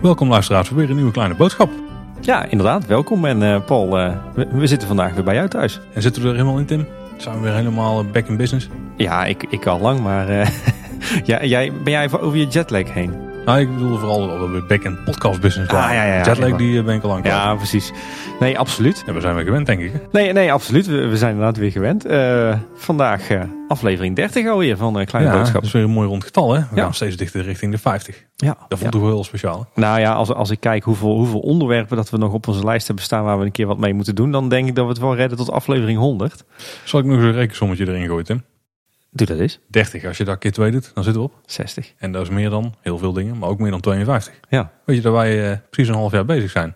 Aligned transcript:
Welkom 0.00 0.28
luisteraars 0.28 0.68
voor 0.68 0.76
weer 0.76 0.90
een 0.90 0.96
nieuwe 0.96 1.10
kleine 1.10 1.34
boodschap. 1.34 1.70
Ja, 2.20 2.44
inderdaad. 2.44 2.86
Welkom. 2.86 3.24
En 3.24 3.42
eh, 3.42 3.64
Paul, 3.64 3.98
eh, 3.98 4.16
we, 4.34 4.46
we 4.52 4.66
zitten 4.66 4.88
vandaag 4.88 5.14
weer 5.14 5.24
bij 5.24 5.34
jou 5.34 5.48
thuis. 5.48 5.80
En 5.92 6.02
zitten 6.02 6.22
we 6.22 6.28
er 6.28 6.34
helemaal 6.34 6.58
in 6.58 6.66
Tim? 6.66 6.86
Zijn 7.16 7.34
we 7.36 7.40
weer 7.40 7.54
helemaal 7.54 8.00
eh, 8.00 8.10
back 8.12 8.26
in 8.26 8.36
business? 8.36 8.68
Ja, 8.96 9.24
ik, 9.24 9.46
ik 9.48 9.66
al 9.66 9.80
lang, 9.80 10.00
maar 10.00 10.26
ja, 11.24 11.44
jij, 11.44 11.72
ben 11.84 11.92
jij 11.92 12.20
over 12.20 12.38
je 12.38 12.46
jetlag 12.46 12.92
heen? 12.92 13.27
Nou, 13.48 13.60
ik 13.60 13.72
bedoel 13.72 13.98
vooral 13.98 14.26
dat 14.38 14.50
we 14.50 14.64
back 14.68 14.82
in 14.82 14.98
podcast 15.04 15.40
business 15.40 15.72
Ah, 15.72 15.78
ja, 15.92 15.92
ja, 16.04 16.14
ja. 16.14 16.24
Jetlag 16.24 16.56
die 16.56 16.78
eh, 16.78 16.84
ben 16.84 16.94
ik 16.94 17.02
al 17.02 17.08
lang. 17.08 17.26
Ja, 17.26 17.54
precies. 17.54 17.92
Nee, 18.40 18.58
absoluut. 18.58 19.02
Ja, 19.06 19.12
we 19.12 19.20
zijn 19.20 19.34
weer 19.34 19.44
gewend 19.44 19.66
denk 19.66 19.80
ik. 19.80 19.92
Nee, 20.12 20.32
nee 20.32 20.52
absoluut. 20.52 20.86
We, 20.86 21.06
we 21.06 21.16
zijn 21.16 21.30
inderdaad 21.30 21.56
weer 21.56 21.70
gewend. 21.70 22.04
Eh, 22.04 22.56
vandaag 22.74 23.30
eh, 23.30 23.42
aflevering 23.68 24.16
30 24.16 24.46
alweer 24.48 24.76
van 24.76 24.98
eh 25.00 25.06
Kleine 25.06 25.30
ja, 25.30 25.36
Boodschap. 25.36 25.54
dat 25.60 25.64
is 25.64 25.72
weer 25.72 25.82
een 25.82 25.90
mooi 25.90 26.08
rond 26.08 26.24
getal 26.24 26.52
hè. 26.52 26.60
We 26.60 26.76
Ja. 26.76 26.82
gaan 26.82 26.94
steeds 26.94 27.16
dichter 27.16 27.42
richting 27.42 27.72
de 27.72 27.78
50. 27.78 28.24
Ja, 28.36 28.56
Dat 28.68 28.78
vond 28.78 28.94
ik 28.94 29.00
wel 29.00 29.10
heel 29.10 29.24
speciaal. 29.24 29.66
hè? 29.74 29.80
Nou 29.80 30.00
ja, 30.00 30.12
als, 30.12 30.32
als 30.32 30.50
ik 30.50 30.60
kijk 30.60 30.84
hoeveel, 30.84 31.14
hoeveel 31.16 31.40
onderwerpen 31.40 31.96
dat 31.96 32.10
we 32.10 32.16
nog 32.16 32.32
op 32.32 32.48
onze 32.48 32.64
lijst 32.64 32.86
hebben 32.86 33.04
staan 33.04 33.24
waar 33.24 33.38
we 33.38 33.44
een 33.44 33.52
keer 33.52 33.66
wat 33.66 33.78
mee 33.78 33.94
moeten 33.94 34.14
doen, 34.14 34.30
dan 34.32 34.48
denk 34.48 34.68
ik 34.68 34.74
dat 34.74 34.84
we 34.84 34.90
het 34.90 35.00
wel 35.00 35.14
redden 35.16 35.38
tot 35.38 35.50
aflevering 35.50 35.98
100. 35.98 36.44
Zal 36.84 37.00
ik 37.00 37.06
nog 37.06 37.16
eens 37.16 37.24
een 37.24 37.32
rekensommetje 37.32 37.86
erin 37.88 38.06
gooien 38.06 38.24
Tim? 38.24 38.42
Doe 39.10 39.26
dat 39.26 39.38
eens. 39.38 39.60
30, 39.66 40.04
als 40.04 40.16
je 40.16 40.24
dat 40.24 40.38
keer 40.38 40.52
2 40.52 40.70
doet, 40.70 40.90
dan 40.94 41.04
zitten 41.04 41.22
we 41.22 41.28
op. 41.28 41.40
60. 41.46 41.94
En 41.96 42.12
dat 42.12 42.22
is 42.22 42.28
meer 42.28 42.50
dan 42.50 42.74
heel 42.80 42.98
veel 42.98 43.12
dingen, 43.12 43.38
maar 43.38 43.48
ook 43.48 43.58
meer 43.58 43.70
dan 43.70 43.80
52. 43.80 44.40
Ja. 44.48 44.72
Weet 44.84 44.96
je 44.96 45.02
dat 45.02 45.12
wij 45.12 45.50
eh, 45.50 45.58
precies 45.70 45.90
een 45.90 45.98
half 45.98 46.12
jaar 46.12 46.24
bezig 46.24 46.50
zijn? 46.50 46.74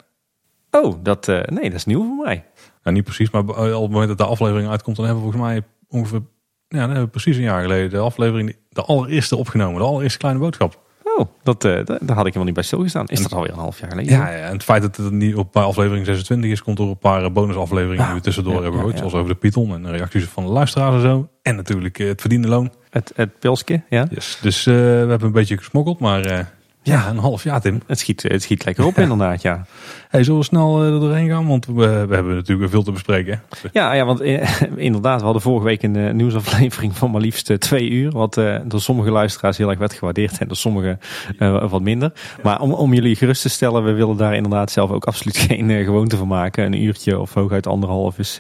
Oh, 0.71 0.95
dat, 1.03 1.29
eh, 1.29 1.41
nee, 1.43 1.65
dat 1.65 1.79
is 1.79 1.85
nieuw 1.85 2.05
voor 2.05 2.25
mij. 2.25 2.45
Nou, 2.83 2.97
niet 2.97 3.05
precies, 3.05 3.31
maar 3.31 3.43
op 3.43 3.57
het 3.57 3.91
moment 3.91 4.09
dat 4.09 4.19
de 4.19 4.25
aflevering 4.25 4.69
uitkomt, 4.71 4.97
dan 4.97 5.05
hebben 5.05 5.25
we 5.25 5.31
volgens 5.31 5.53
mij 5.53 5.63
ongeveer, 5.89 6.23
ja, 6.69 6.79
dan 6.79 6.89
hebben 6.89 7.05
we 7.05 7.11
precies 7.11 7.37
een 7.37 7.43
jaar 7.43 7.63
geleden 7.63 7.91
de 7.91 7.99
aflevering, 7.99 8.57
de 8.69 8.83
allereerste 8.83 9.37
opgenomen, 9.37 9.81
de 9.81 9.87
allereerste 9.87 10.19
kleine 10.19 10.41
boodschap. 10.41 10.81
Oh, 11.17 11.27
dat, 11.43 11.65
eh, 11.65 11.73
daar 11.73 11.97
had 11.97 12.01
ik 12.01 12.15
helemaal 12.17 12.45
niet 12.45 12.55
bij 12.55 12.63
stilgestaan. 12.63 13.07
Is 13.07 13.23
dat 13.23 13.33
alweer 13.33 13.53
een 13.53 13.59
half 13.59 13.81
jaar 13.81 13.91
geleden? 13.91 14.13
Ja, 14.13 14.31
ja, 14.31 14.47
en 14.47 14.53
het 14.53 14.65
feit 14.65 14.83
dat 14.83 14.97
het 14.97 15.13
niet 15.13 15.35
op 15.35 15.53
bij 15.53 15.63
aflevering 15.63 16.07
26 16.07 16.51
is, 16.51 16.63
komt 16.63 16.77
door 16.77 16.89
een 16.89 16.99
paar 16.99 17.25
eh, 17.25 17.31
bonusafleveringen 17.31 18.07
die 18.07 18.15
we 18.15 18.21
tussendoor 18.21 18.55
ja, 18.55 18.61
hebben 18.61 18.79
gehoord. 18.79 18.99
Zoals 18.99 19.15
over 19.15 19.29
de 19.29 19.35
Python 19.35 19.75
en 19.75 19.83
de 19.83 19.91
reacties 19.91 20.25
van 20.25 20.45
de 20.45 20.51
luisteraars 20.51 20.95
en 20.95 21.01
zo. 21.01 21.29
En 21.43 21.57
natuurlijk 21.57 21.99
eh, 21.99 22.07
het 22.07 22.21
verdiende 22.21 22.49
loon. 22.49 22.73
Het, 22.91 23.13
het 23.17 23.39
pilsje, 23.39 23.83
ja. 23.89 24.07
Yes. 24.11 24.39
Dus 24.43 24.65
we 24.65 24.73
hebben 25.09 25.23
een 25.23 25.33
beetje 25.33 25.57
gesmokkeld, 25.57 25.99
maar 25.99 26.53
ja, 26.83 27.09
een 27.09 27.19
half 27.19 27.43
jaar 27.43 27.61
Tim. 27.61 27.83
Het 27.87 27.99
schiet, 27.99 28.23
het 28.23 28.43
schiet 28.43 28.65
lekker 28.65 28.85
op 28.85 28.99
inderdaad, 28.99 29.43
ja. 29.43 29.67
Hey, 30.09 30.25
zullen 30.25 30.39
we 30.39 30.47
snel 30.47 30.83
eh, 30.83 30.93
er 30.93 31.01
doorheen 31.01 31.29
gaan? 31.29 31.47
Want 31.47 31.67
we, 31.67 32.07
we 32.07 32.15
hebben 32.15 32.35
natuurlijk 32.35 32.71
veel 32.71 32.83
te 32.83 32.93
bespreken. 32.93 33.43
Ja, 33.73 33.93
ja 33.93 34.05
want 34.05 34.21
eh, 34.21 34.61
inderdaad, 34.77 35.19
we 35.19 35.25
hadden 35.25 35.43
vorige 35.43 35.65
week 35.65 35.83
een 35.83 35.97
eh, 35.97 36.13
nieuwsaflevering 36.13 36.97
van 36.97 37.11
maar 37.11 37.21
liefst 37.21 37.61
twee 37.61 37.91
uur. 37.91 38.11
Wat 38.11 38.35
door 38.65 38.81
sommige 38.81 39.11
luisteraars 39.11 39.57
heel 39.57 39.69
erg 39.71 39.79
werd 39.79 39.93
gewaardeerd 39.93 40.39
en 40.39 40.49
door 40.49 40.57
sommigen 40.57 41.01
eh, 41.39 41.71
wat 41.71 41.81
minder. 41.81 42.13
Maar 42.43 42.61
om, 42.61 42.73
om 42.73 42.95
jullie 42.95 43.17
gerust 43.17 43.43
te 43.43 43.49
stellen, 43.49 43.85
we 43.85 43.93
willen 43.93 44.17
daar 44.17 44.35
inderdaad 44.35 44.71
zelf 44.71 44.91
ook 44.91 45.05
absoluut 45.05 45.37
geen 45.49 45.85
gewoonte 45.85 46.17
van 46.17 46.29
maken. 46.29 46.65
Een 46.65 46.83
uurtje 46.83 47.19
of 47.19 47.35
hooguit 47.35 47.67
anderhalf 47.67 48.19
is, 48.19 48.39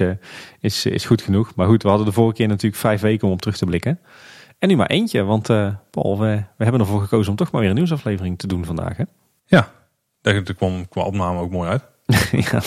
is, 0.60 0.86
is 0.86 1.04
goed 1.04 1.22
genoeg. 1.22 1.52
Maar 1.54 1.66
goed, 1.66 1.82
we 1.82 1.88
hadden 1.88 2.06
de 2.06 2.12
vorige 2.12 2.36
keer 2.36 2.48
natuurlijk 2.48 2.80
vijf 2.80 3.00
weken 3.00 3.26
om 3.26 3.32
op 3.32 3.40
terug 3.40 3.56
te 3.56 3.66
blikken. 3.66 3.98
En 4.62 4.68
nu 4.68 4.76
maar 4.76 4.86
eentje, 4.86 5.22
want 5.22 5.48
eh, 5.50 5.68
Paul, 5.90 6.18
we, 6.18 6.26
we 6.56 6.62
hebben 6.62 6.80
ervoor 6.80 7.00
gekozen 7.00 7.30
om 7.30 7.36
toch 7.36 7.50
maar 7.50 7.60
weer 7.60 7.70
een 7.70 7.76
nieuwsaflevering 7.76 8.38
te 8.38 8.46
doen 8.46 8.64
vandaag. 8.64 8.96
Hè? 8.96 9.04
Ja, 9.44 9.68
dat 10.20 10.54
kwam 10.54 10.88
qua 10.88 11.02
opname 11.02 11.40
ook 11.40 11.50
mooi 11.50 11.68
uit. 11.70 11.82
ja. 12.50 12.60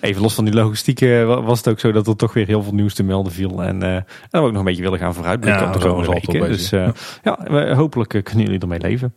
Even 0.00 0.22
los 0.22 0.34
van 0.34 0.44
die 0.44 0.54
logistiek 0.54 1.00
eh, 1.00 1.26
wa- 1.26 1.42
was 1.42 1.58
het 1.58 1.68
ook 1.68 1.80
zo 1.80 1.92
dat 1.92 2.06
er 2.06 2.16
toch 2.16 2.32
weer 2.32 2.46
heel 2.46 2.62
veel 2.62 2.72
nieuws 2.74 2.94
te 2.94 3.02
melden 3.02 3.32
viel. 3.32 3.62
En, 3.62 3.82
eh, 3.82 3.94
en 3.94 4.04
dat 4.30 4.40
we 4.40 4.46
ook 4.46 4.50
nog 4.50 4.58
een 4.58 4.64
beetje 4.64 4.82
willen 4.82 4.98
gaan 4.98 5.14
vooruitblikken 5.14 5.62
Ja, 5.62 5.68
op 5.68 5.72
de 5.80 5.86
komende 5.88 6.10
weken. 6.12 6.40
Dus 6.40 6.72
eh, 6.72 6.88
ja, 7.22 7.38
we- 7.44 7.74
hopelijk 7.74 8.08
kunnen 8.24 8.44
jullie 8.44 8.60
ermee 8.60 8.80
leven. 8.80 9.14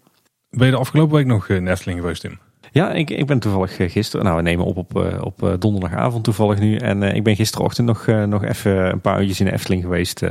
Ben 0.49 0.65
je 0.65 0.71
de 0.73 0.79
afgelopen 0.79 1.15
week 1.15 1.25
nog 1.25 1.49
in 1.49 1.67
Efteling 1.67 1.99
geweest 1.99 2.21
Tim? 2.21 2.39
Ja, 2.71 2.91
ik, 2.91 3.09
ik 3.09 3.25
ben 3.25 3.39
toevallig 3.39 3.75
gisteren, 3.91 4.25
nou 4.25 4.37
we 4.37 4.43
nemen 4.43 4.65
op 4.65 4.77
op, 4.77 4.95
op 5.21 5.55
donderdagavond 5.59 6.23
toevallig 6.23 6.59
nu. 6.59 6.75
En 6.75 7.03
ik 7.03 7.23
ben 7.23 7.35
gisterochtend 7.35 7.87
nog, 7.87 8.05
nog 8.27 8.43
even 8.43 8.91
een 8.91 9.01
paar 9.01 9.19
uurtjes 9.19 9.39
in 9.39 9.45
de 9.45 9.51
Efteling 9.53 9.81
geweest 9.81 10.21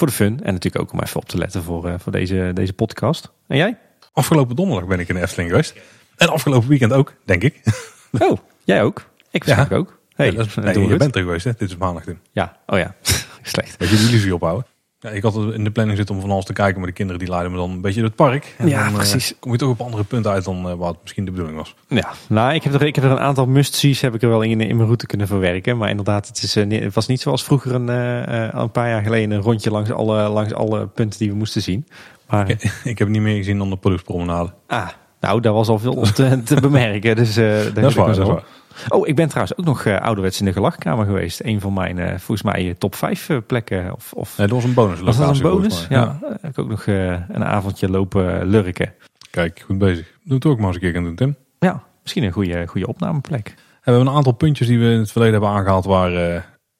voor 0.00 0.08
de 0.08 0.14
fun. 0.14 0.40
En 0.42 0.52
natuurlijk 0.52 0.84
ook 0.84 0.92
om 0.92 1.00
even 1.00 1.16
op 1.16 1.28
te 1.28 1.38
letten 1.38 1.62
voor, 1.62 1.88
eh, 1.88 1.94
voor 1.98 2.12
deze, 2.12 2.50
deze 2.54 2.72
podcast. 2.72 3.32
En 3.46 3.56
jij? 3.56 3.78
Afgelopen 4.12 4.56
donderdag 4.56 4.88
ben 4.88 5.00
ik 5.00 5.08
in 5.08 5.14
de 5.14 5.20
Efteling 5.20 5.50
geweest. 5.50 5.74
En 6.16 6.28
afgelopen 6.28 6.68
weekend 6.68 6.92
ook, 6.92 7.14
denk 7.24 7.42
ik. 7.42 7.60
Oh, 8.18 8.38
jij 8.64 8.82
ook? 8.82 9.10
Ik 9.30 9.44
waarschijnlijk 9.44 9.80
ook. 9.80 9.98
Hey, 10.14 10.26
Ja, 10.26 10.32
dat 10.32 10.46
is, 10.46 10.54
dat 10.54 10.64
nee, 10.64 10.88
je 10.88 10.96
bent 10.96 11.16
er 11.16 11.22
geweest 11.22 11.44
hè? 11.44 11.52
Dit 11.58 11.68
is 11.68 11.76
maandag 11.76 12.04
Tim. 12.04 12.20
Ja, 12.32 12.56
oh 12.66 12.78
ja, 12.78 12.94
slecht. 13.42 13.76
Weet 13.78 13.88
je 13.88 13.96
de 13.96 14.02
illusie 14.02 14.34
ophouden? 14.34 14.66
Ja, 15.02 15.10
ik 15.10 15.22
had 15.22 15.34
het 15.34 15.54
in 15.54 15.64
de 15.64 15.70
planning 15.70 15.96
zitten 15.98 16.14
om 16.14 16.20
van 16.20 16.30
alles 16.30 16.44
te 16.44 16.52
kijken, 16.52 16.78
maar 16.78 16.88
de 16.88 16.94
kinderen 16.94 17.20
die 17.20 17.30
leiden 17.30 17.52
me 17.52 17.58
dan 17.58 17.70
een 17.70 17.80
beetje 17.80 18.00
door 18.00 18.08
het 18.08 18.16
park. 18.16 18.54
En 18.58 18.68
Ja, 18.68 18.78
dan, 18.78 18.88
eh, 18.88 18.94
precies. 18.94 19.34
kom 19.38 19.52
je 19.52 19.58
toch 19.58 19.70
op 19.70 19.80
andere 19.80 20.04
punten 20.04 20.30
uit 20.30 20.44
dan 20.44 20.68
eh, 20.68 20.74
wat 20.74 20.96
misschien 21.02 21.24
de 21.24 21.30
bedoeling 21.30 21.56
was. 21.58 21.74
Ja, 21.88 22.10
nou, 22.28 22.54
ik 22.54 22.62
heb 22.62 22.74
er, 22.74 22.82
ik 22.82 22.94
heb 22.94 23.04
er 23.04 23.10
een 23.10 23.18
aantal 23.18 23.46
must-sees 23.46 24.00
heb 24.00 24.14
ik 24.14 24.22
er 24.22 24.28
wel 24.28 24.42
in, 24.42 24.60
in 24.60 24.74
mijn 24.76 24.84
route 24.86 25.06
kunnen 25.06 25.26
verwerken. 25.26 25.76
Maar 25.76 25.88
inderdaad, 25.90 26.26
het, 26.26 26.42
is, 26.42 26.56
eh, 26.56 26.80
het 26.82 26.94
was 26.94 27.06
niet 27.06 27.20
zoals 27.20 27.44
vroeger 27.44 27.74
een, 27.74 27.88
eh, 27.88 28.44
eh, 28.46 28.54
een 28.54 28.70
paar 28.70 28.88
jaar 28.88 29.02
geleden 29.02 29.30
een 29.30 29.42
rondje 29.42 29.70
langs 29.70 29.90
alle, 29.90 30.28
langs 30.28 30.52
alle 30.52 30.86
punten 30.86 31.18
die 31.18 31.30
we 31.30 31.36
moesten 31.36 31.62
zien. 31.62 31.86
Maar, 32.28 32.50
ik 32.84 32.98
heb 32.98 33.08
niet 33.08 33.22
meer 33.22 33.36
gezien 33.36 33.58
dan 33.58 33.70
de 33.70 33.76
productpromenade. 33.76 34.52
ah, 34.66 34.88
nou, 35.20 35.40
daar 35.40 35.52
was 35.52 35.68
al 35.68 35.78
veel 35.78 36.00
te, 36.12 36.42
te 36.44 36.60
bemerken. 36.60 37.16
Dus, 37.16 37.36
eh, 37.36 37.64
Dat 37.74 37.84
is 37.84 37.94
waar, 37.94 38.08
me 38.08 38.14
dat 38.14 38.20
is 38.22 38.26
zo- 38.26 38.32
waar. 38.32 38.44
Oh, 38.88 39.08
ik 39.08 39.16
ben 39.16 39.28
trouwens 39.28 39.56
ook 39.58 39.64
nog 39.64 39.84
eh, 39.84 40.00
ouderwets 40.00 40.38
in 40.38 40.44
de 40.44 40.52
gelachkamer 40.52 41.06
geweest. 41.06 41.40
Een 41.44 41.60
van 41.60 41.72
mijn, 41.72 41.98
eh, 41.98 42.08
volgens 42.08 42.42
mij, 42.42 42.74
top 42.78 42.94
5 42.94 43.30
plekken. 43.46 43.92
Of, 43.94 44.12
of 44.12 44.38
Nee, 44.38 44.46
dat 44.46 44.56
was 44.56 44.64
een 44.64 44.74
bonus. 44.74 45.00
was 45.00 45.16
dat 45.16 45.36
een 45.36 45.42
bonus? 45.42 45.86
Ja, 45.88 46.18
heb 46.40 46.50
ik 46.50 46.58
ook 46.58 46.68
nog 46.68 46.86
een 46.86 47.44
avondje 47.44 47.88
lopen 47.90 48.46
lurken. 48.46 48.92
Kijk, 49.30 49.62
goed 49.66 49.78
bezig. 49.78 50.06
Doe 50.24 50.34
het 50.34 50.46
ook 50.46 50.56
maar 50.58 50.66
eens 50.66 50.74
een 50.74 50.80
keer 50.82 50.92
gaan 50.92 51.04
doen, 51.04 51.14
Tim. 51.14 51.36
Ja, 51.58 51.82
misschien 52.02 52.22
een 52.24 52.32
goede, 52.32 52.66
goede 52.66 52.86
opnameplek. 52.86 53.46
En 53.48 53.54
we 53.56 53.90
hebben 53.90 54.06
een 54.06 54.16
aantal 54.16 54.32
puntjes 54.32 54.68
die 54.68 54.78
we 54.78 54.84
in 54.90 54.98
het 54.98 55.12
verleden 55.12 55.34
hebben 55.34 55.50
aangehaald 55.58 55.84
waar 55.84 56.10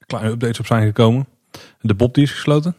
kleine 0.05 0.29
updates 0.31 0.59
op 0.59 0.65
zijn 0.65 0.85
gekomen. 0.85 1.27
De 1.81 1.93
Bob 1.93 2.13
die 2.13 2.23
is 2.23 2.31
gesloten. 2.31 2.75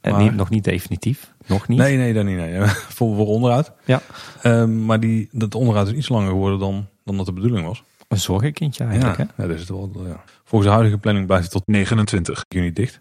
En 0.00 0.12
Maar- 0.12 0.22
niet, 0.22 0.34
nog 0.34 0.50
niet 0.50 0.64
definitief. 0.64 1.32
Nog 1.46 1.68
niet. 1.68 1.78
Nee, 1.78 1.96
nee, 1.96 2.12
dat 2.12 2.24
niet. 2.24 2.36
Nee. 2.36 2.60
voor, 2.96 3.16
voor 3.16 3.26
onderuit. 3.26 3.72
Ja. 3.84 4.00
Ehm, 4.42 4.84
maar 4.84 5.00
die, 5.00 5.28
dat 5.32 5.54
onderuit 5.54 5.86
is 5.86 5.92
iets 5.92 6.08
langer 6.08 6.28
geworden 6.28 6.58
dan, 6.58 6.86
dan 7.04 7.16
dat 7.16 7.26
de 7.26 7.32
bedoeling 7.32 7.66
was. 7.66 7.82
Een 8.08 8.18
zorgenkindje 8.18 8.84
eigenlijk, 8.84 9.18
ja, 9.18 9.26
hè? 9.36 9.42
ja, 9.42 9.48
dat 9.48 9.54
is 9.56 9.60
het 9.60 9.70
wel. 9.70 9.90
Ja. 10.06 10.22
Volgens 10.44 10.70
de 10.70 10.76
huidige 10.76 10.98
planning 11.00 11.26
blijft 11.26 11.44
het 11.44 11.52
tot 11.52 11.66
29. 11.66 12.44
juni 12.48 12.72
dicht. 12.72 13.00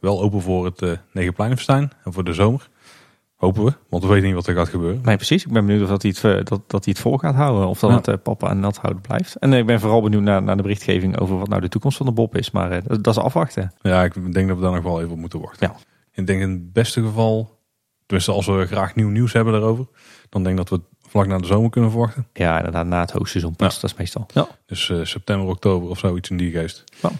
Wel 0.00 0.22
open 0.22 0.40
voor 0.40 0.64
het 0.64 0.82
eh 0.82 0.90
Negenpleinenfestijn 1.12 1.92
en 2.04 2.12
voor 2.12 2.24
de 2.24 2.32
zomer. 2.32 2.68
Hopen 3.36 3.64
we, 3.64 3.72
want 3.88 4.02
we 4.02 4.08
weten 4.08 4.24
niet 4.26 4.34
wat 4.34 4.46
er 4.46 4.54
gaat 4.54 4.68
gebeuren. 4.68 5.00
Nee, 5.04 5.16
precies. 5.16 5.44
Ik 5.44 5.52
ben 5.52 5.66
benieuwd 5.66 5.82
of 5.82 5.88
dat 5.88 6.02
hij 6.02 6.10
het, 6.14 6.24
eh, 6.24 6.44
dat, 6.44 6.60
dat 6.66 6.84
hij 6.84 6.92
het 6.94 6.98
vol 6.98 7.16
gaat 7.18 7.34
houden. 7.34 7.68
Of 7.68 7.78
dat 7.78 7.90
Ja. 7.90 7.96
het 7.96 8.08
eh, 8.08 8.14
papa 8.22 8.50
en 8.50 8.60
nat 8.60 8.76
houden 8.76 9.02
blijft. 9.02 9.34
En 9.36 9.52
ik 9.52 9.66
ben 9.66 9.80
vooral 9.80 10.02
benieuwd 10.02 10.22
naar, 10.22 10.42
naar 10.42 10.56
de 10.56 10.62
berichtgeving 10.62 11.18
over 11.18 11.38
wat 11.38 11.48
nou 11.48 11.60
de 11.60 11.68
toekomst 11.68 11.96
van 11.96 12.06
de 12.06 12.12
Bob 12.12 12.36
is. 12.36 12.50
Maar 12.50 12.82
dat, 12.82 13.04
dat 13.04 13.16
is 13.16 13.22
afwachten. 13.22 13.72
Ja, 13.80 14.04
ik 14.04 14.32
denk 14.32 14.48
dat 14.48 14.56
we 14.56 14.62
daar 14.62 14.72
nog 14.72 14.82
wel 14.82 15.00
even 15.00 15.12
op 15.12 15.18
moeten 15.18 15.40
wachten. 15.40 15.68
Ja. 15.68 15.76
Ik 16.12 16.26
denk 16.26 16.40
in 16.40 16.50
het 16.50 16.72
beste 16.72 17.02
geval, 17.02 17.53
tenminste 18.06 18.32
als 18.32 18.46
we 18.46 18.66
graag 18.66 18.94
nieuw 18.94 19.08
nieuws 19.08 19.32
hebben 19.32 19.52
daarover, 19.52 19.86
dan 20.28 20.42
denk 20.42 20.58
ik 20.58 20.66
dat 20.68 20.78
we 20.78 20.84
het 21.00 21.10
vlak 21.10 21.26
na 21.26 21.38
de 21.38 21.46
zomer 21.46 21.70
kunnen 21.70 21.90
verwachten. 21.90 22.26
Ja, 22.32 22.56
inderdaad, 22.56 22.86
na 22.86 23.00
het 23.00 23.10
hoogseizoen 23.10 23.56
pas. 23.56 23.74
Ja. 23.74 23.80
Dat 23.80 23.90
is 23.90 23.96
meestal. 23.96 24.26
Ja. 24.34 24.48
Dus 24.66 24.90
eh, 24.90 24.98
september, 25.02 25.48
oktober 25.48 25.88
of 25.88 25.98
zoiets 25.98 26.30
in 26.30 26.36
die 26.36 26.50
geest. 26.52 26.84
Ja. 27.02 27.10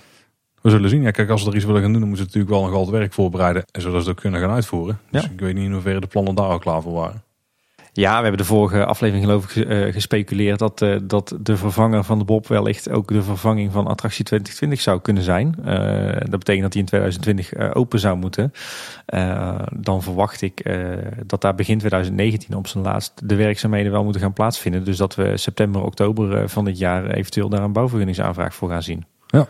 We 0.61 0.71
zullen 0.71 0.91
zien. 0.91 1.03
Ja, 1.03 1.11
kijk, 1.11 1.31
als 1.31 1.43
ze 1.43 1.49
er 1.51 1.57
iets 1.57 1.65
willen 1.65 1.83
gaan 1.83 1.91
doen, 1.93 2.01
dan 2.01 2.09
moeten 2.09 2.27
ze 2.31 2.33
natuurlijk 2.39 2.61
wel 2.61 2.71
nog 2.71 2.79
al 2.81 2.87
het 2.91 2.99
werk 3.01 3.13
voorbereiden. 3.13 3.65
En 3.71 3.81
zodat 3.81 4.03
ze 4.03 4.09
het 4.09 4.17
ook 4.17 4.23
kunnen 4.23 4.41
gaan 4.41 4.51
uitvoeren. 4.51 5.01
Dus 5.11 5.23
Ja. 5.23 5.31
ik 5.31 5.41
weet 5.41 5.55
niet 5.55 5.65
in 5.65 5.73
hoeverre 5.73 6.01
de 6.01 6.07
plannen 6.07 6.35
daar 6.35 6.47
al 6.49 6.59
klaar 6.59 6.83
voor 6.83 6.93
waren. 6.93 7.23
Ja, 7.97 8.17
we 8.17 8.23
hebben 8.23 8.41
de 8.41 8.45
vorige 8.45 8.85
aflevering 8.85 9.25
geloof 9.27 9.57
ik 9.57 9.67
eh, 9.67 9.93
gespeculeerd 9.93 10.59
dat, 10.59 10.83
eh, 10.83 10.97
dat 11.03 11.37
de 11.41 11.57
vervanger 11.57 12.05
van 12.05 12.19
de 12.19 12.25
Bob 12.25 12.47
wellicht 12.47 12.91
ook 12.91 13.09
de 13.09 13.23
vervanging 13.23 13.73
van 13.73 13.87
attractie 13.87 14.25
2020 14.25 14.81
zou 14.81 15.01
kunnen 15.01 15.23
zijn. 15.23 15.55
Eh, 15.65 16.21
dat 16.21 16.39
betekent 16.39 16.63
dat 16.63 16.73
die 16.73 16.81
in 16.81 16.87
2020 16.87 17.53
eh, 17.53 17.71
open 17.75 17.99
zou 17.99 18.17
moeten. 18.17 18.53
Dan 19.77 20.03
verwacht 20.03 20.43
ik 20.43 20.77
dat 21.27 21.41
daar 21.41 21.55
begin 21.55 21.79
2019 21.79 22.57
op 22.57 22.67
zijn 22.67 22.85
laatst 22.85 23.29
de 23.29 23.35
werkzaamheden 23.35 23.93
wel 23.93 24.05
moeten 24.05 24.21
gaan 24.21 24.33
plaatsvinden. 24.33 24.85
Dus 24.85 24.97
dat 24.97 25.15
we 25.15 25.37
september, 25.37 25.83
oktober 25.83 26.49
van 26.49 26.65
dit 26.65 26.79
jaar 26.79 27.11
eventueel 27.11 27.49
daar 27.49 27.63
een 27.63 27.73
bouwvergunningsaanvraag 27.73 28.55
voor 28.55 28.71
gaan 28.71 28.83
zien. 28.83 29.05
Ja. 29.27 29.47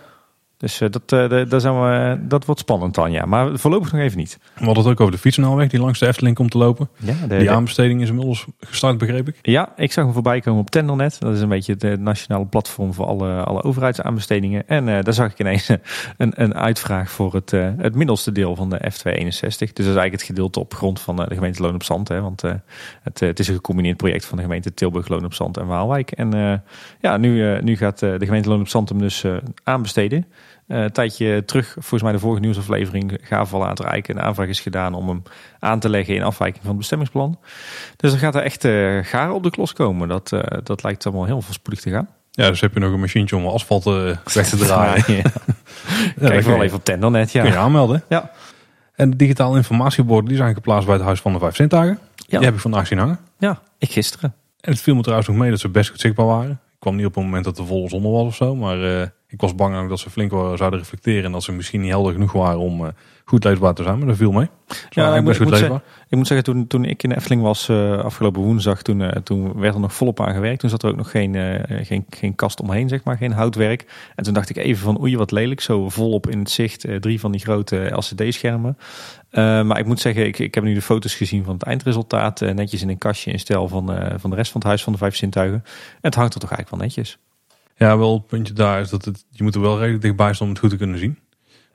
Dus 0.65 0.81
eh, 0.81 0.89
dat, 0.91 1.03
eh, 1.13 1.49
daar 1.49 1.61
zijn 1.61 1.81
we, 1.81 2.19
dat 2.21 2.45
wordt 2.45 2.61
spannend 2.61 2.95
dan, 2.95 3.13
ja. 3.13 3.25
Maar 3.25 3.59
voorlopig 3.59 3.93
nog 3.93 4.01
even 4.01 4.19
niet. 4.19 4.39
We 4.55 4.65
hadden 4.65 4.83
het 4.83 4.93
ook 4.93 5.01
over 5.01 5.13
de 5.13 5.19
fietsnelweg 5.19 5.69
die 5.69 5.81
langs 5.81 5.99
de 5.99 6.07
Efteling 6.07 6.37
komt 6.37 6.51
te 6.51 6.59
lopen. 6.59 6.89
Ja, 6.97 7.15
de, 7.29 7.37
Die 7.37 7.51
aanbesteding 7.51 8.03
is 8.03 8.09
inmiddels 8.09 8.47
gestart, 8.61 8.99
begreep 8.99 9.29
ik. 9.29 9.39
ja, 9.43 9.73
ik 9.77 9.93
zag 9.93 10.05
hem 10.05 10.13
voorbij 10.13 10.41
komen 10.41 10.61
op 10.61 10.71
Tendernet. 10.71 11.17
Dat 11.21 11.35
is 11.35 11.41
een 11.41 11.49
beetje 11.49 11.73
het 11.73 11.85
eh, 11.85 11.97
nationale 11.97 12.47
platform 12.47 12.95
voor 12.95 13.07
alle, 13.07 13.43
alle 13.43 13.63
overheidsaanbestedingen. 13.63 14.69
En 14.69 14.89
eh, 14.89 15.03
daar 15.03 15.15
zag 15.15 15.31
ik 15.31 15.39
ineens 15.39 15.69
een, 16.17 16.33
een 16.43 16.55
uitvraag 16.55 17.11
voor 17.11 17.35
het, 17.35 17.53
eh, 17.53 17.69
het 17.79 17.95
middelste 17.95 18.33
deel 18.33 18.57
van 18.57 18.71
de 18.71 18.79
F261. 18.93 19.41
Dus 19.41 19.59
dat 19.59 19.79
is 19.79 19.85
eigenlijk 19.85 20.13
het 20.13 20.23
gedeelte 20.23 20.61
op 20.61 20.75
grond 20.75 21.01
van 21.01 21.23
eh, 21.23 21.29
de 21.29 21.35
gemeente 21.35 21.63
Loon 21.63 21.75
op 21.75 21.83
Zand. 21.83 22.09
Hè, 22.09 22.21
want 22.21 22.45
eh, 22.45 22.53
het, 23.03 23.23
eh, 23.23 23.29
het 23.29 23.39
is 23.39 23.49
een 23.49 23.55
gecombineerd 23.55 23.97
project 23.97 24.25
van 24.25 24.37
de 24.37 24.43
gemeente 24.43 24.75
Tilburg, 24.75 25.09
Loon 25.09 25.25
op 25.25 25.35
Zand 25.35 25.57
en 25.57 25.67
Waalwijk. 25.67 26.11
En 26.11 26.35
eh, 26.35 26.55
ja, 27.01 27.17
nu, 27.17 27.53
eh, 27.53 27.63
nu 27.63 27.77
gaat 27.77 28.03
eh, 28.03 28.19
de 28.19 28.25
gemeente 28.25 28.49
Loon 28.49 28.61
op 28.61 28.69
Zand 28.69 28.89
hem 28.89 28.99
dus 28.99 29.25
eh, 29.25 29.37
aanbesteden. 29.65 30.27
Eh, 30.67 30.83
een 30.83 30.93
tijdje 30.93 31.45
terug, 31.45 31.73
volgens 31.73 32.03
mij 32.03 32.13
de 32.13 32.19
vorige 32.19 32.41
nieuwsaflevering, 32.41 33.19
gaf 33.23 33.55
al 33.55 33.67
aan 33.67 33.75
Rijken 33.75 34.17
een 34.17 34.23
aanvraag 34.23 34.49
is 34.49 34.61
gedaan 34.61 34.95
om 34.95 35.09
hem 35.09 35.23
aan 35.59 35.81
te 35.81 35.89
leggen 35.89 36.15
in 36.15 36.23
afwijking 36.23 36.61
van 36.61 36.71
het 36.71 36.79
bestemmingsplan. 36.79 37.39
Dus 37.97 38.13
er 38.13 38.19
gaat 38.19 38.35
er 38.35 38.43
echt 38.43 38.65
uh, 38.65 39.05
gaar 39.05 39.33
op 39.33 39.43
de 39.43 39.51
klos 39.51 39.73
komen. 39.73 40.09
Dat, 40.09 40.33
uh, 40.33 40.41
dat 40.63 40.83
lijkt 40.83 41.07
allemaal 41.07 41.25
heel 41.25 41.43
voorspoedig 41.43 41.83
te 41.83 41.91
gaan. 41.91 42.09
Ja, 42.31 42.49
dus 42.49 42.61
heb 42.61 42.75
je 42.75 42.81
nog 42.81 42.93
een 42.93 43.01
machientje 43.01 43.37
om 43.37 43.47
asfalt 43.47 43.85
weg 43.85 44.49
te 44.49 44.57
draaien. 44.67 45.05
ja, 45.07 45.15
ja. 46.21 46.29
Kijk 46.29 46.45
wel 46.45 46.63
even 46.63 46.77
op 46.77 46.85
Tendernet, 46.85 47.33
ja. 47.33 47.43
Kun 47.43 47.51
je 47.51 47.59
aanmelden. 47.59 48.03
Ja. 48.09 48.31
En 48.95 49.11
de 49.11 49.17
digitale 49.17 49.57
informatieborden 49.57 50.29
die 50.29 50.37
zijn 50.37 50.55
geplaatst 50.55 50.87
bij 50.87 50.95
het 50.95 51.05
Huis 51.05 51.21
van 51.21 51.33
de 51.33 51.39
Vijf 51.39 51.57
Zintuigen. 51.57 51.99
Ja. 52.15 52.37
Die 52.39 52.47
heb 52.47 52.55
ik 52.55 52.61
vandaag 52.61 52.87
zien 52.87 52.99
hangen. 52.99 53.19
Ja, 53.39 53.61
ik 53.79 53.91
gisteren. 53.91 54.35
En 54.61 54.73
het 54.73 54.81
viel 54.81 54.95
me 54.95 55.03
trouwens 55.03 55.29
nog 55.29 55.37
mee 55.37 55.51
dat 55.51 55.61
ze 55.61 55.69
best 55.69 55.91
goed 55.91 56.01
zichtbaar 56.01 56.27
waren. 56.27 56.61
Kwam 56.85 56.97
niet 56.97 57.07
op 57.07 57.15
het 57.15 57.25
moment 57.25 57.45
dat 57.45 57.57
de 57.57 57.65
volle 57.65 57.89
zon 57.89 58.03
was 58.03 58.27
of 58.27 58.35
zo. 58.35 58.55
Maar 58.55 58.79
uh, 58.79 59.03
ik 59.29 59.41
was 59.41 59.55
bang 59.55 59.89
dat 59.89 59.99
ze 59.99 60.11
flink 60.11 60.31
zouden 60.31 60.79
reflecteren. 60.79 61.25
En 61.25 61.33
dat 61.33 61.43
ze 61.43 61.53
misschien 61.53 61.81
niet 61.81 61.91
helder 61.91 62.13
genoeg 62.13 62.33
waren 62.33 62.59
om 62.59 62.81
uh, 62.81 62.89
goed 63.25 63.44
leesbaar 63.44 63.75
te 63.75 63.82
zijn. 63.82 63.99
Maar 63.99 64.06
dat 64.06 64.17
viel 64.17 64.32
mee. 64.32 64.49
Ja, 64.91 65.17
ik, 65.17 65.25
best 65.25 65.41
goed 65.41 65.50
leesbaar. 65.50 65.82
ik 66.09 66.17
moet 66.17 66.26
zeggen, 66.26 66.47
toen, 66.47 66.67
toen 66.67 66.85
ik 66.85 67.03
in 67.03 67.09
de 67.09 67.17
Efteling 67.17 67.43
was 67.43 67.69
uh, 67.69 67.99
afgelopen 67.99 68.43
woensdag, 68.43 68.82
toen, 68.82 69.23
toen 69.23 69.61
werd 69.61 69.75
er 69.75 69.81
nog 69.81 69.94
volop 69.94 70.21
aan 70.21 70.35
gewerkt. 70.35 70.61
Toen 70.61 70.71
zat 70.71 70.82
er 70.82 70.88
ook 70.88 70.97
nog 70.97 71.11
geen, 71.11 71.65
geen, 71.69 72.05
geen 72.09 72.35
kast 72.35 72.61
omheen, 72.61 72.88
zeg 72.88 73.05
maar, 73.05 73.17
geen 73.17 73.32
houtwerk. 73.32 74.11
En 74.15 74.25
toen 74.25 74.35
dacht 74.35 74.50
ik 74.50 74.56
even 74.56 74.85
van 74.85 75.00
oei, 75.00 75.17
wat 75.17 75.31
lelijk. 75.31 75.61
Zo 75.61 75.88
volop 75.88 76.29
in 76.29 76.38
het 76.38 76.50
zicht, 76.50 76.87
drie 77.00 77.21
van 77.21 77.32
die 77.32 77.41
grote 77.41 77.91
LCD-schermen. 77.93 78.79
Maar 79.31 79.79
ik 79.79 79.87
moet 79.87 80.00
zeggen, 80.00 80.27
ik, 80.27 80.38
ik 80.38 80.55
heb 80.55 80.65
nu 80.65 80.75
de 80.75 80.82
foto's 80.82 81.15
gezien 81.15 81.44
van 81.44 81.55
het 81.55 81.62
eindresultaat. 81.62 82.41
Netjes 82.41 82.82
in 82.82 82.88
een 82.88 82.99
kastje 82.99 83.31
in 83.31 83.38
stijl 83.38 83.69
van, 83.69 83.87
van 84.17 84.31
de 84.31 84.37
rest 84.37 84.50
van 84.50 84.61
het 84.61 84.69
Huis 84.69 84.82
van 84.82 84.93
de 84.93 84.99
Vijf 84.99 85.17
Zintuigen. 85.17 85.62
En 85.65 86.00
het 86.00 86.15
hangt 86.15 86.35
er 86.35 86.41
toch 86.41 86.50
eigenlijk 86.50 86.81
wel 86.81 86.88
netjes. 86.88 87.19
Ja, 87.77 87.99
wel 87.99 88.15
het 88.15 88.27
puntje 88.27 88.55
daar 88.55 88.81
is 88.81 88.91
dat 88.91 89.05
het, 89.05 89.25
je 89.31 89.43
moet 89.43 89.55
er 89.55 89.61
wel 89.61 89.79
redelijk 89.79 90.03
dichtbij 90.03 90.35
staan 90.35 90.47
om 90.47 90.53
het 90.53 90.62
goed 90.62 90.70
te 90.70 90.77
kunnen 90.77 90.99
zien. 90.99 91.19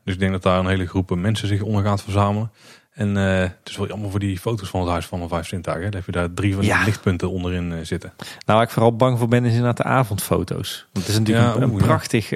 Dus 0.10 0.18
ik 0.18 0.24
denk 0.24 0.42
dat 0.42 0.52
daar 0.52 0.60
een 0.60 0.68
hele 0.68 0.88
groep 0.88 1.16
mensen 1.16 1.48
zich 1.48 1.62
onder 1.62 1.84
gaat 1.84 2.02
verzamelen. 2.02 2.52
En 2.94 3.16
het 3.16 3.70
is 3.70 3.78
wel 3.78 3.88
jammer 3.88 4.10
voor 4.10 4.20
die 4.20 4.40
foto's 4.40 4.70
van 4.70 4.80
het 4.80 4.90
Huis 4.90 5.06
van 5.06 5.20
de 5.20 5.28
Vijf 5.28 5.48
Zintuigen. 5.48 5.86
Dat 5.86 5.94
heb 5.94 6.06
je 6.06 6.12
daar 6.12 6.34
drie 6.34 6.54
van 6.54 6.62
die 6.62 6.70
ja. 6.70 6.84
lichtpunten 6.84 7.30
onderin 7.30 7.86
zitten. 7.86 8.14
Nou, 8.18 8.30
waar 8.46 8.62
ik 8.62 8.70
vooral 8.70 8.96
bang 8.96 9.18
voor 9.18 9.28
ben 9.28 9.46
is 9.46 9.50
inderdaad 9.50 9.78
de 9.78 9.84
avondfoto's. 9.84 10.88
Want 10.92 11.06
het 11.06 11.16
is 11.16 11.20
natuurlijk 11.20 11.48
ja, 11.48 11.56
een, 11.56 11.62
een 11.62 11.72
oe, 11.72 11.78
prachtig 11.78 12.28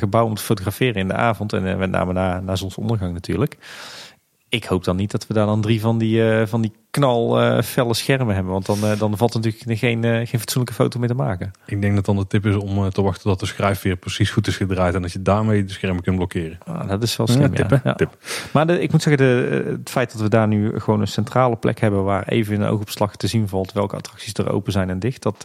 gebouw 0.00 0.24
om 0.24 0.34
te 0.34 0.42
fotograferen 0.42 0.94
in 0.94 1.08
de 1.08 1.14
avond. 1.14 1.52
En 1.52 1.78
met 1.78 1.90
name 1.90 2.12
na, 2.12 2.40
na 2.40 2.56
zonsondergang 2.56 3.12
natuurlijk 3.12 3.56
ik 4.48 4.64
hoop 4.64 4.84
dan 4.84 4.96
niet 4.96 5.10
dat 5.10 5.26
we 5.26 5.34
daar 5.34 5.46
dan 5.46 5.60
drie 5.60 5.80
van 5.80 5.98
die, 5.98 6.18
uh, 6.18 6.46
van 6.46 6.60
die 6.60 6.72
knalfelle 6.96 7.88
uh, 7.88 7.94
schermen 7.94 8.34
hebben. 8.34 8.52
Want 8.52 8.66
dan, 8.66 8.78
uh, 8.84 8.98
dan 8.98 9.16
valt 9.16 9.34
natuurlijk 9.34 9.78
geen, 9.78 10.02
geen 10.02 10.40
fatsoenlijke 10.40 10.74
foto 10.74 10.98
meer 10.98 11.08
te 11.08 11.14
maken. 11.14 11.50
Ik 11.66 11.80
denk 11.80 11.94
dat 11.94 12.04
dan 12.04 12.16
de 12.16 12.26
tip 12.26 12.46
is 12.46 12.54
om 12.54 12.90
te 12.90 13.02
wachten 13.02 13.22
tot 13.22 13.40
de 13.40 13.46
schrijfveer 13.46 13.96
precies 13.96 14.30
goed 14.30 14.46
is 14.46 14.56
gedraaid. 14.56 14.94
En 14.94 15.02
dat 15.02 15.12
je 15.12 15.22
daarmee 15.22 15.64
de 15.64 15.72
schermen 15.72 16.02
kunt 16.02 16.16
blokkeren. 16.16 16.58
Ah, 16.64 16.88
dat 16.88 17.02
is 17.02 17.16
wel 17.16 17.26
slim, 17.26 17.54
ja, 17.54 17.66
tip, 17.66 17.80
ja. 17.84 17.94
tip. 17.94 18.16
Maar 18.52 18.66
de, 18.66 18.80
ik 18.80 18.92
moet 18.92 19.02
zeggen, 19.02 19.26
de, 19.26 19.62
het 19.70 19.90
feit 19.90 20.12
dat 20.12 20.20
we 20.20 20.28
daar 20.28 20.48
nu 20.48 20.80
gewoon 20.80 21.00
een 21.00 21.08
centrale 21.08 21.56
plek 21.56 21.80
hebben... 21.80 22.04
waar 22.04 22.28
even 22.28 22.54
in 22.54 22.60
een 22.60 22.68
oogopslag 22.68 23.16
te 23.16 23.26
zien 23.26 23.48
valt 23.48 23.72
welke 23.72 23.96
attracties 23.96 24.32
er 24.32 24.52
open 24.52 24.72
zijn 24.72 24.90
en 24.90 24.98
dicht... 24.98 25.22
dat 25.22 25.44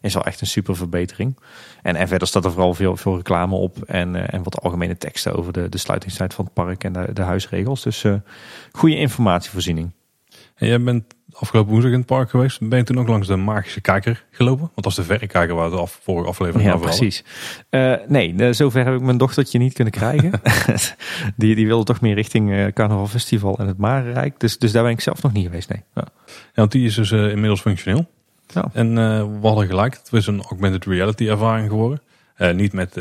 is 0.00 0.14
wel 0.14 0.24
echt 0.24 0.40
een 0.40 0.46
super 0.46 0.76
verbetering. 0.76 1.38
En, 1.82 1.96
en 1.96 2.08
verder 2.08 2.28
staat 2.28 2.44
er 2.44 2.52
vooral 2.52 2.74
veel, 2.74 2.96
veel 2.96 3.16
reclame 3.16 3.54
op 3.54 3.82
en, 3.82 4.30
en 4.30 4.42
wat 4.42 4.62
algemene 4.62 4.96
teksten... 4.96 5.34
over 5.34 5.52
de, 5.52 5.68
de 5.68 5.78
sluitingstijd 5.78 6.34
van 6.34 6.44
het 6.44 6.54
park 6.54 6.84
en 6.84 6.92
de, 6.92 7.12
de 7.12 7.22
huisregels. 7.22 7.82
Dus 7.82 8.04
goede 8.72 8.96
informatievoorziening. 8.96 9.90
En 10.56 10.66
jij 10.66 10.82
bent 10.82 11.04
afgelopen 11.32 11.70
woensdag 11.70 11.92
in 11.92 11.98
het 11.98 12.06
park 12.06 12.30
geweest. 12.30 12.68
Ben 12.68 12.78
je 12.78 12.84
toen 12.84 12.98
ook 12.98 13.08
langs 13.08 13.26
de 13.26 13.36
magische 13.36 13.80
kijker 13.80 14.24
gelopen? 14.30 14.60
Want 14.60 14.82
dat 14.82 14.86
is 14.86 14.94
de 14.94 15.04
verrekijker 15.04 15.54
waar 15.54 15.70
we 15.70 15.76
de 15.76 15.82
af, 15.82 15.98
vorige 16.02 16.28
aflevering 16.28 16.68
ja, 16.68 16.74
over 16.74 16.86
precies. 16.86 17.24
Uh, 17.70 17.94
nee, 18.06 18.52
zover 18.52 18.84
heb 18.84 18.94
ik 18.94 19.00
mijn 19.00 19.18
dochtertje 19.18 19.58
niet 19.58 19.72
kunnen 19.72 19.92
krijgen. 19.92 20.30
die, 21.36 21.54
die 21.54 21.66
wilde 21.66 21.84
toch 21.84 22.00
meer 22.00 22.14
richting 22.14 22.50
uh, 22.50 22.66
Carnaval 22.66 23.06
Festival 23.06 23.58
en 23.58 23.66
het 23.66 23.78
Marenrijk. 23.78 24.40
Dus, 24.40 24.58
dus 24.58 24.72
daar 24.72 24.82
ben 24.82 24.92
ik 24.92 25.00
zelf 25.00 25.22
nog 25.22 25.32
niet 25.32 25.44
geweest, 25.44 25.68
nee. 25.68 25.82
Ja, 25.94 26.04
ja 26.26 26.32
want 26.54 26.72
die 26.72 26.86
is 26.86 26.94
dus 26.94 27.10
uh, 27.10 27.30
inmiddels 27.30 27.60
functioneel. 27.60 28.06
Ja. 28.46 28.70
En 28.72 28.94
we 29.40 29.46
hadden 29.46 29.66
gelijk, 29.66 29.94
het 29.94 30.12
is 30.12 30.26
een 30.26 30.42
augmented 30.42 30.84
reality 30.84 31.28
ervaring 31.28 31.68
geworden. 31.68 32.00
niet 32.54 32.72
met 32.72 32.96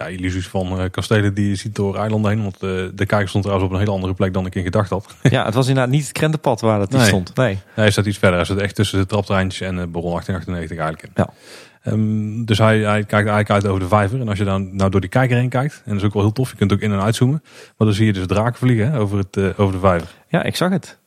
ja, 0.00 0.06
illusies 0.06 0.48
van 0.48 0.80
uh, 0.80 0.84
kastelen 0.90 1.34
die 1.34 1.48
je 1.48 1.54
ziet 1.54 1.74
door 1.74 1.96
eilanden 1.96 2.30
heen. 2.30 2.42
Want 2.42 2.54
uh, 2.54 2.70
de 2.94 3.06
kijker 3.06 3.28
stond 3.28 3.44
trouwens 3.44 3.70
op 3.70 3.74
een 3.74 3.82
hele 3.82 3.94
andere 3.94 4.14
plek 4.14 4.32
dan 4.32 4.46
ik 4.46 4.54
in 4.54 4.62
gedacht 4.62 4.90
had. 4.90 5.14
Ja, 5.30 5.44
het 5.44 5.54
was 5.54 5.68
inderdaad 5.68 5.92
niet 5.92 6.02
het 6.02 6.12
krentenpad 6.12 6.60
waar 6.60 6.78
dat 6.78 6.90
nee. 6.90 7.06
stond. 7.06 7.36
Nee. 7.36 7.58
Hij 7.74 7.90
staat 7.90 8.06
iets 8.06 8.18
verder. 8.18 8.36
Hij 8.36 8.44
staat 8.44 8.58
echt 8.58 8.74
tussen 8.74 8.98
de 8.98 9.06
traptreintjes 9.06 9.68
en 9.68 9.76
uh, 9.76 9.84
Baron 9.84 10.10
1898 10.10 10.78
eigenlijk. 10.78 11.18
Ja. 11.18 11.28
Um, 11.92 12.44
dus 12.44 12.58
hij, 12.58 12.78
hij 12.78 13.04
kijkt 13.04 13.12
eigenlijk 13.12 13.50
uit 13.50 13.66
over 13.66 13.80
de 13.80 13.88
vijver. 13.88 14.20
En 14.20 14.28
als 14.28 14.38
je 14.38 14.44
dan 14.44 14.76
nou 14.76 14.90
door 14.90 15.00
die 15.00 15.10
kijker 15.10 15.36
heen 15.36 15.48
kijkt, 15.48 15.82
en 15.84 15.90
dat 15.90 16.00
is 16.00 16.06
ook 16.06 16.12
wel 16.12 16.22
heel 16.22 16.32
tof, 16.32 16.50
je 16.50 16.56
kunt 16.56 16.72
ook 16.72 16.80
in 16.80 16.92
en 16.92 17.00
uitzoomen. 17.00 17.42
Maar 17.76 17.86
dan 17.86 17.92
zie 17.96 18.06
je 18.06 18.12
dus 18.12 18.26
draken 18.26 18.58
vliegen 18.58 18.90
hè, 18.90 18.98
over, 18.98 19.18
het, 19.18 19.36
uh, 19.36 19.48
over 19.56 19.74
de 19.74 19.80
vijver. 19.80 20.08
Ja, 20.28 20.42
ik 20.42 20.56
zag 20.56 20.70
het. 20.70 20.98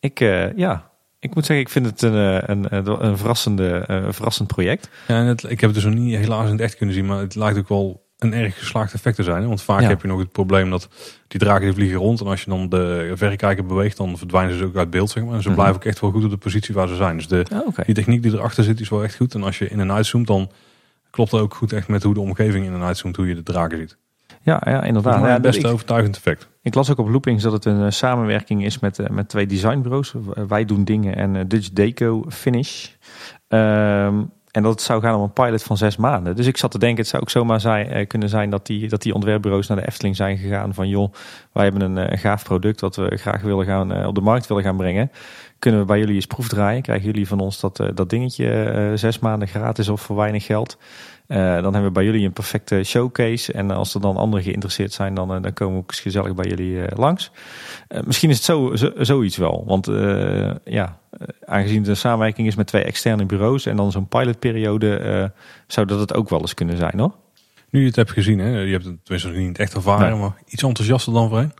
Ik, 0.00 0.18
ja, 0.56 0.90
ik 1.18 1.34
moet 1.34 1.46
zeggen, 1.46 1.64
ik 1.64 1.72
vind 1.72 1.86
het 1.86 2.02
een, 2.02 2.14
een, 2.50 2.66
een, 2.76 3.06
een 3.06 3.18
verrassende, 3.18 3.84
een 3.86 4.14
verrassend 4.14 4.48
project. 4.48 4.90
Ja, 5.06 5.16
en 5.16 5.26
het, 5.26 5.42
ik 5.42 5.60
heb 5.60 5.74
het 5.74 5.74
dus 5.74 5.84
nog 5.84 5.94
niet 5.94 6.16
helaas 6.16 6.44
in 6.44 6.52
het 6.52 6.60
echt 6.60 6.76
kunnen 6.76 6.94
zien, 6.94 7.06
maar 7.06 7.18
het 7.18 7.34
lijkt 7.34 7.58
ook 7.58 7.68
wel 7.68 8.08
een 8.22 8.34
erg 8.34 8.58
geslaagd 8.58 8.94
effect 8.94 9.16
te 9.16 9.22
zijn. 9.22 9.46
Want 9.48 9.62
vaak 9.62 9.80
Ja. 9.80 9.88
heb 9.88 10.02
je 10.02 10.08
nog 10.08 10.18
het 10.18 10.32
probleem 10.32 10.70
dat 10.70 10.88
die 11.28 11.40
draken 11.40 11.64
die 11.64 11.74
vliegen 11.74 11.98
rond. 11.98 12.20
En 12.20 12.26
als 12.26 12.42
je 12.42 12.50
dan 12.50 12.68
de 12.68 13.12
verrekijker 13.14 13.66
beweegt, 13.66 13.96
dan 13.96 14.18
verdwijnen 14.18 14.58
ze 14.58 14.64
ook 14.64 14.76
uit 14.76 14.90
beeld. 14.90 15.10
Zeg 15.10 15.24
maar. 15.24 15.34
En 15.34 15.42
ze 15.42 15.48
Mhm. 15.48 15.56
blijven 15.56 15.76
ook 15.76 15.84
echt 15.84 16.00
wel 16.00 16.10
goed 16.10 16.24
op 16.24 16.30
de 16.30 16.36
positie 16.36 16.74
waar 16.74 16.88
ze 16.88 16.96
zijn. 16.96 17.16
Dus 17.16 17.28
de, 17.28 17.44
Ah, 17.52 17.84
die 17.84 17.94
techniek 17.94 18.22
die 18.22 18.32
erachter 18.32 18.64
zit, 18.64 18.80
is 18.80 18.88
wel 18.88 19.02
echt 19.04 19.16
goed. 19.16 19.34
En 19.34 19.42
als 19.42 19.58
je 19.58 19.68
in 19.68 19.80
en 19.80 19.92
uitzoomt, 19.92 20.26
dan 20.26 20.50
klopt 21.10 21.30
het 21.30 21.40
ook 21.40 21.54
goed 21.54 21.72
echt 21.72 21.88
met 21.88 22.02
hoe 22.02 22.14
de 22.14 22.20
omgeving 22.20 22.66
in 22.66 22.72
en 22.74 22.82
uitzoomt, 22.82 23.16
hoe 23.16 23.28
je 23.28 23.34
de 23.34 23.42
draken 23.42 23.78
ziet. 23.78 23.96
Ja, 24.42 24.62
ja, 24.64 24.82
inderdaad. 24.82 25.20
Ja, 25.22 25.34
een 25.34 25.42
best 25.42 25.58
ik, 25.58 25.66
overtuigend 25.66 26.16
effect. 26.16 26.48
ik 26.62 26.74
las 26.74 26.90
ook 26.90 26.98
op 26.98 27.08
Loopings 27.08 27.42
dat 27.42 27.52
het 27.52 27.64
een 27.64 27.84
eh, 27.84 27.90
samenwerking 27.90 28.64
is 28.64 28.78
met, 28.78 28.98
eh, 28.98 29.08
met 29.08 29.28
twee 29.28 29.46
designbureaus. 29.46 30.14
Eh, 30.14 30.42
Wij 30.48 30.64
doen 30.64 30.84
dingen 30.84 31.16
en 31.16 31.48
Dutch 31.48 31.70
Deco 31.70 32.24
Finish. 32.28 32.88
Ehm, 33.48 34.14
en 34.50 34.62
dat 34.62 34.82
zou 34.82 35.00
gaan 35.00 35.14
om 35.14 35.22
een 35.22 35.32
pilot 35.32 35.62
van 35.62 35.76
zes 35.76 35.96
maanden. 35.96 36.36
Dus 36.36 36.46
ik 36.46 36.56
zat 36.56 36.70
te 36.70 36.78
denken, 36.78 36.98
het 36.98 37.08
zou 37.08 37.22
ook 37.22 37.30
zomaar 37.30 37.60
zijn, 37.60 37.88
eh, 37.88 38.06
kunnen 38.06 38.28
zijn 38.28 38.50
dat 38.50 38.66
die, 38.66 38.88
dat 38.88 39.02
die 39.02 39.14
ontwerpbureaus 39.14 39.66
naar 39.66 39.76
de 39.76 39.86
Efteling 39.86 40.16
zijn 40.16 40.38
gegaan. 40.38 40.74
Van 40.74 40.88
joh, 40.88 41.12
wij 41.52 41.64
hebben 41.64 41.82
een, 41.82 41.98
eh, 41.98 42.18
gaaf 42.18 42.44
product 42.44 42.80
wat 42.80 42.96
we 42.96 43.16
graag 43.16 43.42
willen 43.42 43.66
gaan, 43.66 43.92
eh, 43.92 44.06
op 44.06 44.14
de 44.14 44.20
markt 44.20 44.46
willen 44.46 44.62
gaan 44.62 44.76
brengen. 44.76 45.10
Kunnen 45.58 45.80
we 45.80 45.86
bij 45.86 45.98
jullie 45.98 46.14
eens 46.14 46.26
proefdraaien? 46.26 46.82
Krijgen 46.82 47.06
jullie 47.06 47.28
van 47.28 47.40
ons 47.40 47.60
dat, 47.60 47.82
dat 47.94 48.10
dingetje 48.10 48.92
zes 48.94 49.18
maanden 49.18 49.48
gratis 49.48 49.88
of 49.88 50.00
voor 50.00 50.16
weinig 50.16 50.44
geld? 50.44 50.78
Eh, 51.30 51.38
dan 51.38 51.62
hebben 51.62 51.82
we 51.84 51.90
bij 51.90 52.04
jullie 52.04 52.26
een 52.26 52.32
perfecte 52.32 52.82
showcase. 52.84 53.52
En 53.52 53.70
als 53.70 53.94
er 53.94 54.00
dan 54.00 54.16
anderen 54.16 54.44
geïnteresseerd 54.44 54.92
zijn, 54.92 55.14
dan, 55.14 55.34
eh, 55.34 55.42
dan 55.42 55.52
komen 55.52 55.74
we 55.74 55.80
ook 55.80 55.90
eens 55.90 56.00
gezellig 56.00 56.34
bij 56.34 56.48
jullie 56.48 56.84
eh, 56.84 56.98
langs. 56.98 57.30
Misschien 58.04 58.30
is 58.30 58.36
het 58.36 58.44
zo, 58.44 58.76
zo, 58.76 58.92
zoiets 58.96 59.36
wel. 59.36 59.64
Want 59.66 59.86
ja, 60.64 60.98
aangezien 61.44 61.78
het 61.78 61.88
een 61.88 61.96
samenwerking 61.96 62.46
is 62.46 62.54
met 62.54 62.66
twee 62.66 62.84
externe 62.84 63.26
bureaus 63.26 63.66
en 63.66 63.76
dan 63.76 63.92
zo'n 63.92 64.08
pilotperiode, 64.08 65.32
zou 65.66 65.86
dat 65.86 66.00
het 66.00 66.14
ook 66.14 66.28
wel 66.28 66.40
eens 66.40 66.54
kunnen 66.54 66.76
zijn 66.76 66.98
hoor. 66.98 67.14
Nu 67.70 67.80
je 67.80 67.86
het 67.86 67.96
hebt 67.96 68.10
gezien, 68.10 68.38
hè, 68.38 68.60
je 68.60 68.72
hebt 68.72 68.84
het 68.84 69.04
tenminste 69.04 69.30
nog 69.30 69.46
niet 69.46 69.58
echt 69.58 69.74
ervaren, 69.74 70.10
Nee. 70.10 70.18
maar 70.20 70.34
iets 70.46 70.62
enthousiaster 70.62 71.12
dan 71.12 71.28
voorheen. 71.28 71.52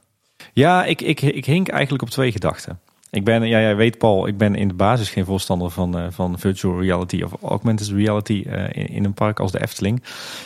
Ja, 0.52 0.84
ik, 0.84 1.00
ik, 1.00 1.20
ik 1.20 1.44
hink 1.44 1.68
eigenlijk 1.68 2.02
op 2.02 2.10
twee 2.10 2.32
gedachten. 2.32 2.80
Ik 3.10 3.24
ben, 3.24 3.42
ja, 3.42 3.60
jij 3.60 3.76
weet 3.76 3.98
Paul, 3.98 4.26
ik 4.26 4.38
ben 4.38 4.54
in 4.54 4.68
de 4.68 4.74
basis 4.74 5.10
geen 5.10 5.24
voorstander 5.24 5.70
van, 5.70 5.98
eh, 5.98 6.06
van 6.10 6.38
virtual 6.38 6.80
reality 6.80 7.22
of 7.22 7.32
augmented 7.42 7.88
reality 7.88 8.44
eh, 8.46 8.64
in, 8.64 8.88
in 8.88 9.04
een 9.04 9.14
park 9.14 9.40
als 9.40 9.52
de 9.52 9.62
Efteling. 9.62 10.02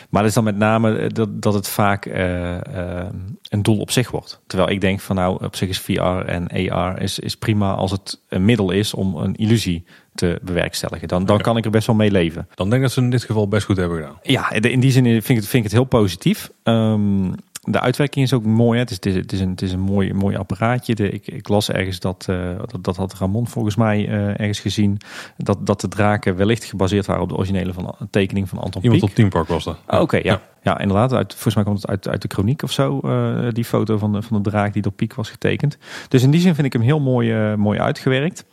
Maar 0.08 0.20
dat 0.20 0.28
is 0.28 0.34
dan 0.34 0.44
met 0.44 0.56
name 0.56 0.96
eh, 0.96 1.08
dat, 1.08 1.42
dat 1.42 1.54
het 1.54 1.68
vaak 1.68 2.04
een 2.04 3.62
doel 3.62 3.78
op 3.78 3.90
zich 3.90 4.10
wordt. 4.10 4.40
Terwijl 4.46 4.70
ik 4.70 4.80
denk 4.80 5.00
van 5.00 5.16
nou, 5.16 5.44
op 5.44 5.56
zich 5.56 5.68
is 5.68 5.78
VR 5.78 6.00
en 6.02 6.70
AR 6.70 7.02
is, 7.02 7.18
is 7.18 7.36
prima 7.36 7.74
als 7.74 7.90
het 7.90 8.20
een 8.28 8.44
middel 8.44 8.70
is 8.70 8.94
om 8.94 9.16
een 9.16 9.34
illusie 9.34 9.84
te 10.14 10.38
bewerkstelligen. 10.42 11.08
Dan, 11.08 11.24
dan 11.24 11.40
kan 11.40 11.56
ik 11.56 11.64
er 11.64 11.70
best 11.70 11.86
wel 11.86 11.96
mee 11.96 12.10
leven. 12.10 12.48
Dan 12.54 12.70
denk 12.70 12.82
ik 12.82 12.86
dat 12.86 12.92
ze 12.92 13.00
in 13.00 13.10
dit 13.10 13.24
geval 13.24 13.48
best 13.48 13.66
goed 13.66 13.76
hebben 13.76 13.98
gedaan. 13.98 14.18
Ja, 14.22 14.50
in 14.52 14.80
die 14.80 14.90
zin 14.90 15.04
vind 15.04 15.28
ik 15.28 15.36
het, 15.36 15.46
vind 15.46 15.64
ik 15.64 15.70
het 15.70 15.72
heel 15.72 15.84
positief. 15.84 16.50
Ehm, 16.62 17.32
de 17.64 17.80
uitwerking 17.80 18.24
is 18.24 18.32
ook 18.32 18.44
mooi. 18.44 18.78
Hè. 18.78 18.84
Het 18.84 19.06
is, 19.06 19.14
het 19.14 19.32
is, 19.32 19.40
een, 19.40 19.50
het 19.50 19.62
is 19.62 19.72
een 19.72 19.80
mooi, 19.80 20.12
mooi 20.12 20.36
apparaatje. 20.36 20.94
De, 20.94 21.10
ik, 21.10 21.26
ik 21.26 21.48
las 21.48 21.70
ergens 21.70 22.00
dat, 22.00 22.26
eh, 22.28 22.50
dat, 22.66 22.84
dat 22.84 22.96
had 22.96 23.14
Ramon 23.14 23.46
volgens 23.46 23.76
mij 23.76 24.08
eh, 24.08 24.28
ergens 24.28 24.60
gezien, 24.60 24.98
dat, 25.36 25.66
dat 25.66 25.80
de 25.80 25.88
draken 25.88 26.36
wellicht 26.36 26.64
gebaseerd 26.64 27.06
waren 27.06 27.22
op 27.22 27.28
de 27.28 27.36
originele 27.36 27.72
van 27.72 27.96
tekening 28.10 28.48
van 28.48 28.58
Anton 28.58 28.82
Iemand 28.82 29.00
Pieck. 29.00 29.10
op 29.10 29.16
Teampark 29.16 29.48
was 29.48 29.64
dat. 29.64 29.78
Ah, 29.86 30.00
Oké, 30.00 30.16
ja. 30.16 30.22
Ja. 30.22 30.40
ja. 30.62 30.78
inderdaad. 30.78 31.12
Uit, 31.12 31.32
volgens 31.32 31.54
mij 31.54 31.64
komt 31.64 31.76
het 31.76 31.90
uit, 31.90 32.08
uit 32.08 32.22
de 32.22 32.28
chroniek 32.28 32.62
of 32.62 32.72
zo, 32.72 33.00
eh, 33.00 33.48
die 33.50 33.64
foto 33.64 33.98
van 33.98 34.12
de, 34.12 34.22
van 34.22 34.42
de 34.42 34.50
draak 34.50 34.72
die 34.72 34.82
door 34.82 34.92
Piek 34.92 35.14
was 35.14 35.30
getekend. 35.30 35.78
Dus 36.08 36.22
in 36.22 36.30
die 36.30 36.40
zin 36.40 36.54
vind 36.54 36.66
ik 36.66 36.72
hem 36.72 36.82
heel 36.82 37.00
mooi, 37.00 37.56
mooi 37.56 37.78
uitgewerkt. 37.78 38.44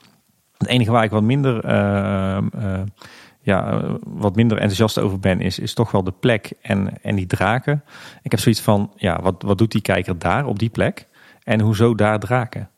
Het 0.57 0.67
enige 0.67 0.91
waar 0.91 1.03
ik 1.03 1.11
wat 1.11 1.23
minder, 1.23 1.65
ja, 3.41 3.71
eh, 3.71 3.93
wat 4.03 4.35
minder 4.35 4.57
enthousiast 4.57 4.99
over 4.99 5.19
ben, 5.19 5.41
is, 5.41 5.59
is 5.59 5.73
toch 5.73 5.91
wel 5.91 6.03
de 6.03 6.13
plek 6.19 6.51
en, 6.61 7.01
en 7.01 7.15
die 7.15 7.27
draken. 7.27 7.83
Ik 8.21 8.31
heb 8.31 8.39
zoiets 8.39 8.61
van, 8.61 8.91
ja, 8.95 9.21
wat, 9.21 9.41
wat 9.41 9.57
doet 9.57 9.71
die 9.71 9.81
kijker 9.81 10.19
daar 10.19 10.45
op 10.45 10.59
die 10.59 10.69
plek? 10.69 11.07
En 11.43 11.59
hoezo 11.59 11.95
daar 11.95 12.19
draken? 12.19 12.69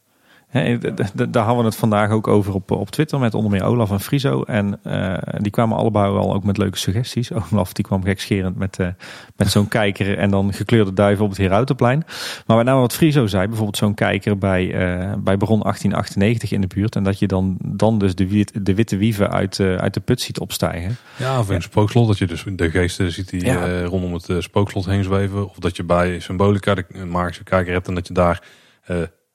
Daar 0.53 1.43
hadden 1.43 1.57
we 1.57 1.69
het 1.69 1.75
vandaag 1.75 2.09
ook 2.11 2.27
over 2.27 2.53
op, 2.53 2.71
op 2.71 2.89
Twitter 2.89 3.19
met 3.19 3.33
onder 3.33 3.51
meer 3.51 3.63
Olaf 3.63 3.91
en 3.91 3.99
Friso. 3.99 4.41
En 4.43 4.79
eh, 4.83 5.13
die 5.41 5.51
kwamen 5.51 5.77
allebei 5.77 6.11
wel 6.11 6.33
ook 6.33 6.43
met 6.43 6.57
leuke 6.57 6.77
suggesties. 6.77 7.31
Olaf 7.51 7.73
die 7.73 7.85
kwam 7.85 8.03
gekscherend 8.03 8.57
met, 8.57 8.79
eh, 8.79 8.87
met 9.35 9.51
zo'n 9.51 9.67
kijker 9.67 10.17
en 10.17 10.29
dan 10.29 10.53
gekleurde 10.53 10.93
duiven 10.93 11.23
op 11.23 11.29
het 11.29 11.39
Herautenplein. 11.39 12.03
Maar 12.47 12.57
met 12.57 12.65
name 12.65 12.79
wat 12.79 12.93
Friso 12.93 13.27
zei, 13.27 13.45
bijvoorbeeld 13.47 13.77
zo'n 13.77 13.93
kijker 13.93 14.37
bij, 14.37 14.63
eh, 14.73 15.13
bij 15.17 15.37
Baron 15.37 15.61
1898 15.63 16.51
in 16.51 16.61
de 16.61 16.67
buurt. 16.67 16.95
En 16.95 17.03
dat 17.03 17.19
je 17.19 17.27
dan, 17.27 17.57
dan 17.65 17.97
dus 17.97 18.15
de, 18.15 18.27
wit- 18.27 18.65
de 18.65 18.75
witte 18.75 18.97
wieven 18.97 19.31
uit, 19.31 19.59
uit 19.59 19.93
de 19.93 19.99
put 19.99 20.21
ziet 20.21 20.39
opstijgen. 20.39 20.95
Ja, 21.17 21.39
of 21.39 21.49
in 21.49 21.55
een 21.55 21.61
spookslot, 21.61 22.07
dat 22.07 22.17
je 22.17 22.25
dus 22.27 22.43
de 22.55 22.69
geesten 22.69 23.11
ziet 23.11 23.29
die 23.29 23.45
Ja. 23.45 23.83
rondom 23.83 24.13
het 24.13 24.29
spookslot 24.37 24.85
heen 24.85 25.03
zweven. 25.03 25.49
Of 25.49 25.55
dat 25.57 25.75
je 25.75 25.83
bij 25.83 26.19
Symbolica 26.19 26.73
de 26.75 26.85
magische 27.09 27.43
kijker 27.43 27.73
hebt 27.73 27.87
en 27.87 27.95
dat 27.95 28.07
je 28.07 28.13
daar 28.13 28.41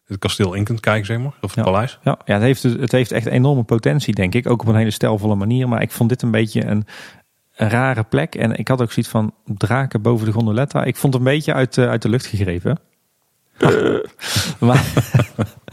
het 0.08 0.18
kasteel 0.18 0.54
in 0.54 0.64
kunt 0.64 0.80
kijken, 0.80 1.06
zeg 1.06 1.18
maar. 1.18 1.26
Of 1.40 1.54
het 1.54 1.54
Ja. 1.54 1.62
paleis. 1.62 1.98
Ja, 2.02 2.18
ja 2.24 2.34
het, 2.34 2.42
heeft, 2.42 2.62
dus- 2.62 2.72
het 2.80 2.92
heeft 2.92 3.12
echt 3.12 3.26
enorme 3.26 3.62
potentie, 3.62 4.14
denk 4.14 4.34
ik. 4.34 4.48
Ook 4.50 4.60
op 4.62 4.68
een 4.68 4.74
hele 4.76 4.90
stijlvolle 4.90 5.34
manier. 5.34 5.68
Maar 5.68 5.82
ik 5.82 5.90
vond 5.90 6.08
dit 6.08 6.22
een 6.22 6.30
beetje 6.30 6.64
een, 6.66 6.86
een 7.56 7.68
rare 7.68 8.02
plek. 8.04 8.34
En 8.34 8.54
ik 8.56 8.68
had 8.68 8.82
ook 8.82 8.92
zoiets 8.92 9.12
van 9.12 9.34
draken 9.44 10.02
boven 10.02 10.26
de 10.26 10.32
gondoletta. 10.32 10.84
Ik 10.84 10.96
vond 10.96 11.12
het 11.14 11.22
een 11.22 11.28
beetje 11.32 11.54
uit, 11.54 11.78
eh, 11.78 11.88
uit 11.88 12.02
de 12.02 12.08
lucht 12.08 12.26
gegrepen. 12.26 12.78
maar 14.58 14.84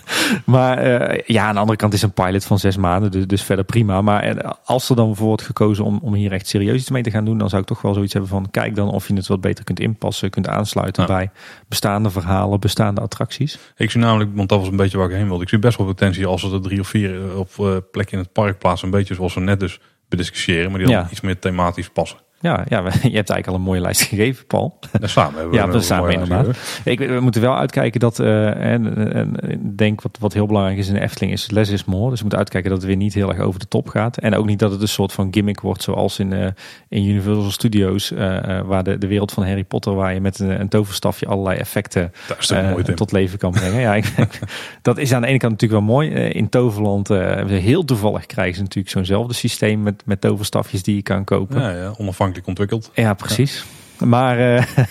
maar 0.45 0.77
eh, 0.77 1.21
ja, 1.25 1.45
aan 1.47 1.53
de 1.53 1.59
andere 1.59 1.77
kant 1.77 1.93
is 1.93 2.01
een 2.01 2.11
pilot 2.11 2.45
van 2.45 2.59
zes 2.59 2.77
maanden, 2.77 3.11
dus, 3.11 3.27
dus 3.27 3.43
verder 3.43 3.65
prima. 3.65 4.01
Maar 4.01 4.23
eh, 4.23 4.51
als 4.65 4.89
er 4.89 4.95
dan 4.95 5.15
voor 5.15 5.25
wordt 5.27 5.41
gekozen 5.41 5.83
om, 5.85 5.99
om 6.01 6.13
hier 6.13 6.31
echt 6.31 6.47
serieus 6.47 6.79
iets 6.81 6.89
mee 6.89 7.03
te 7.03 7.11
gaan 7.11 7.25
doen, 7.25 7.37
dan 7.37 7.49
zou 7.49 7.61
ik 7.61 7.67
toch 7.67 7.81
wel 7.81 7.93
zoiets 7.93 8.13
hebben 8.13 8.31
van 8.31 8.47
kijk 8.51 8.75
dan 8.75 8.89
of 8.89 9.07
je 9.07 9.13
het 9.13 9.27
wat 9.27 9.41
beter 9.41 9.63
kunt 9.63 9.79
inpassen, 9.79 10.29
kunt 10.29 10.47
aansluiten 10.47 11.03
Ja. 11.07 11.13
bij 11.15 11.29
bestaande 11.67 12.09
verhalen, 12.09 12.59
bestaande 12.59 13.01
attracties. 13.01 13.57
Ik 13.75 13.91
zie 13.91 14.01
namelijk, 14.01 14.29
want 14.35 14.49
dat 14.49 14.59
was 14.59 14.67
een 14.67 14.75
beetje 14.75 14.97
waar 14.97 15.09
ik 15.09 15.15
heen 15.15 15.27
wilde. 15.27 15.43
Ik 15.43 15.49
zie 15.49 15.59
best 15.59 15.77
wel 15.77 15.87
potentie 15.87 16.25
als 16.25 16.43
er 16.43 16.61
drie 16.61 16.79
of 16.79 16.87
vier 16.87 17.15
eh, 17.29 17.37
op 17.39 17.83
plekken 17.91 18.17
in 18.17 18.23
het 18.23 18.31
park 18.31 18.57
plaatsen. 18.59 18.87
Een 18.87 18.93
beetje 18.93 19.13
zoals 19.15 19.33
we 19.33 19.39
net 19.41 19.59
dus 19.59 19.79
bediscussiëren, 20.09 20.69
maar 20.69 20.79
die 20.79 20.87
dan 20.87 20.97
Ja. 20.97 21.07
iets 21.11 21.21
meer 21.21 21.39
thematisch 21.39 21.89
passen. 21.89 22.17
Ja, 22.39 22.65
ja, 22.67 22.83
je 22.83 22.89
hebt 22.91 23.29
eigenlijk 23.29 23.47
al 23.47 23.55
een 23.55 23.61
mooie 23.61 23.81
lijst 23.81 24.01
gegeven, 24.01 24.45
Paul. 24.45 24.79
En 25.01 25.09
samen 25.09 25.33
hebben 25.33 25.51
we 25.51 25.57
Ja, 25.57 25.67
dat 25.67 25.83
samen 25.83 26.11
inderdaad. 26.11 26.57
Ik, 26.83 26.99
we 26.99 27.19
moeten 27.19 27.41
wel 27.41 27.57
uitkijken 27.57 27.99
dat, 27.99 28.19
eh, 28.19 28.71
en, 28.71 29.73
denk 29.75 30.01
wat, 30.01 30.17
wat 30.19 30.33
heel 30.33 30.45
belangrijk 30.45 30.77
is 30.77 30.87
in 30.87 30.93
de 30.93 31.01
Efteling, 31.01 31.33
is 31.33 31.49
less 31.49 31.71
is 31.71 31.85
more. 31.85 32.09
Dus 32.09 32.15
we 32.15 32.21
moeten 32.21 32.39
uitkijken 32.39 32.69
dat 32.69 32.79
het 32.79 32.87
weer 32.87 32.97
niet 32.97 33.13
heel 33.13 33.29
erg 33.29 33.39
over 33.39 33.59
de 33.59 33.67
top 33.67 33.89
gaat. 33.89 34.17
En 34.17 34.35
ook 34.35 34.45
niet 34.45 34.59
dat 34.59 34.71
het 34.71 34.81
een 34.81 34.87
soort 34.87 35.13
van 35.13 35.27
gimmick 35.31 35.59
wordt 35.59 35.83
zoals 35.83 36.19
in, 36.19 36.33
eh, 36.33 36.47
in 36.89 37.03
Universal 37.03 37.51
Studios, 37.51 38.11
eh, 38.11 38.61
waar 38.65 38.83
de, 38.83 38.97
de 38.97 39.07
wereld 39.07 39.31
van 39.31 39.45
Harry 39.45 39.63
Potter, 39.63 39.95
waar 39.95 40.13
je 40.13 40.21
met 40.21 40.39
een, 40.39 40.59
een 40.59 40.69
toverstafje 40.69 41.25
allerlei 41.25 41.57
effecten 41.57 42.11
Daar 42.47 42.63
mooi 42.71 42.83
tot 42.83 43.11
leven 43.11 43.37
kan 43.37 43.51
brengen. 43.51 43.79
ja, 43.79 43.95
ik, 43.95 44.13
dat 44.81 44.97
is 44.97 45.13
aan 45.13 45.21
de 45.21 45.27
ene 45.27 45.37
kant 45.37 45.51
natuurlijk 45.51 45.81
wel 45.81 45.95
mooi. 45.95 46.09
In 46.09 46.49
Toverland, 46.49 47.07
heel 47.47 47.85
toevallig 47.85 48.25
krijgen 48.25 48.55
ze 48.55 48.61
natuurlijk 48.61 48.93
zo'nzelfde 48.93 49.33
systeem 49.33 49.83
met, 49.83 50.03
met 50.05 50.21
toverstafjes 50.21 50.83
die 50.83 50.95
je 50.95 51.01
kan 51.01 51.23
kopen. 51.23 51.61
Ja, 51.61 51.69
ja, 51.69 51.93
onafhankelijk 51.97 52.34
ontwikkeld. 52.43 52.91
Ja, 52.93 53.13
precies. 53.13 53.65
Maar 53.99 54.55
eh, 54.55 54.63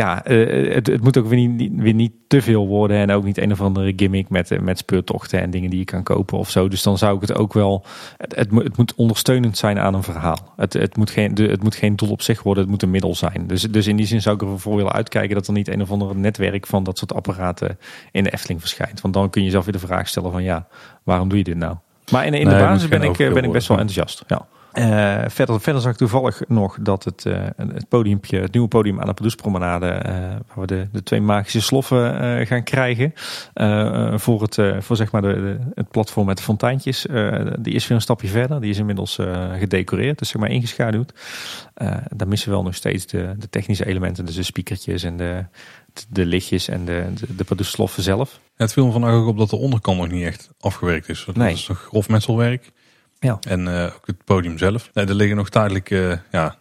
ja, 0.00 0.24
eh, 0.24 0.74
het, 0.74 0.86
het 0.86 1.02
moet 1.02 1.18
ook 1.18 1.26
weer 1.26 1.46
niet, 1.46 1.72
weer 1.76 1.94
niet 1.94 2.12
te 2.26 2.42
veel 2.42 2.66
worden. 2.66 2.96
En 2.96 3.10
ook 3.10 3.24
niet 3.24 3.38
een 3.38 3.52
of 3.52 3.60
andere 3.60 3.92
gimmick 3.96 4.28
met, 4.28 4.50
eh, 4.50 4.58
met 4.58 4.78
speurtochten 4.78 5.40
en 5.40 5.50
dingen 5.50 5.70
die 5.70 5.78
je 5.78 5.84
kan 5.84 6.02
kopen 6.02 6.38
of 6.38 6.50
zo. 6.50 6.68
Dus 6.68 6.82
dan 6.82 6.98
zou 6.98 7.14
ik 7.14 7.20
het 7.20 7.34
ook 7.34 7.52
wel. 7.52 7.84
Het, 8.16 8.36
het, 8.36 8.50
moet, 8.50 8.62
het 8.62 8.76
moet 8.76 8.94
ondersteunend 8.94 9.58
zijn 9.58 9.78
aan 9.78 9.94
een 9.94 10.02
verhaal. 10.02 10.52
Het, 10.56 10.72
het, 10.72 10.96
moet 10.96 11.10
geen, 11.10 11.34
de, 11.34 11.46
het 11.46 11.62
moet 11.62 11.74
geen 11.74 11.96
doel 11.96 12.10
op 12.10 12.22
zich 12.22 12.42
worden, 12.42 12.62
het 12.62 12.72
moet 12.72 12.82
een 12.82 12.90
middel 12.90 13.14
zijn. 13.14 13.46
Dus, 13.46 13.62
dus 13.62 13.86
in 13.86 13.96
die 13.96 14.06
zin 14.06 14.22
zou 14.22 14.34
ik 14.34 14.42
ervoor 14.42 14.76
willen 14.76 14.92
uitkijken 14.92 15.34
dat 15.34 15.46
er 15.46 15.52
niet 15.52 15.68
een 15.68 15.82
of 15.82 15.90
ander 15.90 16.16
netwerk 16.16 16.66
van 16.66 16.84
dat 16.84 16.98
soort 16.98 17.14
apparaten 17.14 17.78
in 18.12 18.24
de 18.24 18.30
Efteling 18.30 18.60
verschijnt. 18.60 19.00
Want 19.00 19.14
dan 19.14 19.30
kun 19.30 19.40
je 19.40 19.46
jezelf 19.46 19.64
weer 19.64 19.80
de 19.80 19.86
vraag 19.86 20.08
stellen: 20.08 20.32
van 20.32 20.42
ja, 20.42 20.66
waarom 21.02 21.28
doe 21.28 21.38
je 21.38 21.44
dit 21.44 21.56
nou? 21.56 21.76
Maar 22.10 22.26
in, 22.26 22.34
in 22.34 22.48
de 22.48 22.54
basis 22.54 22.88
ben 22.88 23.02
ik, 23.02 23.16
ben 23.16 23.44
ik 23.44 23.52
best 23.52 23.68
wel 23.68 23.78
enthousiast. 23.78 24.24
Ja. 24.26 24.46
Eh, 24.72 25.22
verder, 25.28 25.60
verder 25.60 25.82
zag 25.82 25.92
ik 25.92 25.98
toevallig 25.98 26.42
nog 26.48 26.76
dat 26.80 27.04
het, 27.04 27.26
eh, 27.26 27.42
het, 27.56 27.88
podiumpje, 27.88 28.40
het 28.40 28.52
nieuwe 28.52 28.68
podium 28.68 29.00
aan 29.00 29.06
de 29.06 29.12
Padoespromenade, 29.14 29.86
eh 29.86 30.12
waar 30.12 30.38
we 30.54 30.66
de, 30.66 30.88
de 30.92 31.02
twee 31.02 31.20
magische 31.20 31.60
sloffen 31.60 32.46
gaan 32.46 32.62
krijgen, 32.62 33.12
voor, 34.20 34.42
het, 34.42 34.58
voor 34.84 34.96
zeg 34.96 35.12
maar 35.12 35.22
de, 35.22 35.32
de- 35.32 35.58
het 35.74 35.90
platform 35.90 36.26
met 36.26 36.36
de 36.36 36.42
fonteintjes, 36.42 37.06
die 37.58 37.74
is 37.74 37.86
weer 37.86 37.96
een 37.96 38.02
stapje 38.02 38.28
verder. 38.28 38.60
Die 38.60 38.70
is 38.70 38.78
inmiddels 38.78 39.18
gedecoreerd, 39.58 40.18
dus 40.18 40.28
zeg 40.28 40.40
maar 40.40 40.50
ingeschaduwd. 40.50 41.12
Daar 42.08 42.28
missen 42.28 42.48
we 42.48 42.54
wel 42.54 42.64
nog 42.64 42.74
steeds 42.74 43.06
de, 43.06 43.34
de 43.38 43.48
technische 43.50 43.86
elementen, 43.86 44.24
dus 44.26 44.34
de 44.34 44.42
speakertjes 44.42 45.02
en 45.02 45.16
de, 45.16 45.44
de 46.08 46.26
lichtjes 46.26 46.68
en 46.68 46.84
de, 46.84 47.06
de, 47.36 47.54
de 47.56 48.02
zelf. 48.02 48.40
Het 48.56 48.72
viel 48.72 48.86
me 48.86 48.92
vandaag 48.92 49.12
ook 49.12 49.26
op 49.26 49.38
dat 49.38 49.50
de 49.50 49.56
onderkant 49.56 49.98
nog 49.98 50.08
niet 50.10 50.24
echt 50.24 50.50
afgewerkt 50.60 51.08
is. 51.08 51.22
Dat 51.26 51.36
Nee. 51.36 51.52
is 51.52 51.68
nog 51.68 51.78
grof 51.80 52.08
metselwerk. 52.08 52.72
Ja. 53.20 53.38
En 53.48 53.68
eh, 53.68 53.84
ook 53.96 54.06
het 54.06 54.24
podium 54.24 54.58
zelf. 54.58 54.90
Nee, 54.94 55.06
er 55.06 55.14
liggen 55.14 55.36
nog 55.36 55.48
tijdelijk, 55.48 55.90
eh, 55.90 56.12
ja, 56.30 56.56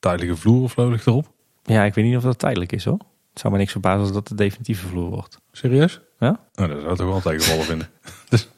tijdelijke 0.00 0.36
vloer 0.36 0.62
of 0.62 0.76
ligt 0.76 1.06
erop. 1.06 1.32
Ja, 1.62 1.84
ik 1.84 1.94
weet 1.94 2.04
niet 2.04 2.16
of 2.16 2.22
dat 2.22 2.38
tijdelijk 2.38 2.72
is 2.72 2.84
hoor. 2.84 2.98
Het 3.30 3.38
zou 3.40 3.52
me 3.52 3.58
niks 3.58 3.72
verbazen 3.72 4.00
als 4.00 4.12
dat 4.12 4.28
de 4.28 4.34
definitieve 4.34 4.86
vloer 4.86 5.10
wordt. 5.10 5.38
Serieus? 5.52 6.00
Ja? 6.18 6.40
Nou, 6.54 6.68
dat 6.68 6.80
zou 6.80 6.90
ik 6.92 6.96
toch 6.98 7.06
wel 7.08 7.20
tegenvallen 7.20 7.64
vinden. 7.64 7.88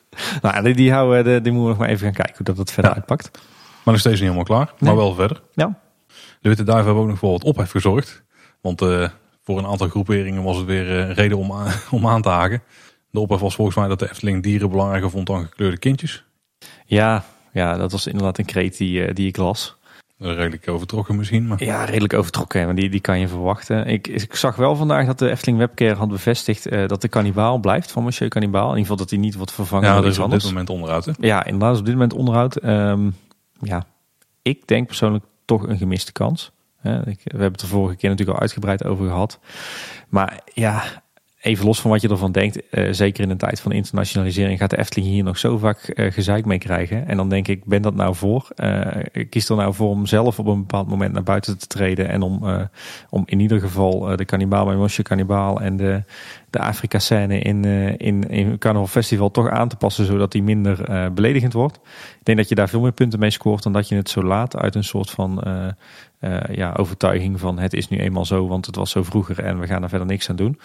Nou, 0.43 0.63
die, 0.63 0.75
die, 0.75 0.93
houden, 0.93 1.25
de, 1.25 1.41
die 1.41 1.53
moeten 1.53 1.63
we 1.63 1.69
nog 1.69 1.79
maar 1.79 1.89
even 1.89 2.05
gaan 2.05 2.15
kijken 2.15 2.37
hoe 2.37 2.45
dat, 2.45 2.57
dat 2.57 2.71
verder 2.73 2.91
Ja. 2.91 2.97
uitpakt. 2.97 3.31
Maar 3.85 3.95
nog 3.95 3.99
steeds 3.99 4.21
niet 4.21 4.31
helemaal 4.31 4.45
klaar. 4.45 4.65
Maar 4.79 4.89
Nee. 4.95 4.99
wel 4.99 5.15
verder. 5.15 5.43
Ja. 5.53 5.81
De 6.41 6.49
Witte 6.49 6.63
Duiven 6.65 6.85
hebben 6.87 7.03
ook 7.03 7.09
nog 7.11 7.19
voor 7.19 7.31
wat 7.31 7.45
ophef 7.45 7.71
gezorgd. 7.71 8.23
Want 8.61 8.83
eh, 8.83 9.09
voor 9.43 9.59
een 9.59 9.67
aantal 9.67 9.89
groeperingen 9.89 10.43
was 10.43 10.57
het 10.57 10.67
weer 10.67 10.91
een 10.91 11.13
reden 11.15 11.39
om, 11.39 11.53
aan- 11.53 11.73
om 11.91 12.07
aan 12.07 12.23
te 12.23 12.29
haken. 12.29 12.63
De 13.11 13.21
ophef 13.21 13.41
was 13.41 13.55
volgens 13.55 13.77
mij 13.77 13.89
dat 13.89 13.99
de 13.99 14.11
Efteling 14.11 14.43
dieren 14.43 14.71
belangrijker 14.71 15.11
vond 15.11 15.27
dan 15.27 15.43
gekleurde 15.45 15.79
kindjes. 15.79 16.25
Ja, 16.93 17.25
ja, 17.53 17.77
dat 17.77 17.93
was 17.93 18.07
inderdaad 18.07 18.39
een 18.39 18.45
kreet 18.45 18.77
die, 18.77 19.05
eh, 19.05 19.15
die 19.15 19.29
ik 19.29 19.37
las. 19.37 19.77
Redelijk 20.19 20.69
overtrokken 20.69 21.17
misschien. 21.17 21.47
Maar 21.47 21.65
Ja, 21.65 21.85
redelijk 21.85 22.15
overtrokken, 22.15 22.65
maar 22.65 22.75
die, 22.75 22.91
die 22.91 23.01
kan 23.01 23.21
je 23.21 23.29
verwachten. 23.29 23.87
Ik, 23.87 24.07
ik 24.09 24.35
zag 24.35 24.57
wel 24.57 24.77
vandaag 24.77 25.07
dat 25.07 25.19
de 25.19 25.31
Efteling 25.31 25.59
Webcare 25.59 25.95
had 25.95 26.09
bevestigd 26.09 26.67
eh, 26.67 26.89
dat 26.89 27.01
de 27.01 27.09
kannibaal 27.09 27.59
blijft 27.59 27.93
van 27.93 28.03
Monsieur 28.03 28.31
Kannibaal. 28.31 28.63
In 28.63 28.69
ieder 28.69 28.83
geval 28.83 28.97
dat 28.97 29.11
hij 29.11 29.19
niet 29.19 29.35
wordt 29.35 29.53
vervangen 29.53 29.89
ja, 29.89 29.97
door 29.97 30.07
is 30.07 30.19
op 30.19 30.25
anders. 30.25 30.43
dit 30.43 30.53
moment 30.53 30.71
onderuit. 30.71 31.05
Hè? 31.05 31.13
Ja, 31.19 31.45
inderdaad 31.45 31.79
op 31.79 31.85
dit 31.85 31.95
moment 31.95 32.13
onderhoud. 32.13 32.57
Ehm, 32.57 33.11
ja, 33.61 33.87
ik 34.43 34.67
denk 34.67 34.87
persoonlijk 34.87 35.25
toch 35.45 35.69
een 35.69 35.79
gemiste 35.79 36.13
kans. 36.13 36.53
Ik, 36.83 37.21
we 37.25 37.31
hebben 37.31 37.53
het 37.53 37.61
er 37.61 37.69
vorige 37.69 37.97
keer 37.97 38.11
natuurlijk 38.11 38.37
al 38.37 38.43
uitgebreid 38.43 38.85
over 38.85 39.07
gehad. 39.07 39.39
Maar 40.09 40.41
ja, 40.55 41.02
even 41.43 41.65
los 41.65 41.81
van 41.81 41.91
wat 41.91 42.01
je 42.01 42.09
ervan 42.09 42.33
denkt. 42.33 42.69
eh, 42.69 42.89
zeker 42.91 43.23
in 43.23 43.31
een 43.31 43.37
tijd 43.37 43.61
van 43.61 43.73
internationalisering 43.73 44.59
gaat 44.59 44.71
de 44.71 44.79
Efteling 44.79 45.11
hier 45.13 45.25
nog 45.25 45.39
zo 45.39 45.59
vaak 45.59 45.79
eh 45.79 46.13
gezeik 46.13 46.45
mee 46.45 46.59
krijgen. 46.59 47.07
En 47.07 47.17
dan 47.17 47.29
denk 47.29 47.49
ik, 47.49 47.65
ben 47.65 47.83
dat 47.83 47.95
nou 47.95 48.15
voor? 48.15 48.49
Eh, 48.57 48.87
ik 49.13 49.31
kies 49.31 49.49
er 49.49 49.57
nou 49.57 49.75
voor 49.75 49.89
om 49.89 50.07
zelf 50.07 50.39
op 50.39 50.47
een 50.47 50.59
bepaald 50.59 50.89
moment 50.89 51.13
naar 51.13 51.23
buiten 51.23 51.59
te 51.59 51.67
treden. 51.67 52.09
En 52.09 52.23
om, 52.23 52.69
om 53.11 53.23
in 53.27 53.41
ieder 53.41 53.61
geval 53.61 54.17
de 54.17 54.25
kannibaal 54.25 54.65
bij 54.65 54.89
Kannibaal 55.03 55.61
en 55.61 55.77
de, 55.77 56.03
de 56.51 56.59
Afrika-scène 56.59 57.39
in, 57.39 57.65
in, 57.99 58.29
in 58.29 58.59
Carnaval 58.59 58.89
Festival 58.89 59.31
toch 59.31 59.49
aan 59.49 59.69
te 59.69 59.77
passen, 59.77 60.07
zodat 60.07 60.33
die 60.33 60.43
minder 60.43 61.13
beledigend 61.13 61.53
wordt. 61.53 61.77
Ik 62.19 62.25
denk 62.25 62.39
dat 62.39 62.49
je 62.49 62.55
daar 62.55 62.69
veel 62.69 62.81
meer 62.81 62.93
punten 62.93 63.19
mee 63.19 63.31
scoort 63.31 63.63
dan 63.63 63.73
dat 63.73 63.89
je 63.89 63.95
het 63.95 64.11
zo 64.11 64.23
laat 64.23 64.57
uit 64.57 64.75
een 64.75 64.85
soort 64.85 65.11
van 65.11 65.45
ja, 66.51 66.73
overtuiging 66.77 67.41
van 67.41 67.59
het 67.59 67.73
is 67.73 67.89
nu 67.89 67.99
eenmaal 67.99 68.25
zo, 68.25 68.47
want 68.47 68.67
het 68.67 68.77
was 68.77 68.91
zo 68.91 69.03
vroeger 69.03 69.39
en 69.39 69.61
we 69.61 69.67
gaan 69.67 69.83
er 69.83 69.89
verder 69.89 70.07
niks 70.07 70.31
aan 70.31 70.37
doen. 70.37 70.59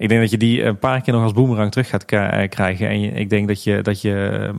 Ik 0.00 0.08
denk 0.08 0.20
dat 0.20 0.30
je 0.30 0.36
die 0.36 0.62
een 0.62 0.78
paar 0.78 1.00
keer 1.00 1.12
nog 1.12 1.22
als 1.22 1.32
boemerang 1.32 1.70
terug 1.70 1.88
gaat 1.88 2.04
eh, 2.04 2.48
krijgen. 2.48 2.88
En 2.88 3.16
ik 3.16 3.30
denk 3.30 3.48
dat 3.48 3.64
je, 3.64 3.82
dat 3.82 4.00
je 4.00 4.28
eh, 4.28 4.54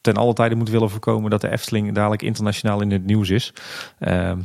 ten 0.00 0.14
alle 0.14 0.32
tijde 0.32 0.54
moet 0.54 0.70
willen 0.70 0.90
voorkomen 0.90 1.30
dat 1.30 1.40
de 1.40 1.50
Efteling 1.50 1.92
dadelijk 1.92 2.22
internationaal 2.22 2.80
in 2.80 2.90
het 2.90 3.04
nieuws 3.04 3.30
is. 3.30 3.52
Ehm, 3.98 4.38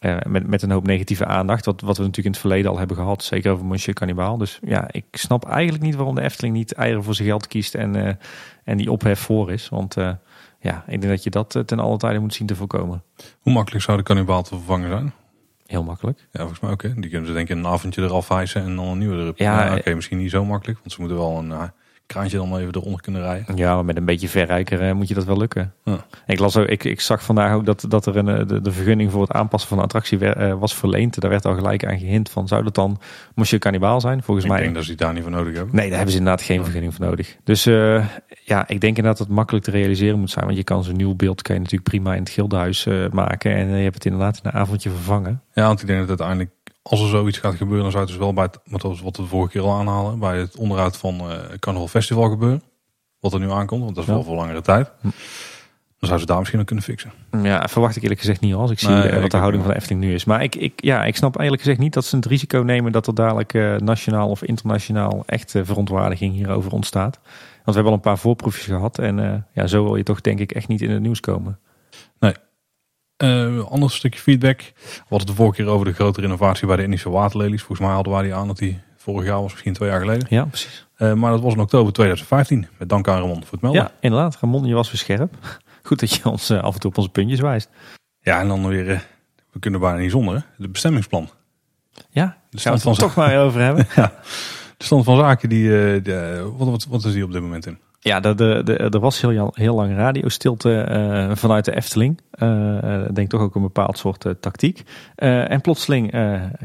eh, 0.00 0.16
met, 0.26 0.46
met 0.46 0.62
een 0.62 0.70
hoop 0.70 0.86
negatieve 0.86 1.26
aandacht. 1.26 1.64
Wat, 1.64 1.80
wat 1.80 1.96
we 1.96 2.02
natuurlijk 2.02 2.26
in 2.26 2.32
het 2.32 2.40
verleden 2.40 2.70
al 2.70 2.78
hebben 2.78 2.96
gehad. 2.96 3.24
Zeker 3.24 3.52
over 3.52 3.64
Monsieur 3.64 3.94
Cannibal. 3.94 4.36
Dus 4.36 4.58
ja, 4.64 4.88
ik 4.90 5.04
snap 5.10 5.48
eigenlijk 5.48 5.84
niet 5.84 5.94
waarom 5.94 6.14
de 6.14 6.22
Efteling 6.22 6.54
niet 6.54 6.72
eieren 6.72 7.04
voor 7.04 7.14
zijn 7.14 7.28
geld 7.28 7.46
kiest. 7.46 7.74
En, 7.74 8.06
eh, 8.06 8.14
en 8.64 8.76
die 8.76 8.90
ophef 8.90 9.20
voor 9.20 9.52
is. 9.52 9.68
Want 9.68 9.94
ja, 10.60 10.84
ik 10.86 11.00
denk 11.00 11.12
dat 11.12 11.22
je 11.22 11.30
dat 11.30 11.62
ten 11.66 11.78
alle 11.78 11.96
tijde 11.96 12.18
moet 12.18 12.34
zien 12.34 12.46
te 12.46 12.56
voorkomen. 12.56 13.02
Hoe 13.40 13.52
makkelijk 13.52 13.84
zou 13.84 13.96
de 13.96 14.02
kannibaal 14.02 14.42
te 14.42 14.54
vervangen 14.54 14.90
zijn? 14.90 15.12
Heel 15.66 15.82
makkelijk. 15.82 16.18
Ja, 16.18 16.40
volgens 16.40 16.60
mij 16.60 16.70
ook. 16.70 16.82
Hè? 16.82 16.94
Die 16.94 17.10
kunnen 17.10 17.26
ze 17.26 17.32
denk 17.34 17.48
ik 17.48 17.56
in 17.56 17.64
een 17.64 17.70
avondje 17.70 18.02
eraf 18.02 18.28
hijsen 18.28 18.62
en 18.62 18.76
dan 18.76 18.86
een 18.86 18.98
nieuwe 18.98 19.16
erop. 19.16 19.38
Ja, 19.38 19.76
Oké, 19.76 19.94
misschien 19.94 20.18
niet 20.18 20.30
zo 20.30 20.44
makkelijk. 20.44 20.78
Want 20.78 20.92
ze 20.92 21.00
moeten 21.00 21.18
wel 21.18 21.38
een 21.38 21.52
eh, 21.52 21.62
kraantje 22.06 22.36
dan 22.36 22.56
even 22.56 22.74
eronder 22.74 23.00
kunnen 23.00 23.22
rijden. 23.22 23.56
Ja, 23.56 23.74
maar 23.74 23.84
met 23.84 23.96
een 23.96 24.04
beetje 24.04 24.28
verrijker 24.28 24.80
eh, 24.80 24.92
moet 24.92 25.08
je 25.08 25.14
dat 25.14 25.24
wel 25.24 25.36
lukken. 25.36 25.72
Ja. 25.84 26.04
Ik, 26.26 26.38
las 26.38 26.56
ook, 26.56 26.66
ik, 26.66 26.84
ik 26.84 27.00
zag 27.00 27.22
vandaag 27.22 27.54
ook 27.54 27.66
dat, 27.66 27.84
dat 27.88 28.06
er 28.06 28.16
een, 28.16 28.28
eh, 28.28 28.46
de, 28.46 28.60
de 28.60 28.72
vergunning 28.72 29.10
voor 29.10 29.22
het 29.22 29.32
aanpassen 29.32 29.68
van 29.68 29.78
de 29.78 29.84
attractie 29.84 30.18
eh, 30.18 30.58
was 30.58 30.74
verleend. 30.74 31.20
Daar 31.20 31.30
werd 31.30 31.44
al 31.44 31.54
gelijk 31.54 31.84
aan 31.86 31.98
gehint 31.98 32.30
van, 32.30 32.48
zou 32.48 32.62
dat 32.64 32.74
dan 32.74 33.00
Monsieur 33.34 33.60
Cannibal 33.60 34.00
zijn? 34.00 34.22
Volgens 34.22 34.46
Ik 34.46 34.52
mij... 34.52 34.60
denk 34.60 34.74
dat 34.74 34.82
ze 34.82 34.88
die 34.88 34.98
daar 34.98 35.12
niet 35.12 35.22
voor 35.22 35.32
nodig 35.32 35.54
hebben. 35.54 35.74
Nee, 35.74 35.86
daar 35.86 35.96
hebben 35.96 36.12
ze 36.12 36.18
inderdaad 36.18 36.46
geen 36.46 36.62
vergunning 36.62 36.94
voor 36.94 37.06
nodig. 37.06 37.36
Dus 37.44 37.66
ja, 38.44 38.68
ik 38.68 38.80
denk 38.80 38.96
inderdaad 38.96 39.18
dat 39.18 39.26
het 39.26 39.36
makkelijk 39.36 39.64
te 39.64 39.70
realiseren 39.70 40.18
moet 40.18 40.30
zijn. 40.30 40.44
Want 40.44 40.56
je 40.56 40.64
kan 40.64 40.84
zo'n 40.84 40.96
nieuw 40.96 41.14
beeld 41.14 41.42
kan 41.42 41.54
je 41.54 41.60
natuurlijk 41.60 41.90
prima 41.90 42.14
in 42.14 42.22
het 42.22 42.30
gildehuis 42.30 42.86
eh, 42.86 43.08
maken. 43.10 43.54
En 43.54 43.68
je 43.68 43.82
hebt 43.82 43.94
het 43.94 44.04
inderdaad 44.04 44.40
in 44.42 44.50
een 44.50 44.60
avondje 44.60 44.90
vervangen. 44.90 45.42
Ja, 45.52 45.66
want 45.66 45.80
ik 45.80 45.86
denk 45.86 45.98
dat 45.98 46.08
uiteindelijk 46.08 46.50
als 46.82 47.00
er 47.00 47.08
zoiets 47.08 47.38
gaat 47.38 47.54
gebeuren, 47.54 47.82
dan 47.82 47.90
zou 47.90 48.02
het 48.02 48.12
dus 48.12 48.22
wel 48.22 48.32
bij 48.32 48.44
het, 48.44 48.58
wat 48.64 48.82
we 48.82 49.22
de 49.22 49.26
vorige 49.26 49.52
keer 49.52 49.62
al 49.62 49.78
aanhalen, 49.78 50.18
bij 50.18 50.38
het 50.38 50.56
onderhoud 50.56 50.96
van 50.96 51.14
uh, 51.14 51.38
Carnaval 51.58 51.88
Festival 51.88 52.28
gebeuren. 52.28 52.62
Wat 53.20 53.32
er 53.32 53.40
nu 53.40 53.50
aankomt, 53.50 53.82
want 53.82 53.94
dat 53.94 54.04
is 54.04 54.10
wel 54.10 54.24
voor 54.24 54.36
langere 54.36 54.60
tijd. 54.60 54.90
Hm. 55.00 55.08
Dan 55.98 56.08
zou 56.10 56.20
ze 56.20 56.26
daar 56.26 56.38
misschien 56.38 56.58
nog 56.58 56.66
kunnen 56.66 56.84
fixen. 56.84 57.12
Ja, 57.42 57.68
verwacht 57.68 57.96
ik 57.96 58.02
eerlijk 58.02 58.20
gezegd 58.20 58.40
niet 58.40 58.54
als 58.54 58.70
ik 58.70 58.78
zie 58.78 58.88
nee, 58.88 59.20
wat 59.20 59.30
de 59.30 59.36
houding 59.36 59.62
van 59.62 59.72
de 59.72 59.78
Efteling 59.78 60.04
nu 60.04 60.14
is. 60.14 60.24
Maar 60.24 60.42
ik, 60.42 60.54
ik, 60.54 60.72
ja, 60.76 61.04
ik 61.04 61.16
snap 61.16 61.40
eerlijk 61.40 61.62
gezegd 61.62 61.78
niet 61.78 61.92
dat 61.92 62.04
ze 62.04 62.16
het 62.16 62.26
risico 62.26 62.58
nemen 62.58 62.92
dat 62.92 63.06
er 63.06 63.14
dadelijk 63.14 63.52
uh, 63.52 63.76
nationaal 63.76 64.28
of 64.28 64.42
internationaal 64.42 65.22
echt 65.26 65.50
verontwaardiging 65.62 66.34
hierover 66.34 66.72
ontstaat. 66.72 67.18
Want 67.22 67.64
we 67.64 67.72
hebben 67.72 67.90
al 67.90 67.92
een 67.92 68.00
paar 68.00 68.18
voorproefjes 68.18 68.64
gehad 68.64 68.98
en 68.98 69.18
uh, 69.18 69.34
ja, 69.52 69.66
zo 69.66 69.84
wil 69.84 69.96
je 69.96 70.02
toch 70.02 70.20
denk 70.20 70.38
ik 70.38 70.52
echt 70.52 70.68
niet 70.68 70.82
in 70.82 70.90
het 70.90 71.02
nieuws 71.02 71.20
komen. 71.20 71.58
Nee, 72.18 72.34
uh, 73.22 73.64
ander 73.64 73.90
stukje 73.90 74.20
feedback. 74.20 74.58
We 74.58 74.92
hadden 74.98 75.18
het 75.18 75.26
de 75.26 75.34
vorige 75.34 75.62
keer 75.62 75.72
over 75.72 75.86
de 75.86 75.92
grote 75.92 76.20
renovatie 76.20 76.66
bij 76.66 76.76
de 76.76 76.82
Indische 76.82 77.10
waterlelies. 77.10 77.62
Volgens 77.62 77.80
mij 77.80 77.94
hadden 77.96 78.12
wij 78.12 78.22
die 78.22 78.34
aan 78.34 78.46
dat 78.46 78.58
die 78.58 78.80
vorig 78.96 79.26
jaar 79.26 79.40
was, 79.40 79.50
misschien 79.50 79.72
twee 79.72 79.88
jaar 79.88 80.00
geleden. 80.00 80.26
Ja, 80.30 80.44
precies. 80.44 80.86
Uh, 80.98 81.12
maar 81.12 81.30
dat 81.30 81.40
was 81.40 81.54
in 81.54 81.60
oktober 81.60 81.92
2015. 81.92 82.68
Met 82.78 82.88
dank 82.88 83.08
aan 83.08 83.20
Ramon 83.20 83.44
voor 83.44 83.52
het 83.52 83.60
melden. 83.60 83.82
Ja, 83.82 83.92
inderdaad. 84.00 84.36
Ramon, 84.40 84.64
je 84.64 84.74
was 84.74 84.90
weer 84.90 84.98
scherp. 84.98 85.34
Goed 85.82 86.00
dat 86.00 86.14
je 86.14 86.28
ons 86.28 86.50
uh, 86.50 86.62
af 86.62 86.74
en 86.74 86.80
toe 86.80 86.90
op 86.90 86.96
onze 86.96 87.10
puntjes 87.10 87.40
wijst. 87.40 87.68
Ja, 88.20 88.40
en 88.40 88.48
dan 88.48 88.66
weer, 88.66 89.06
we 89.52 89.58
kunnen 89.58 89.80
bijna 89.80 89.98
niet 89.98 90.10
zonder, 90.10 90.46
het 90.56 90.72
bestemmingsplan. 90.72 91.30
Ja, 92.10 92.36
de 92.50 92.58
stand 92.58 92.82
van 92.82 92.94
toch 92.94 93.14
maar 93.14 93.38
over 93.38 93.60
hebben. 93.60 93.86
ja, 93.96 94.12
de 94.76 94.84
stand 94.84 95.04
van 95.04 95.16
zaken, 95.16 95.48
die, 95.48 95.68
de, 96.02 96.50
wat, 96.56 96.68
wat, 96.68 96.86
wat 96.86 97.04
is 97.04 97.12
die 97.12 97.24
op 97.24 97.32
dit 97.32 97.42
moment 97.42 97.66
in? 97.66 97.78
Ja, 98.04 98.20
de, 98.20 98.34
de, 98.34 98.60
de, 98.64 98.76
er 98.76 99.00
was 99.00 99.20
heel, 99.20 99.50
heel 99.54 99.74
lang 99.74 99.96
radiostilte 99.96 100.88
uh, 100.90 101.36
vanuit 101.36 101.64
de 101.64 101.76
Efteling. 101.76 102.20
Uh, 102.38 103.04
denk 103.12 103.28
toch 103.30 103.40
ook 103.40 103.54
een 103.54 103.62
bepaald 103.62 103.98
soort 103.98 104.24
uh, 104.24 104.32
tactiek. 104.40 104.82
en 105.14 105.60
plotseling 105.60 106.14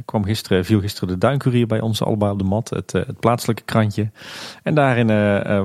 kwam 0.05 0.23
gisteren, 0.23 0.65
viel 0.65 0.79
gisteren 0.79 1.09
de 1.09 1.17
Duinkurier 1.17 1.67
bij 1.67 1.79
ons 1.79 2.03
allemaal 2.03 2.31
op 2.31 2.39
de 2.39 2.45
mat. 2.45 2.69
Het, 2.69 2.91
het 2.91 3.19
plaatselijke 3.19 3.63
krantje. 3.63 4.11
En 4.63 4.75
daarin 4.75 5.07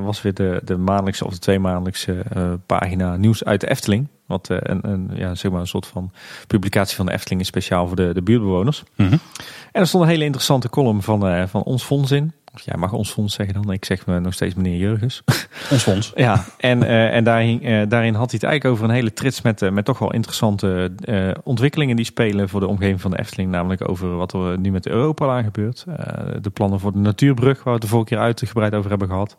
was 0.03 0.23
weer 0.23 0.35
de, 0.35 0.61
de 0.65 0.77
maandelijkse 0.77 1.25
of 1.25 1.33
de 1.33 1.39
tweemaandelijkse 1.39 2.25
pagina 2.67 3.17
nieuws 3.17 3.45
uit 3.45 3.61
de 3.61 3.71
Efteling. 3.71 4.09
Wat 4.27 4.49
een, 4.49 4.89
een, 4.91 5.11
ja, 5.15 5.35
zeg 5.35 5.51
maar 5.51 5.61
een 5.61 5.67
soort 5.67 5.87
van 5.87 6.13
publicatie 6.47 6.97
van 6.97 7.07
de 7.07 7.13
Efteling 7.13 7.41
is 7.41 7.47
speciaal 7.47 7.87
voor 7.87 7.97
de, 7.97 8.15
de 8.15 8.23
buurtbewoners. 8.23 8.83
Mm 8.97 9.07
-hmm. 9.07 9.19
En 9.73 9.81
er 9.81 9.87
stond 9.87 10.05
een 10.05 10.11
hele 10.11 10.25
interessante 10.25 10.71
column 10.71 11.03
van, 11.03 11.49
van 11.49 11.63
ons 11.63 11.83
fonds 11.83 12.11
in. 12.11 12.33
Jij 12.55 12.77
mag 12.77 12.93
ons 12.93 13.11
fonds 13.11 13.35
zeggen 13.35 13.63
dan. 13.63 13.73
Ik 13.73 13.85
zeg 13.85 14.07
me 14.07 14.21
nog 14.21 14.35
steeds 14.35 14.55
meneer 14.55 14.77
Jurgens. 14.77 15.23
Ons 15.71 15.83
fonds. 15.83 16.13
ja, 16.27 16.45
en, 16.59 16.83
uh, 16.83 17.15
en 17.15 17.25
daarin, 17.25 17.67
uh, 17.67 17.83
daarin 17.89 18.15
had 18.15 18.31
hij 18.31 18.41
het 18.41 18.43
eigenlijk 18.43 18.65
over 18.65 18.85
een 18.85 18.95
hele 18.95 19.13
trits 19.13 19.43
met, 19.43 19.63
uh, 19.63 19.71
met 19.71 19.85
toch 19.85 19.99
wel 19.99 20.13
interessante 20.13 20.93
ontwikkelingen 21.45 21.97
die 21.97 22.05
spelen 22.05 22.49
voor 22.49 22.61
de 22.61 22.67
omgeving 22.67 23.01
van 23.01 23.11
de 23.11 23.19
Efteling. 23.19 23.51
Namelijk 23.51 23.89
over 23.89 24.17
wat 24.17 24.33
er 24.33 24.59
nu 24.59 24.71
met 24.71 24.83
de 24.83 24.91
Europalaan 24.91 25.45
gebeurt. 25.45 25.85
de 26.41 26.51
plannen 26.51 26.81
voor 26.81 26.93
de 26.93 26.99
natuurbrug, 26.99 27.57
waar 27.57 27.65
we 27.65 27.73
het 27.73 27.83
de 27.83 27.89
vorige 27.89 28.09
keer 28.09 28.19
uitgebreid 28.19 28.75
over 28.75 28.91
hebben 28.91 29.09
gehad. 29.09 29.37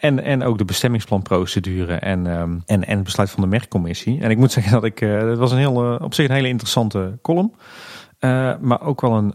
en, 0.00 0.22
en 0.22 0.42
ook 0.42 0.58
de 0.58 0.64
bestemmingsplanprocedure 0.64 1.94
en, 1.94 2.26
um, 2.26 2.62
en, 2.66 2.84
en 2.86 2.94
het 2.94 3.04
besluit 3.04 3.30
van 3.30 3.42
de 3.42 3.48
merkcommissie. 3.48 4.20
En 4.20 4.30
ik 4.30 4.36
moet 4.36 4.52
zeggen 4.52 4.72
dat 4.72 4.84
ik, 4.84 4.98
het 4.98 5.38
was 5.38 5.52
een 5.52 5.58
heel, 5.58 5.98
op 6.02 6.14
zich 6.14 6.28
een 6.28 6.34
hele 6.34 6.48
interessante 6.48 7.18
column. 7.22 7.54
maar 8.60 8.80
ook 8.80 9.00
wel 9.00 9.12
een 9.12 9.34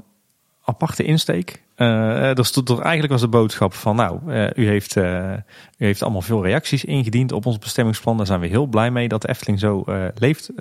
aparte 0.66 1.04
insteek. 1.04 1.64
Uh, 1.78 2.38
er 2.38 2.46
stond 2.46 2.70
er 2.70 2.80
eigenlijk 2.80 3.12
was 3.12 3.22
de 3.22 3.28
boodschap 3.28 3.74
van, 3.74 3.96
nou, 3.96 4.20
uh, 4.28 4.50
u, 4.56 4.68
heeft, 4.68 4.96
uh, 4.96 5.34
u 5.78 5.86
heeft 5.86 6.04
allemaal 6.04 6.22
veel 6.22 6.44
reacties 6.44 6.86
ingediend 6.86 7.32
op 7.32 7.46
ons 7.46 7.58
bestemmingsplan. 7.58 8.18
Daar 8.18 8.26
zijn 8.26 8.40
we 8.40 8.48
heel 8.48 8.66
blij 8.66 8.92
mee 8.92 9.08
dat 9.08 9.22
de 9.22 9.28
Efteling 9.28 9.60
zo 9.60 9.84
leeft 10.16 10.52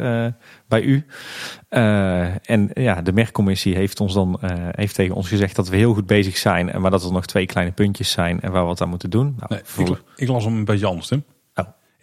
bij 0.68 0.82
u. 0.82 1.06
en 1.68 2.70
ja, 2.72 3.02
de 3.02 3.12
merkcommissie 3.12 3.74
heeft 3.74 4.00
ons 4.00 4.14
dan 4.14 4.38
heeft 4.70 4.94
tegen 4.94 5.14
ons 5.14 5.28
gezegd 5.28 5.56
dat 5.56 5.68
we 5.68 5.76
heel 5.76 5.94
goed 5.94 6.06
bezig 6.06 6.36
zijn, 6.36 6.80
maar 6.80 6.90
dat 6.90 7.04
er 7.04 7.12
nog 7.12 7.26
twee 7.26 7.46
kleine 7.46 7.72
puntjes 7.72 8.10
zijn 8.10 8.40
en 8.40 8.52
waar 8.52 8.62
we 8.62 8.68
wat 8.68 8.80
aan 8.80 8.88
moeten 8.88 9.10
doen. 9.10 9.36
Nou, 9.38 9.62
nee, 9.76 9.86
ik, 9.86 10.02
ik, 10.16 10.28
las 10.28 10.44
hem 10.44 10.56
een 10.56 10.64
beetje 10.64 10.86
anders, 10.86 11.06
Tim. 11.06 11.24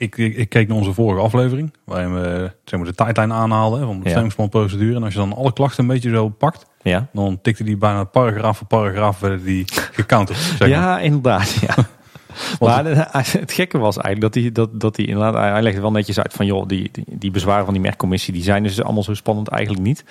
Ik, 0.01 0.17
ik, 0.17 0.49
keek 0.49 0.67
naar 0.67 0.77
onze 0.77 0.93
vorige 0.93 1.21
aflevering, 1.21 1.73
waarin 1.83 2.13
we 2.13 2.51
zeg 2.63 2.79
maar, 2.79 2.89
de 2.89 2.95
tijdlijn 2.95 3.33
aanhaalden 3.33 3.79
van 3.79 3.95
de 3.95 4.03
bestemmingsplanprocedure. 4.03 4.95
En 4.95 5.03
als 5.03 5.13
je 5.13 5.19
dan 5.19 5.35
alle 5.35 5.53
klachten 5.53 5.83
een 5.83 5.89
beetje 5.89 6.09
zo 6.09 6.29
pakt, 6.29 6.65
ja. 6.81 7.07
dan 7.13 7.39
tikte 7.41 7.63
die 7.63 7.77
bijna 7.77 8.03
paragraaf 8.03 8.57
voor 8.57 8.67
paragraaf 8.67 9.19
werden 9.19 9.43
die 9.43 9.65
gecounterd. 9.67 10.37
Zeg 10.59 10.67
Ja, 10.67 10.99
inderdaad. 10.99 11.51
Ja. 11.51 11.75
maar 12.59 12.85
het 13.39 13.51
gekke 13.51 13.77
was 13.77 13.97
eigenlijk 13.97 14.33
dat 14.33 14.43
hij, 14.43 14.51
dat, 14.51 14.79
dat 14.79 14.97
hij 14.97 15.05
inderdaad, 15.05 15.33
hij 15.33 15.61
legde 15.61 15.81
wel 15.81 15.91
netjes 15.91 16.19
uit 16.19 16.33
van 16.33 16.45
joh, 16.45 16.67
die, 16.67 16.89
die, 16.91 17.05
die 17.07 17.31
bezwaren 17.31 17.65
van 17.65 17.73
die 17.73 17.83
merkcommissie, 17.83 18.33
die 18.33 18.43
zijn 18.43 18.63
dus 18.63 18.81
allemaal 18.81 19.03
zo 19.03 19.13
spannend 19.13 19.47
eigenlijk 19.47 19.85
niet. 19.85 20.03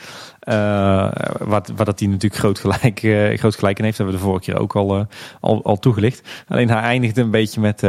Uh, 0.48 1.12
wat, 1.38 1.72
wat 1.76 1.86
dat 1.86 1.98
hij 1.98 2.08
natuurlijk 2.08 2.40
groot 2.40 2.58
gelijk, 2.58 3.02
uh, 3.02 3.38
groot 3.38 3.56
gelijk 3.56 3.78
in 3.78 3.84
heeft, 3.84 3.96
hebben 3.96 4.14
we 4.14 4.20
de 4.20 4.26
vorige 4.26 4.44
keer 4.44 4.60
ook 4.60 4.76
al, 4.76 4.98
uh, 4.98 5.04
al, 5.40 5.64
al 5.64 5.78
toegelicht. 5.78 6.28
Alleen 6.48 6.70
hij 6.70 6.80
eindigde 6.80 7.20
een 7.20 7.30
beetje 7.30 7.60
met, 7.60 7.82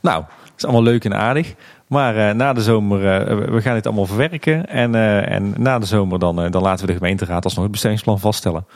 nou, 0.00 0.24
is 0.56 0.64
allemaal 0.64 0.82
leuk 0.82 1.04
en 1.04 1.14
aardig. 1.14 1.54
Maar 1.86 2.16
uh, 2.16 2.30
na 2.30 2.52
de 2.52 2.62
zomer, 2.62 2.98
uh, 2.98 3.48
we 3.54 3.62
gaan 3.62 3.74
dit 3.74 3.86
allemaal 3.86 4.06
verwerken. 4.06 4.68
En, 4.68 4.94
uh, 4.94 5.30
en 5.30 5.54
na 5.56 5.78
de 5.78 5.86
zomer 5.86 6.18
dan, 6.18 6.50
dan 6.50 6.62
laten 6.62 6.86
we 6.86 6.92
de 6.92 6.98
gemeenteraad 6.98 7.44
alsnog 7.44 7.62
het 7.62 7.72
bestemmingsplan 7.72 8.20
vaststellen. 8.20 8.66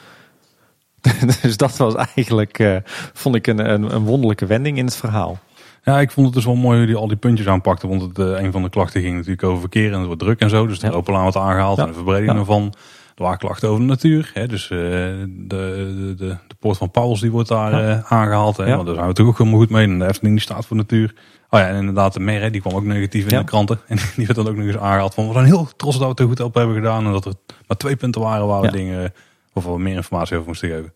dus 1.43 1.57
dat 1.57 1.77
was 1.77 1.95
eigenlijk, 1.95 2.83
vond 3.13 3.35
ik 3.35 3.47
een, 3.47 3.73
een, 3.73 3.95
een, 3.95 4.05
wonderlijke 4.05 4.47
wending 4.47 4.79
in 4.79 4.85
het 4.85 4.97
verhaal. 4.97 5.39
Ja, 5.83 6.01
ik 6.01 6.11
vond 6.11 6.27
het 6.27 6.35
dus 6.35 6.45
wel 6.45 6.55
mooi 6.55 6.79
hoe 6.79 6.87
hij 6.87 6.97
al 6.97 7.09
die 7.09 7.17
puntjes 7.17 7.47
aanpakte. 7.47 7.89
Want 7.89 8.03
het, 8.03 8.19
een 8.19 8.53
van 8.53 8.63
de 8.63 8.71
klachten 8.71 9.01
ging 9.01 9.15
natuurlijk 9.15 9.43
over 9.43 9.61
verkeer 9.61 9.93
en 9.93 9.99
het 9.99 10.07
wordt 10.07 10.21
druk 10.21 10.41
en 10.41 10.51
zo. 10.51 10.67
Dus 10.67 10.79
de 10.79 10.87
ja. 10.87 10.93
openlaan 10.93 11.23
wordt 11.23 11.37
aangehaald 11.37 11.77
ja. 11.77 11.83
en 11.83 11.89
de 11.89 11.95
verbreding 11.95 12.33
ja. 12.33 12.39
ervan. 12.39 12.75
Er 13.15 13.23
waren 13.23 13.39
klachten 13.39 13.69
over 13.69 13.81
de 13.81 13.87
natuur. 13.87 14.31
Hè, 14.35 14.47
dus 14.47 14.69
de, 14.69 15.25
de, 15.47 16.15
de, 16.19 16.37
de 16.47 16.55
poort 16.59 16.77
van 16.77 16.91
Pauls 16.91 17.21
die 17.21 17.31
wordt 17.31 17.49
daar 17.49 18.05
aangehaald. 18.09 18.57
Hè, 18.57 18.75
Want 18.77 18.87
daar 18.87 18.95
zijn 18.95 19.07
we 19.07 19.13
toch 19.13 19.27
ook 19.27 19.39
helemaal 19.39 19.59
goed 19.59 19.71
mee. 19.71 19.87
En 19.87 19.99
de 19.99 20.07
Efteling 20.07 20.35
die 20.35 20.45
staat 20.45 20.67
voor 20.67 20.77
natuur. 20.77 21.15
Oh 21.51 21.61
ja, 21.61 21.69
en 21.69 21.77
inderdaad, 21.77 22.13
de 22.13 22.21
mer, 22.21 22.53
die 22.53 22.61
kwam 22.61 22.75
ook 22.75 22.85
negatief 22.85 23.27
in 23.27 23.39
de 23.39 23.45
kranten. 23.45 23.81
En 23.89 23.97
die 24.17 24.27
werd 24.27 24.39
dan 24.39 24.49
ook 24.49 24.57
nog 24.57 24.67
eens 24.67 24.77
aangehaald 24.77 25.15
van, 25.15 25.27
we 25.27 25.33
zijn 25.33 25.45
heel 25.45 25.69
trots 25.77 25.99
dat 25.99 26.05
we 26.05 26.11
het 26.11 26.21
er 26.21 26.27
goed 26.27 26.41
op 26.41 26.55
hebben 26.55 26.75
gedaan. 26.75 27.07
En 27.07 27.13
dat 27.13 27.25
er 27.25 27.35
maar 27.67 27.77
twee 27.77 27.97
punten 27.97 28.21
waren 28.21 28.47
waar 28.47 28.61
we 28.61 28.67
ja. 28.67 28.73
dingen, 28.73 29.13
of 29.53 29.65
we 29.65 29.79
meer 29.79 29.97
informatie 29.97 30.37
over 30.37 30.49
moesten 30.49 30.69
geven. 30.69 30.93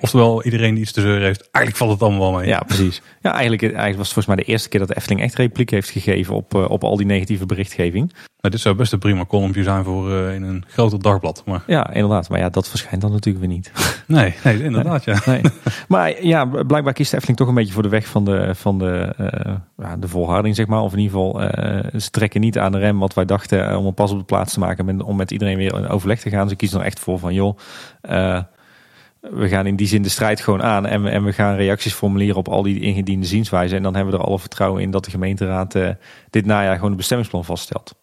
Oftewel, 0.00 0.44
iedereen 0.44 0.74
die 0.74 0.82
iets 0.82 0.92
te 0.92 1.00
zeuren 1.00 1.22
heeft, 1.22 1.48
eigenlijk 1.50 1.76
valt 1.76 1.90
het 1.90 2.02
allemaal 2.02 2.30
wel 2.30 2.40
mee. 2.40 2.48
Ja, 2.48 2.60
precies. 2.60 3.02
Ja, 3.20 3.32
eigenlijk, 3.32 3.62
eigenlijk 3.62 3.96
was 3.96 4.06
het 4.06 4.14
volgens 4.14 4.26
mij 4.34 4.44
de 4.44 4.50
eerste 4.50 4.68
keer 4.68 4.80
dat 4.80 4.88
de 4.88 4.96
Efteling 4.96 5.20
echt 5.20 5.34
repliek 5.34 5.70
heeft 5.70 5.90
gegeven 5.90 6.34
op, 6.34 6.54
uh, 6.54 6.70
op 6.70 6.84
al 6.84 6.96
die 6.96 7.06
negatieve 7.06 7.46
berichtgeving. 7.46 8.12
Nou, 8.42 8.54
dit 8.54 8.62
zou 8.62 8.74
best 8.74 8.92
een 8.92 8.98
prima 8.98 9.24
kolompje 9.24 9.62
zijn 9.62 9.84
voor 9.84 10.10
uh, 10.10 10.34
in 10.34 10.42
een 10.42 10.64
groter 10.68 11.02
dagblad. 11.02 11.42
Maar... 11.46 11.62
Ja, 11.66 11.92
inderdaad. 11.92 12.28
Maar 12.28 12.38
ja, 12.38 12.48
dat 12.48 12.68
verschijnt 12.68 13.00
dan 13.00 13.10
natuurlijk 13.10 13.44
weer 13.44 13.54
niet. 13.54 13.72
Nee, 14.06 14.34
nee 14.44 14.62
inderdaad 14.62 15.04
ja. 15.04 15.18
Nee. 15.26 15.40
Maar 15.88 16.24
ja, 16.24 16.44
blijkbaar 16.44 16.92
kiest 16.92 17.10
de 17.10 17.16
Efteling 17.16 17.38
toch 17.38 17.48
een 17.48 17.54
beetje 17.54 17.72
voor 17.72 17.82
de 17.82 17.88
weg 17.88 18.06
van 18.06 18.24
de, 18.24 18.54
van 18.54 18.78
de, 18.78 19.14
uh, 19.20 19.54
ja, 19.76 19.96
de 19.96 20.08
volharding, 20.08 20.54
zeg 20.54 20.66
maar. 20.66 20.80
Of 20.80 20.92
in 20.92 20.98
ieder 20.98 21.18
geval, 21.18 21.40
ze 22.00 22.10
trekken 22.10 22.40
niet 22.40 22.58
aan 22.58 22.72
de 22.72 22.78
rem 22.78 22.98
wat 22.98 23.14
wij 23.14 23.24
dachten 23.24 23.78
om 23.78 23.86
een 23.86 23.94
pas 23.94 24.10
op 24.10 24.18
de 24.18 24.24
plaats 24.24 24.52
te 24.52 24.58
maken. 24.58 25.02
Om 25.02 25.16
met 25.16 25.30
iedereen 25.30 25.56
weer 25.56 25.74
in 25.74 25.88
overleg 25.88 26.20
te 26.20 26.30
gaan. 26.30 26.48
Ze 26.48 26.56
kiezen 26.56 26.80
er 26.80 26.86
echt 26.86 27.00
voor 27.00 27.18
van, 27.18 27.34
joh 27.34 27.58
we 29.30 29.48
gaan 29.48 29.66
in 29.66 29.76
die 29.76 29.86
zin 29.86 30.02
de 30.02 30.08
strijd 30.08 30.40
gewoon 30.40 30.62
aan 30.62 30.86
en 30.86 31.02
we, 31.02 31.10
en 31.10 31.24
we 31.24 31.32
gaan 31.32 31.56
reacties 31.56 31.92
formuleren 31.92 32.36
op 32.36 32.48
al 32.48 32.62
die 32.62 32.80
ingediende 32.80 33.26
zienswijzen. 33.26 33.76
En 33.76 33.82
dan 33.82 33.94
hebben 33.94 34.14
we 34.14 34.20
er 34.20 34.26
alle 34.26 34.38
vertrouwen 34.38 34.82
in 34.82 34.90
dat 34.90 35.04
de 35.04 35.10
gemeenteraad 35.10 35.74
uh, 35.74 35.88
dit 36.30 36.46
najaar 36.46 36.74
gewoon 36.74 36.90
een 36.90 36.96
bestemmingsplan 36.96 37.44
vaststelt. 37.44 37.94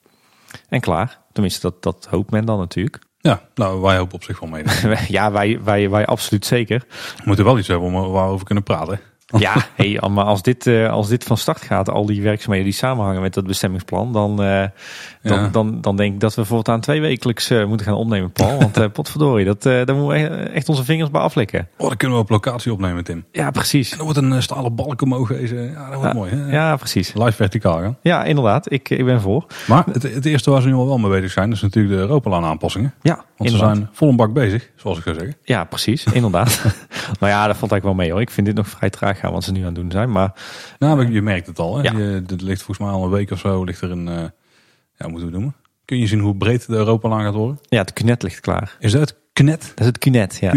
En 0.69 0.79
klaar. 0.79 1.19
Tenminste, 1.31 1.61
dat, 1.61 1.83
dat 1.83 2.07
hoopt 2.09 2.31
men 2.31 2.45
dan 2.45 2.57
natuurlijk. 2.57 2.99
Ja, 3.21 3.41
nou 3.55 3.81
wij 3.81 3.97
hopen 3.97 4.15
op 4.15 4.23
zich 4.23 4.39
wel 4.39 4.49
mee. 4.49 4.63
ja, 5.07 5.31
wij, 5.31 5.59
wij, 5.63 5.89
wij 5.89 6.05
absoluut 6.05 6.45
zeker. 6.45 6.85
We 7.17 7.23
moeten 7.23 7.45
wel 7.45 7.57
iets 7.57 7.67
hebben 7.67 7.87
om 7.87 7.93
waar 7.93 8.25
we 8.27 8.31
over 8.33 8.45
kunnen 8.45 8.63
praten. 8.63 8.99
Ja, 9.37 9.55
hey, 9.75 10.01
maar 10.09 10.25
als 10.25 10.41
dit, 10.41 10.65
uh, 10.65 10.89
als 10.89 11.07
dit 11.07 11.23
van 11.23 11.37
start 11.37 11.61
gaat, 11.61 11.89
al 11.89 12.05
die 12.05 12.21
werkzaamheden 12.21 12.65
die 12.65 12.73
samenhangen 12.73 13.21
met 13.21 13.33
dat 13.33 13.47
bestemmingsplan, 13.47 14.13
dan, 14.13 14.31
uh, 14.31 14.63
dan, 15.21 15.39
ja. 15.39 15.47
dan, 15.47 15.81
dan, 15.81 15.95
denk 15.95 16.13
ik 16.13 16.19
dat 16.19 16.35
we 16.35 16.45
voortaan 16.45 16.79
twee 16.79 17.01
wekelijks 17.01 17.51
uh, 17.51 17.65
moeten 17.65 17.85
gaan 17.85 17.95
opnemen, 17.95 18.31
Paul. 18.31 18.59
Want 18.59 18.91
potverdorie, 18.93 19.45
dat, 19.45 19.63
daar 19.63 19.95
moeten 19.95 20.29
we 20.29 20.37
echt 20.37 20.69
onze 20.69 20.83
vingers 20.83 21.11
bij 21.11 21.21
aflikken. 21.21 21.67
Oh, 21.77 21.87
dan 21.87 21.97
kunnen 21.97 22.17
we 22.17 22.23
op 22.23 22.29
locatie 22.29 22.71
opnemen, 22.71 23.03
Tim. 23.03 23.25
Ja, 23.31 23.51
precies. 23.51 23.91
En 23.91 23.97
dan 23.97 24.05
wordt 24.05 24.21
een 24.21 24.43
stalen 24.43 24.75
balk 24.75 25.01
omhoog 25.01 25.27
gewezen. 25.27 25.71
Ja, 25.71 25.89
dat 25.89 25.99
wordt 25.99 26.13
mooi. 26.13 26.31
Hè? 26.31 26.51
Ja, 26.51 26.75
precies. 26.75 27.13
Live 27.13 27.31
verticaal 27.31 27.79
gaan. 27.79 27.97
Ja, 28.01 28.23
inderdaad. 28.23 28.71
Ik, 28.71 28.89
ik 28.89 29.05
ben 29.05 29.21
voor. 29.21 29.45
Maar 29.67 29.83
het, 29.91 30.03
het 30.03 30.25
eerste 30.25 30.51
waar 30.51 30.61
ze 30.61 30.67
nu 30.67 30.73
al 30.73 30.87
wel 30.87 30.97
mee 30.97 31.11
bezig 31.11 31.31
zijn, 31.31 31.51
is 31.51 31.61
natuurlijk 31.61 31.95
de 31.95 31.99
Europalaan 31.99 32.43
aanpassingen. 32.43 32.93
Ja, 33.01 33.15
Want 33.15 33.27
inderdaad. 33.37 33.69
ze 33.69 33.75
zijn 33.75 33.89
vol 33.93 34.09
een 34.09 34.15
bak 34.15 34.33
bezig, 34.33 34.69
zoals 34.75 34.97
ik 34.97 35.03
zou 35.03 35.15
zeggen. 35.15 35.35
Ja, 35.43 35.63
precies. 35.63 36.03
Inderdaad. 36.03 36.63
nou 37.19 37.31
ja, 37.31 37.47
dat 37.47 37.57
valt 37.57 37.71
eigenlijk 37.71 37.83
wel 37.83 37.93
mee 37.93 38.11
hoor. 38.11 38.21
Ik 38.21 38.29
vind 38.29 38.47
dit 38.47 38.55
nog 38.55 38.67
vrij 38.67 38.89
traag 38.89 39.18
gaan 39.19 39.31
wat 39.31 39.43
ze 39.43 39.51
nu 39.51 39.59
aan 39.59 39.65
het 39.65 39.75
doen 39.75 39.91
zijn. 39.91 40.11
Maar, 40.11 40.33
nou, 40.79 41.11
je 41.11 41.21
merkt 41.21 41.47
het 41.47 41.59
al. 41.59 41.77
Hè? 41.77 41.83
Ja. 41.83 41.97
Je, 41.97 42.23
er 42.27 42.43
ligt 42.43 42.61
volgens 42.61 42.87
mij 42.87 42.95
al 42.97 43.03
een 43.03 43.09
week 43.09 43.31
of 43.31 43.39
zo 43.39 43.63
ligt 43.63 43.81
er 43.81 43.91
een, 43.91 44.07
uh, 44.07 44.23
ja, 44.95 45.07
moeten 45.07 45.27
we 45.27 45.33
noemen? 45.33 45.55
Kun 45.85 45.97
je 45.97 46.07
zien 46.07 46.19
hoe 46.19 46.35
breed 46.35 46.67
de 46.67 46.75
Europalaan 46.75 47.23
gaat 47.23 47.33
worden? 47.33 47.59
Ja, 47.61 47.79
het 47.79 47.93
knet 47.93 48.23
ligt 48.23 48.39
klaar. 48.39 48.75
Is 48.79 48.91
dat 48.91 49.01
het 49.01 49.15
Knet? 49.33 49.61
Dat 49.61 49.79
is 49.79 49.85
het 49.85 49.97
Cunet, 49.97 50.37
ja. 50.41 50.53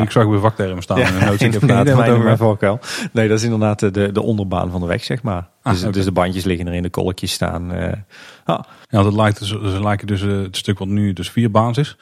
Ik 0.00 0.10
zag 0.10 0.26
weer 0.26 0.40
vaktermen 0.40 0.82
staan 0.82 0.98
Ja, 0.98 1.06
inderdaad, 1.38 1.90
wat 1.90 2.18
mijn, 2.18 2.36
valkuil. 2.36 2.78
Nee, 3.12 3.28
dat 3.28 3.38
is 3.38 3.44
inderdaad 3.44 3.78
de, 3.78 4.12
de 4.12 4.22
onderbaan 4.22 4.70
van 4.70 4.80
de 4.80 4.86
weg, 4.86 5.04
zeg 5.04 5.22
maar. 5.22 5.48
Ah, 5.62 5.72
dus, 5.72 5.82
dus 5.92 6.04
de 6.04 6.12
bandjes 6.12 6.44
liggen 6.44 6.68
erin, 6.68 6.82
de 6.82 6.90
kolkjes 6.90 7.32
staan. 7.32 7.72
eh, 7.72 7.92
ah, 8.44 8.62
Ja, 8.88 9.02
dat 9.02 9.12
lijkt, 9.12 9.38
dus- 9.38 9.48
ze 9.48 9.82
lijken 9.82 10.06
dus 10.06 10.22
eh, 10.22 10.28
het 10.28 10.56
stuk 10.56 10.78
wat 10.78 10.88
nu 10.88 11.12
dus 11.12 11.30
vier 11.30 11.50
baans 11.50 11.78
is. 11.78 11.96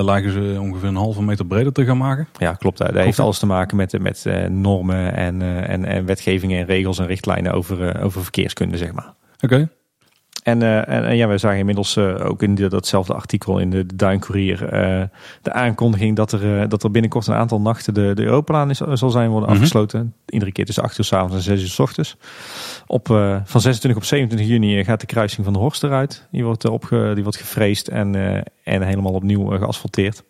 Daar 0.00 0.08
lijken 0.08 0.32
ze 0.32 0.56
ongeveer 0.60 0.88
een 0.88 0.96
halve 0.96 1.22
meter 1.22 1.46
breder 1.46 1.72
te 1.72 1.84
gaan 1.84 1.96
maken. 1.96 2.28
ja, 2.38 2.52
klopt. 2.52 2.78
Dat 2.78 2.94
heeft 2.94 3.18
alles 3.18 3.38
te 3.38 3.46
maken 3.46 3.76
met, 3.76 3.98
met 3.98 4.26
eh, 4.26 4.48
normen 4.48 5.16
en, 5.16 5.42
eh, 5.42 5.68
en, 5.68 5.84
en 5.84 6.04
wetgevingen 6.04 6.58
en 6.58 6.66
regels 6.66 6.98
en 6.98 7.06
richtlijnen 7.06 7.52
over, 7.52 7.88
eh, 7.88 8.04
over 8.04 8.22
verkeerskunde, 8.22 8.76
zeg 8.76 8.92
maar. 8.92 9.14
Oké. 9.40 9.68
En, 10.50 10.62
eh, 10.62 10.76
en, 10.96 11.04
en 11.04 11.16
ja, 11.16 11.28
we 11.28 11.38
zagen 11.38 11.58
inmiddels 11.58 11.96
eh, 11.96 12.14
ook 12.30 12.42
in 12.42 12.54
de- 12.54 12.68
datzelfde 12.68 13.14
artikel 13.14 13.58
in 13.58 13.70
de, 13.70 13.86
de 13.86 13.96
Duin 13.96 14.18
Courier 14.20 14.64
eh, 14.68 15.02
de 15.42 15.52
aankondiging 15.52 16.16
dat 16.16 16.32
er, 16.32 16.68
dat 16.68 16.82
er 16.82 16.90
binnenkort 16.90 17.26
een 17.26 17.34
aantal 17.34 17.60
nachten 17.60 17.94
de, 17.94 18.12
de 18.14 18.22
Europalaan 18.24 18.70
is, 18.70 18.78
zal 18.92 19.10
zijn 19.10 19.30
worden 19.30 19.48
Mhm. 19.48 19.56
afgesloten. 19.58 20.14
Iedere 20.26 20.52
keer 20.52 20.64
tussen 20.64 20.82
8 20.84 20.98
uur 20.98 21.04
s 21.04 21.12
avonds 21.12 21.34
en 21.34 21.42
6 21.42 21.62
uur 21.62 21.68
s 21.68 21.78
ochtends. 21.78 22.16
Op, 22.86 23.06
van 23.44 23.60
26 23.60 23.96
op 23.96 24.04
27 24.04 24.48
juni 24.48 24.84
gaat 24.84 25.00
de 25.00 25.06
kruising 25.06 25.44
van 25.44 25.52
de 25.52 25.58
Horst 25.58 25.82
eruit. 25.84 26.28
Die 26.30 26.44
wordt, 26.44 26.64
opge, 26.64 27.10
die 27.14 27.22
wordt 27.22 27.38
gefreesd 27.38 27.88
en, 27.88 28.14
en 28.64 28.82
helemaal 28.82 29.12
opnieuw 29.12 29.44
geasfalteerd. 29.58 30.22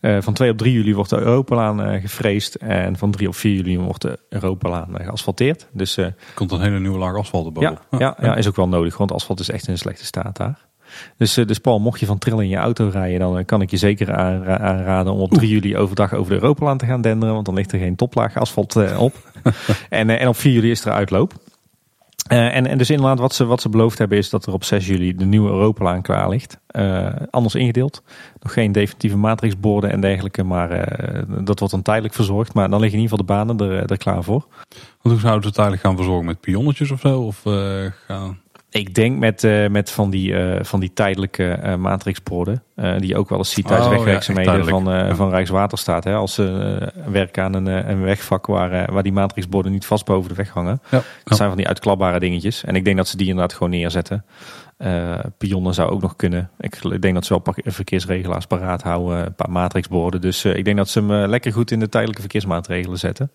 Eh, 0.00 0.16
van 0.20 0.34
2 0.34 0.50
op 0.50 0.58
3 0.58 0.72
juli 0.72 0.94
wordt 0.94 1.10
de 1.10 1.18
Europalaan 1.20 1.82
eh 1.82 2.00
gefreesd. 2.00 2.54
En 2.54 2.96
van 2.96 3.10
3 3.10 3.28
op 3.28 3.34
4 3.34 3.54
juli 3.54 3.78
wordt 3.78 4.02
de 4.02 4.18
Europalaan 4.28 4.98
eh, 4.98 5.06
geasfalteerd. 5.06 5.66
Dus 5.72 5.96
Er 5.96 6.14
komt 6.34 6.52
een 6.52 6.60
hele 6.60 6.80
nieuwe 6.80 6.98
laag 6.98 7.16
asfalt 7.16 7.42
ja, 7.42 7.68
erbovenop. 7.68 8.00
ja, 8.00 8.16
ja, 8.26 8.36
is 8.36 8.48
ook 8.48 8.56
wel 8.56 8.68
nodig, 8.68 8.96
want 8.96 9.12
asfalt 9.12 9.40
is 9.40 9.50
echt 9.50 9.66
in 9.66 9.72
een 9.72 9.78
slechte 9.78 10.04
staat 10.04 10.36
daar. 10.36 10.68
Dus, 11.16 11.34
dus 11.34 11.58
Paul, 11.58 11.80
mocht 11.80 12.00
je 12.00 12.06
van 12.06 12.18
trillen 12.18 12.44
in 12.44 12.50
je 12.50 12.56
auto 12.56 12.88
rijden, 12.92 13.18
dan 13.18 13.44
kan 13.44 13.60
ik 13.62 13.70
je 13.70 13.76
zeker 13.76 14.14
aanra- 14.14 14.58
aanraden 14.58 15.12
om 15.12 15.20
op 15.20 15.30
3 15.30 15.48
juli 15.50 15.76
overdag 15.76 16.14
over 16.14 16.34
de 16.34 16.40
Europalaan 16.42 16.78
te 16.78 16.86
gaan 16.86 17.00
denderen, 17.00 17.34
want 17.34 17.46
dan 17.46 17.54
ligt 17.54 17.72
er 17.72 17.78
geen 17.78 17.96
toplaag 17.96 18.36
asfalt 18.36 18.96
op. 18.96 19.14
en, 19.88 20.10
en 20.10 20.28
op 20.28 20.36
4 20.36 20.52
juli 20.52 20.70
is 20.70 20.84
er 20.84 20.92
uitloop. 20.92 21.32
Eh, 22.30 22.56
en, 22.56 22.66
en 22.66 22.78
dus 22.78 22.90
inderdaad, 22.90 23.18
wat 23.18 23.34
ze, 23.34 23.44
wat 23.44 23.60
ze 23.60 23.68
beloofd 23.68 23.98
hebben, 23.98 24.18
is 24.18 24.30
dat 24.30 24.46
er 24.46 24.52
op 24.52 24.64
6 24.64 24.86
juli 24.86 25.16
de 25.16 25.24
nieuwe 25.24 25.50
Europalaan 25.50 26.02
klaar 26.02 26.28
ligt. 26.28 26.58
Eh, 26.66 27.06
anders 27.30 27.54
ingedeeld. 27.54 28.02
Nog 28.40 28.52
geen 28.52 28.72
definitieve 28.72 29.16
matrixborden 29.16 29.90
en 29.90 30.00
dergelijke, 30.00 30.42
maar 30.42 30.70
eh, 30.70 31.22
dat 31.28 31.58
wordt 31.58 31.74
dan 31.74 31.82
tijdelijk 31.82 32.14
verzorgd. 32.14 32.54
Maar 32.54 32.70
dan 32.70 32.80
liggen 32.80 32.98
in 32.98 33.04
ieder 33.04 33.18
geval 33.18 33.36
de 33.46 33.54
banen 33.54 33.70
er, 33.70 33.90
er 33.90 33.96
klaar 33.96 34.22
voor. 34.22 34.46
Want 35.02 35.14
hoe 35.14 35.20
zouden 35.20 35.42
ze 35.42 35.48
het 35.48 35.58
eigenlijk 35.58 35.86
gaan 35.86 35.96
verzorgen 35.96 36.26
met 36.26 36.40
pionnetjes 36.40 36.90
of 36.90 37.00
zo? 37.00 37.20
Of 37.20 37.42
gaan... 38.06 38.40
Ik 38.70 38.94
denk 38.94 39.18
met, 39.18 39.44
eh, 39.44 39.68
met 39.68 39.90
van, 39.90 40.10
die, 40.10 40.36
eh, 40.36 40.64
van 40.64 40.80
die 40.80 40.92
tijdelijke 40.92 41.52
eh 41.52 41.74
matrixborden. 41.74 42.62
die 42.98 43.08
je 43.08 43.16
ook 43.16 43.28
wel 43.28 43.38
eens 43.38 43.50
ziet 43.50 43.66
tijdens 43.66 43.88
Oh, 43.88 43.94
wegwerkzaamheden 43.94 44.68
van, 44.68 44.84
Ja. 44.84 45.14
van 45.14 45.30
Rijkswaterstaat. 45.30 46.04
Hè, 46.04 46.14
als 46.14 46.34
ze 46.34 46.92
werken 47.06 47.42
aan 47.42 47.54
een, 47.54 47.90
een 47.90 48.02
wegvak 48.02 48.46
waar, 48.46 48.92
waar 48.92 49.02
die 49.02 49.12
matrixborden 49.12 49.72
niet 49.72 49.86
vast 49.86 50.04
boven 50.04 50.28
de 50.28 50.34
weg 50.34 50.48
hangen. 50.48 50.80
Ja. 50.90 51.02
Dat 51.24 51.36
zijn 51.36 51.48
van 51.48 51.58
die 51.58 51.68
uitklapbare 51.68 52.18
dingetjes. 52.18 52.64
En 52.64 52.74
ik 52.74 52.84
denk 52.84 52.96
dat 52.96 53.08
ze 53.08 53.16
die 53.16 53.28
inderdaad 53.28 53.52
gewoon 53.52 53.70
neerzetten. 53.70 54.24
Pionnen 55.38 55.74
zou 55.74 55.90
ook 55.90 56.02
nog 56.02 56.16
kunnen. 56.16 56.50
Ik, 56.58 57.02
denk 57.02 57.14
dat 57.14 57.24
ze 57.24 57.40
wel 57.44 57.54
verkeersregelaars 57.64 58.46
paraat 58.46 58.82
houden. 58.82 59.26
Een 59.26 59.34
paar 59.34 59.50
matrixborden. 59.50 60.20
Dus 60.20 60.44
ik 60.44 60.64
denk 60.64 60.76
dat 60.76 60.88
ze 60.88 60.98
hem 60.98 61.10
lekker 61.12 61.52
goed 61.52 61.70
in 61.70 61.80
de 61.80 61.88
tijdelijke 61.88 62.20
verkeersmaatregelen 62.20 62.98
zetten. 62.98 63.30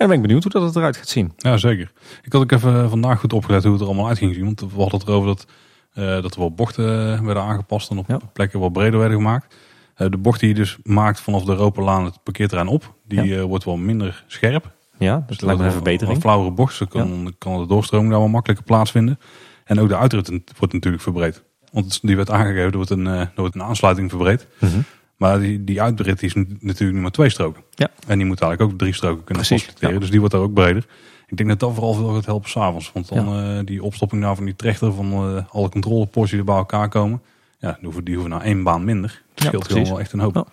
En 0.00 0.06
ben 0.06 0.16
ik 0.16 0.22
benieuwd 0.22 0.42
hoe 0.42 0.52
dat 0.52 0.62
het 0.62 0.76
eruit 0.76 0.96
gaat 0.96 1.08
zien. 1.08 1.32
Ja, 1.36 1.56
zeker. 1.56 1.92
Ik 2.22 2.32
had 2.32 2.42
ook 2.42 2.52
even 2.52 2.90
vandaag 2.90 3.20
goed 3.20 3.32
opgelet 3.32 3.62
hoe 3.62 3.72
het 3.72 3.80
er 3.80 3.86
allemaal 3.86 4.08
uit 4.08 4.18
ging 4.18 4.34
zien. 4.34 4.44
Want 4.44 4.60
we 4.60 4.66
hadden 4.80 4.98
het 4.98 5.08
erover 5.08 5.26
dat, 5.28 5.46
eh, 5.92 6.04
dat 6.22 6.34
er 6.34 6.38
wel 6.40 6.52
bochten 6.54 6.84
werden 7.24 7.42
aangepast 7.42 7.90
en 7.90 7.98
op 7.98 8.08
Ja. 8.08 8.18
plekken 8.32 8.60
wat 8.60 8.72
breder 8.72 8.98
werden 8.98 9.16
gemaakt. 9.16 9.54
Eh, 9.94 10.10
de 10.10 10.16
bocht 10.16 10.40
die 10.40 10.48
je 10.48 10.54
dus 10.54 10.78
maakt 10.82 11.20
vanaf 11.20 11.44
de 11.44 11.52
Europalaan 11.52 12.04
het 12.04 12.22
parkeerterrein 12.22 12.68
op, 12.68 12.94
die 13.06 13.22
Ja. 13.22 13.36
eh, 13.36 13.42
wordt 13.42 13.64
wel 13.64 13.76
minder 13.76 14.24
scherp. 14.26 14.70
Ja, 14.98 15.24
dus 15.26 15.36
dat 15.36 15.46
lijkt 15.46 15.60
me 15.60 15.66
een 15.66 15.72
verbetering. 15.72 16.14
Een 16.16 16.22
flauwere 16.22 16.50
bocht, 16.50 16.88
kan, 16.88 17.34
kan 17.38 17.60
de 17.60 17.66
doorstroming 17.66 18.10
daar 18.10 18.20
wel 18.20 18.28
makkelijker 18.28 18.66
plaatsvinden. 18.66 19.18
En 19.64 19.80
ook 19.80 19.88
de 19.88 19.96
uitrit 19.96 20.28
wordt 20.58 20.72
natuurlijk 20.72 21.02
verbreed. 21.02 21.42
Want 21.72 21.98
die 22.02 22.16
werd 22.16 22.30
aangegeven, 22.30 22.70
er 22.70 22.76
wordt 22.76 22.90
een, 22.90 23.06
eh, 23.06 23.20
er 23.20 23.30
wordt 23.34 23.54
een 23.54 23.62
aansluiting 23.62 24.10
verbreed. 24.10 24.46
Mhm. 24.58 24.80
Maar 25.20 25.40
die, 25.40 25.64
die 25.64 25.80
is 26.20 26.34
natuurlijk 26.34 26.96
nu 26.96 27.00
maar 27.00 27.10
twee 27.10 27.28
stroken. 27.30 27.62
Ja. 27.74 27.88
En 28.06 28.18
die 28.18 28.26
moet 28.26 28.40
eigenlijk 28.40 28.72
ook 28.72 28.78
drie 28.78 28.92
stroken 28.92 29.24
kunnen 29.24 29.44
Precies, 29.44 29.60
faciliteren. 29.62 29.94
ja. 29.94 30.00
Dus 30.00 30.10
die 30.10 30.18
wordt 30.18 30.34
daar 30.34 30.42
ook 30.44 30.54
breder. 30.54 30.86
Ik 31.26 31.36
denk 31.36 31.48
dat 31.48 31.58
dat 31.60 31.74
vooral 31.74 31.92
veel 31.94 32.14
gaat 32.14 32.26
helpen 32.26 32.50
s'avonds. 32.50 32.92
Want 32.92 33.08
dan 33.08 33.36
eh, 33.42 33.58
die 33.64 33.82
opstopping 33.82 34.22
daar 34.22 34.34
van 34.36 34.44
die 34.44 34.56
trechter 34.56 34.92
van 34.92 35.12
eh, 35.12 35.44
alle 35.50 35.68
controlepoortjes 35.68 36.36
die 36.38 36.44
bij 36.46 36.56
elkaar 36.56 36.88
komen. 36.88 37.22
Ja, 37.58 37.72
die 37.72 37.84
hoeven, 37.84 38.04
die 38.04 38.14
hoeven 38.14 38.32
naar 38.32 38.42
één 38.42 38.62
baan 38.62 38.84
minder. 38.84 39.22
Dat 39.34 39.44
scheelt 39.46 39.66
gewoon 39.68 39.84
wel 39.84 40.00
echt 40.00 40.12
een 40.12 40.20
hoop. 40.20 40.34
Ja. 40.34 40.44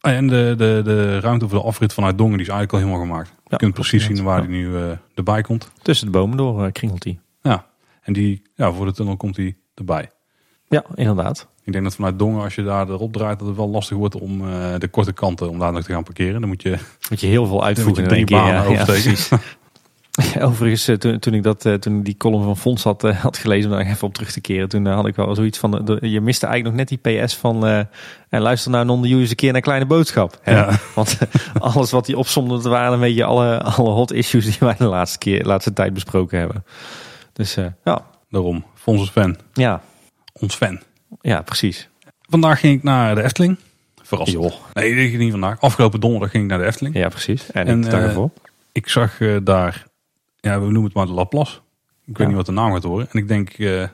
Ah, 0.00 0.12
En 0.12 0.26
de, 0.26 0.54
de, 0.56 0.80
de 0.84 1.20
ruimte 1.20 1.48
voor 1.48 1.58
de 1.58 1.64
afrit 1.64 1.92
vanuit 1.92 2.18
Dongen 2.18 2.36
die 2.38 2.46
is 2.46 2.52
eigenlijk 2.52 2.72
al 2.84 2.88
helemaal 2.90 3.08
gemaakt. 3.16 3.34
Je 3.46 3.56
kunt 3.56 3.74
precies 3.74 4.04
zien 4.04 4.22
waar 4.24 4.40
die 4.40 4.50
nu 4.50 4.76
eh, 4.76 4.90
erbij 5.14 5.42
komt. 5.42 5.70
Tussen 5.82 6.06
de 6.06 6.12
bomen 6.12 6.36
door 6.36 6.72
kringelt 6.72 7.04
hij. 7.04 7.18
Ja. 7.42 7.66
En 8.02 8.12
die, 8.12 8.42
ja, 8.54 8.72
voor 8.72 8.86
de 8.86 8.92
tunnel 8.92 9.16
komt 9.16 9.34
die 9.34 9.56
erbij. 9.74 10.10
Ja, 10.68 10.84
inderdaad. 10.94 11.48
Ik 11.66 11.72
denk 11.72 11.84
dat 11.84 11.94
vanuit 11.94 12.18
Dongen, 12.18 12.42
als 12.42 12.54
je 12.54 12.62
daar 12.62 12.88
erop 12.88 13.12
draait, 13.12 13.38
dat 13.38 13.48
het 13.48 13.56
wel 13.56 13.68
lastig 13.68 13.96
wordt 13.96 14.14
om 14.20 14.48
eh, 14.48 14.74
de 14.78 14.88
korte 14.88 15.12
kanten 15.12 15.50
om 15.50 15.58
daar 15.58 15.72
nog 15.72 15.82
te 15.84 15.92
gaan 15.92 16.02
parkeren. 16.02 16.40
Dan 16.40 16.48
moet 16.48 16.62
je 16.62 16.78
Moet 17.10 17.20
je 17.20 17.26
heel 17.26 17.46
veel 17.46 17.64
uitvoeren 17.64 18.02
moet 18.02 18.12
je 18.12 18.18
in 18.18 18.26
drie 18.26 18.38
één 18.38 18.44
keer. 18.44 18.52
banen 18.54 18.72
Ja, 18.72 18.76
ja, 18.76 18.82
oversteken. 18.82 19.12
precies. 19.12 19.30
Overigens, 20.42 20.88
eh, 20.88 20.96
toen, 20.96 21.18
toen 21.18 21.34
ik 21.34 21.42
dat, 21.42 21.64
eh, 21.64 21.74
toen 21.74 21.98
ik 21.98 22.04
die 22.04 22.16
column 22.16 22.44
van 22.44 22.56
Fons 22.56 22.82
had, 22.82 23.02
had 23.02 23.36
gelezen, 23.38 23.70
om 23.70 23.76
daar 23.76 23.86
even 23.86 24.06
op 24.06 24.14
terug 24.14 24.32
te 24.32 24.40
keren, 24.40 24.68
toen 24.68 24.86
had 24.86 25.06
ik 25.06 25.16
wel 25.16 25.34
zoiets 25.34 25.58
van, 25.58 25.70
de- 25.70 25.82
de- 25.82 26.10
je 26.10 26.20
miste 26.20 26.46
eigenlijk 26.46 26.76
nog 26.76 26.86
net 26.88 27.02
die 27.02 27.24
PS 27.24 27.34
van, 27.36 27.66
en 28.28 28.40
luister 28.40 28.70
nou 28.70 28.84
non 28.84 29.04
eens 29.04 29.30
een 29.30 29.36
keer 29.36 29.52
naar 29.52 29.60
Kleine 29.60 29.86
Boodschap. 29.86 30.38
Hè? 30.42 30.52
Ja. 30.56 30.78
Want 30.94 31.18
alles 31.58 31.90
wat 31.90 32.06
die 32.06 32.18
opzomde, 32.18 32.54
dat 32.54 32.64
waren 32.64 32.92
een 32.92 33.00
beetje 33.00 33.24
alle, 33.24 33.62
alle 33.62 33.90
hot 33.90 34.12
issues 34.12 34.44
die 34.44 34.56
wij 34.60 34.74
de 34.78 34.84
laatste 34.86 35.18
keer, 35.18 35.44
laatste 35.44 35.72
tijd 35.72 35.92
besproken 35.92 36.38
hebben. 36.38 36.64
Dus 37.32 37.56
eh, 37.56 37.66
ja, 37.84 38.04
daarom. 38.30 38.64
Fons 38.74 39.02
is 39.02 39.08
fan. 39.08 39.36
ja, 39.52 39.80
Ons 40.32 40.54
fan. 40.54 40.80
Ja, 41.20 41.42
precies. 41.42 41.88
Vandaag 42.20 42.60
ging 42.60 42.76
ik 42.76 42.82
naar 42.82 43.14
de 43.14 43.22
Efteling. 43.22 43.58
Verrassend. 44.02 44.42
Joh. 44.42 44.54
Nee, 44.72 44.90
ik 44.90 45.08
ging 45.08 45.22
niet 45.22 45.30
vandaag. 45.30 45.60
Afgelopen 45.60 46.00
donderdag 46.00 46.30
ging 46.30 46.42
ik 46.42 46.50
naar 46.50 46.58
de 46.58 46.64
Efteling. 46.64 46.96
Ja, 46.96 47.08
precies. 47.08 47.50
En, 47.50 47.66
En, 47.66 47.84
ik 47.84 47.92
ervoor. 47.92 48.30
Ik 48.72 48.88
zag 48.88 49.20
eh, 49.20 49.36
daar, 49.42 49.86
ja, 50.40 50.60
we 50.60 50.64
noemen 50.64 50.84
het 50.84 50.94
maar 50.94 51.06
de 51.06 51.12
Laplace. 51.12 51.58
Ik 52.04 52.18
weet 52.18 52.26
niet 52.26 52.36
wat 52.36 52.46
de 52.46 52.52
naam 52.52 52.72
gaat 52.72 52.84
worden. 52.84 53.08
En 53.10 53.18
ik 53.18 53.28
denk, 53.28 53.50
eh 53.50 53.86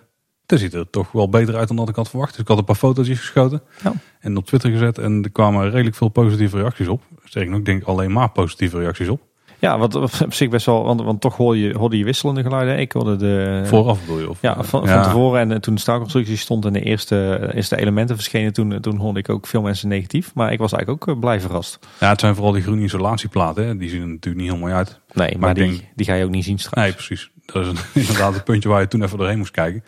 het 0.53 0.61
ziet 0.61 0.75
er 0.75 0.91
toch 0.91 1.13
wel 1.13 1.29
beter 1.29 1.57
uit 1.57 1.69
dan 1.69 1.77
dat 1.77 1.89
ik 1.89 1.97
had 1.97 2.09
verwacht. 2.09 2.31
Dus 2.31 2.41
ik 2.41 2.49
had 2.49 2.59
een 2.59 2.65
paar 2.65 2.77
fotootjes 2.77 3.19
geschoten. 3.19 3.63
Ja. 3.83 3.93
En 4.21 4.37
op 4.37 4.47
Twitter 4.47 4.71
gezet. 4.71 4.99
En 4.99 5.23
er 5.23 5.31
kwamen 5.31 5.71
redelijk 5.71 5.97
veel 5.97 6.09
positieve 6.09 6.57
reacties 6.57 6.89
op. 6.89 7.03
Sterker 7.25 7.51
nog, 7.51 7.61
ik 7.61 7.65
denk 7.67 7.85
alleen 7.85 8.13
maar 8.13 8.31
positieve 8.31 8.79
reacties 8.79 9.09
op. 9.09 9.21
Ja, 9.63 9.79
wat 9.79 9.95
op 9.95 10.11
zich 10.35 10.49
best 10.49 10.67
wel, 10.67 10.85
want, 10.85 11.03
want 11.03 11.21
toch 11.21 11.37
hoorde 11.37 11.61
je, 11.61 11.77
hoorde 11.79 11.99
je 11.99 12.05
wisselende 12.05 12.43
geluiden. 12.43 12.79
Ik 12.79 12.93
hoorde 12.93 13.17
de... 13.17 13.63
Vooraf 13.65 14.01
bedoel 14.01 14.19
je? 14.21 14.29
Of, 14.29 14.39
Ja, 14.43 14.57
eh, 14.57 14.63
van, 14.63 14.89
van 14.89 15.03
tevoren 15.03 15.41
en 15.41 15.53
eh, 15.53 15.59
toen 15.59 15.75
de 15.75 15.81
staalconstructie 15.81 16.37
stond 16.37 16.65
en 16.65 16.73
de 16.73 16.81
eerste, 16.81 17.51
eerste 17.55 17.77
elementen 17.77 18.17
verschenen, 18.17 18.53
toen, 18.53 18.81
toen 18.81 18.97
hoorde 18.97 19.19
ik 19.19 19.29
ook 19.29 19.47
veel 19.47 19.63
mensen 19.63 19.89
negatief. 19.89 20.35
Maar 20.35 20.53
ik 20.53 20.59
was 20.59 20.73
eigenlijk 20.73 21.09
ook 21.09 21.15
eh, 21.15 21.21
blij 21.21 21.41
verrast. 21.41 21.79
Ja, 22.01 22.09
het 22.09 22.21
zijn 22.21 22.35
vooral 22.35 22.53
die 22.53 22.63
groene 22.63 22.83
isolatieplaten. 22.83 23.67
Hè. 23.67 23.77
Die 23.77 23.89
zien 23.89 24.01
er 24.01 24.07
natuurlijk 24.09 24.43
niet 24.43 24.53
heel 24.53 24.61
mooi 24.61 24.75
uit. 24.75 25.01
Nee, 25.13 25.39
maar, 25.39 25.55
die, 25.55 25.65
denk- 25.67 25.81
die 25.95 26.07
ga 26.07 26.15
je 26.15 26.25
ook 26.25 26.31
niet 26.31 26.45
zien 26.45 26.59
straks. 26.59 26.77
Nee, 26.83 26.93
precies. 26.93 27.31
Dat 27.47 27.63
is 27.63 27.69
een- 27.69 27.77
inderdaad 28.03 28.35
het 28.35 28.45
puntje 28.45 28.69
waar 28.69 28.81
je 28.81 28.89
toen 28.89 29.03
even 29.03 29.19
doorheen 29.19 29.39
moest 29.39 29.51
kijken. 29.51 29.85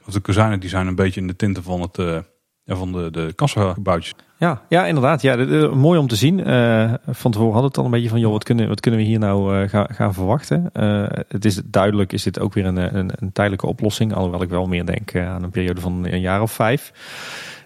Want 0.00 0.12
de 0.12 0.20
kozijnen 0.20 0.60
die 0.60 0.68
zijn 0.68 0.86
een 0.86 0.94
beetje 0.94 1.20
in 1.20 1.26
de 1.26 1.36
tinten 1.36 1.62
van, 1.62 1.80
het, 1.80 1.98
eh, 1.98 2.18
ja, 2.64 2.74
van 2.76 2.92
de, 2.92 3.10
de 3.10 3.32
kassagebouwtjes. 3.34 4.14
Ja, 4.44 4.60
ja, 4.68 4.86
inderdaad. 4.86 5.22
Ja, 5.22 5.36
de- 5.36 5.70
mooi 5.74 5.98
om 5.98 6.06
te 6.06 6.16
zien. 6.16 6.44
Eh, 6.44 6.92
van 7.06 7.30
tevoren 7.30 7.52
hadden 7.52 7.60
we 7.60 7.66
het 7.66 7.78
al 7.78 7.84
een 7.84 7.90
beetje 7.90 8.08
van, 8.08 8.20
joh, 8.20 8.32
wat 8.32 8.44
kunnen, 8.44 8.68
wat 8.68 8.80
kunnen 8.80 9.00
we 9.00 9.06
hier 9.06 9.18
nou 9.18 9.62
eh, 9.62 9.68
gaan, 9.68 9.86
gaan 9.90 10.14
verwachten? 10.14 10.70
Eh, 10.72 11.04
het 11.28 11.44
is 11.44 11.60
duidelijk, 11.64 12.12
is 12.12 12.22
dit 12.22 12.40
ook 12.40 12.54
weer 12.54 12.66
een, 12.66 12.96
een, 12.96 13.10
een 13.14 13.32
tijdelijke 13.32 13.66
oplossing. 13.66 14.14
Alhoewel 14.14 14.42
ik 14.42 14.48
wel 14.48 14.66
meer 14.66 14.86
denk 14.86 15.10
eh, 15.10 15.28
aan 15.28 15.42
een 15.42 15.50
periode 15.50 15.80
van 15.80 16.06
een 16.06 16.20
jaar 16.20 16.42
of 16.42 16.52
vijf. 16.52 16.92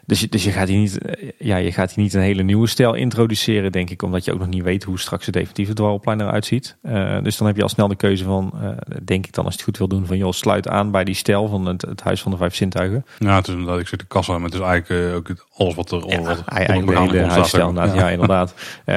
Dus, 0.09 0.21
je- 0.21 0.29
dus 0.29 0.45
je, 0.45 0.51
gaat 0.51 0.69
hier 0.69 0.79
niet, 0.79 0.99
ja, 1.39 1.57
je 1.57 1.73
gaat 1.73 1.93
hier 1.93 2.05
niet 2.05 2.15
een 2.15 2.21
hele 2.21 2.43
nieuwe 2.43 2.67
stijl 2.67 2.95
introduceren, 2.95 3.73
denk 3.73 3.91
ik. 3.91 4.03
Omdat 4.03 4.25
je 4.25 4.33
ook 4.33 4.39
nog 4.39 4.49
niet 4.49 4.63
weet 4.63 4.85
hoe 4.85 4.99
straks 4.99 5.25
het 5.25 5.35
definitieve 5.35 5.73
dwarrelplein 5.73 6.21
eruit 6.21 6.47
ziet. 6.47 6.77
Eh, 6.83 7.23
dus 7.23 7.37
dan 7.37 7.47
heb 7.47 7.57
je 7.57 7.63
al 7.63 7.69
snel 7.69 7.89
de 7.89 7.97
keuze 7.97 8.25
van, 8.25 8.53
eh, 8.63 8.69
denk 9.05 9.27
ik 9.27 9.33
dan 9.33 9.45
als 9.45 9.53
je 9.55 9.59
het 9.61 9.69
goed 9.69 9.79
wil 9.79 9.89
doen, 9.89 10.07
van 10.07 10.17
joh, 10.17 10.33
sluit 10.33 10.69
aan 10.69 10.91
bij 10.91 11.05
die 11.05 11.15
stijl 11.15 11.49
van 11.49 11.67
het, 11.67 11.83
het 11.83 12.03
Huis 12.03 12.23
van 12.23 12.31
de 12.31 12.37
Vijf 12.39 12.55
Zintuigen. 12.55 13.05
Ja, 13.19 13.35
het 13.37 13.47
is 13.49 13.53
inderdaad, 13.55 13.81
ik 13.81 13.89
zit 13.89 13.99
de 13.99 14.05
kassa, 14.07 14.33
maar 14.33 14.51
het 14.51 14.55
is 14.55 14.61
eigenlijk 14.61 15.11
eh, 15.11 15.15
ook 15.17 15.47
alles 15.57 15.75
wat 15.75 15.91
er 15.91 16.09
Ja, 16.09 16.21
wat 16.21 16.45
eigenlijk 16.45 17.11
de 17.11 17.19
huisstijl. 17.25 17.75
Ja, 17.75 18.09
inderdaad. 18.11 18.55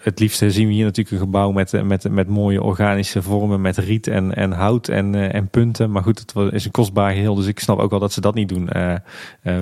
Het 0.00 0.18
liefste 0.20 0.50
zien 0.50 0.66
we 0.66 0.72
hier 0.72 0.84
natuurlijk 0.84 1.16
een 1.16 1.22
gebouw 1.22 1.50
met, 1.50 1.82
met, 1.84 2.10
met 2.10 2.28
mooie 2.28 2.62
organische 2.62 3.22
vormen, 3.22 3.60
met 3.60 3.76
riet 3.76 4.06
en, 4.06 4.34
en 4.34 4.52
hout 4.52 4.88
en, 4.88 5.32
en 5.32 5.48
punten. 5.48 5.90
Maar 5.90 6.02
goed, 6.02 6.18
het 6.34 6.52
is 6.52 6.64
een 6.64 6.70
kostbaar 6.70 7.12
geheel, 7.12 7.34
dus 7.34 7.46
ik 7.46 7.60
snap 7.60 7.78
ook 7.78 7.90
wel 7.90 7.98
dat 7.98 8.12
ze 8.12 8.20
dat 8.20 8.34
niet 8.34 8.48
doen 8.48 8.68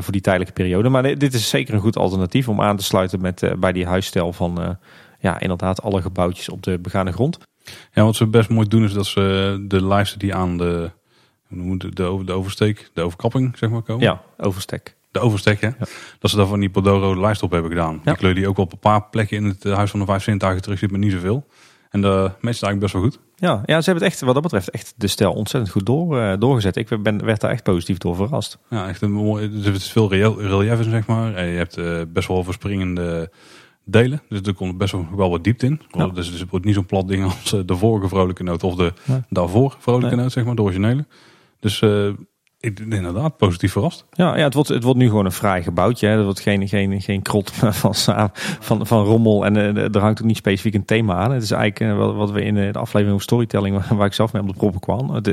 voor 0.01 0.13
die 0.13 0.21
tijdelijke 0.21 0.53
periode. 0.53 0.75
Maar 0.83 1.19
dit 1.19 1.35
is 1.35 1.49
zeker 1.49 1.75
een 1.75 1.81
goed 1.81 1.97
alternatief 1.97 2.49
om 2.49 2.61
aan 2.61 2.77
te 2.77 2.85
sluiten 2.85 3.21
met, 3.21 3.43
eh, 3.43 3.53
bij 3.55 3.73
die 3.73 3.87
huisstijl 3.87 4.33
van, 4.33 4.63
eh, 4.63 4.69
ja, 5.21 5.41
inderdaad 5.41 5.83
alle 5.83 6.03
gebouwtjes 6.03 6.49
op 6.49 6.63
de 6.63 6.79
begane 6.79 7.13
grond. 7.13 7.39
Ja, 7.93 8.05
wat 8.05 8.17
ze 8.17 8.27
best 8.27 8.49
mooi 8.49 8.69
doen 8.69 8.85
is 8.85 8.93
dat 8.93 9.07
ze 9.07 9.65
de 9.69 9.85
lijsten 9.87 10.19
die 10.19 10.35
aan 10.35 10.57
de, 10.59 10.91
de, 11.95 12.03
over- 12.03 12.27
de 12.27 12.33
oversteek, 12.33 12.91
de 12.95 13.03
overkapping 13.03 13.59
zeg 13.59 13.71
maar 13.71 13.83
komen. 13.83 14.03
Ja, 14.03 14.23
overstek. 14.39 14.95
de 15.11 15.21
oversteek, 15.21 15.61
hè, 15.61 15.71
dat 16.19 16.31
ze 16.31 16.37
daar 16.37 16.47
van 16.47 16.61
die 16.61 16.71
rode 16.73 17.21
lijst 17.21 17.43
op 17.43 17.51
hebben 17.51 17.71
gedaan. 17.71 18.01
Die 18.05 18.17
kleur 18.17 18.35
die 18.35 18.49
ook 18.49 18.59
op 18.59 18.73
een 18.73 18.79
paar 18.79 19.03
plekken 19.03 19.37
in 19.37 19.45
het 19.45 19.65
eh, 19.65 19.75
Huis 19.75 19.91
van 19.91 20.01
de 20.01 20.07
Vijf 20.07 20.23
Zintuigen 20.23 20.63
terug 20.63 20.79
zit, 20.79 20.91
maar 20.91 20.99
niet 21.01 21.13
zoveel. 21.13 21.47
En 21.91 22.01
de 22.01 22.31
meeste 22.41 22.67
eigenlijk 22.67 22.81
best 22.81 22.93
wel 22.93 23.03
goed. 23.03 23.19
Ja, 23.37 23.63
ja, 23.67 23.81
ze 23.81 23.91
hebben 23.91 24.05
het 24.05 24.13
echt, 24.13 24.21
wat 24.21 24.35
dat 24.35 24.43
betreft, 24.43 24.71
echt 24.71 24.95
de 24.97 25.07
stijl 25.07 25.33
ontzettend 25.33 25.73
goed 25.73 25.87
door, 25.87 26.17
uh, 26.17 26.33
doorgezet. 26.39 26.77
Ik 26.77 27.03
ben, 27.03 27.25
werd 27.25 27.41
daar 27.41 27.51
echt 27.51 27.63
positief 27.63 27.99
door 27.99 28.17
verrast. 28.17 28.59
Ja, 28.71 28.89
echt 28.89 29.03
een 29.03 29.13
mooi, 29.13 29.45
er 29.45 29.63
zit 29.63 29.83
veel 29.83 30.11
relief 30.11 30.79
in, 30.79 30.91
zeg 30.91 31.07
maar. 31.07 31.35
En 31.35 31.47
je 31.47 31.57
hebt 31.57 31.79
uh, 31.79 32.01
best 32.09 32.29
wel 32.29 32.45
verspringende 32.45 33.31
delen. 33.85 34.23
Dus 34.29 34.41
er 34.41 34.55
komt 34.55 34.79
best 34.79 34.93
wel, 34.93 35.07
wel 35.17 35.31
wat 35.31 35.45
diepte 35.45 35.67
in. 35.67 35.81
Ja. 35.91 36.07
Dus, 36.07 36.31
dus 36.31 36.41
het 36.41 36.51
wordt 36.51 36.65
niet 36.65 36.75
zo'n 36.75 36.87
plat 36.87 37.09
ding 37.09 37.25
als 37.33 37.57
de 37.67 37.77
vorige 37.77 38.09
vrolijke 38.09 38.43
noot 38.43 38.63
of 38.63 38.75
de 38.75 38.93
daarvoor 39.29 39.77
vrolijke 39.79 40.15
nee. 40.15 40.23
noot, 40.23 40.33
zeg 40.33 40.45
maar, 40.45 40.55
de 40.55 40.63
originele. 40.63 41.07
Dus 41.61 41.81
uh, 41.81 42.13
inderdaad 42.61 43.37
positief 43.37 43.73
verrast. 43.73 44.05
Ja, 44.13 44.37
ja 44.37 44.45
het, 44.45 44.55
wordt, 44.55 44.69
het 44.69 44.83
wordt 44.83 44.99
nu 44.99 45.09
gewoon 45.09 45.25
een 45.25 45.33
fraai 45.33 45.63
gebouwtje. 45.63 46.07
Hè. 46.07 46.17
Er 46.17 46.25
wordt 46.25 46.41
geen, 46.41 46.69
geen, 46.69 47.01
geen 47.01 47.23
krot 47.23 47.51
van, 47.55 47.95
van, 48.61 48.87
van 48.87 49.05
rommel 49.05 49.45
en 49.45 49.57
uh, 49.57 49.95
er 49.95 50.01
hangt 50.01 50.21
ook 50.21 50.27
niet 50.27 50.37
specifiek 50.37 50.75
een 50.75 50.85
thema 50.85 51.15
aan. 51.15 51.33
Het 51.33 51.43
is 51.43 51.51
eigenlijk 51.51 51.93
uh, 51.93 51.99
wat, 51.99 52.15
wat 52.15 52.31
we 52.31 52.43
in 52.43 52.55
de 52.55 52.73
aflevering 52.73 53.11
over 53.11 53.23
storytelling, 53.23 53.87
waar 53.97 54.07
ik 54.07 54.13
zelf 54.13 54.33
mee 54.33 54.43
op 54.43 54.49
de 54.49 54.55
proppen 54.55 54.81
kwam. 54.81 55.11
Het, 55.11 55.27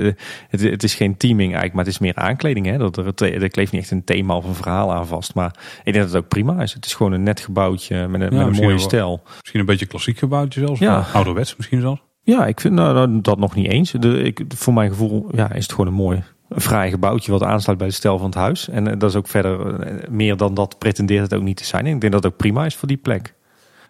het, 0.50 0.62
het, 0.62 0.84
is 0.84 0.96
geen 0.96 1.18
teaming 1.18 1.50
eigenlijk, 1.50 1.74
maar 1.74 1.84
het 1.84 1.94
is 1.94 2.00
meer 2.00 2.16
aankleding. 2.16 2.66
Hè. 2.66 2.78
Dat 2.78 2.98
er, 2.98 3.34
er 3.42 3.50
kleeft 3.50 3.72
niet 3.72 3.82
echt 3.82 3.92
een 3.92 4.04
thema 4.04 4.36
of 4.36 4.46
een 4.46 4.56
verhaal 4.56 4.94
aan 4.94 5.08
vast. 5.08 5.34
Maar 5.34 5.56
ik 5.84 5.94
denk 5.94 6.06
dat 6.06 6.14
het 6.14 6.24
ook 6.24 6.28
prima 6.30 6.62
is. 6.62 6.74
Het 6.74 6.86
is 6.86 6.94
gewoon 6.94 7.12
een 7.12 7.24
net 7.24 7.40
gebouwtje 7.40 8.08
met 8.08 8.22
een, 8.22 8.38
ja, 8.38 8.46
met 8.46 8.58
een 8.58 8.64
mooie 8.64 8.78
stijl. 8.78 9.22
Misschien 9.40 9.60
een 9.60 9.66
beetje 9.66 9.86
klassiek 9.86 10.18
gebouwtje 10.18 10.60
zelfs. 10.60 10.80
Ja. 10.80 11.06
Ouderwets 11.14 11.56
misschien 11.56 11.82
zelfs. 11.82 12.02
Ja, 12.26 12.46
ik 12.46 12.60
vind 12.60 12.74
nou, 12.74 13.22
dat 13.22 13.38
nog 13.38 13.56
niet 13.56 13.68
eens. 13.68 13.92
De, 13.92 14.22
ik, 14.22 14.42
voor 14.56 14.74
mijn 14.74 14.90
gevoel 14.90 15.28
ja, 15.32 15.52
is 15.52 15.64
het 15.64 15.72
gewoon 15.72 15.88
een 15.88 15.94
mooi, 15.94 16.24
een 16.54 16.62
fraai 16.62 16.89
gebouwtje 16.89 17.32
wat 17.32 17.44
aansluit 17.44 17.78
bij 17.78 17.88
de 17.88 17.94
stijl 17.94 18.18
van 18.18 18.26
het 18.26 18.36
huis. 18.36 18.70
En 18.70 19.00
dat 19.00 19.10
is 19.10 19.16
ook 19.16 19.28
verder 19.28 19.80
meer 20.10 20.38
dan 20.38 20.54
dat 20.54 20.78
pretendeert 20.80 21.22
het 21.22 21.34
ook 21.34 21.44
niet 21.44 21.58
te 21.58 21.66
zijn. 21.66 21.86
En 21.86 21.94
ik 21.94 22.02
denk 22.02 22.13
dat 22.13 22.24
het 22.24 22.32
ook 22.32 22.38
prima 22.38 22.66
is 22.66 22.76
voor 22.76 22.88
die 22.88 22.98
plek. 22.98 23.34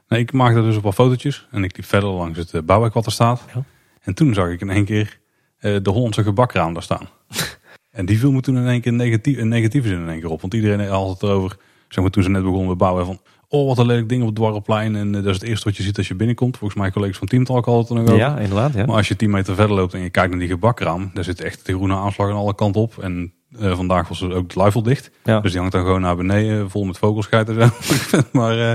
Nee, 0.07 0.19
ik 0.19 0.31
maakte 0.31 0.61
dus 0.61 0.77
op 0.77 0.83
wat 0.83 0.93
fotootjes 0.93 1.47
en 1.51 1.63
ik 1.63 1.77
liep 1.77 1.85
verder 1.85 2.09
langs 2.09 2.51
het 2.51 2.65
bouwwerk 2.65 2.93
wat 2.93 3.05
er 3.05 3.11
staat. 3.11 3.45
Ja. 3.53 3.63
En 4.01 4.13
toen 4.13 4.33
zag 4.33 4.49
ik 4.49 4.61
in 4.61 4.69
één 4.69 4.85
keer 4.85 5.19
de 5.59 5.89
Hollandse 5.89 6.23
gebakraam 6.23 6.73
daar 6.73 6.83
staan. 6.83 7.09
en 7.91 8.05
die 8.05 8.19
viel 8.19 8.31
me 8.31 8.41
toen 8.41 8.57
in 8.57 8.67
één 8.67 8.81
keer 8.81 8.93
negatief, 8.93 9.37
een 9.37 9.47
negatieve 9.47 9.87
zin 9.87 9.99
in 9.99 10.09
één 10.09 10.19
keer 10.19 10.29
op. 10.29 10.41
Want 10.41 10.53
iedereen 10.53 10.87
had 10.87 11.09
het 11.09 11.23
erover, 11.23 11.57
zeg 11.87 12.03
maar 12.03 12.11
toen 12.11 12.23
ze 12.23 12.29
net 12.29 12.41
begonnen 12.41 12.67
met 12.67 12.77
bouwen, 12.77 13.05
van 13.05 13.19
oh 13.53 13.67
wat 13.67 13.77
een 13.77 13.85
lelijk 13.85 14.09
ding 14.09 14.21
op 14.21 14.27
het 14.27 14.35
Dwarrelplein. 14.35 14.95
En 14.95 15.07
uh, 15.07 15.13
dat 15.13 15.25
is 15.25 15.33
het 15.33 15.43
eerste 15.43 15.65
wat 15.65 15.77
je 15.77 15.83
ziet 15.83 15.97
als 15.97 16.07
je 16.07 16.15
binnenkomt. 16.15 16.57
Volgens 16.57 16.79
mij 16.79 16.91
collega's 16.91 17.17
van 17.17 17.27
Teamtalk 17.27 17.65
hadden 17.65 17.83
het 17.83 17.91
er 17.91 17.95
nog 17.95 18.05
over. 18.05 18.17
Ja, 18.17 18.37
inderdaad. 18.37 18.73
Ja. 18.73 18.85
Maar 18.85 18.95
als 18.95 19.07
je 19.07 19.15
10 19.15 19.29
meter 19.29 19.55
verder 19.55 19.75
loopt 19.75 19.93
en 19.93 20.01
je 20.01 20.09
kijkt 20.09 20.29
naar 20.29 20.39
die 20.39 20.47
gebakraam, 20.47 21.11
daar 21.13 21.23
zit 21.23 21.41
echt 21.41 21.65
de 21.65 21.73
groene 21.73 21.95
aanslag 21.95 22.29
aan 22.29 22.35
alle 22.35 22.55
kanten 22.55 22.81
op. 22.81 22.97
En 22.97 23.33
uh, 23.59 23.75
vandaag 23.75 24.07
was 24.07 24.21
er 24.21 24.33
ook 24.33 24.43
het 24.43 24.55
luifel 24.55 24.83
dicht. 24.83 25.11
Ja. 25.23 25.39
Dus 25.39 25.51
die 25.51 25.59
hangt 25.59 25.75
dan 25.75 25.83
gewoon 25.83 26.01
naar 26.01 26.15
beneden, 26.15 26.69
vol 26.69 26.83
met 26.83 26.97
vogelscheit 26.97 27.49
en 27.49 27.55
zo. 27.55 27.69
maar 28.39 28.57
uh, 28.57 28.73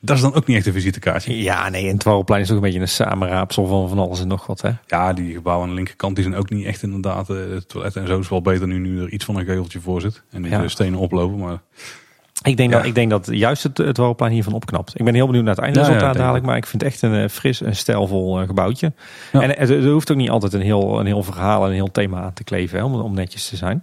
dat 0.00 0.16
is 0.16 0.22
dan 0.22 0.34
ook 0.34 0.46
niet 0.46 0.56
echt 0.56 0.66
een 0.66 0.72
visitekaartje. 0.72 1.42
Ja, 1.42 1.68
nee, 1.68 1.84
en 1.84 1.90
het 1.90 2.00
Dwarrelplein 2.00 2.42
is 2.42 2.50
ook 2.50 2.56
een 2.56 2.62
beetje 2.62 2.80
een 2.80 2.88
samenraapsel 2.88 3.66
van 3.66 3.88
van 3.88 3.98
alles 3.98 4.20
en 4.20 4.28
nog 4.28 4.46
wat. 4.46 4.60
Hè? 4.60 4.70
Ja, 4.86 5.12
die 5.12 5.34
gebouwen 5.34 5.64
aan 5.64 5.70
de 5.70 5.76
linkerkant 5.76 6.14
die 6.14 6.24
zijn 6.24 6.36
ook 6.36 6.50
niet 6.50 6.66
echt 6.66 6.82
inderdaad. 6.82 7.28
Het 7.28 7.68
toilet 7.68 7.96
en 7.96 8.06
zo 8.06 8.18
is 8.18 8.28
wel 8.28 8.42
beter 8.42 8.66
nu, 8.66 8.78
nu 8.78 9.00
er 9.00 9.08
iets 9.08 9.24
van 9.24 9.36
een 9.36 9.44
geugeltje 9.44 9.80
voor 9.80 10.00
zit. 10.00 10.22
En 10.30 10.42
die 10.42 10.50
ja. 10.50 10.68
stenen 10.68 10.98
oplopen, 10.98 11.38
maar... 11.38 11.60
Ik 12.44 12.56
denk, 12.56 12.70
ja. 12.70 12.76
dat, 12.76 12.86
ik 12.86 12.94
denk 12.94 13.10
dat 13.10 13.28
juist 13.30 13.62
het, 13.62 13.78
het 13.78 13.96
Warplein 13.96 14.32
hiervan 14.32 14.52
opknapt. 14.52 14.98
Ik 14.98 15.04
ben 15.04 15.14
heel 15.14 15.26
benieuwd 15.26 15.44
naar 15.44 15.54
het 15.54 15.64
eindresultaat 15.64 16.14
ja, 16.14 16.20
dadelijk. 16.20 16.44
Maar 16.44 16.56
ik 16.56 16.66
vind 16.66 16.82
het 16.82 16.90
echt 16.92 17.02
een 17.02 17.30
fris 17.30 17.62
en 17.62 17.76
stijlvol 17.76 18.40
uh, 18.40 18.46
gebouwtje. 18.46 18.92
En 19.32 19.58
er, 19.58 19.88
hoeft 19.88 20.10
ook 20.10 20.16
niet 20.16 20.30
altijd 20.30 20.52
een 20.52 20.60
heel, 20.60 21.00
een 21.00 21.06
heel 21.06 21.22
verhaal 21.22 21.62
en 21.62 21.68
een 21.68 21.74
heel 21.74 21.90
thema 21.90 22.22
aan 22.22 22.32
te 22.32 22.44
kleven. 22.44 22.78
Hè, 22.78 22.84
om, 22.84 22.94
om 22.94 23.14
netjes 23.14 23.48
te 23.48 23.56
zijn. 23.56 23.82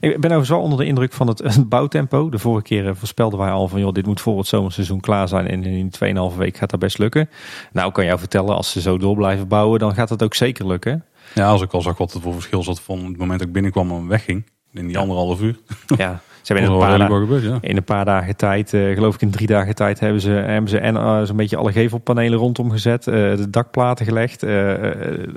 Ik 0.00 0.10
ben 0.10 0.18
overigens 0.18 0.48
wel 0.48 0.60
onder 0.60 0.78
de 0.78 0.84
indruk 0.84 1.12
van 1.12 1.26
het, 1.26 1.38
het 1.54 1.68
bouwtempo. 1.68 2.30
De 2.30 2.38
vorige 2.38 2.62
keer 2.62 2.96
voorspelden 2.96 3.38
wij 3.38 3.50
al 3.50 3.68
van... 3.68 3.80
joh, 3.80 3.92
dit 3.92 4.06
moet 4.06 4.20
voor 4.20 4.38
het 4.38 4.46
zomerseizoen 4.46 5.00
klaar 5.00 5.28
zijn. 5.28 5.48
En 5.48 5.64
in 5.64 5.92
2,5 6.32 6.36
week 6.36 6.56
gaat 6.56 6.70
dat 6.70 6.80
best 6.80 6.98
lukken. 6.98 7.28
Nou, 7.72 7.92
kan 7.92 8.04
jou 8.04 8.18
vertellen, 8.18 8.56
als 8.56 8.70
ze 8.70 8.80
zo 8.80 8.98
door 8.98 9.16
blijven 9.16 9.48
bouwen... 9.48 9.78
dan 9.78 9.94
gaat 9.94 10.08
dat 10.08 10.22
ook 10.22 10.34
zeker 10.34 10.66
lukken. 10.66 11.04
Ja, 11.34 11.48
als 11.48 11.62
ik 11.62 11.72
al 11.72 11.82
zag 11.82 11.98
wat 11.98 12.12
het 12.12 12.22
voor 12.22 12.34
verschil 12.34 12.62
zat 12.62 12.80
van 12.80 13.04
het 13.04 13.16
moment 13.16 13.38
dat 13.38 13.48
ik 13.48 13.54
binnenkwam 13.54 13.90
en 13.90 14.08
wegging. 14.08 14.44
In 14.72 14.86
die 14.86 14.98
anderhalf 14.98 15.40
uur. 15.40 15.58
Ja, 15.96 16.20
Ze 16.48 16.54
hebben 16.54 16.72
in 16.72 16.80
een, 16.80 17.08
paar 17.08 17.40
ja. 17.42 17.58
in 17.60 17.76
een 17.76 17.84
paar 17.84 18.04
dagen 18.04 18.36
tijd, 18.36 18.72
uh, 18.72 18.94
geloof 18.94 19.14
ik 19.14 19.20
in 19.20 19.30
drie 19.30 19.46
dagen 19.46 19.74
tijd, 19.74 20.00
hebben 20.00 20.20
ze, 20.20 20.30
hebben 20.30 20.70
ze 20.70 20.78
en 20.78 20.94
uh, 20.94 21.22
zo'n 21.22 21.36
beetje 21.36 21.56
alle 21.56 21.72
gevelpanelen 21.72 22.38
rondom 22.38 22.70
gezet, 22.70 23.06
uh, 23.06 23.14
de 23.14 23.50
dakplaten 23.50 24.06
gelegd, 24.06 24.44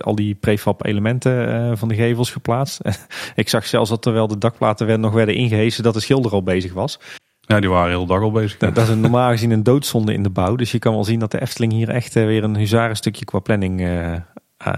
al 0.01 0.15
die 0.15 0.35
prefab 0.35 0.85
elementen 0.85 1.77
van 1.77 1.87
de 1.87 1.95
gevels 1.95 2.31
geplaatst. 2.31 2.81
ik 3.35 3.49
zag 3.49 3.65
zelfs 3.65 3.89
dat 3.89 4.01
terwijl 4.01 4.27
de 4.27 4.37
dakplaten 4.37 4.85
werden, 4.85 5.05
nog 5.05 5.13
werden 5.13 5.35
ingehezen, 5.35 5.83
dat 5.83 5.93
de 5.93 5.99
schilder 5.99 6.31
al 6.31 6.43
bezig 6.43 6.73
was. 6.73 6.99
Ja, 7.41 7.59
die 7.59 7.69
waren 7.69 7.89
heel 7.89 8.05
dag 8.05 8.21
al 8.21 8.31
bezig. 8.31 8.57
Dat, 8.57 8.75
dat 8.75 8.83
is 8.83 8.89
een 8.89 9.01
normaal 9.01 9.29
gezien 9.29 9.51
een 9.51 9.63
doodzonde 9.63 10.13
in 10.13 10.23
de 10.23 10.29
bouw. 10.29 10.55
Dus 10.55 10.71
je 10.71 10.79
kan 10.79 10.93
wel 10.93 11.03
zien 11.03 11.19
dat 11.19 11.31
de 11.31 11.41
Efteling 11.41 11.71
hier 11.71 11.89
echt 11.89 12.13
weer 12.13 12.43
een 12.43 12.57
huzarenstukje 12.57 13.25
qua 13.25 13.39
planning 13.39 13.87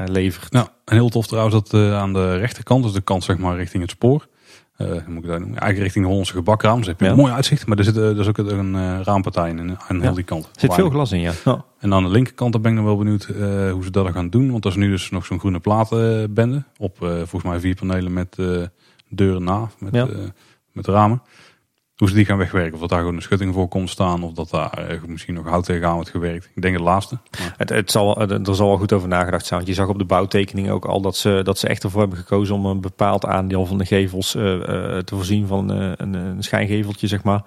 levert. 0.05 0.51
Nou, 0.51 0.67
en 0.85 0.95
heel 0.95 1.09
tof 1.09 1.27
trouwens 1.27 1.55
dat 1.55 1.93
aan 1.93 2.13
de 2.13 2.37
rechterkant, 2.37 2.83
dus 2.83 2.93
de 2.93 3.01
kant 3.01 3.23
zeg 3.23 3.37
maar 3.37 3.55
richting 3.55 3.81
het 3.81 3.91
spoor, 3.91 4.27
moet 4.77 5.23
ik 5.23 5.29
dat 5.29 5.39
noemen? 5.39 5.57
Eigenlijk 5.57 5.77
richting 5.77 6.03
de 6.03 6.09
Hollandse 6.09 6.33
gebakraam. 6.33 6.77
Dus 6.77 6.87
heb 6.87 6.99
je 6.99 7.05
ja. 7.05 7.11
een 7.11 7.17
mooi 7.17 7.33
uitzicht. 7.33 7.67
Maar 7.67 7.77
er 7.77 7.83
zit 7.83 7.95
dus 7.95 8.27
ook 8.27 8.37
een 8.37 8.75
uh, 8.75 8.99
raampartij 9.03 9.49
in, 9.49 9.77
aan 9.87 10.01
heel 10.01 10.13
die 10.13 10.23
kant. 10.23 10.45
Er 10.45 10.59
zit 10.59 10.73
veel 10.73 10.89
glas 10.89 11.11
in, 11.11 11.19
ja. 11.19 11.31
ja. 11.45 11.65
En 11.79 11.93
aan 11.93 12.03
de 12.03 12.09
linkerkant 12.09 12.61
ben 12.61 12.71
ik 12.71 12.77
dan 12.77 12.85
wel 12.85 12.97
benieuwd 12.97 13.25
hoe 13.71 13.83
ze 13.83 13.91
dat 13.91 14.11
gaan 14.11 14.29
doen. 14.29 14.51
Want 14.51 14.65
er 14.65 14.71
is 14.71 14.77
nu 14.77 14.89
dus 14.89 15.09
nog 15.09 15.25
zo'n 15.25 15.39
groene 15.39 15.59
platenbende. 15.59 16.63
Op 16.77 16.97
volgens 16.97 17.43
mij 17.43 17.59
vier 17.59 17.75
panelen 17.75 18.13
met 18.13 18.37
deuren 19.09 19.43
na. 19.43 19.69
Met, 19.77 20.07
met 20.71 20.87
ramen. 20.87 21.21
Hoe 22.03 22.11
ze 22.11 22.17
die 22.17 22.27
gaan 22.27 22.37
wegwerken. 22.37 22.73
Of 22.73 22.79
dat 22.79 22.89
daar 22.89 22.99
gewoon 22.99 23.15
een 23.15 23.21
schutting 23.21 23.53
voor 23.53 23.67
komt 23.67 23.89
staan. 23.89 24.23
Of 24.23 24.31
dat 24.31 24.49
daar 24.49 24.99
misschien 25.07 25.33
nog 25.33 25.47
hout 25.47 25.65
tegenaan 25.65 25.93
wordt 25.93 26.09
gewerkt. 26.09 26.49
Ik 26.55 26.61
denk 26.61 26.73
het 26.73 26.83
laatste. 26.83 27.17
Het, 27.57 27.69
het 27.69 27.91
zal, 27.91 28.21
er 28.21 28.55
zal 28.55 28.67
wel 28.67 28.77
goed 28.77 28.93
over 28.93 29.07
nagedacht 29.07 29.45
zijn. 29.45 29.59
Want 29.59 29.71
je 29.71 29.81
zag 29.81 29.87
op 29.87 29.97
de 29.97 30.05
bouwtekening 30.05 30.69
ook 30.69 30.85
al 30.85 31.01
dat 31.01 31.15
ze, 31.15 31.41
dat 31.43 31.59
ze 31.59 31.67
echt 31.67 31.83
ervoor 31.83 31.99
hebben 31.99 32.17
gekozen 32.17 32.55
om 32.55 32.65
een 32.65 32.81
bepaald 32.81 33.25
aandeel 33.25 33.65
van 33.65 33.77
de 33.77 33.85
gevels 33.85 34.35
uh, 34.35 34.43
uh, 34.43 34.59
te 34.97 35.15
voorzien 35.15 35.47
van 35.47 35.81
uh, 35.81 35.91
een, 35.95 36.13
een 36.13 36.43
schijngeveltje, 36.43 37.07
zeg 37.07 37.23
maar. 37.23 37.43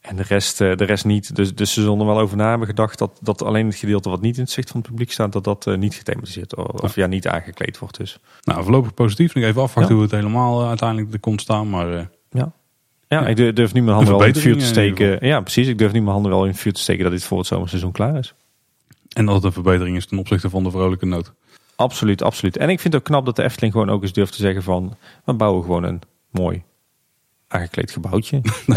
En 0.00 0.16
de 0.16 0.22
rest, 0.22 0.58
de 0.58 0.74
rest 0.74 1.04
niet. 1.04 1.36
Dus, 1.36 1.54
dus 1.54 1.72
ze 1.72 1.80
zullen 1.80 2.00
er 2.00 2.06
wel 2.06 2.20
over 2.20 2.36
na 2.36 2.48
hebben 2.48 2.68
gedacht 2.68 2.98
dat, 2.98 3.18
dat 3.22 3.42
alleen 3.42 3.66
het 3.66 3.76
gedeelte 3.76 4.08
wat 4.08 4.20
niet 4.20 4.36
in 4.36 4.42
het 4.42 4.52
zicht 4.52 4.70
van 4.70 4.80
het 4.80 4.88
publiek 4.88 5.12
staat, 5.12 5.32
dat 5.32 5.44
dat 5.44 5.76
niet 5.76 5.94
gethematiseerd 5.94 6.56
of, 6.56 6.66
of 6.66 6.94
ja. 6.94 7.06
niet 7.06 7.28
aangekleed 7.28 7.78
wordt. 7.78 7.96
Dus. 7.96 8.18
Nou, 8.42 8.62
voorlopig 8.62 8.94
positief. 8.94 9.34
Nog 9.34 9.44
even 9.44 9.62
afwachten 9.62 9.94
ja. 9.94 10.00
hoe 10.00 10.10
het 10.10 10.20
helemaal 10.20 10.66
uiteindelijk 10.66 11.12
er 11.12 11.20
komt 11.20 11.40
staan. 11.40 11.70
Maar 11.70 11.88
ja. 11.88 12.10
Ja, 13.14 13.26
ik 13.26 13.56
durf 13.56 13.72
nu 13.72 13.82
mijn 13.82 13.94
handen 13.94 14.12
wel 14.12 14.22
in 14.22 14.32
het 14.32 14.40
vuur 14.40 14.58
te 14.58 14.64
steken. 14.64 15.26
Ja, 15.26 15.40
precies. 15.40 15.68
Ik 15.68 15.78
durf 15.78 15.92
nu 15.92 16.00
mijn 16.00 16.12
handen 16.12 16.30
wel 16.30 16.44
in 16.44 16.50
het 16.50 16.60
vuur 16.60 16.72
te 16.72 16.80
steken 16.80 17.02
dat 17.02 17.12
dit 17.12 17.24
voor 17.24 17.38
het 17.38 17.46
zomerseizoen 17.46 17.92
klaar 17.92 18.18
is. 18.18 18.34
En 19.12 19.26
dat 19.26 19.34
het 19.34 19.44
een 19.44 19.52
verbetering 19.52 19.96
is 19.96 20.06
ten 20.06 20.18
opzichte 20.18 20.50
van 20.50 20.62
de 20.62 20.70
vrolijke 20.70 21.06
noot. 21.06 21.32
Absoluut, 21.76 22.22
absoluut. 22.22 22.56
En 22.56 22.68
ik 22.68 22.80
vind 22.80 22.92
het 22.92 23.02
ook 23.02 23.08
knap 23.08 23.24
dat 23.24 23.36
de 23.36 23.42
Efteling 23.42 23.72
gewoon 23.72 23.90
ook 23.90 24.02
eens 24.02 24.12
durft 24.12 24.32
te 24.32 24.38
zeggen 24.38 24.62
van... 24.62 24.96
we 25.24 25.32
bouwen 25.32 25.62
gewoon 25.62 25.84
een 25.84 26.00
mooi 26.30 26.62
aangekleed 27.50 27.90
gebouwtje. 27.90 28.36
en, 28.66 28.74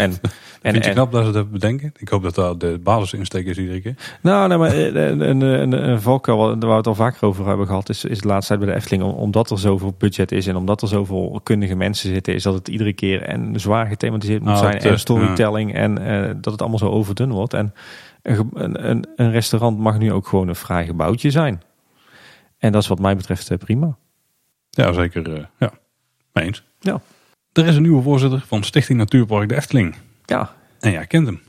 en, 0.62 0.72
Vind 0.72 0.84
je 0.84 0.90
knap 0.90 1.12
dat 1.12 1.24
ze 1.24 1.30
dat 1.30 1.50
bedenken? 1.50 1.92
Ik 1.96 2.08
hoop 2.08 2.22
dat 2.22 2.34
dat 2.34 2.60
de 2.60 2.80
basisinsteek 2.82 3.46
is 3.46 3.58
iedere 3.58 3.80
keer. 3.80 3.94
Nou, 4.20 4.48
nee, 4.48 4.58
maar 4.58 4.70
eh, 4.70 4.94
een, 4.94 5.20
een, 5.20 5.40
een, 5.40 5.88
een 5.88 6.00
valkuil 6.00 6.38
waar 6.38 6.58
we 6.58 6.66
het 6.66 6.86
al 6.86 6.94
vaker 6.94 7.26
over 7.26 7.46
hebben 7.46 7.66
gehad... 7.66 7.88
is, 7.88 8.04
is 8.04 8.20
de 8.20 8.28
laatste 8.28 8.54
tijd 8.54 8.64
bij 8.64 8.74
de 8.74 8.80
Efteling. 8.80 9.02
Omdat 9.02 9.50
er 9.50 9.58
zoveel 9.58 9.94
budget 9.98 10.32
is 10.32 10.46
en 10.46 10.56
omdat 10.56 10.82
er 10.82 10.88
zoveel 10.88 11.40
kundige 11.42 11.74
mensen 11.74 12.08
zitten... 12.08 12.34
is 12.34 12.42
dat 12.42 12.54
het 12.54 12.68
iedere 12.68 12.92
keer 12.92 13.22
en 13.22 13.60
zwaar 13.60 13.86
gethematiseerd 13.86 14.40
moet 14.40 14.52
nou, 14.52 14.64
zijn... 14.64 14.78
en 14.78 14.98
storytelling 14.98 15.74
en 15.74 16.02
uh, 16.02 16.26
dat 16.36 16.52
het 16.52 16.60
allemaal 16.60 16.78
zo 16.78 16.88
overdun 16.88 17.32
wordt. 17.32 17.54
En 17.54 17.74
een, 18.22 18.50
een, 18.88 19.06
een 19.16 19.30
restaurant 19.30 19.78
mag 19.78 19.98
nu 19.98 20.12
ook 20.12 20.26
gewoon 20.26 20.48
een 20.48 20.54
fraai 20.54 20.86
gebouwtje 20.86 21.30
zijn. 21.30 21.62
En 22.58 22.72
dat 22.72 22.82
is 22.82 22.88
wat 22.88 22.98
mij 22.98 23.16
betreft 23.16 23.50
eh, 23.50 23.58
prima. 23.58 23.96
Ja, 24.70 24.92
zeker. 24.92 25.28
Uh, 25.28 25.44
ja, 25.58 25.72
eens. 26.32 26.64
Ja. 26.80 27.00
Er 27.54 27.66
is 27.66 27.76
een 27.76 27.82
nieuwe 27.82 28.02
voorzitter 28.02 28.44
van 28.46 28.62
Stichting 28.62 28.98
Natuurpark 28.98 29.48
de 29.48 29.56
Efteling. 29.56 29.94
Ja. 30.24 30.50
En 30.80 30.90
jij 30.90 31.06
kent 31.06 31.26
hem. 31.26 31.40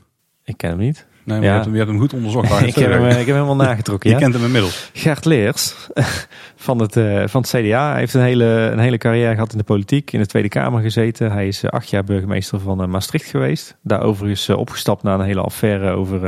Ik 0.44 0.56
ken 0.56 0.70
hem 0.70 0.78
niet. 0.78 1.06
Nee, 1.24 1.38
maar 1.38 1.46
ja. 1.46 1.48
je, 1.48 1.50
hebt 1.50 1.64
hem, 1.64 1.72
je, 1.72 1.78
hebt 1.78 1.90
hem, 1.90 2.00
goed 2.00 2.12
onderzocht. 2.12 2.50
ik, 2.66 2.74
heb 2.74 2.90
hem, 2.90 3.04
ik 3.04 3.16
heb 3.16 3.26
hem 3.26 3.34
helemaal 3.34 3.56
nagetrokken. 3.56 4.08
je 4.10 4.16
ja. 4.16 4.22
kent 4.22 4.34
hem 4.34 4.44
inmiddels. 4.44 4.90
Gert 4.92 5.24
Leers 5.24 5.74
van 6.66 6.80
het, 6.80 6.96
uh, 6.96 7.26
van 7.26 7.40
het 7.40 7.50
CDA 7.50 7.90
hij 7.90 7.98
heeft 7.98 8.14
een 8.14 8.22
hele, 8.22 8.44
een 8.44 8.78
hele 8.78 8.98
carrière 8.98 9.34
gehad 9.34 9.52
in 9.52 9.58
de 9.58 9.64
politiek. 9.64 10.12
In 10.12 10.20
de 10.20 10.26
Tweede 10.26 10.48
Kamer 10.48 10.82
gezeten. 10.82 11.32
Hij 11.32 11.48
is 11.48 11.64
uh, 11.64 11.70
acht 11.70 11.90
jaar 11.90 12.04
burgemeester 12.04 12.60
van 12.60 12.90
Maastricht 12.90 13.30
geweest. 13.30 13.76
Daar 13.82 14.02
overigens 14.02 14.48
opgestapt 14.48 15.02
naar 15.02 15.18
een 15.18 15.26
hele 15.26 15.40
affaire 15.40 15.90
over 15.90 16.20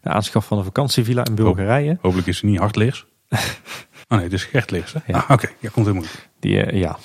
de 0.00 0.08
aanschaf 0.08 0.46
van 0.46 0.58
een 0.58 0.64
vakantievilla 0.64 1.24
in 1.24 1.34
Bulgarije. 1.34 1.98
hopelijk 2.00 2.26
is 2.26 2.40
hij 2.40 2.50
niet 2.50 2.58
Hart 2.58 2.76
Leers. 2.76 3.06
oh 3.28 3.38
nee, 4.08 4.22
het 4.22 4.32
is 4.32 4.44
Gert 4.44 4.70
Leers. 4.70 4.92
Hè? 4.92 5.00
Ja. 5.06 5.14
Ah, 5.14 5.22
Oké, 5.22 5.32
okay. 5.32 5.50
ja, 5.58 5.68
komt 5.68 5.86
helemaal 5.86 6.08
goed. 6.08 6.28
Die, 6.40 6.76
ja. 6.76 6.98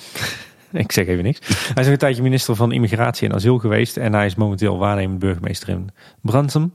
Ik 0.84 0.92
zeg 0.92 1.06
even 1.06 1.24
niks. 1.24 1.38
Hij 1.74 1.82
is 1.82 1.88
een 1.88 1.96
tijdje 1.96 2.22
minister 2.22 2.56
van 2.56 2.72
Immigratie 2.72 3.28
en 3.28 3.34
Asiel 3.34 3.58
geweest. 3.58 3.96
En 3.96 4.12
hij 4.12 4.26
is 4.26 4.34
momenteel 4.34 4.78
waarnemend 4.78 5.18
burgemeester 5.18 5.68
in 5.68 5.90
Brantum. 6.20 6.72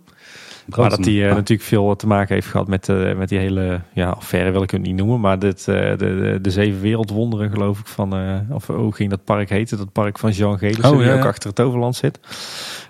Maar 0.76 0.90
dat 0.90 1.04
die 1.04 1.22
uh, 1.22 1.30
natuurlijk 1.30 1.68
veel 1.68 1.96
te 1.96 2.08
maken 2.08 2.34
heeft 2.34 2.48
gehad 2.48 2.68
met, 2.68 2.88
uh, 2.88 3.16
met 3.16 3.30
die 3.30 3.40
hele 3.40 3.82
ja, 3.94 4.10
affaire, 4.10 4.52
wil 4.52 4.64
ik 4.64 4.72
het 4.72 4.82
niet 4.82 4.96
noemen. 4.96 5.20
Maar 5.20 5.40
dit, 5.40 5.60
uh, 5.70 5.76
de, 5.76 5.96
de, 5.98 6.40
de, 6.42 6.52
zeven 6.52 6.82
wereldwonderen, 6.82 7.52
geloof 7.52 7.80
ik, 7.80 7.88
van. 7.88 8.14
of 8.52 8.68
hoe 8.68 8.94
ging 8.94 9.10
dat 9.10 9.24
park 9.24 9.50
heten? 9.50 9.78
Dat 9.78 9.92
park 9.92 10.20
van 10.20 10.32
Jean 10.32 10.58
Gelissen, 10.58 10.92
oh, 10.92 10.98
die 10.98 11.08
ja, 11.08 11.18
ook 11.18 11.26
achter 11.26 11.50
het 11.50 11.60
Overland 11.60 11.96
zit. 11.96 12.20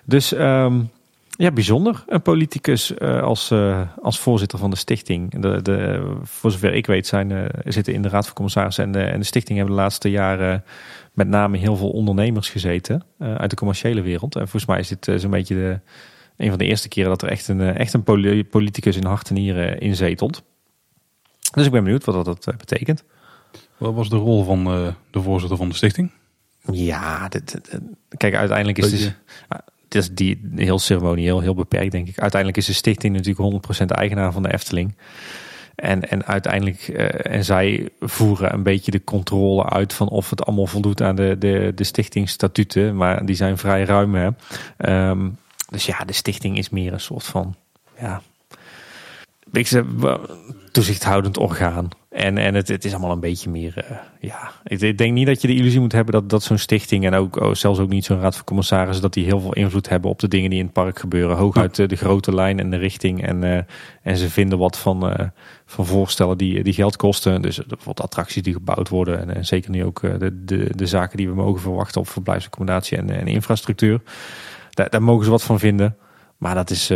Dus 0.04 0.34
um, 0.34 0.90
ja, 1.30 1.52
bijzonder. 1.52 2.04
Een 2.08 2.22
politicus 2.22 3.00
als, 3.00 3.54
als 4.02 4.20
voorzitter 4.20 4.60
van 4.60 4.70
de 4.70 4.76
stichting. 4.76 5.42
De, 5.42 5.62
de, 5.62 6.08
voor 6.24 6.52
zover 6.52 6.74
ik 6.74 6.86
weet, 6.86 7.08
zijn, 7.08 7.52
zitten 7.64 7.94
in 7.94 8.02
de 8.02 8.10
Raad 8.10 8.26
van 8.26 8.36
Commissarissen 8.36 8.84
en 8.84 8.92
de, 8.92 9.04
en 9.04 9.20
de 9.20 9.26
stichting 9.26 9.58
hebben 9.58 9.76
de 9.76 9.82
laatste 9.82 10.10
jaren 10.10 10.64
met 11.18 11.28
name 11.28 11.58
heel 11.58 11.76
veel 11.76 11.90
ondernemers 11.90 12.50
gezeten 12.50 13.04
uit 13.18 13.50
de 13.50 13.56
commerciële 13.56 14.02
wereld. 14.02 14.36
En 14.36 14.42
volgens 14.42 14.66
mij 14.66 14.80
is 14.80 14.88
dit 14.88 15.22
zo'n 15.22 15.32
beetje 15.32 15.56
de 15.56 15.80
een 16.38 16.50
van 16.50 16.58
de 16.58 16.66
eerste 16.66 16.88
keren 16.88 17.10
dat 17.10 17.22
er 17.22 17.30
echt 17.30 17.48
een, 17.48 17.62
echt 17.62 17.94
een 17.94 18.04
politicus 18.50 18.96
in 18.96 19.06
hart 19.06 19.30
en 19.30 19.36
nieren 19.36 19.80
in 19.80 19.96
zetelt. 19.96 20.44
Dus 21.54 21.66
ik 21.66 21.72
ben 21.72 21.84
benieuwd 21.84 22.04
wat 22.04 22.26
dat 22.26 22.48
eh, 22.48 22.56
betekent. 22.58 23.04
Wat 23.78 23.94
was 23.94 24.10
de 24.10 24.16
rol 24.16 24.44
van 24.44 24.64
de 25.12 25.22
voorzitter 25.22 25.58
van 25.58 25.70
de 25.70 25.76
stichting? 25.76 26.12
Ja, 26.72 27.28
dit, 27.30 27.60
kijk, 28.18 28.36
uiteindelijk 28.36 28.78
is 28.78 29.04
het, 29.04 29.16
het 29.84 29.96
is 29.96 30.10
die 30.10 30.50
heel 30.56 30.80
ceremonieel, 30.80 31.40
heel 31.40 31.56
beperkt 31.56 31.92
denk 31.92 32.08
ik. 32.08 32.20
Uiteindelijk 32.20 32.62
is 32.62 32.66
de 32.66 32.74
stichting 32.74 33.16
natuurlijk 33.16 33.82
100% 33.82 33.86
eigenaar 33.86 34.32
van 34.32 34.44
de 34.44 34.54
Efteling. 34.54 34.96
En, 35.78 36.10
en 36.10 36.26
uiteindelijk, 36.26 36.88
uh, 36.88 37.36
en 37.36 37.44
zij 37.44 37.90
voeren 38.00 38.54
een 38.54 38.64
beetje 38.64 38.92
de 38.92 39.04
controle 39.04 39.70
uit 39.70 39.94
van 39.94 40.10
of 40.10 40.30
het 40.30 40.46
allemaal 40.46 40.68
voldoet 40.68 41.02
aan 41.02 41.16
de, 41.16 41.36
de, 41.38 41.72
de 41.76 41.84
stichtingstatuten. 41.84 42.96
Maar 42.96 43.26
die 43.26 43.36
zijn 43.36 43.58
vrij 43.58 43.84
ruim. 43.84 44.16
Hè. 44.16 44.30
Um, 45.10 45.38
dus 45.70 45.86
ja, 45.86 45.98
de 46.06 46.14
stichting 46.14 46.58
is 46.58 46.70
meer 46.70 46.94
een 46.94 47.00
soort 47.00 47.24
van, 47.24 47.56
ja, 48.00 48.22
ik 49.52 49.68
toezichthoudend 50.78 51.38
orgaan. 51.38 51.90
En, 52.10 52.38
en 52.38 52.54
het, 52.54 52.68
het 52.68 52.86
is 52.86 52.92
allemaal 52.92 53.12
een 53.12 53.20
beetje 53.20 53.50
meer, 53.50 53.86
uh, 53.92 53.98
ja. 54.20 54.52
Ik, 54.64 54.98
denk 54.98 55.14
niet 55.14 55.28
dat 55.28 55.42
je 55.42 55.48
de 55.48 55.56
illusie 55.56 55.80
moet 55.80 55.92
hebben 55.92 56.14
dat, 56.14 56.30
dat 56.30 56.44
zo'n 56.44 56.58
stichting 56.58 57.06
en 57.06 57.14
ook 57.14 57.36
oh, 57.36 57.54
zelfs 57.54 57.80
ook 57.80 57.90
niet 57.90 58.06
zo'n 58.06 58.20
raad 58.20 58.36
van 58.36 58.46
commissarissen, 58.46 59.02
dat 59.02 59.14
die 59.14 59.26
heel 59.26 59.40
veel 59.40 59.54
invloed 59.54 59.90
hebben 59.90 60.10
op 60.10 60.20
de 60.20 60.28
dingen 60.28 60.50
die 60.50 60.60
in 60.60 60.66
het 60.66 60.74
park 60.74 61.00
gebeuren. 61.00 61.38
Hooguit 61.38 61.78
uh, 61.78 61.88
de 61.88 61.96
grote 61.96 62.36
lijn 62.36 62.60
en 62.60 62.70
de 62.70 62.78
richting. 62.78 63.26
En, 63.26 63.44
uh, 63.44 63.60
en 64.02 64.18
ze 64.18 64.30
vinden 64.30 64.58
wat 64.58 64.78
van, 64.78 65.32
van 65.66 65.86
voorstellen 65.86 66.38
die, 66.38 66.64
die 66.64 66.74
geld 66.74 66.96
kosten. 66.96 67.42
Dus 67.42 67.58
bijvoorbeeld 67.58 68.02
attracties 68.02 68.44
die 68.44 68.54
gebouwd 68.54 68.90
worden. 68.90 69.20
En, 69.20 69.36
en 69.36 69.46
zeker 69.46 69.72
nu 69.72 69.84
ook 69.84 70.02
de, 70.02 70.44
de, 70.46 70.70
de 70.76 70.86
zaken 70.86 71.18
die 71.18 71.30
we 71.30 71.36
mogen 71.36 71.62
verwachten 71.62 72.02
op 72.02 72.10
verblijfsaccommodatie 72.10 72.98
en, 72.98 73.10
en 73.10 73.28
infrastructuur. 73.28 74.02
Daar, 74.70 74.90
daar 74.90 75.04
mogen 75.04 75.26
ze 75.26 75.32
wat 75.32 75.44
van 75.44 75.60
vinden. 75.60 75.98
Maar 76.38 76.56
dat 76.56 76.70
is 76.70 76.88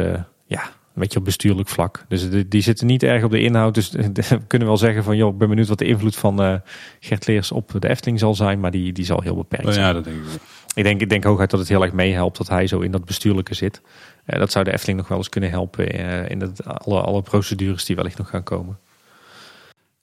ja, 0.46 0.72
een 0.94 1.02
beetje 1.02 1.20
op 1.20 1.26
bestuurlijk 1.26 1.70
vlak. 1.70 2.06
Dus 2.08 2.30
die, 2.30 2.48
die, 2.48 2.62
zitten 2.62 2.88
niet 2.88 3.04
erg 3.04 3.24
op 3.24 3.32
de 3.32 3.42
inhoud. 3.42 3.74
Dus 3.74 3.92
we 4.30 4.40
kunnen 4.48 4.68
wel 4.68 4.78
zeggen 4.78 5.04
van, 5.04 5.18
joh, 5.18 5.32
ik 5.32 5.38
ben 5.38 5.50
benieuwd 5.50 5.68
wat 5.68 5.78
de 5.78 5.86
invloed 5.86 6.16
van 6.16 6.44
uh, 6.44 6.56
Gert 7.00 7.28
Leers 7.28 7.52
op 7.52 7.72
de 7.80 7.90
Efteling 7.90 8.20
zal 8.20 8.36
zijn. 8.36 8.60
Maar 8.60 8.72
die, 8.72 8.94
die 8.94 9.06
zal 9.06 9.22
heel 9.22 9.36
beperkt 9.36 9.66
oh, 9.66 9.72
zijn. 9.72 9.86
Ja, 9.86 9.94
dat 9.94 10.04
denk 10.04 10.16
ik 10.18 10.42
Ik 10.76 10.84
denk, 10.84 11.02
ik 11.02 11.10
denk 11.10 11.24
hooguit 11.24 11.50
dat 11.50 11.60
het 11.60 11.70
heel 11.70 11.84
erg 11.84 11.94
meehelpt 11.94 12.38
dat 12.38 12.50
hij 12.50 12.68
zo 12.68 12.80
in 12.80 12.92
dat 12.92 13.06
bestuurlijke 13.06 13.54
zit. 13.54 13.82
Uh, 14.26 14.40
dat 14.40 14.52
zou 14.52 14.66
de 14.66 14.72
Efteling 14.72 14.98
nog 14.98 15.08
wel 15.08 15.18
eens 15.18 15.30
kunnen 15.30 15.50
helpen 15.50 15.88
in 16.30 16.42
het, 16.42 16.66
alle, 16.66 17.02
alle 17.02 17.22
procedures 17.22 17.86
die 17.86 17.96
wellicht 17.96 18.18
nog 18.18 18.30
gaan 18.30 18.44
komen. 18.44 18.80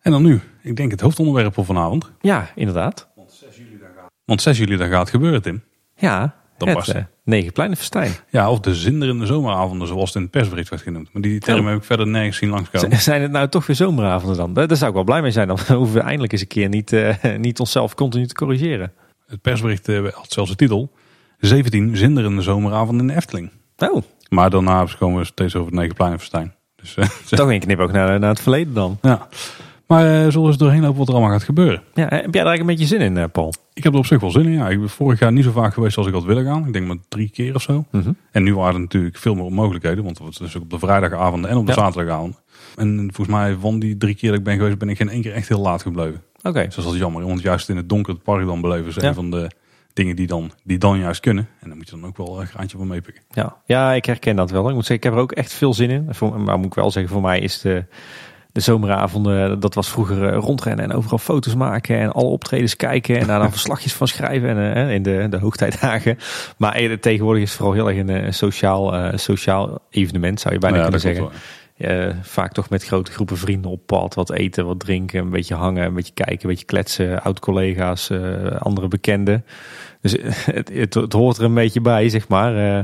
En 0.01 0.11
dan 0.11 0.23
nu, 0.23 0.41
ik 0.63 0.77
denk 0.77 0.91
het 0.91 1.01
hoofdonderwerp 1.01 1.55
voor 1.55 1.65
vanavond. 1.65 2.11
Ja, 2.21 2.51
inderdaad. 2.55 3.09
Want 3.15 3.33
6 3.33 3.57
juli 3.57 3.79
dan 3.79 3.89
gaat, 3.97 4.11
Want 4.25 4.43
6 4.43 4.59
juli 4.59 4.77
dan 4.77 4.89
gaat 4.89 5.11
gebeuren, 5.11 5.43
Tim. 5.43 5.63
Ja, 5.97 6.35
dan 6.59 6.69
het, 6.69 6.89
uh, 6.89 7.03
negen 7.25 7.77
festijn. 7.77 8.13
Ja, 8.31 8.51
of 8.51 8.61
de 8.61 8.75
zinderende 8.75 9.27
zomeravonden, 9.27 9.89
zoals 9.89 10.07
het 10.09 10.15
in 10.15 10.23
het 10.23 10.31
persbericht 10.31 10.69
werd 10.69 10.83
genoemd. 10.83 11.13
Maar 11.13 11.23
die 11.23 11.41
term 11.41 11.67
heb 11.67 11.77
ik 11.77 11.85
verder 11.85 12.07
nergens 12.07 12.37
zien 12.37 12.49
langskomen. 12.51 13.01
Zijn 13.01 13.23
het 13.23 13.31
nou 13.31 13.49
toch 13.49 13.67
weer 13.67 13.77
zomeravonden 13.77 14.37
dan? 14.37 14.53
Daar 14.53 14.77
zou 14.77 14.89
ik 14.89 14.95
wel 14.95 15.05
blij 15.05 15.23
mee 15.23 15.31
zijn. 15.31 15.49
Dan 15.49 15.59
hoeven 15.77 15.95
we 15.95 16.01
eindelijk 16.01 16.33
eens 16.33 16.41
een 16.41 16.47
keer 16.47 16.69
niet, 16.69 16.93
uh, 16.93 17.15
niet 17.37 17.61
onszelf 17.61 17.95
continu 17.95 18.27
te 18.27 18.35
corrigeren. 18.35 18.93
Het 19.27 19.41
persbericht 19.41 19.89
uh, 19.89 20.09
had 20.13 20.33
zelfs 20.33 20.51
de 20.51 20.57
titel. 20.57 20.91
17 21.39 21.97
zinderende 21.97 22.43
zomeravonden 22.43 23.01
in 23.01 23.07
de 23.07 23.17
Efteling. 23.17 23.51
Oh. 23.77 24.03
Maar 24.29 24.51
daarna 24.51 24.87
komen 24.99 25.19
we 25.19 25.25
steeds 25.25 25.55
over 25.55 25.67
het 25.67 25.79
Negenpleinenfestijn. 25.79 26.55
Dus, 26.77 26.97
toch 27.29 27.51
een 27.51 27.61
knip 27.61 27.79
ook 27.79 27.93
naar, 27.93 28.19
naar 28.21 28.31
het 28.31 28.41
verleden 28.41 28.75
dan. 28.75 28.99
Ja. 29.03 29.29
Maar 29.89 30.05
uh, 30.05 30.11
zullen 30.11 30.41
we 30.41 30.47
eens 30.47 30.57
doorheen 30.57 30.81
lopen 30.81 30.99
wat 30.99 31.09
er 31.09 31.15
allemaal 31.15 31.33
gaat 31.33 31.43
gebeuren? 31.43 31.83
Ja, 31.95 32.03
heb 32.03 32.11
jij 32.11 32.21
daar 32.21 32.47
eigenlijk 32.47 32.61
een 32.61 32.67
beetje 32.67 32.87
zin 32.87 33.01
in, 33.01 33.17
uh, 33.17 33.25
Paul? 33.33 33.55
Ik 33.73 33.85
heb 33.85 33.93
er 33.93 33.99
op 33.99 34.07
zich 34.07 34.21
wel 34.21 34.31
zin 34.31 34.45
in. 34.45 34.53
Ja. 34.53 34.69
Ik 34.69 34.79
ben 34.79 34.89
vorig 34.89 35.19
jaar 35.19 35.33
niet 35.33 35.45
zo 35.45 35.51
vaak 35.51 35.75
geweest 35.75 35.97
als 35.97 36.07
ik 36.07 36.13
had 36.13 36.25
willen 36.25 36.45
gaan. 36.45 36.67
Ik 36.67 36.73
denk 36.73 36.87
maar 36.87 36.97
drie 37.09 37.31
keer 37.31 37.55
of 37.55 37.63
zo. 37.63 37.85
Mm 37.91 38.03
-hmm. 38.03 38.17
En 38.31 38.43
nu 38.43 38.55
waren 38.55 38.75
er 38.75 38.81
natuurlijk 38.81 39.17
veel 39.17 39.35
meer 39.35 39.53
mogelijkheden. 39.53 40.05
Want 40.05 40.19
het 40.19 40.27
was 40.27 40.39
dus 40.39 40.57
op 40.57 40.71
de 40.71 40.79
vrijdagavond 40.79 41.47
en 41.47 41.57
op 41.57 41.67
de 41.67 41.73
ja. 41.73 41.79
zaterdagavond. 41.79 42.41
En 42.77 43.11
volgens 43.13 43.37
mij 43.37 43.57
van 43.61 43.79
die 43.79 43.97
drie 43.97 44.15
keer 44.15 44.31
dat 44.31 44.39
ik 44.39 44.45
ben 44.45 44.57
geweest, 44.57 44.79
ben 44.79 44.89
ik 44.89 44.97
geen 44.97 45.09
één 45.09 45.23
keer 45.23 45.33
echt 45.33 45.49
heel 45.49 45.61
laat 45.61 45.83
gebleven. 45.83 46.23
Oké. 46.39 46.49
Okay. 46.49 46.65
Dus 46.65 46.75
dat 46.75 46.93
is 46.93 46.99
jammer. 46.99 47.27
Want 47.27 47.43
juist 47.43 47.69
in 47.69 47.77
het 47.77 47.89
donker 47.89 48.13
het 48.13 48.23
park 48.23 48.47
dan 48.47 48.61
beleven 48.61 48.87
is 48.87 48.95
ja. 48.95 49.09
een 49.09 49.15
van 49.15 49.31
de 49.31 49.51
dingen 49.93 50.17
die 50.17 50.27
dan, 50.27 50.53
die 50.65 50.79
dan 50.79 50.99
juist 50.99 51.21
kunnen. 51.21 51.49
En 51.61 51.69
dan 51.69 51.77
moet 51.77 51.89
je 51.89 51.97
dan 51.97 52.07
ook 52.07 52.17
wel 52.17 52.41
een 52.41 52.47
graantje 52.47 52.77
van 52.77 52.87
meepikken. 52.87 53.23
Ja. 53.31 53.57
ja, 53.67 53.93
ik 53.93 54.05
herken 54.05 54.37
dat 54.37 54.51
wel. 54.51 54.69
Ik 54.69 54.75
moet 54.75 54.87
zeggen, 54.87 54.97
ik 54.97 55.03
heb 55.03 55.13
er 55.13 55.19
ook 55.19 55.33
echt 55.33 55.53
veel 55.53 55.75
zin 55.75 55.91
in. 55.91 56.11
Maar 56.45 56.59
moet 56.59 56.67
ik 56.67 56.75
wel 56.75 56.91
zeggen, 56.91 57.13
voor 57.13 57.23
mij 57.23 57.41
is 57.41 57.61
de 57.61 57.85
de 58.59 58.65
zomeravonden, 58.65 59.61
dat 59.61 59.75
was 59.75 59.89
vroeger 59.89 60.29
eh, 60.29 60.39
rondrennen 60.39 60.85
en 60.85 60.93
overal 60.93 61.19
foto's 61.19 61.55
maken 61.55 61.99
en 61.99 62.13
alle 62.13 62.29
optredens 62.29 62.77
kijken 62.77 63.19
en 63.19 63.27
daar 63.27 63.39
dan 63.39 63.51
verslagjes 63.59 63.93
van 63.93 64.09
schrijven 64.09 64.49
en, 64.49 64.87
uh, 64.87 64.95
in 64.95 65.03
de, 65.03 65.27
de 65.31 65.39
hoogtijdagen. 65.39 66.19
Maar 66.57 66.75
eh, 66.75 66.93
tegenwoordig 66.93 67.43
is 67.43 67.49
het 67.49 67.59
vooral 67.59 67.75
heel 67.75 67.89
erg 67.89 67.99
een, 67.99 68.35
sociaal, 68.35 68.95
uh, 68.95 69.09
sociaal 69.15 69.79
evenement, 69.91 70.41
zou 70.41 70.55
je 70.55 70.61
bijna 70.61 70.77
ja, 70.77 70.83
kunnen 70.83 71.01
zeggen. 71.01 71.29
Uh, 71.79 72.15
vaak 72.23 72.53
toch 72.53 72.71
met 72.71 72.85
grote 72.85 73.13
groepen 73.13 73.37
vrienden 73.37 73.71
op 73.71 73.87
pad, 73.87 74.15
wat 74.15 74.33
eten, 74.33 74.67
wat 74.67 74.81
drinken, 74.81 75.21
een 75.21 75.31
beetje 75.31 75.55
hangen, 75.55 75.85
een 75.85 75.95
beetje 75.95 76.13
kijken, 76.15 76.39
een 76.43 76.49
beetje 76.49 76.65
kletsen, 76.65 77.23
oud-collega's, 77.23 78.11
andere 78.59 78.89
bekenden. 78.89 79.45
Dus 80.01 80.13
het, 80.55 80.69
het, 80.73 80.95
het, 80.95 81.13
hoort 81.13 81.37
er 81.37 81.45
een 81.45 81.55
beetje 81.55 81.81
bij, 81.81 82.09
zeg 82.09 82.29
maar. 82.29 82.79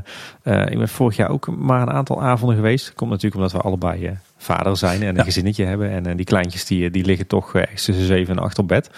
ik 0.45 0.79
ben 0.79 0.89
vorig 0.89 1.17
jaar 1.17 1.29
ook 1.29 1.57
maar 1.57 1.83
een 1.83 1.91
aantal 1.91 2.23
avonden 2.23 2.57
geweest. 2.57 2.95
Komt 2.95 3.11
natuurlijk 3.11 3.37
omdat 3.37 3.53
we 3.53 3.69
allebei 3.69 4.17
vader 4.37 4.77
zijn 4.77 5.03
en 5.03 5.09
een 5.09 5.15
ja. 5.15 5.23
gezinnetje 5.23 5.65
hebben. 5.65 5.91
En, 5.91 6.17
die 6.17 6.27
kleintjes 6.27 6.65
die, 6.65 6.91
die 6.91 7.05
liggen 7.05 7.27
toch 7.27 7.55
ergens 7.55 7.85
tussen 7.85 8.07
7 8.07 8.37
en 8.37 8.43
8 8.43 8.59
op 8.59 8.69
bed. 8.69 8.91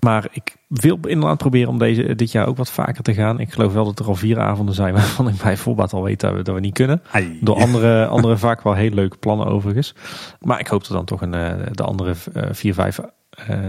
Maar 0.00 0.26
ik 0.30 0.56
wil 0.68 0.98
inderdaad 1.06 1.38
proberen 1.38 1.68
om 1.68 1.78
deze, 1.78 2.14
dit 2.14 2.32
jaar 2.32 2.46
ook 2.46 2.56
wat 2.56 2.70
vaker 2.70 3.02
te 3.02 3.14
gaan. 3.14 3.40
Ik 3.40 3.52
geloof 3.52 3.72
wel 3.72 3.84
dat 3.84 3.98
er 3.98 4.06
al 4.06 4.14
vier 4.14 4.40
avonden 4.40 4.74
zijn 4.74 4.94
waarvan 5.00 5.28
ik 5.28 5.36
bij 5.42 5.56
voorbaat 5.56 5.92
al 5.92 6.02
weet 6.02 6.20
dat 6.20 6.34
we, 6.34 6.42
dat 6.42 6.54
we 6.54 6.60
niet 6.60 6.74
kunnen. 6.74 7.02
Ai. 7.10 7.38
Door 7.40 7.56
andere, 7.56 8.06
andere 8.06 8.36
vaak 8.36 8.62
wel 8.62 8.74
heel 8.74 8.90
leuke 8.90 9.16
plannen 9.16 9.46
overigens. 9.46 9.94
Maar 10.40 10.60
ik 10.60 10.66
hoop 10.66 10.82
er 10.82 10.92
dan 10.92 11.04
toch 11.04 11.20
een, 11.20 11.30
de 11.72 11.82
andere 11.82 12.14
vier, 12.50 12.74
vijf 12.74 13.00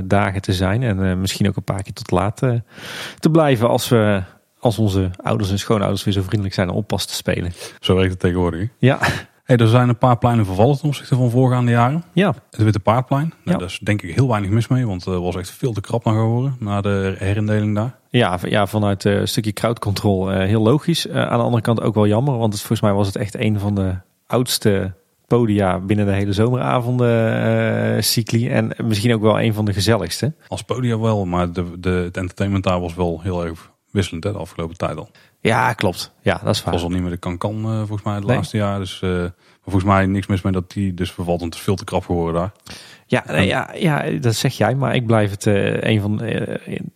dagen 0.04 0.42
te 0.42 0.54
zijn. 0.54 0.84
En 0.84 1.20
misschien 1.20 1.48
ook 1.48 1.56
een 1.56 1.64
paar 1.64 1.84
keer 1.84 1.94
tot 1.94 2.12
laat 2.12 2.38
te 3.20 3.30
blijven 3.32 3.70
als 3.70 3.90
we 3.90 4.24
als 4.60 4.80
onze 4.80 5.10
ouders 5.24 5.52
en 5.52 5.60
schoonouders 5.60 6.04
weer 6.04 6.14
zo 6.14 6.22
vriendelijk 6.22 6.54
zijn 6.54 6.70
om 6.70 6.76
oppas 6.76 7.06
te 7.06 7.14
spelen. 7.14 7.52
Zo 7.80 7.96
werkt 7.96 8.12
het 8.12 8.20
tegenwoordig. 8.20 8.70
Ja. 8.78 9.00
Hey, 9.50 9.58
er 9.58 9.68
zijn 9.68 9.90
een 9.90 9.98
paar 9.98 10.18
pleinen 10.18 10.46
vervallen 10.46 10.78
ten 10.78 10.88
opzichte 10.88 11.16
van 11.16 11.30
voorgaande 11.30 11.72
jaren. 11.72 12.04
Ja. 12.14 12.34
Het 12.50 12.64
Witte 12.64 12.80
Paardplein. 12.80 13.28
Nou, 13.28 13.40
ja. 13.44 13.58
Daar 13.58 13.68
is 13.68 13.80
denk 13.80 14.02
ik 14.02 14.16
heel 14.16 14.28
weinig 14.28 14.50
mis 14.50 14.68
mee, 14.68 14.88
want 14.88 15.06
het 15.06 15.16
was 15.16 15.36
echt 15.36 15.50
veel 15.50 15.74
te 15.74 15.82
krap 15.82 16.04
naar 16.04 16.14
geworden 16.14 16.56
na 16.60 16.82
de 16.82 17.16
herindeling 17.18 17.76
daar. 17.76 17.96
Ja, 18.10 18.40
ja 18.42 18.68
vanuit 18.68 19.04
een 19.04 19.28
stukje 19.28 19.54
crowdcontrol 19.54 20.32
uh, 20.32 20.38
heel 20.38 20.62
logisch. 20.62 21.06
Uh, 21.06 21.16
aan 21.16 21.38
de 21.38 21.44
andere 21.44 21.62
kant 21.62 21.82
ook 21.82 21.94
wel 21.96 22.08
jammer, 22.08 22.38
want 22.38 22.54
het, 22.54 22.62
volgens 22.62 22.82
mij 22.82 22.94
was 22.94 23.08
het 23.08 23.16
echt 23.16 23.36
een 23.40 23.60
van 23.60 23.76
de 23.76 23.96
oudste 24.28 24.94
podia 25.28 25.80
binnen 25.80 26.06
de 26.06 26.12
hele 26.12 26.34
zomeravonden 26.34 27.96
uh, 27.96 28.02
cycli. 28.02 28.50
En 28.50 28.72
misschien 28.84 29.14
ook 29.14 29.22
wel 29.22 29.42
een 29.42 29.54
van 29.54 29.66
de 29.66 29.74
gezelligste. 29.74 30.34
Als 30.48 30.62
podia 30.62 31.00
wel, 31.00 31.26
maar 31.26 31.54
de, 31.54 31.80
de, 31.80 31.90
het 31.90 32.18
entertainment 32.18 32.64
daar 32.64 32.80
was 32.80 32.96
wel 32.96 33.20
heel 33.22 33.46
erg 33.46 33.72
wisselend 33.92 34.24
hè, 34.24 34.32
de 34.32 34.38
afgelopen 34.38 34.78
tijd 34.78 34.98
al. 34.98 35.10
Ja, 35.42 35.74
klopt. 35.74 36.14
Ja, 36.22 36.42
dat 36.44 36.56
is 36.56 36.64
waar. 36.64 36.74
was 36.74 36.84
al 36.84 36.90
niet 36.90 37.02
meer 37.02 37.12
de 37.12 37.18
kan-kan 37.18 37.56
uh, 37.56 37.78
volgens 37.78 38.04
mij 38.04 38.14
het 38.14 38.26
nee. 38.26 38.36
laatste 38.36 38.58
jaar. 38.58 38.80
Dus 38.80 39.02
uh, 39.04 39.26
volgens 39.64 39.84
mij 39.84 40.06
niks 40.06 40.28
mis 40.28 40.42
mee 40.42 40.54
dat 40.54 40.72
die 40.72 40.94
dus 40.94 41.12
vervalt. 41.12 41.40
Want 41.40 41.52
het 41.54 41.60
is 41.60 41.66
veel 41.68 41.76
te 41.76 41.84
krap 41.84 42.06
geworden 42.06 42.34
daar. 42.42 42.52
Ja, 43.06 43.24
nee, 43.28 43.48
ja, 43.48 43.70
ja, 43.76 44.10
dat 44.20 44.36
zeg 44.36 44.58
jij. 44.58 44.76
Maar 44.76 44.96
ik 44.96 45.06
blijf 45.06 45.32
het 45.32 45.46
uh, 45.46 45.82
een 45.82 46.02
van, 46.02 46.22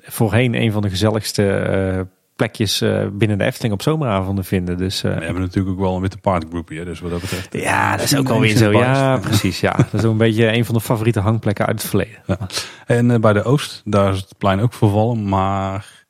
voorheen 0.02 0.56
een 0.56 0.72
van 0.72 0.82
de 0.82 0.90
gezelligste 0.90 2.08
plekjes 2.36 2.84
binnen 3.14 3.38
de 3.38 3.44
Efteling 3.44 3.74
op 3.74 3.82
zomeravonden 3.82 4.46
vinden. 4.46 4.78
Dus, 4.78 5.02
we 5.02 5.10
hebben 5.10 5.42
natuurlijk 5.42 5.76
ook 5.76 5.82
wel 5.82 5.96
een 5.96 6.02
witte 6.02 6.18
paardgroepje. 6.18 6.86
Dus 6.86 7.00
wat 7.00 7.12
dat 7.12 7.22
betreft. 7.22 7.54
Ja, 7.54 7.92
dat 7.98 8.06
is 8.06 8.18
ook 8.18 8.30
alweer 8.30 8.58
zo. 8.58 8.72
Ja, 8.72 9.18
precies. 9.28 9.60
Ja, 9.60 9.72
dat 9.72 9.94
is 9.94 10.04
ook 10.04 10.12
een 10.12 10.18
beetje 10.18 10.54
een 10.54 10.66
van 10.66 10.76
de 10.76 10.82
favoriete 10.82 11.20
hangplekken 11.20 11.66
uit 11.66 11.82
het 11.82 11.90
verleden. 11.90 12.20
Ja. 12.26 12.38
En 12.86 13.22
bij 13.22 13.34
de 13.34 13.44
Oost, 13.44 13.82
daar 13.86 14.14
is 14.14 14.20
het 14.20 14.38
plein 14.38 14.60
ook 14.60 14.74
vervallen. 14.74 15.30
Maar 15.30 16.03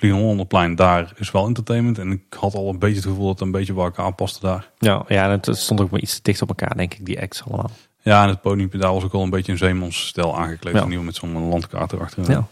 het 0.00 0.46
Vliegen 0.48 0.76
daar 0.76 1.12
is 1.16 1.30
wel 1.30 1.46
entertainment. 1.46 1.98
En 1.98 2.10
ik 2.10 2.22
had 2.38 2.54
al 2.54 2.68
een 2.68 2.78
beetje 2.78 2.96
het 2.96 3.04
gevoel 3.04 3.26
dat 3.26 3.38
het 3.38 3.40
een 3.40 3.50
beetje 3.50 3.72
bij 3.72 3.84
elkaar 3.84 4.12
paste 4.12 4.40
daar. 4.40 4.70
Ja, 4.78 5.04
ja 5.08 5.30
het 5.30 5.48
stond 5.52 5.80
ook 5.80 5.90
wel 5.90 6.00
iets 6.00 6.22
dicht 6.22 6.42
op 6.42 6.48
elkaar, 6.48 6.76
denk 6.76 6.94
ik, 6.94 7.06
die 7.06 7.20
acts 7.20 7.44
allemaal. 7.44 7.70
Ja, 8.02 8.22
en 8.22 8.28
het 8.28 8.40
podium 8.40 8.70
daar 8.70 8.92
was 8.92 9.04
ook 9.04 9.12
al 9.12 9.22
een 9.22 9.30
beetje 9.30 9.52
een 9.52 9.58
zeemansstijl 9.58 10.38
aangekleed. 10.38 10.74
Ja. 10.74 10.84
Nieuw 10.84 11.02
met 11.02 11.14
zo'n 11.14 11.48
landkaart 11.48 11.92
erachter. 11.92 12.30
Ja. 12.30 12.46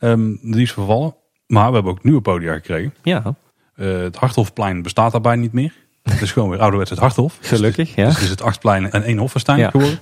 Um, 0.00 0.38
die 0.42 0.62
is 0.62 0.72
vervallen. 0.72 1.14
Maar 1.46 1.68
we 1.68 1.74
hebben 1.74 1.92
ook 1.92 2.04
nieuwe 2.04 2.20
podia 2.20 2.52
gekregen. 2.54 2.94
Ja. 3.02 3.34
Uh, 3.76 4.00
het 4.00 4.16
Harthofplein 4.16 4.82
bestaat 4.82 5.12
daarbij 5.12 5.36
niet 5.36 5.52
meer. 5.52 5.74
Het 6.02 6.20
is 6.20 6.32
gewoon 6.32 6.50
weer 6.50 6.60
ouderwets 6.60 6.90
het 6.90 6.98
Harthof. 6.98 7.38
Gelukkig, 7.40 7.94
ja. 7.94 8.04
Dus 8.04 8.14
het 8.14 8.22
is 8.22 8.30
het 8.30 8.42
Achtplein 8.42 8.90
en 8.90 9.02
één 9.02 9.18
Hofferstein 9.18 9.58
Ja. 9.58 9.70
geworden. 9.70 10.00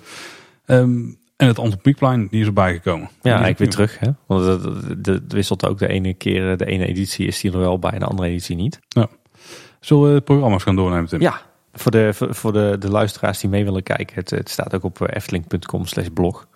Ehm, 0.67 1.01
en 1.39 1.47
het 1.47 1.59
Anton 1.59 1.81
Pieckplein, 1.81 2.29
die 2.31 2.41
is 2.41 2.47
erbij 2.47 2.73
gekomen. 2.73 3.09
Ja, 3.23 3.31
eigenlijk 3.31 3.59
weer 3.59 3.71
terug. 3.71 3.99
Hè? 3.99 4.11
Want 4.27 4.45
het, 4.45 4.65
het- 4.89 5.07
het 5.07 5.33
wisselt 5.33 5.67
ook 5.67 5.79
de 5.79 5.89
ene 5.89 6.15
keer, 6.15 6.57
de 6.57 6.67
ene 6.67 6.87
editie 6.87 7.27
is 7.27 7.41
die 7.41 7.53
er 7.53 7.59
wel 7.59 7.79
bij, 7.79 7.99
de 7.99 8.05
andere 8.05 8.29
editie 8.29 8.57
niet. 8.57 8.79
Zullen 9.81 10.09
we 10.09 10.15
de 10.15 10.21
programma's 10.21 10.63
gaan 10.63 10.77
doornemen, 10.77 11.09
Tim? 11.09 11.21
Ja, 11.21 11.41
voor 11.73 11.91
de, 11.91 12.11
voor 12.15 12.53
de, 12.53 12.77
de 12.79 12.91
luisteraars 12.91 13.39
die 13.41 13.51
mee 13.51 13.65
willen 13.65 13.83
kijken, 13.83 14.15
het, 14.15 14.31
het 14.31 14.49
staat 14.49 14.75
ook 14.75 14.83
op 14.85 15.01
eh, 15.01 15.17
efteling.com 15.17 15.87
slash 15.87 16.07
blog. 16.15 16.47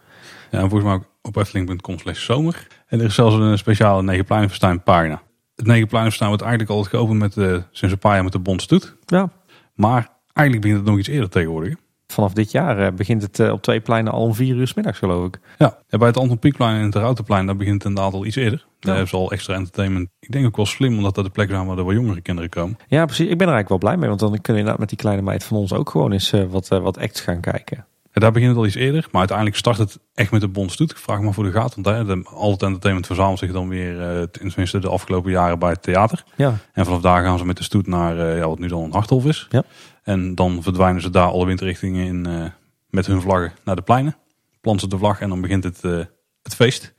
Ja, 0.51 0.59
en 0.59 0.69
volgens 0.69 0.83
mij 0.85 0.93
ook 0.95 1.05
op 1.23 1.37
efteling.com 1.37 1.99
slash 1.99 2.25
zomer. 2.25 2.67
En 2.87 2.99
er 3.01 3.05
is 3.07 3.15
zelfs 3.15 3.35
een 3.37 3.59
speciale 3.59 4.03
Negenpleinenfestijn 4.03 4.83
pagina. 4.83 5.23
Het 5.57 5.67
Negenpleinenfestijn 5.67 6.29
wordt 6.29 6.45
eigenlijk 6.45 6.73
altijd 6.77 6.95
geopend 6.95 7.19
met, 7.19 7.37
eh, 7.37 7.53
sinds 7.71 7.95
een 7.95 7.99
paar 8.01 8.15
jaar 8.15 8.23
met 8.25 8.33
de 8.33 8.39
Bondstoet. 8.39 8.97
Ja, 9.07 9.31
Maar 9.75 10.09
eigenlijk 10.33 10.61
begint 10.67 10.81
het 10.83 10.91
nog 10.91 10.99
iets 10.99 11.09
eerder 11.09 11.29
tegenwoordig. 11.29 11.75
Vanaf 12.13 12.33
dit 12.33 12.51
jaar 12.51 12.79
eh, 12.79 12.93
begint 12.93 13.23
het 13.23 13.39
eh, 13.41 13.53
op 13.53 13.63
twee 13.63 13.81
pleinen 13.81 14.13
al 14.13 14.21
om 14.23 14.35
vier 14.35 14.55
uur 14.57 14.67
's 14.67 14.75
middags 14.75 14.99
geloof 14.99 15.27
ik. 15.27 15.39
Ja, 15.59 15.79
en 15.89 15.99
bij 15.99 16.09
het 16.09 16.17
Anton 16.17 16.39
Pieckplein 16.39 16.77
en 16.79 16.85
het 16.85 16.95
Routenplein, 16.95 17.47
daar 17.47 17.57
begint 17.57 17.75
het 17.83 17.85
inderdaad 17.85 18.13
al 18.15 18.27
iets 18.27 18.37
eerder. 18.37 18.59
Daar 18.59 18.67
Ja. 18.79 18.89
hebben 18.91 19.09
ze 19.09 19.17
al 19.17 19.31
extra 19.33 19.55
entertainment. 19.55 20.09
Ik 20.21 20.33
denk 20.33 20.47
ook 20.47 20.57
wel 20.57 20.67
slim, 20.67 20.97
omdat 20.97 21.15
dat 21.15 21.25
de 21.25 21.31
plek 21.31 21.51
zijn 21.51 21.67
waar 21.67 21.95
jongere 21.95 22.21
kinderen 22.21 22.51
komen. 22.51 22.77
Ja, 22.89 23.05
precies. 23.05 23.29
Ik 23.29 23.39
ben 23.39 23.47
er 23.49 23.53
eigenlijk 23.55 23.69
wel 23.69 23.79
blij 23.79 23.97
mee, 23.97 24.09
want 24.09 24.21
dan 24.21 24.29
kunnen 24.31 24.45
we 24.47 24.53
inderdaad 24.59 24.79
met 24.81 24.89
die 24.89 24.99
kleine 24.99 25.23
meid 25.23 25.45
van 25.45 25.57
ons 25.57 25.73
ook 25.73 25.91
gewoon 25.91 26.13
eens 26.13 26.33
eh, 26.33 26.45
wat, 26.51 26.69
wat 26.69 26.99
acts 26.99 27.21
gaan 27.21 27.41
kijken. 27.41 27.87
En 28.13 28.21
daar 28.21 28.33
begint 28.33 28.51
het 28.51 28.59
al 28.61 28.67
iets 28.67 28.75
eerder, 28.75 29.09
maar 29.11 29.19
uiteindelijk 29.19 29.57
start 29.59 29.79
het 29.79 29.99
echt 30.15 30.31
met 30.31 30.41
de 30.41 30.49
Bondstoet. 30.49 30.91
Ik 30.91 30.97
vraag 30.97 31.19
me 31.19 31.25
maar 31.25 31.35
voor 31.35 31.45
de 31.45 31.51
gaten, 31.53 31.83
want 31.83 32.09
hè, 32.09 32.15
al 32.31 32.51
het 32.51 32.63
entertainment 32.63 33.07
verzamelt 33.07 33.39
zich 33.39 33.53
dan 33.53 33.69
weer, 33.69 34.01
eh, 34.01 34.23
tenminste 34.23 34.79
de 34.79 34.89
afgelopen 34.89 35.31
jaren, 35.31 35.59
bij 35.59 35.71
het 35.71 35.83
theater. 35.83 36.25
Ja, 36.37 36.55
En 36.73 36.85
vanaf 36.85 37.01
daar 37.01 37.23
gaan 37.25 37.39
ze 37.39 37.45
met 37.45 37.57
de 37.57 37.63
stoet 37.63 37.87
naar 37.87 38.37
ja, 38.37 38.49
wat 38.49 38.59
nu 38.59 38.69
dan 38.69 38.83
een 38.83 38.93
Harthof 38.93 39.25
is. 39.27 39.47
Ja. 39.51 39.63
En 40.03 40.35
dan 40.35 40.63
verdwijnen 40.63 41.03
ze 41.03 41.11
daar 41.11 41.29
alle 41.29 41.47
windrichtingen 41.47 42.07
in 42.07 42.27
eh, 42.27 42.45
met 42.91 43.07
hun 43.07 43.21
vlaggen 43.21 43.53
naar 43.65 43.77
de 43.77 43.83
pleinen. 43.83 44.17
Planten 44.61 44.83
ze 44.83 44.89
de 44.89 44.99
vlag 44.99 45.21
en 45.21 45.29
dan 45.29 45.41
begint 45.41 45.65
het, 45.65 45.85
eh, 45.85 45.99
het 46.43 46.55
feest. 46.55 46.95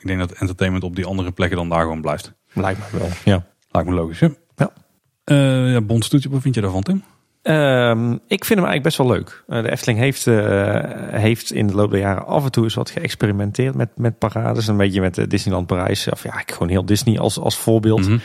Ik 0.00 0.06
denk 0.06 0.18
dat 0.18 0.32
entertainment 0.32 0.84
op 0.84 0.96
die 0.96 1.06
andere 1.06 1.32
plekken 1.32 1.56
dan 1.56 1.68
daar 1.68 1.82
gewoon 1.82 2.00
blijft. 2.00 2.32
lijkt 2.52 2.92
me 2.92 2.98
wel. 2.98 3.08
Ja. 3.24 3.46
Lijkt 3.70 3.88
me 3.88 3.94
logisch, 3.94 4.20
hè? 4.20 4.28
Ja. 4.56 4.72
Eh, 5.24 5.72
ja, 5.72 5.80
Bondstoetje, 5.80 6.30
wat 6.30 6.42
vind 6.42 6.54
je 6.54 6.60
daarvan, 6.60 6.82
Tim? 6.82 7.02
Ehm, 7.42 8.12
ik 8.12 8.44
vind 8.44 8.60
hem 8.60 8.68
eigenlijk 8.68 8.82
best 8.82 8.96
wel 8.96 9.06
leuk. 9.06 9.44
Eh, 9.48 9.62
de 9.62 9.70
Efteling 9.70 9.98
heeft, 9.98 10.26
eh, 10.26 10.80
heeft 11.20 11.52
in 11.52 11.66
de 11.66 11.74
loop 11.74 11.90
der 11.90 12.00
jaren 12.00 12.26
af 12.26 12.44
en 12.44 12.50
toe 12.50 12.64
eens 12.64 12.74
wat 12.74 12.90
geëxperimenteerd 12.90 13.74
met, 13.74 13.88
met 13.96 14.18
parades. 14.18 14.66
Een 14.66 14.76
beetje 14.76 15.00
met 15.00 15.14
de 15.14 15.26
Disneyland 15.26 15.66
Parijs. 15.66 16.08
Of 16.08 16.22
ja, 16.22 16.40
ik 16.40 16.52
gewoon 16.52 16.68
heel 16.68 16.86
Disney 16.86 17.18
als, 17.18 17.38
als 17.38 17.56
voorbeeld. 17.56 18.08
Mhm. 18.08 18.18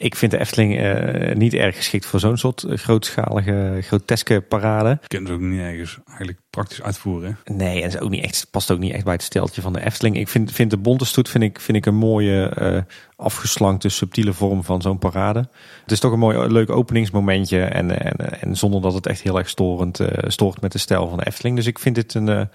Ik 0.00 0.14
vind 0.14 0.30
de 0.30 0.38
Efteling 0.38 0.78
eh, 0.78 1.36
niet 1.36 1.54
erg 1.54 1.76
geschikt 1.76 2.06
voor 2.06 2.20
zo'n 2.20 2.36
soort 2.36 2.62
eh, 2.62 2.78
grootschalige, 2.78 3.78
groteske 3.80 4.40
parade. 4.40 4.90
Ik 5.02 5.08
kan 5.08 5.24
het 5.24 5.32
ook 5.32 5.40
niet 5.40 5.60
ergens 5.60 5.98
eigenlijk 6.06 6.38
praktisch 6.50 6.82
uitvoeren. 6.82 7.38
hè? 7.44 7.54
Nee, 7.54 7.82
en 7.82 7.88
is 7.88 7.98
ook 7.98 8.10
niet 8.10 8.24
echt, 8.24 8.46
past 8.50 8.70
ook 8.70 8.78
niet 8.78 8.92
echt 8.92 9.04
bij 9.04 9.12
het 9.12 9.22
steltje 9.22 9.60
van 9.62 9.72
de 9.72 9.84
Efteling. 9.84 10.16
Ik 10.16 10.28
vind, 10.28 10.52
vind 10.52 10.70
de 10.70 10.76
bonte 10.76 11.04
stoet 11.04 11.28
vind 11.28 11.44
ik, 11.44 11.60
vind 11.60 11.76
ik 11.76 11.86
een 11.86 11.94
mooie, 11.94 12.48
eh, 12.48 12.80
afgeslankte, 13.16 13.88
subtiele 13.88 14.32
vorm 14.32 14.64
van 14.64 14.82
zo'n 14.82 14.98
parade. 14.98 15.48
Het 15.82 15.92
is 15.92 16.00
toch 16.00 16.12
een 16.12 16.18
mooi, 16.18 16.48
leuk 16.48 16.70
openingsmomentje. 16.70 17.60
En, 17.64 18.00
en, 18.00 18.40
en 18.40 18.56
zonder 18.56 18.80
dat 18.80 18.94
het 18.94 19.06
echt 19.06 19.20
heel 19.20 19.38
erg 19.38 19.48
storend, 19.48 20.00
eh, 20.00 20.30
stoort 20.30 20.60
met 20.60 20.72
de 20.72 20.78
stijl 20.78 21.08
van 21.08 21.18
de 21.18 21.26
Efteling. 21.26 21.56
Dus 21.56 21.66
ik 21.66 21.78
vind 21.78 21.94
dit 21.94 22.14
een, 22.14 22.26
een, 22.26 22.48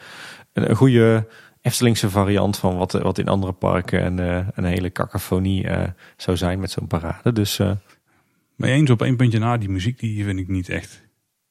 een 0.53 0.75
goede 0.75 1.27
Eftelingse 1.63 2.09
variant 2.09 2.57
van 2.57 2.77
wat, 2.77 2.91
wat 2.91 3.17
in 3.17 3.27
andere 3.27 3.51
parken 3.51 4.05
een, 4.05 4.19
eh, 4.19 4.47
een 4.53 4.63
hele 4.63 4.91
cacophonie 4.91 5.67
eh, 5.67 5.89
zou 6.17 6.37
zijn 6.37 6.59
met 6.59 6.71
zo'n 6.71 6.87
parade. 6.87 7.33
Dus 7.33 7.59
eh, 7.59 7.71
Maar 8.55 8.69
eens 8.69 8.89
op 8.89 9.01
één 9.01 9.15
puntje 9.15 9.39
na, 9.39 9.57
die 9.57 9.69
muziek 9.69 9.99
die 9.99 10.23
vind 10.23 10.39
ik 10.39 10.47
niet 10.47 10.69
echt 10.69 11.03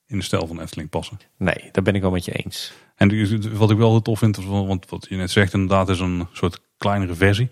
in 0.07 0.19
de 0.19 0.25
stijl 0.25 0.47
van 0.47 0.61
Efteling 0.61 0.91
passen. 0.91 1.19
nee, 1.37 1.69
daar 1.73 1.85
ben 1.85 1.95
ik 1.95 2.01
wel 2.01 2.11
met 2.11 2.25
je 2.25 2.33
eens. 2.33 2.73
En 2.97 3.57
wat 3.57 3.71
ik 3.71 3.77
wel 3.77 3.91
heel 3.91 4.03
tof 4.03 4.19
vind, 4.19 4.37
want 4.45 4.91
wat 4.91 5.07
je 5.09 5.17
net 5.17 5.31
zegt 5.31 5.53
inderdaad 5.53 5.89
is 5.89 6.01
een 6.01 6.27
soort 6.33 6.61
kleinere 6.77 7.15
versie. 7.15 7.51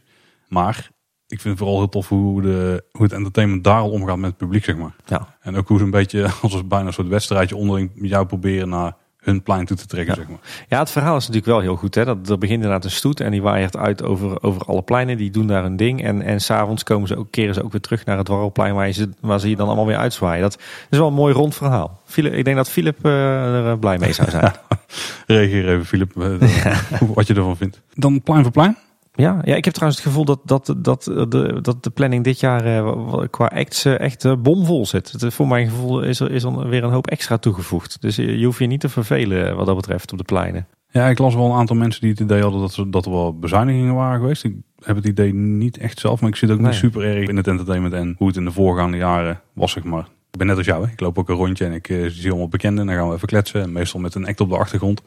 Maar 0.49 0.91
ik 1.27 1.41
vind 1.41 1.45
het 1.45 1.59
vooral 1.59 1.79
heel 1.79 1.89
tof 1.89 2.09
hoe, 2.09 2.43
de, 2.43 2.85
hoe 2.91 3.03
het 3.03 3.13
entertainment 3.13 3.65
daar 3.65 3.81
al 3.81 3.91
omgaat 3.91 4.19
met 4.19 4.31
het 4.31 4.39
publiek, 4.39 4.65
zeg 4.65 4.77
maar. 4.77 4.95
Ja, 5.07 5.37
En 5.41 5.57
ook 5.57 5.69
hoe 5.69 5.79
ze 5.79 5.85
een 5.85 5.91
beetje 5.91 6.31
als 6.43 6.55
een 6.55 6.69
bijna 6.69 6.87
een 6.87 6.93
soort 6.93 7.09
wedstrijdje 7.09 7.57
onderling 7.57 7.91
jou 7.95 8.27
proberen 8.27 8.69
naar 8.69 8.97
hun 9.21 9.43
plein 9.43 9.65
toe 9.65 9.77
te 9.77 9.87
trekken, 9.87 10.15
zeg 10.15 10.29
maar. 10.29 10.39
Ja, 10.69 10.79
het 10.79 10.91
verhaal 10.91 11.17
is 11.17 11.27
natuurlijk 11.27 11.53
wel 11.53 11.61
heel 11.61 11.77
goed. 11.77 11.95
Hè? 11.95 12.05
Dat, 12.05 12.29
er 12.29 12.39
begint 12.39 12.63
inderdaad 12.63 12.85
een 12.85 12.91
stoet 12.91 13.21
en 13.21 13.31
die 13.31 13.43
waaiert 13.43 13.77
uit 13.77 14.03
over, 14.03 14.43
over 14.43 14.63
alle 14.63 14.83
pleinen. 14.83 15.17
Die 15.17 15.31
doen 15.31 15.47
daar 15.47 15.65
een 15.65 15.77
ding. 15.77 16.05
En, 16.05 16.23
en 16.23 16.41
s'avonds 16.41 16.83
komen 16.83 17.09
ze 17.09 17.17
ook, 17.17 17.31
keren 17.31 17.55
ze 17.55 17.65
ook 17.65 17.73
weer 17.73 17.81
terug 17.81 18.05
naar 18.05 18.19
het 18.19 18.29
warrelplein 18.29 18.75
waar, 18.75 18.93
ze, 18.93 19.11
waar 19.21 19.41
ze 19.41 19.49
je 19.49 19.57
dan 19.57 19.67
allemaal 19.67 19.87
weer 19.87 19.97
uitzwaaien. 19.97 20.43
Dat 20.43 20.59
is 20.91 20.99
wel 20.99 21.07
een 21.07 21.15
mooi 21.15 21.35
rond 21.35 21.55
verhaal. 21.55 22.01
Philip, 22.05 22.33
ik 22.33 22.45
denk 22.45 22.57
dat 22.57 22.71
Philip 22.71 23.05
eh, 23.05 23.55
er 23.55 23.71
eh, 23.71 23.79
blij 23.79 23.99
mee 23.99 24.13
zou 24.13 24.31
zijn. 24.31 24.53
Reageer 25.27 25.69
even, 25.69 25.87
Filip, 25.87 26.21
eh, 26.21 27.01
wat 27.15 27.27
je 27.27 27.35
ervan 27.35 27.57
vindt. 27.57 27.81
Dan 27.95 28.23
plein 28.23 28.43
voor 28.43 28.53
plein. 28.53 28.77
Ja, 29.21 29.41
ja, 29.45 29.55
ik 29.55 29.65
heb 29.65 29.75
trouwens 29.75 30.03
het 30.03 30.09
gevoel 30.13 30.25
dat, 30.25 30.41
dat, 30.45 30.75
dat, 30.77 31.03
de, 31.05 31.59
dat 31.63 31.85
de 31.85 31.91
planning 31.91 32.25
dit 32.25 32.41
jaar 32.41 32.65
eh, 32.65 33.23
qua 33.31 33.47
acts 33.55 33.85
eh, 33.85 34.01
echt 34.01 34.25
eh, 34.25 34.33
bomvol 34.39 34.87
zit. 34.87 35.13
Het, 35.13 35.35
voor 35.35 35.49
mijn 35.49 35.69
gevoel 35.69 36.03
is 36.03 36.21
er, 36.21 36.31
is 36.31 36.43
er 36.43 36.69
weer 36.69 36.85
een 36.85 36.91
hoop 36.93 37.07
extra 37.07 37.39
toegevoegd. 37.39 38.01
Dus 38.01 38.17
je, 38.17 38.39
je 38.39 38.45
hoeft 38.45 38.59
je 38.59 38.67
niet 38.67 38.81
te 38.81 38.89
vervelen 38.89 39.49
eh, 39.49 39.55
wat 39.55 39.67
dat 39.67 39.77
betreft 39.77 40.13
op 40.13 40.19
de 40.19 40.25
pleinen. 40.25 40.67
Ja, 40.93 41.09
ik 41.09 41.19
las 41.19 41.35
wel 41.35 41.45
een 41.45 41.59
aantal 41.59 41.77
mensen 41.77 42.01
die 42.01 42.11
het 42.11 42.21
idee 42.21 42.43
hadden 42.43 42.61
dat, 42.61 42.73
ze, 42.73 42.91
dat 42.91 43.05
er 43.05 43.11
wel 43.11 43.39
bezuinigingen 43.39 43.95
waren 43.95 44.21
geweest. 44.21 44.45
Ik 44.45 44.55
heb 44.79 44.97
het 44.97 45.05
idee 45.05 45.35
niet 45.35 45.79
echt 45.79 45.99
zelf, 46.01 46.21
maar 46.21 46.31
ik 46.31 46.37
zit 46.37 46.51
ook 46.51 46.59
Nee. 46.59 46.67
niet 46.67 46.77
super 46.77 47.03
erg 47.17 47.29
in 47.29 47.37
het 47.37 47.47
entertainment 47.49 47.95
en 47.95 48.15
hoe 48.19 48.27
het 48.27 48.37
in 48.37 48.45
de 48.45 48.53
voorgaande 48.53 48.97
jaren 48.97 49.41
was, 49.53 49.73
zeg 49.73 49.85
maar. 49.85 50.09
Ik 50.31 50.39
ben 50.39 50.47
net 50.47 50.57
als 50.57 50.67
jou, 50.67 50.85
hè. 50.87 50.93
ik 50.93 51.01
loop 51.01 51.19
ook 51.19 51.29
een 51.29 51.35
rondje 51.35 51.65
en 51.65 51.73
ik 51.73 51.89
eh, 51.89 52.07
zie 52.09 52.31
allemaal 52.31 52.49
bekenden 52.49 52.81
en 52.81 52.87
dan 52.87 52.97
gaan 52.97 53.09
we 53.09 53.15
even 53.15 53.29
kletsen. 53.29 53.63
En 53.63 53.73
meestal 53.73 54.01
met 54.01 54.15
een 54.15 54.27
act 54.27 54.41
op 54.41 54.49
de 54.49 54.57
achtergrond. 54.57 55.03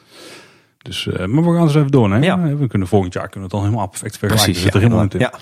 Dus, 0.83 1.07
eh, 1.07 1.25
maar 1.25 1.43
we 1.43 1.53
gaan 1.53 1.61
eens 1.61 1.75
even 1.75 1.91
door. 1.91 2.11
Hè? 2.11 2.17
Ja. 2.17 2.55
We 2.55 2.67
kunnen 2.67 2.87
volgend 2.87 3.13
jaar 3.13 3.29
kunnen 3.29 3.49
we 3.49 3.55
het 3.55 3.63
dan 3.63 3.63
helemaal 3.63 3.87
perfect 3.87 4.17
vergelijken. 4.17 4.69
Precies, 4.69 5.19
ja. 5.19 5.33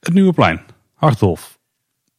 Het 0.00 0.14
nieuwe 0.14 0.32
plein, 0.32 0.60
Harthof. 0.94 1.58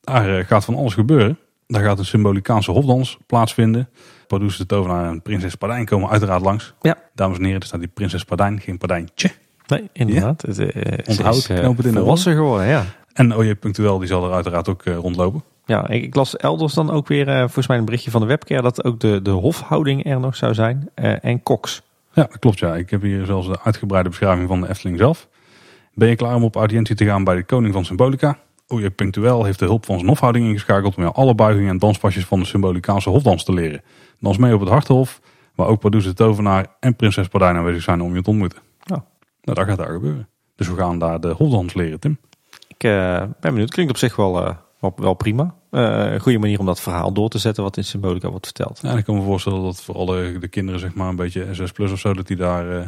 Daar 0.02 0.38
eh, 0.38 0.46
gaat 0.46 0.66
van 0.66 0.76
alles 0.76 0.94
gebeuren. 0.94 1.40
Daar 1.68 1.84
gaat 1.84 2.00
een 2.00 2.06
symbolicaanse 2.06 2.72
hofdans 2.72 3.18
plaatsvinden. 3.26 3.90
Pardoes 4.28 4.58
de 4.58 4.66
tovenaar 4.66 5.10
en 5.10 5.22
prinses 5.22 5.56
Pardijn 5.56 5.86
komen 5.86 6.10
uiteraard 6.10 6.42
langs. 6.42 6.74
Ja. 6.82 6.98
Dames 7.14 7.38
en 7.38 7.44
heren, 7.44 7.60
er 7.60 7.66
staat 7.66 7.80
die 7.80 7.90
prinses 7.90 8.24
Pardijn, 8.24 8.60
geen 8.60 8.78
Pardijntje. 8.78 9.32
Nee, 9.68 9.90
inderdaad. 9.94 10.42
Het, 10.42 10.60
eh, 10.60 10.68
ze 10.82 11.04
Onthoud, 11.06 11.36
is, 11.36 11.46
knoop 11.46 11.78
het 11.78 11.86
in 11.86 11.94
de 11.94 12.00
volwassen 12.00 12.36
geworden, 12.36 12.68
ja. 12.68 12.84
En 13.14 13.36
OJ 13.36 13.56
Punctueel, 13.56 13.98
die 13.98 14.08
zal 14.08 14.26
er 14.26 14.34
uiteraard 14.34 14.70
ook 14.70 14.84
rondlopen. 14.84 15.44
Ja, 15.66 15.88
ik, 15.88 16.16
las 16.16 16.38
elders 16.38 16.74
dan 16.74 16.92
ook 16.92 17.08
weer, 17.08 17.26
volgens 17.40 17.68
mij 17.68 17.78
een 17.78 17.86
berichtje 17.86 18.12
van 18.12 18.22
de 18.22 18.28
webcare, 18.28 18.62
dat 18.62 18.84
ook 18.84 19.00
de, 19.00 19.22
de 19.22 19.30
hofhouding 19.30 20.06
er 20.06 20.20
nog 20.20 20.36
zou 20.36 20.54
zijn. 20.54 20.90
en 21.22 21.44
koks. 21.44 21.82
Ja, 22.16 22.24
dat 22.24 22.40
klopt 22.40 22.60
ja. 22.60 22.76
Ik 22.76 22.90
heb 22.90 23.02
hier 23.02 23.26
zelfs 23.26 23.48
de 23.48 23.60
uitgebreide 23.64 24.10
beschrijving 24.10 24.48
van 24.48 24.62
de 24.62 24.70
Efteling 24.70 24.98
zelf. 24.98 25.28
Ben 25.94 26.10
je 26.10 26.16
klaar 26.16 26.36
om 26.36 26.44
op 26.44 26.56
audiëntie 26.56 26.96
te 26.96 27.06
gaan 27.06 27.24
bij 27.24 27.36
de 27.36 27.44
koning 27.44 27.74
van 27.74 27.86
Symbolica? 27.86 28.38
OJ 28.68 28.90
Punctueel 28.90 29.44
heeft 29.44 29.60
de 29.60 29.66
hulp 29.66 29.86
van 29.86 29.96
zijn 29.96 30.10
hofhouding 30.10 30.46
ingeschakeld 30.46 30.96
om 30.96 31.04
jou 31.04 31.16
alle 31.16 31.36
buigingen 31.36 31.70
en 31.70 31.78
danspasjes 31.78 32.26
van 32.26 32.40
de 32.40 32.46
Symbolicaanse 32.46 33.10
hofdans 33.10 33.44
te 33.44 33.54
leren. 33.54 33.82
Dans 34.20 34.38
mee 34.38 34.54
op 34.54 34.60
het 34.60 34.70
Hartenhof, 34.70 35.22
waar 35.56 35.68
ook 35.68 35.80
Pardoes 35.80 36.04
de 36.04 36.14
Tovenaar 36.14 36.66
en 36.80 36.96
prinses 36.96 37.28
Pardijn 37.28 37.56
aanwezig 37.56 37.84
zijn 37.84 38.02
om 38.02 38.16
je 38.16 38.22
te 38.22 38.30
ontmoeten. 38.30 38.60
Ja. 38.84 39.06
Nou, 39.42 39.58
dat 39.58 39.68
gaat 39.68 39.78
daar 39.78 39.94
gebeuren. 39.94 40.28
Dus 40.56 40.68
we 40.68 40.76
gaan 40.76 41.00
daar 41.00 41.20
de 41.20 41.28
hofdans 41.28 41.74
leren, 41.74 42.00
Tim. 42.00 42.18
Ik 42.68 42.84
eh, 42.84 43.18
ben 43.18 43.54
benieuwd. 43.54 43.72
Klinkt 43.72 43.92
op 43.92 43.98
zich 43.98 44.16
wel, 44.16 44.46
eh, 44.46 44.56
wel, 44.96 45.06
wel 45.06 45.14
prima. 45.14 45.56
Eh, 45.72 46.12
een 46.14 46.20
goede 46.20 46.38
manier 46.40 46.60
om 46.60 46.66
dat 46.66 46.82
verhaal 46.82 47.12
door 47.12 47.30
te 47.30 47.38
zetten 47.38 47.64
wat 47.64 47.78
in 47.78 47.84
Symbolica 47.84 48.30
wordt 48.30 48.46
verteld. 48.46 48.80
Ja, 48.82 48.90
en 48.90 48.98
ik 48.98 49.04
kan 49.04 49.16
me 49.16 49.22
voorstellen 49.22 49.64
dat 49.64 49.82
voor 49.82 49.96
alle 49.96 50.40
de 50.40 50.48
kinderen, 50.48 50.80
zeg 50.80 50.94
maar 50.94 51.10
een 51.10 51.16
beetje 51.16 51.48
SS 51.52 51.72
plus 51.72 51.92
of 51.92 52.00
zo, 52.00 52.14
dat 52.14 52.28
die 52.28 52.38
daar 52.38 52.80
eh, 52.80 52.88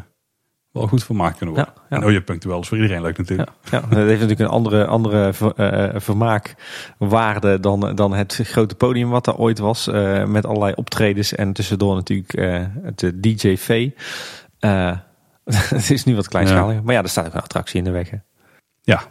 wel 0.72 0.88
goed 0.88 1.04
vermaakt 1.04 1.38
kunnen 1.38 1.56
worden. 1.56 1.74
Ja, 1.76 1.82
ja. 1.90 1.98
En 1.98 2.08
OJ 2.08 2.22
Punctueel 2.22 2.60
is 2.60 2.68
voor 2.68 2.78
iedereen 2.78 3.02
leuk 3.02 3.18
natuurlijk. 3.18 3.50
Ja, 3.64 3.72
ja, 3.72 3.80
dat 3.80 3.98
heeft 3.98 4.22
natuurlijk 4.22 4.40
een 4.40 4.56
andere, 4.56 4.86
andere 4.86 5.34
ver- 5.34 5.56
eh, 5.56 6.00
vermaakwaarde 6.00 7.60
dan, 7.60 7.96
dan 7.96 8.14
het 8.14 8.40
grote 8.44 8.76
podium 8.76 9.10
wat 9.10 9.28
er 9.28 9.36
ooit 9.36 9.60
was. 9.60 9.86
met 10.26 10.46
allerlei 10.46 10.74
optredens 10.76 11.36
en 11.36 11.54
tussendoor 11.54 11.96
natuurlijk 11.96 12.32
het 12.82 13.24
DJ 13.24 13.56
V. 13.56 13.90
Eh, 14.60 14.98
het 15.78 15.90
is 15.90 16.04
nu 16.04 16.16
wat 16.16 16.28
kleinschaliger. 16.28 16.84
Maar 16.84 16.94
ja, 16.94 17.04
er 17.04 17.10
staat 17.10 17.26
ook 17.26 17.34
een 17.34 17.42
attractie 17.42 17.78
in 17.78 17.84
de 17.84 17.92
weg. 17.92 18.10
Hè. 18.10 18.18
Ja. 18.82 19.02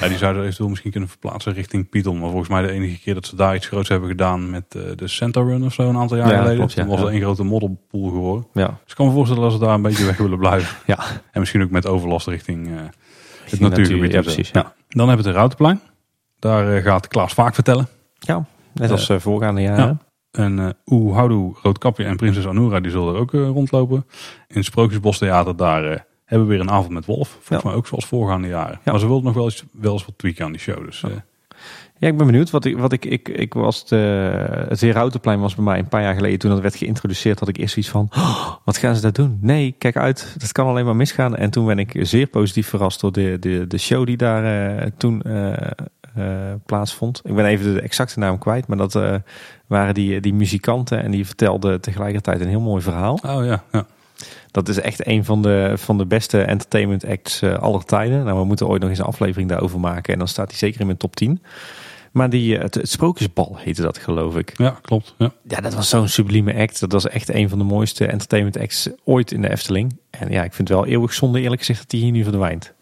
Ja, 0.00 0.08
die 0.08 0.18
zouden 0.18 0.42
eventueel 0.42 0.68
misschien 0.68 0.90
kunnen 0.90 1.08
verplaatsen 1.08 1.52
richting 1.52 1.88
Python. 1.88 2.18
Maar 2.18 2.28
volgens 2.28 2.48
mij 2.50 2.62
de 2.62 2.70
enige 2.70 3.00
keer 3.00 3.14
dat 3.14 3.26
ze 3.26 3.36
daar 3.36 3.54
iets 3.54 3.66
groots 3.66 3.88
hebben 3.88 4.08
gedaan 4.08 4.50
met 4.50 4.64
eh, 4.74 4.82
de 4.96 5.08
Santa 5.08 5.40
Run 5.40 5.64
of 5.64 5.72
zo 5.72 5.88
een 5.88 5.96
aantal 5.96 6.16
jaar 6.16 6.28
Ja, 6.28 6.36
geleden. 6.36 6.56
klopt, 6.56 6.72
ja. 6.72 6.82
Toen 6.82 6.90
was 6.90 7.00
het 7.00 7.08
één 7.08 7.20
grote 7.20 7.44
modderpool 7.44 8.08
geworden. 8.08 8.46
Ja, 8.52 8.66
Dus 8.66 8.90
ik 8.90 8.94
kan 8.96 9.06
me 9.06 9.12
voorstellen 9.12 9.42
dat 9.42 9.52
ze 9.52 9.58
daar 9.58 9.74
een 9.74 9.82
beetje 9.82 10.04
weg 10.04 10.16
willen 10.16 10.38
blijven. 10.38 10.76
ja. 10.94 10.98
En 11.32 11.40
misschien 11.40 11.62
ook 11.62 11.70
met 11.70 11.86
overlast 11.86 12.26
richting 12.26 12.66
eh, 12.66 12.74
het 13.50 13.60
natuurgebied. 13.60 14.00
natuur, 14.00 14.12
ja, 14.14 14.20
precies. 14.20 14.50
Dan 14.88 15.08
hebben 15.08 15.16
we 15.24 15.30
het 15.30 15.38
Routenplein. 15.38 15.80
Daar 16.38 16.74
eh, 16.76 16.82
gaat 16.84 17.08
Klaas 17.08 17.34
vaak 17.34 17.54
vertellen. 17.54 17.88
ja 18.18 18.44
net 18.74 18.90
als 18.90 19.10
voorgaande 19.18 19.60
jaren. 19.60 20.00
En 20.30 20.58
eh 20.58 20.68
Oeh 20.86 21.14
Houdoe, 21.16 21.54
Roodkapje 21.62 22.04
en 22.04 22.16
Prinses 22.16 22.46
Anura 22.46 22.80
die 22.80 22.90
zullen 22.90 23.14
er 23.14 23.20
ook 23.20 23.32
rondlopen. 23.32 23.96
In 24.48 24.56
het 24.56 24.64
Sprookjesbos 24.64 25.18
Theater 25.18 25.56
daar 25.56 26.06
hebben 26.32 26.48
we 26.48 26.54
weer 26.54 26.62
een 26.62 26.70
avond 26.70 26.90
met 26.92 27.06
Wolf. 27.06 27.28
Volgens 27.28 27.62
Ja. 27.62 27.68
mij 27.68 27.74
ook 27.78 27.86
zoals 27.86 28.04
voorgaande 28.06 28.48
jaren. 28.48 28.78
Ja. 28.84 28.90
Maar 28.90 29.00
ze 29.00 29.06
wilden 29.06 29.24
nog 29.24 29.34
wel 29.34 29.44
eens, 29.44 29.64
wel 29.72 29.92
eens 29.92 30.04
wat 30.04 30.14
tweaken 30.18 30.44
aan 30.44 30.52
die 30.52 30.60
show. 30.60 30.84
Dus 30.84 31.02
eh, 31.02 31.10
Ja, 31.98 32.08
ik 32.08 32.16
ben 32.16 32.26
benieuwd. 32.26 32.50
Wat 32.50 32.64
ik, 32.64 32.78
wat 32.78 32.92
ik, 32.92 33.04
ik, 33.04 33.28
ik 33.28 33.54
was 33.54 33.86
de, 33.88 33.96
het 34.68 34.80
Herautenplein 34.80 35.40
was 35.40 35.54
bij 35.54 35.64
mij 35.64 35.78
een 35.78 35.88
paar 35.88 36.02
jaar 36.02 36.14
geleden 36.14 36.38
toen 36.38 36.50
dat 36.50 36.60
werd 36.60 36.76
geïntroduceerd. 36.76 37.38
Had 37.38 37.48
ik 37.48 37.56
eerst 37.56 37.76
iets 37.76 37.88
van, 37.88 38.08
oh, 38.16 38.50
wat 38.64 38.76
gaan 38.76 38.94
ze 38.94 39.00
daar 39.02 39.12
doen? 39.12 39.38
Nee, 39.40 39.74
kijk 39.78 39.96
uit, 39.96 40.34
dat 40.38 40.52
kan 40.52 40.66
alleen 40.66 40.84
maar 40.84 40.96
misgaan. 40.96 41.36
En 41.36 41.50
toen 41.50 41.66
ben 41.66 41.78
ik 41.78 41.94
zeer 42.00 42.26
positief 42.26 42.68
verrast 42.68 43.00
door 43.00 43.12
de, 43.12 43.36
de, 43.40 43.66
de 43.66 43.78
show 43.78 44.06
die 44.06 44.16
daar 44.16 44.74
uh, 44.76 44.86
toen 44.96 45.22
uh, 45.26 45.52
uh, 46.18 46.52
plaatsvond. 46.66 47.20
Ik 47.24 47.34
ben 47.34 47.44
even 47.44 47.74
de 47.74 47.80
exacte 47.80 48.18
naam 48.18 48.38
kwijt, 48.38 48.66
maar 48.66 48.76
dat 48.76 48.98
waren 49.66 49.94
die, 49.94 50.20
die 50.20 50.34
muzikanten 50.34 51.02
en 51.02 51.10
die 51.10 51.26
vertelden 51.26 51.80
tegelijkertijd 51.80 52.40
een 52.40 52.48
heel 52.48 52.60
mooi 52.60 52.82
verhaal. 52.82 53.18
Oh 53.26 53.44
ja, 53.44 53.62
ja. 53.72 53.86
Dat 54.50 54.68
is 54.68 54.80
echt 54.80 55.06
een 55.06 55.24
van 55.24 55.42
de, 55.42 55.72
van 55.76 55.98
de 55.98 56.06
beste 56.06 56.42
entertainment 56.42 57.06
acts 57.06 57.42
aller 57.42 57.84
tijden. 57.84 58.24
Nou, 58.24 58.38
we 58.38 58.44
moeten 58.44 58.68
ooit 58.68 58.80
nog 58.80 58.90
eens 58.90 58.98
een 58.98 59.04
aflevering 59.04 59.48
daarover 59.48 59.80
maken 59.80 60.12
en 60.12 60.18
dan 60.18 60.28
staat 60.28 60.48
hij 60.48 60.58
zeker 60.58 60.80
in 60.80 60.86
mijn 60.86 60.98
top 60.98 61.16
10. 61.16 61.42
Maar 62.12 62.30
die, 62.30 62.58
het, 62.58 62.74
het 62.74 62.90
Sprookjesbal 62.90 63.56
heette 63.58 63.82
dat, 63.82 63.98
geloof 63.98 64.36
ik. 64.36 64.52
Ja, 64.56 64.78
klopt. 64.82 65.14
Ja, 65.18 65.32
ja 65.48 65.60
dat 65.60 65.74
was 65.74 65.88
zo'n 65.88 66.08
sublieme 66.08 66.54
act. 66.54 66.80
Dat 66.80 66.92
was 66.92 67.08
echt 67.08 67.34
een 67.34 67.48
van 67.48 67.58
de 67.58 67.64
mooiste 67.64 68.06
entertainment 68.06 68.58
acts 68.58 68.88
ooit 69.04 69.32
in 69.32 69.42
de 69.42 69.50
Efteling. 69.50 69.98
En 70.10 70.30
ja, 70.30 70.44
ik 70.44 70.52
vind 70.52 70.68
het 70.68 70.76
wel 70.76 70.86
eeuwig 70.86 71.12
zonde, 71.14 71.40
eerlijk 71.40 71.60
gezegd, 71.60 71.80
dat 71.80 71.90
hij 71.90 72.00
hier 72.00 72.10
nu 72.10 72.22
verdwijnt. 72.22 72.72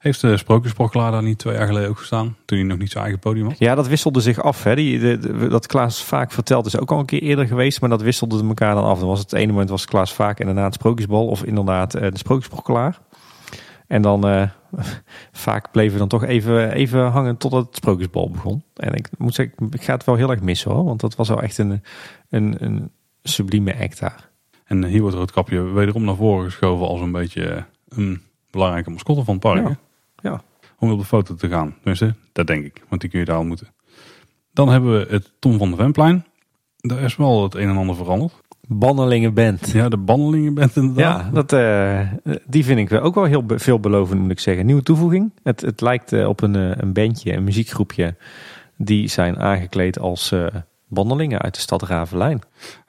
Heeft 0.00 0.20
de 0.20 0.36
Sprookjesbrokkelaar 0.36 1.12
daar 1.12 1.22
niet 1.22 1.38
twee 1.38 1.54
jaar 1.54 1.66
geleden 1.66 1.88
ook 1.88 1.98
gestaan? 1.98 2.36
Toen 2.44 2.58
hij 2.58 2.66
nog 2.66 2.78
niet 2.78 2.90
zijn 2.90 3.02
eigen 3.02 3.20
podium 3.20 3.46
had? 3.46 3.58
Ja, 3.58 3.74
dat 3.74 3.88
wisselde 3.88 4.20
zich 4.20 4.42
af. 4.42 4.62
Hè. 4.62 4.74
Die, 4.74 4.98
de, 4.98 5.48
dat 5.48 5.66
Klaas 5.66 6.04
vaak 6.04 6.32
vertelt 6.32 6.66
is 6.66 6.78
ook 6.78 6.90
al 6.90 6.98
een 6.98 7.06
keer 7.06 7.22
eerder 7.22 7.46
geweest. 7.46 7.80
Maar 7.80 7.90
dat 7.90 8.02
wisselde 8.02 8.46
elkaar 8.46 8.74
dan 8.74 8.84
af. 8.84 8.98
Dan 8.98 9.08
was 9.08 9.18
het, 9.18 9.30
het 9.30 9.40
ene 9.40 9.52
moment 9.52 9.70
was 9.70 9.84
Klaas 9.84 10.12
vaak 10.12 10.40
en 10.40 10.46
daarna 10.46 10.64
het 10.64 10.74
Sprookjesbal. 10.74 11.26
Of 11.26 11.44
inderdaad 11.44 11.94
uh, 11.94 12.00
de 12.00 12.18
Sprookjesbrokkelaar. 12.18 12.98
En 13.86 14.02
dan 14.02 14.28
uh, 14.28 14.48
vaak 15.32 15.70
bleven 15.70 15.92
we 15.92 15.98
dan 15.98 16.08
toch 16.08 16.24
even, 16.24 16.72
even 16.72 17.10
hangen 17.10 17.36
totdat 17.36 17.66
het 17.66 17.76
Sprookjesbal 17.76 18.30
begon. 18.30 18.62
En 18.76 18.94
ik 18.94 19.08
moet 19.18 19.34
zeggen, 19.34 19.68
ik 19.70 19.82
ga 19.82 19.92
het 19.92 20.04
wel 20.04 20.14
heel 20.14 20.30
erg 20.30 20.40
missen 20.40 20.70
hoor. 20.70 20.84
Want 20.84 21.00
dat 21.00 21.16
was 21.16 21.28
wel 21.28 21.42
echt 21.42 21.58
een, 21.58 21.82
een, 22.28 22.56
een 22.58 22.90
sublieme 23.22 23.78
act 23.80 24.00
daar. 24.00 24.30
En 24.64 24.84
hier 24.84 25.00
wordt 25.00 25.16
Roodkapje 25.16 25.62
wederom 25.62 26.04
naar 26.04 26.16
voren 26.16 26.44
geschoven 26.44 26.86
als 26.86 27.00
een 27.00 27.12
beetje 27.12 27.64
een 27.88 28.22
belangrijke 28.50 28.90
mascotte 28.90 29.24
van 29.24 29.34
het 29.34 29.42
park. 29.42 29.68
Ja. 29.68 29.78
Ja. 30.22 30.42
Om 30.78 30.90
op 30.90 30.98
de 30.98 31.04
foto 31.04 31.34
te 31.34 31.48
gaan. 31.48 31.74
Tenminste, 31.74 32.14
dat 32.32 32.46
denk 32.46 32.64
ik. 32.64 32.82
Want 32.88 33.00
die 33.00 33.10
kun 33.10 33.18
je 33.18 33.24
daar 33.24 33.36
al 33.36 33.44
moeten. 33.44 33.68
Dan 34.52 34.68
hebben 34.68 34.98
we 34.98 35.06
het 35.10 35.32
Tom 35.38 35.58
van 35.58 35.70
de 35.70 35.76
Venplein. 35.76 36.24
Daar 36.76 37.02
is 37.02 37.16
wel 37.16 37.42
het 37.42 37.54
een 37.54 37.68
en 37.68 37.76
ander 37.76 37.96
veranderd. 37.96 38.32
Bannelingenband. 38.68 39.70
Ja, 39.70 39.88
de 39.88 39.96
Bannelingenband 39.96 40.76
inderdaad. 40.76 41.24
Ja, 41.24 41.30
dat, 41.30 41.52
uh, 41.52 42.36
die 42.46 42.64
vind 42.64 42.78
ik 42.78 43.04
ook 43.04 43.14
wel 43.14 43.24
heel 43.24 43.44
veelbelovend 43.46 44.20
moet 44.20 44.30
ik 44.30 44.40
zeggen. 44.40 44.66
Nieuwe 44.66 44.82
toevoeging. 44.82 45.32
Het, 45.42 45.60
het 45.60 45.80
lijkt 45.80 46.12
uh, 46.12 46.28
op 46.28 46.42
een, 46.42 46.56
uh, 46.56 46.70
een 46.76 46.92
bandje, 46.92 47.32
een 47.32 47.44
muziekgroepje. 47.44 48.16
Die 48.76 49.08
zijn 49.08 49.38
aangekleed 49.38 49.98
als 49.98 50.34
bandelingen 50.88 51.40
uit 51.40 51.54
de 51.54 51.60
stad 51.60 51.82
Ravelijn. 51.82 52.40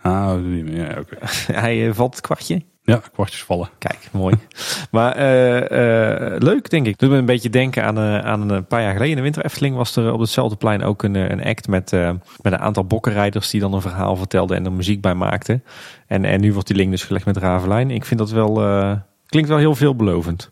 Ah, 0.02 0.38
ja, 0.66 0.90
oké. 0.90 1.00
Okay. 1.00 1.30
Hij 1.62 1.94
valt 1.94 2.16
het 2.16 2.22
kwartje. 2.22 2.62
Ja, 2.84 3.02
kwartjes 3.14 3.44
vallen. 3.44 3.70
Kijk, 3.78 4.10
mooi. 4.12 4.36
maar 4.92 5.18
uh, 5.18 5.56
uh, 5.56 6.38
leuk, 6.38 6.70
denk 6.70 6.88
ik. 6.88 6.98
Doet 6.98 7.10
me 7.10 7.18
een 7.18 7.26
beetje 7.26 7.50
denken 7.50 7.84
aan, 7.84 7.98
uh, 7.98 8.18
aan 8.20 8.50
een 8.50 8.66
paar 8.66 8.82
jaar 8.82 8.92
geleden. 8.92 9.10
In 9.10 9.16
de 9.16 9.22
Winter 9.22 9.46
Efteling 9.46 9.76
was 9.76 9.96
er 9.96 10.14
op 10.14 10.20
hetzelfde 10.20 10.56
plein 10.56 10.84
ook 10.84 11.04
een, 11.04 11.16
een 11.16 11.44
act 11.44 11.68
met, 11.68 11.92
met 11.92 12.54
een 12.54 12.60
aantal 12.60 12.86
bokkenrijders 12.86 13.50
die 13.50 13.62
dan 13.62 13.74
een 13.74 13.82
verhaal 13.82 14.16
vertelden 14.16 14.58
en 14.58 14.66
er 14.66 14.72
muziek 14.72 15.02
bij 15.02 15.14
maakten. 15.14 15.64
En, 16.08 16.26
en 16.26 16.42
nu 16.42 16.54
wordt 16.54 16.68
die 16.68 16.78
link 16.78 16.92
dus 16.92 17.04
gelegd 17.04 17.26
met 17.26 17.38
Ravelijn. 17.38 17.92
Ik 17.92 18.06
vind 18.06 18.20
dat 18.20 18.32
wel, 18.32 18.54
klinkt 19.26 19.50
wel 19.50 19.58
heel 19.58 19.76
veelbelovend. 19.76 20.52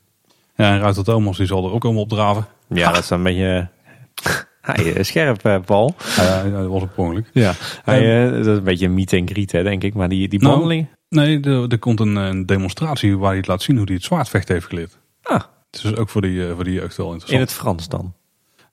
Ja, 0.55 0.71
en 0.71 0.79
Ruiter 0.79 1.03
Thomas 1.03 1.37
die 1.37 1.47
zal 1.47 1.65
er 1.65 1.71
ook 1.71 1.83
allemaal 1.83 2.01
opdraven. 2.01 2.45
Ja, 2.67 2.91
dat 2.91 3.03
is 3.03 3.09
een 3.09 3.23
beetje... 3.23 3.67
Hij 4.61 5.03
scherp, 5.03 5.61
Paul. 5.65 5.95
Ja, 6.15 6.43
dat 6.43 6.67
was 6.67 6.83
ongeluk. 6.95 7.29
Ja, 7.33 7.53
hij, 7.83 8.29
dat 8.29 8.45
is 8.45 8.45
een 8.45 8.63
beetje 8.63 8.85
een 8.85 8.93
meet 8.93 9.13
and 9.13 9.29
greet, 9.29 9.51
hè, 9.51 9.63
denk 9.63 9.83
ik. 9.83 9.93
Maar 9.93 10.09
die, 10.09 10.27
die 10.27 10.39
behandeling... 10.39 10.81
Nou, 10.81 10.98
Nee, 11.09 11.39
er, 11.39 11.67
er 11.67 11.79
komt 11.79 11.99
een, 11.99 12.15
een, 12.15 12.45
demonstratie 12.45 13.17
waar 13.17 13.29
hij 13.29 13.37
het 13.37 13.47
laat 13.47 13.61
zien 13.61 13.77
hoe 13.77 13.85
hij 13.85 13.95
het 13.95 14.03
zwaardvechten 14.03 14.53
heeft 14.53 14.67
geleerd. 14.67 14.97
Ah. 15.21 15.41
Het 15.71 15.83
is 15.83 15.95
ook 15.95 16.09
voor 16.09 16.21
die, 16.21 16.53
voor 16.53 16.63
die 16.63 16.73
jeugd 16.73 16.97
wel 16.97 17.11
interessant. 17.11 17.41
In 17.41 17.47
het 17.47 17.53
Frans 17.53 17.87
dan? 17.87 18.13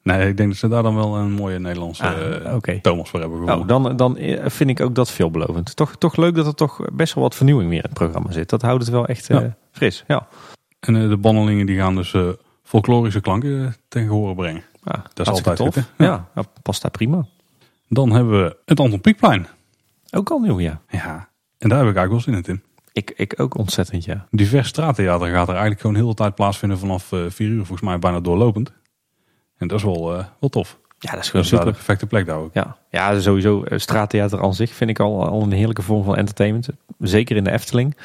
Nee, 0.03 0.28
ik 0.28 0.37
denk 0.37 0.49
dat 0.49 0.59
ze 0.59 0.68
daar 0.68 0.82
dan 0.82 0.95
wel 0.95 1.16
een 1.16 1.32
mooie 1.32 1.59
Nederlandse 1.59 2.43
ah, 2.45 2.55
okay. 2.55 2.80
Thomas 2.80 3.11
voor 3.11 3.20
hebben 3.20 3.39
gewonnen. 3.39 3.61
Oh, 3.61 3.68
dan, 3.68 3.97
dan 3.97 4.18
vind 4.51 4.70
ik 4.70 4.80
ook 4.80 4.95
dat 4.95 5.11
veelbelovend. 5.11 5.76
Toch, 5.76 5.97
toch 5.97 6.16
leuk 6.16 6.34
dat 6.34 6.47
er 6.47 6.55
toch 6.55 6.80
best 6.93 7.14
wel 7.14 7.22
wat 7.22 7.34
vernieuwing 7.34 7.68
meer 7.68 7.78
in 7.78 7.84
het 7.84 7.95
programma 7.95 8.32
zit. 8.32 8.49
Dat 8.49 8.62
houdt 8.62 8.82
het 8.82 8.93
wel 8.93 9.07
echt 9.07 9.26
ja. 9.26 9.57
fris. 9.72 10.05
Ja. 10.07 10.28
En 10.80 11.09
de 11.09 11.16
bannelingen 11.16 11.66
die 11.66 11.76
gaan 11.76 11.95
dus 11.95 12.14
folklorische 12.62 13.20
klanken 13.20 13.76
tegen 13.89 14.09
horen 14.09 14.34
brengen. 14.34 14.62
Ah, 14.82 15.05
dat 15.14 15.26
is 15.26 15.32
altijd 15.32 15.57
tof. 15.57 15.74
Goed, 15.74 15.84
ja. 15.99 16.28
ja, 16.34 16.43
past 16.62 16.82
daar 16.82 16.91
prima. 16.91 17.26
Dan 17.89 18.12
hebben 18.12 18.43
we 18.43 18.57
het 18.64 18.80
Anton 18.80 19.01
Pieckplein. 19.01 19.47
Ook 20.11 20.30
al 20.30 20.39
nieuw, 20.39 20.61
ja. 20.61 20.80
Ja, 20.89 21.28
en 21.66 21.72
daar 21.72 21.84
heb 21.84 21.90
ik 21.90 21.96
eigenlijk 21.96 22.26
wel 22.26 22.42
zin 22.42 22.54
in. 22.54 22.62
Ik, 22.92 23.12
ik 23.16 23.40
ook 23.40 23.56
ontzettend, 23.56 24.04
ja. 24.04 24.26
Divers 24.30 24.68
straattheater 24.68 25.28
gaat 25.28 25.46
er 25.46 25.52
eigenlijk 25.52 25.80
gewoon 25.80 25.96
heel 25.96 26.08
de 26.08 26.14
tijd 26.14 26.34
plaatsvinden 26.34 26.78
vanaf 26.78 27.12
uh, 27.12 27.20
vier 27.28 27.48
uur, 27.48 27.56
volgens 27.56 27.80
mij 27.80 27.98
bijna 27.98 28.20
doorlopend. 28.20 28.72
En 29.56 29.68
dat 29.68 29.78
is 29.78 29.84
wel, 29.84 30.18
uh, 30.18 30.24
wel 30.40 30.50
tof. 30.50 30.78
Ja, 30.98 31.10
dat 31.10 31.22
is 31.22 31.30
gewoon 31.30 31.44
super. 31.44 31.64
de 31.64 31.72
perfecte 31.72 32.06
plek 32.06 32.26
daar 32.26 32.36
ook. 32.36 32.54
Ja, 32.54 32.76
ja 32.90 33.20
sowieso. 33.20 33.64
Uh, 33.68 33.78
straattheater 33.78 34.42
aan 34.42 34.54
zich 34.54 34.72
vind 34.72 34.90
ik 34.90 35.00
al, 35.00 35.26
al 35.26 35.42
een 35.42 35.52
heerlijke 35.52 35.82
vorm 35.82 36.04
van 36.04 36.16
entertainment. 36.16 36.68
Zeker 36.98 37.36
in 37.36 37.44
de 37.44 37.50
Efteling. 37.50 37.96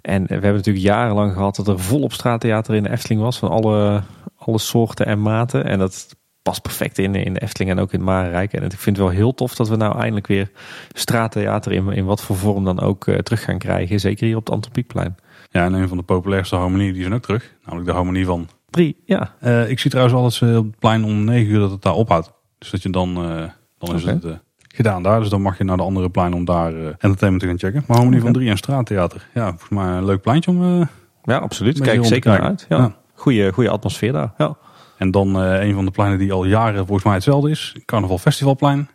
En 0.00 0.22
we 0.22 0.32
hebben 0.32 0.54
natuurlijk 0.54 0.84
jarenlang 0.84 1.32
gehad 1.32 1.56
dat 1.56 1.68
er 1.68 1.80
volop 1.80 2.12
straattheater 2.12 2.74
in 2.74 2.82
de 2.82 2.90
Efteling 2.90 3.20
was. 3.20 3.38
Van 3.38 3.50
alle, 3.50 4.02
alle 4.36 4.58
soorten 4.58 5.06
en 5.06 5.22
maten. 5.22 5.64
En 5.64 5.78
dat 5.78 6.16
past 6.46 6.62
perfect 6.62 6.98
in, 6.98 7.14
in 7.14 7.32
de 7.32 7.40
Efteling 7.40 7.70
en 7.70 7.78
ook 7.78 7.92
in 7.92 8.04
Marenrijk. 8.04 8.52
En 8.52 8.62
ik 8.62 8.70
vind 8.70 8.96
het 8.96 9.06
wel 9.06 9.14
heel 9.14 9.34
tof 9.34 9.54
dat 9.54 9.68
we 9.68 9.76
nou 9.76 9.98
eindelijk 9.98 10.26
weer 10.26 10.50
straattheater 10.92 11.72
in, 11.72 11.92
in 11.92 12.04
wat 12.04 12.22
voor 12.22 12.36
vorm 12.36 12.64
dan 12.64 12.80
ook 12.80 13.06
uh, 13.06 13.18
terug 13.18 13.44
gaan 13.44 13.58
krijgen. 13.58 14.00
Zeker 14.00 14.26
hier 14.26 14.36
op 14.36 14.44
het 14.44 14.54
Antropiekplein. 14.54 15.16
Ja, 15.50 15.64
en 15.64 15.72
een 15.72 15.88
van 15.88 15.96
de 15.96 16.02
populairste 16.02 16.56
harmonieën 16.56 16.92
die 16.92 17.02
zijn 17.02 17.14
ook 17.14 17.22
terug. 17.22 17.52
Namelijk 17.64 17.88
de 17.88 17.94
harmonie 17.94 18.26
van... 18.26 18.48
Drie, 18.70 19.02
ja. 19.04 19.34
Uh, 19.42 19.70
ik 19.70 19.78
zie 19.78 19.90
trouwens 19.90 20.16
altijd 20.16 20.34
ze 20.34 20.58
op 20.58 20.64
het 20.64 20.78
plein 20.78 21.04
om 21.04 21.24
negen 21.24 21.52
uur 21.52 21.58
dat 21.58 21.70
het 21.70 21.82
daar 21.82 21.94
ophoudt. 21.94 22.32
Dus 22.58 22.70
dat 22.70 22.82
je 22.82 22.90
dan, 22.90 23.08
uh, 23.08 23.42
dan 23.78 23.94
is 23.94 24.04
het 24.04 24.26
gedaan 24.68 25.02
daar. 25.02 25.20
Dus 25.20 25.28
dan 25.28 25.42
mag 25.42 25.58
je 25.58 25.64
naar 25.64 25.76
de 25.76 25.82
andere 25.82 26.10
plein 26.10 26.34
om 26.34 26.44
daar 26.44 26.74
entertainment 26.74 27.40
te 27.40 27.46
gaan 27.46 27.58
checken. 27.58 27.84
Maar 27.86 27.96
harmonie 27.96 28.20
okay. 28.20 28.32
van 28.32 28.40
drie 28.40 28.50
en 28.50 28.56
straattheater. 28.56 29.28
Ja, 29.34 29.48
volgens 29.48 29.70
mij 29.70 29.86
een 29.86 30.04
leuk 30.04 30.20
pleintje 30.20 30.50
om... 30.50 30.88
ja, 31.22 31.36
absoluut. 31.36 31.80
Kijk 31.80 32.04
zeker 32.04 32.30
naar 32.30 32.40
uit. 32.40 32.66
Ja. 32.68 32.76
ja. 32.76 32.96
Goeie, 33.14 33.52
goede 33.52 33.70
atmosfeer 33.70 34.12
daar. 34.12 34.32
Ja. 34.38 34.56
En 34.96 35.10
dan 35.10 35.42
uh, 35.42 35.62
een 35.62 35.74
van 35.74 35.84
de 35.84 35.90
pleinen 35.90 36.18
die 36.18 36.32
al 36.32 36.44
jaren 36.44 36.86
volgens 36.86 37.04
mij 37.04 37.14
hetzelfde 37.14 37.50
is. 37.50 37.76
Carnaval 37.84 38.18
Festivalplein. 38.18 38.88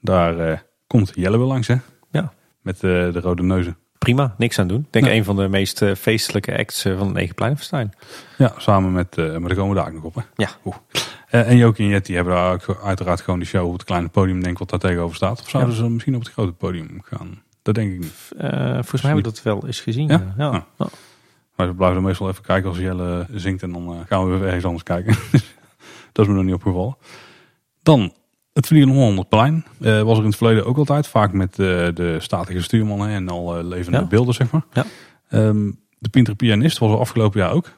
Daar 0.00 0.50
uh, 0.50 0.58
komt 0.86 1.12
Jelle 1.14 1.38
weer 1.38 1.46
langs 1.46 1.66
hè. 1.66 1.76
Ja. 2.10 2.32
Met 2.60 2.74
uh, 2.74 3.12
de 3.12 3.20
rode 3.20 3.42
neuzen. 3.42 3.76
Prima, 3.98 4.34
niks 4.38 4.58
aan 4.58 4.66
doen. 4.66 4.80
Ik 4.80 4.92
denk 4.92 5.06
een 5.06 5.24
van 5.24 5.36
de 5.36 5.48
meest 5.48 5.84
feestelijke 5.98 6.58
acts 6.58 6.82
van 6.82 6.98
het 6.98 7.12
Negenpleinfestijn. 7.12 7.92
Ja, 8.38 8.52
samen 8.56 8.92
met, 8.92 9.16
maar 9.16 9.26
daar 9.26 9.54
komen 9.54 9.68
we 9.68 9.74
daar 9.74 9.86
ook 9.86 9.92
nog 9.92 10.02
op 10.02 10.14
hè. 10.14 10.22
Ja. 10.36 10.48
Oeh. 10.64 10.76
en 11.28 11.56
Jokie 11.56 11.84
en 11.84 11.90
Jetty 11.90 12.12
hebben 12.12 12.34
daar 12.34 12.52
ook 12.52 12.80
uiteraard 12.82 13.20
gewoon 13.20 13.38
de 13.38 13.44
show 13.44 13.66
op 13.66 13.72
het 13.72 13.84
kleine 13.84 14.08
podium 14.08 14.40
denk 14.40 14.52
ik 14.52 14.58
wat 14.58 14.70
daar 14.70 14.78
tegenover 14.90 15.16
staat. 15.16 15.40
Of 15.40 15.48
zouden 15.48 15.74
ja. 15.74 15.80
ze 15.80 15.88
misschien 15.88 16.14
op 16.14 16.20
het 16.20 16.32
grote 16.32 16.52
podium 16.52 17.00
gaan? 17.02 17.42
Dat 17.62 17.74
denk 17.74 17.92
ik 17.92 17.98
niet. 17.98 18.12
volgens 18.38 19.02
mij 19.02 19.12
hebben 19.12 19.16
we 19.16 19.22
dat 19.22 19.42
wel 19.42 19.66
eens 19.66 19.80
gezien. 19.80 20.08
Ja? 20.08 20.34
ja. 20.36 20.66
Maar 21.60 21.68
we 21.68 21.74
blijven 21.74 22.02
meestal 22.02 22.28
even 22.28 22.42
kijken 22.42 22.68
als 22.68 22.78
Jelle 22.78 23.26
zingt 23.30 23.62
en 23.62 23.72
dan 23.72 24.04
gaan 24.06 24.30
we 24.30 24.36
weer 24.36 24.46
ergens 24.46 24.64
anders 24.64 24.82
kijken. 24.82 25.16
dat 26.12 26.24
is 26.24 26.26
me 26.26 26.34
nog 26.34 26.44
niet 26.44 26.54
opgevallen. 26.54 26.96
Dan 27.82 28.12
het 28.52 28.66
Vliegende 28.66 28.94
Hollanderplein. 28.94 29.64
Uh, 29.80 30.02
was 30.02 30.12
er 30.12 30.22
in 30.22 30.28
het 30.28 30.36
verleden 30.36 30.66
ook 30.66 30.76
altijd. 30.76 31.06
Vaak 31.06 31.32
met 31.32 31.58
uh, 31.58 31.66
de 31.94 32.16
statige 32.18 32.62
stuurmannen 32.62 33.08
en 33.08 33.28
al 33.28 33.58
uh, 33.58 33.64
levende 33.64 33.98
ja. 33.98 34.04
beelden, 34.04 34.34
zeg 34.34 34.50
maar. 34.50 34.64
Ja. 34.72 34.84
Um, 35.30 35.80
de 35.98 36.08
Pinter 36.08 36.34
Pianist 36.34 36.78
was 36.78 36.92
er 36.92 36.98
afgelopen 36.98 37.40
jaar 37.40 37.52
ook. 37.52 37.72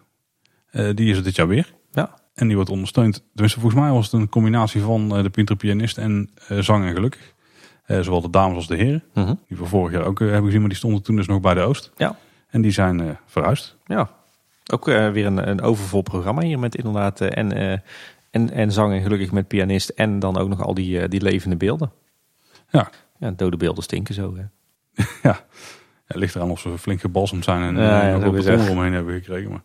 die 0.72 1.10
is 1.10 1.16
er 1.16 1.22
dit 1.22 1.36
jaar 1.36 1.48
weer. 1.48 1.72
Ja. 1.92 2.14
En 2.34 2.46
die 2.46 2.56
wordt 2.56 2.70
ondersteund. 2.70 3.24
Tenminste, 3.32 3.60
volgens 3.60 3.82
mij 3.82 3.92
was 3.92 4.04
het 4.04 4.20
een 4.20 4.28
combinatie 4.28 4.80
van 4.80 5.08
de 5.08 5.30
Pinter 5.30 5.56
Pianist 5.56 5.98
en 5.98 6.30
Zang 6.48 6.86
en 6.86 6.94
Gelukkig. 6.94 7.34
zowel 7.86 8.20
de 8.20 8.30
dames 8.30 8.56
als 8.56 8.66
de 8.66 8.76
heren. 8.76 9.02
-huh. 9.12 9.30
Die 9.48 9.56
we 9.56 9.64
vorig 9.64 9.92
jaar 9.92 10.04
ook 10.04 10.18
hebben 10.18 10.44
gezien, 10.44 10.60
maar 10.60 10.68
die 10.68 10.78
stonden 10.78 11.02
toen 11.02 11.16
dus 11.16 11.26
nog 11.26 11.40
bij 11.40 11.54
de 11.54 11.60
Oost. 11.60 11.92
Ja. 11.96 12.16
En 12.52 12.60
die 12.60 12.70
zijn 12.70 13.18
verhuisd. 13.26 13.76
Ja, 13.84 14.08
ook 14.72 14.88
uh, 14.88 15.10
weer 15.10 15.26
een, 15.26 15.48
een 15.48 15.60
overvol 15.60 16.02
programma 16.02 16.42
hier 16.42 16.58
met 16.58 16.74
inderdaad 16.74 17.20
uh, 17.20 17.28
en, 17.30 17.52
en, 18.30 18.50
en 18.50 18.72
zang 18.72 18.92
en 18.92 19.02
gelukkig 19.02 19.32
met 19.32 19.48
pianist 19.48 19.88
en 19.88 20.18
dan 20.18 20.36
ook 20.36 20.48
nog 20.48 20.62
al 20.62 20.74
die, 20.74 21.08
die 21.08 21.22
levende 21.22 21.56
beelden. 21.56 21.92
Ja. 22.70 22.90
ja. 23.18 23.30
Dode 23.30 23.56
beelden 23.56 23.82
stinken 23.82 24.14
zo. 24.14 24.36
Hè. 24.36 24.44
ja. 25.28 25.40
Het 26.06 26.16
ligt 26.16 26.34
eraan 26.34 26.50
of 26.50 26.60
ze 26.60 26.78
flink 26.78 27.00
gebalsemd 27.00 27.44
zijn 27.44 27.62
en 27.62 27.82
ja, 27.82 28.06
ja, 28.08 28.18
wat 28.18 28.32
beton 28.32 28.68
omheen 28.68 28.92
hebben 28.92 29.14
gekregen. 29.14 29.50
Maar 29.50 29.62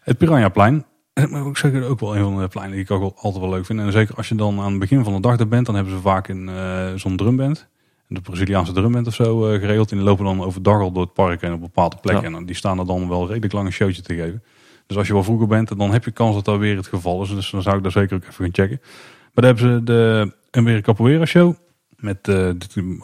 het 0.00 0.18
Piranhaplein, 0.18 0.84
maar 1.30 1.46
ik 1.46 1.56
zeg 1.56 1.82
ook 1.82 2.00
wel 2.00 2.16
een 2.16 2.22
van 2.22 2.40
de 2.40 2.48
pleinen 2.48 2.74
die 2.74 2.84
ik 2.84 2.90
ook 2.90 3.16
altijd 3.16 3.44
wel 3.44 3.52
leuk 3.52 3.66
vind. 3.66 3.80
En 3.80 3.92
zeker 3.92 4.14
als 4.14 4.28
je 4.28 4.34
dan 4.34 4.60
aan 4.60 4.70
het 4.70 4.78
begin 4.78 5.04
van 5.04 5.14
de 5.14 5.20
dag 5.20 5.38
er 5.38 5.48
bent, 5.48 5.66
dan 5.66 5.74
hebben 5.74 5.92
ze 5.92 6.00
vaak 6.00 6.28
een 6.28 6.50
zo'n 6.98 7.16
drumband 7.16 7.68
de 8.08 8.20
Braziliaanse 8.20 8.72
drumband 8.72 9.06
of 9.06 9.14
zo 9.14 9.52
uh, 9.52 9.60
geregeld. 9.60 9.90
En 9.90 9.96
die 9.96 10.06
lopen 10.06 10.24
dan 10.24 10.42
overdag 10.42 10.80
al 10.80 10.92
door 10.92 11.02
het 11.02 11.12
park 11.12 11.42
en 11.42 11.52
op 11.52 11.60
bepaalde 11.60 11.96
plekken. 12.00 12.30
Ja. 12.30 12.36
En 12.36 12.46
die 12.46 12.54
staan 12.54 12.78
er 12.78 12.86
dan 12.86 13.08
wel 13.08 13.26
redelijk 13.26 13.52
lang 13.52 13.66
een 13.66 13.72
showtje 13.72 14.02
te 14.02 14.14
geven. 14.14 14.42
Dus 14.86 14.96
als 14.96 15.06
je 15.06 15.12
wel 15.12 15.22
vroeger 15.22 15.46
bent, 15.46 15.78
dan 15.78 15.92
heb 15.92 16.04
je 16.04 16.10
kans 16.10 16.34
dat 16.34 16.44
dat 16.44 16.58
weer 16.58 16.76
het 16.76 16.86
geval 16.86 17.22
is. 17.22 17.28
Dus 17.28 17.50
dan 17.50 17.62
zou 17.62 17.76
ik 17.76 17.82
daar 17.82 17.92
zeker 17.92 18.16
ook 18.16 18.22
even 18.22 18.44
gaan 18.44 18.54
checken. 18.54 18.80
Maar 19.34 19.44
daar 19.44 19.54
hebben 19.54 19.76
ze 19.76 19.82
de 19.82 20.32
en 20.50 20.64
weer 20.64 20.76
een 20.76 20.82
capoeira 20.82 21.24
show 21.24 21.54
met 21.96 22.28
uh, 22.28 22.50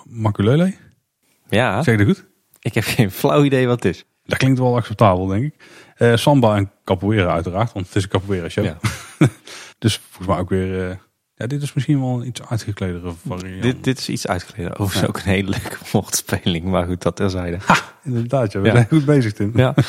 Maculele. 0.05 0.74
Ja. 1.48 1.82
Zeg 1.82 1.98
je 1.98 2.05
dat 2.05 2.16
goed? 2.16 2.26
Ik 2.61 2.74
heb 2.74 2.84
geen 2.84 3.11
flauw 3.11 3.44
idee 3.44 3.66
wat 3.66 3.82
het 3.82 3.94
is. 3.94 4.05
Dat 4.24 4.38
klinkt 4.38 4.59
wel 4.59 4.76
acceptabel, 4.76 5.26
denk 5.26 5.44
ik. 5.44 5.64
Uh, 5.98 6.16
samba 6.16 6.57
en 6.57 6.70
capoeira 6.84 7.32
uiteraard, 7.32 7.72
want 7.72 7.86
het 7.86 7.96
is 7.96 8.03
een 8.03 8.09
capoeira 8.09 8.48
show. 8.48 8.64
Ja. 8.64 8.78
dus 9.78 10.00
volgens 10.11 10.26
mij 10.26 10.38
ook 10.38 10.48
weer... 10.48 11.00
Ja, 11.43 11.49
dit 11.49 11.62
is 11.62 11.72
misschien 11.72 12.01
wel 12.01 12.20
een 12.20 12.26
iets 12.26 12.40
uitgekledere 12.49 13.12
variant. 13.26 13.62
Dit, 13.62 13.84
dit 13.84 13.99
is 13.99 14.09
iets 14.09 14.26
uitgekleder. 14.26 14.72
Overigens 14.72 15.01
ja. 15.01 15.07
ook 15.07 15.16
een 15.16 15.30
hele 15.30 15.49
leuke 15.49 15.76
woordspeling, 15.93 16.64
maar 16.64 16.86
goed, 16.86 17.03
dat 17.03 17.16
terzijde. 17.16 17.59
Ha, 17.64 17.76
inderdaad, 18.05 18.53
ja, 18.53 18.61
we 18.61 18.70
zijn 18.70 18.86
goed 18.88 19.05
bezig, 19.05 19.32
Tim. 19.32 19.53
Ja. 19.55 19.74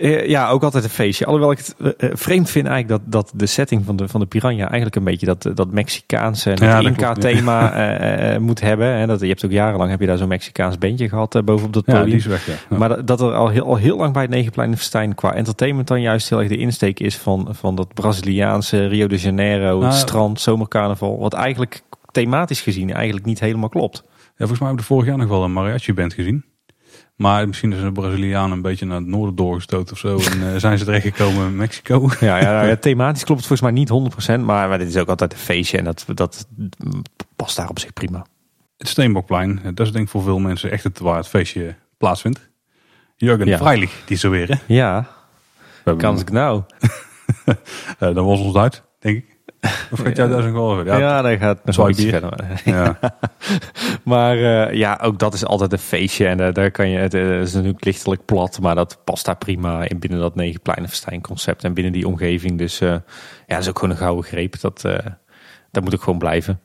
Eh, 0.00 0.26
ja, 0.26 0.48
ook 0.48 0.62
altijd 0.62 0.84
een 0.84 0.90
feestje. 0.90 1.24
Alhoewel 1.24 1.50
ik 1.50 1.58
het 1.58 1.74
uh, 1.78 2.10
vreemd 2.12 2.50
vind 2.50 2.66
eigenlijk 2.66 3.02
dat, 3.02 3.12
dat 3.12 3.32
de 3.40 3.46
setting 3.46 3.84
van 3.84 3.96
de, 3.96 4.08
van 4.08 4.20
de 4.20 4.26
Piranha 4.26 4.66
eigenlijk 4.66 4.96
een 4.96 5.04
beetje 5.04 5.26
dat, 5.26 5.50
dat 5.54 5.70
Mexicaanse 5.72 6.52
ja, 6.54 6.78
Inca-thema 6.78 8.32
uh, 8.32 8.38
moet 8.48 8.60
hebben. 8.60 8.94
En 8.94 9.08
dat, 9.08 9.20
je 9.20 9.26
hebt 9.26 9.44
ook 9.44 9.50
jarenlang 9.50 9.90
heb 9.90 10.00
je 10.00 10.06
daar 10.06 10.16
zo'n 10.16 10.28
Mexicaans 10.28 10.78
bandje 10.78 11.08
gehad 11.08 11.44
bovenop 11.44 11.72
dat 11.72 11.84
podium. 11.84 12.04
Ja, 12.04 12.10
die 12.10 12.16
is 12.16 12.26
weg, 12.26 12.46
ja. 12.46 12.76
Maar 12.76 12.88
dat, 12.88 13.06
dat, 13.06 13.20
er 13.20 13.32
al 13.32 13.48
heel, 13.48 13.64
al 13.64 13.76
heel 13.76 13.96
lang 13.96 14.12
bij 14.12 14.22
het 14.22 14.30
Negenpleinenfestijn 14.30 15.14
qua 15.14 15.34
entertainment 15.34 15.88
dan 15.88 16.00
juist 16.00 16.28
heel 16.28 16.38
erg 16.38 16.48
de 16.48 16.56
insteek 16.56 17.00
is 17.00 17.16
van, 17.16 17.48
van 17.50 17.74
dat 17.74 17.94
Braziliaanse 17.94 18.86
Rio 18.86 19.06
de 19.06 19.18
Janeiro, 19.18 19.72
het 19.72 19.80
nou, 19.80 19.92
strand, 19.92 20.40
zomercarnaval. 20.40 21.18
Wat 21.18 21.32
eigenlijk 21.32 21.82
thematisch 22.10 22.60
gezien 22.60 22.92
eigenlijk 22.92 23.26
niet 23.26 23.40
helemaal 23.40 23.68
klopt. 23.68 24.02
Ja, 24.06 24.32
volgens 24.36 24.58
mij 24.58 24.68
heb 24.68 24.78
ik 24.78 24.82
de 24.82 24.92
vorig 24.92 25.08
jaar 25.08 25.18
nog 25.18 25.28
wel 25.28 25.44
een 25.44 25.52
mariachi 25.52 25.94
band 25.94 26.14
gezien. 26.14 26.44
Maar 27.20 27.46
misschien 27.46 27.72
is 27.72 27.80
de 27.80 27.92
Braziliaan 27.92 28.52
een 28.52 28.62
beetje 28.62 28.86
naar 28.86 28.96
het 28.96 29.06
noorden 29.06 29.34
doorgestoten 29.34 29.92
of 29.92 29.98
zo. 29.98 30.18
En 30.18 30.38
uh, 30.38 30.56
zijn 30.56 30.78
ze 30.78 30.84
terechtgekomen 30.84 31.46
in 31.46 31.56
Mexico. 31.56 32.08
Ja, 32.20 32.40
ja, 32.40 32.62
ja, 32.62 32.76
thematisch 32.86 33.24
klopt 33.24 33.40
het 33.40 33.48
volgens 33.48 33.70
mij 33.70 33.70
niet 33.70 34.40
100%. 34.40 34.44
Maar, 34.44 34.68
maar 34.68 34.78
dit 34.78 34.88
is 34.88 34.96
ook 34.96 35.08
altijd 35.08 35.32
een 35.32 35.38
feestje 35.38 35.78
en 35.78 35.84
dat, 35.84 36.04
dat 36.14 36.46
past 37.36 37.56
daar 37.56 37.68
op 37.68 37.78
zich 37.78 37.92
prima. 37.92 38.26
Het 38.76 38.88
Steenbokplein, 38.88 39.60
dat 39.74 39.86
is 39.86 39.92
denk 39.92 40.04
ik 40.04 40.10
voor 40.10 40.22
veel 40.22 40.38
mensen 40.38 40.70
echt 40.70 40.84
het 40.84 40.98
waar 40.98 41.16
het 41.16 41.28
feestje 41.28 41.74
plaatsvindt. 41.98 42.50
Jurgen 43.16 43.46
ja. 43.46 43.58
Freilich, 43.58 44.02
die 44.04 44.16
zo 44.16 44.30
weer 44.30 44.48
hè? 44.48 44.74
Ja, 44.74 45.08
kan 45.96 46.18
ik 46.18 46.30
nou. 46.30 46.62
uh, 47.46 47.54
dan 48.14 48.24
was 48.24 48.40
ons 48.40 48.56
uit, 48.56 48.82
denk 48.98 49.16
ik. 49.16 49.36
Of 49.90 50.00
gaat 50.00 50.16
jij 50.16 50.28
daar 50.28 50.42
zo 50.42 50.52
wel 50.52 50.84
Ja, 50.84 50.96
ja 50.96 51.22
daar 51.22 51.38
gaat 51.38 51.64
nog 51.64 51.76
wel 51.76 51.88
iets 51.88 52.04
verder. 52.04 52.60
Ja. 52.64 52.98
maar 54.04 54.36
uh, 54.36 54.72
ja, 54.72 54.98
ook 55.02 55.18
dat 55.18 55.34
is 55.34 55.44
altijd 55.44 55.72
een 55.72 55.78
feestje. 55.78 56.26
En 56.26 56.40
uh, 56.40 56.52
daar 56.52 56.70
kan 56.70 56.88
je, 56.88 56.98
het 56.98 57.14
uh, 57.14 57.40
is 57.40 57.52
natuurlijk 57.52 57.84
lichtelijk 57.84 58.24
plat, 58.24 58.58
maar 58.60 58.74
dat 58.74 58.98
past 59.04 59.24
daar 59.24 59.36
prima 59.36 59.88
in 59.88 59.98
binnen 59.98 60.20
dat 60.20 60.34
negen 60.34 60.60
pleinenfestijn 60.60 61.20
concept 61.20 61.64
en 61.64 61.74
binnen 61.74 61.92
die 61.92 62.06
omgeving. 62.06 62.58
Dus 62.58 62.78
ja, 62.78 63.02
dat 63.46 63.58
is 63.58 63.68
ook 63.68 63.78
gewoon 63.78 63.94
een 63.94 64.00
gouden 64.00 64.24
greep. 64.24 64.60
Dat, 64.60 64.82
dat 65.70 65.84
moet 65.84 65.94
ook 65.94 66.02
gewoon 66.02 66.18
blijven. 66.18 66.60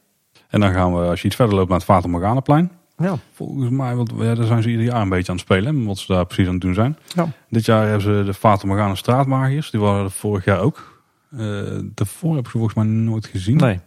En 0.50 0.60
dan 0.60 0.74
gaan 0.74 0.94
we, 0.96 1.08
als 1.08 1.22
je 1.22 1.28
iets 1.28 1.36
verder 1.36 1.56
loopt, 1.56 1.70
naar 1.70 1.78
het 1.78 1.88
Vater 1.88 2.10
Morganaplein. 2.10 2.72
Ja. 2.98 3.18
Volgens 3.34 3.70
mij, 3.70 3.96
want 3.96 4.12
ja, 4.18 4.36
daar 4.36 4.46
zijn 4.46 4.62
ze 4.62 4.70
ieder 4.70 4.86
jaar 4.86 5.02
een 5.02 5.10
beetje 5.10 5.32
aan 5.32 5.38
het 5.38 5.46
spelen, 5.46 5.86
wat 5.86 5.98
ze 5.98 6.14
daar 6.14 6.26
precies 6.26 6.48
aan 6.48 6.54
het 6.54 6.62
doen 6.62 6.74
zijn. 6.74 6.98
Ja. 7.08 7.28
Dit 7.50 7.66
jaar 7.66 7.82
hebben 7.84 8.02
ze 8.02 8.24
de 8.26 8.34
Vater 8.34 8.68
Morgana 8.68 8.96
straatmagiërs, 8.96 9.72
die 9.72 9.80
waren 9.80 10.04
er 10.04 10.12
vorig 10.12 10.46
jaar 10.46 10.60
ook. 10.60 10.95
Uh, 11.38 11.80
daarvoor 11.94 12.36
heb 12.36 12.46
ik 12.46 12.52
ze 12.52 12.58
volgens 12.58 12.76
mij 12.76 12.86
nooit 12.86 13.26
gezien. 13.26 13.58
Nee. 13.58 13.80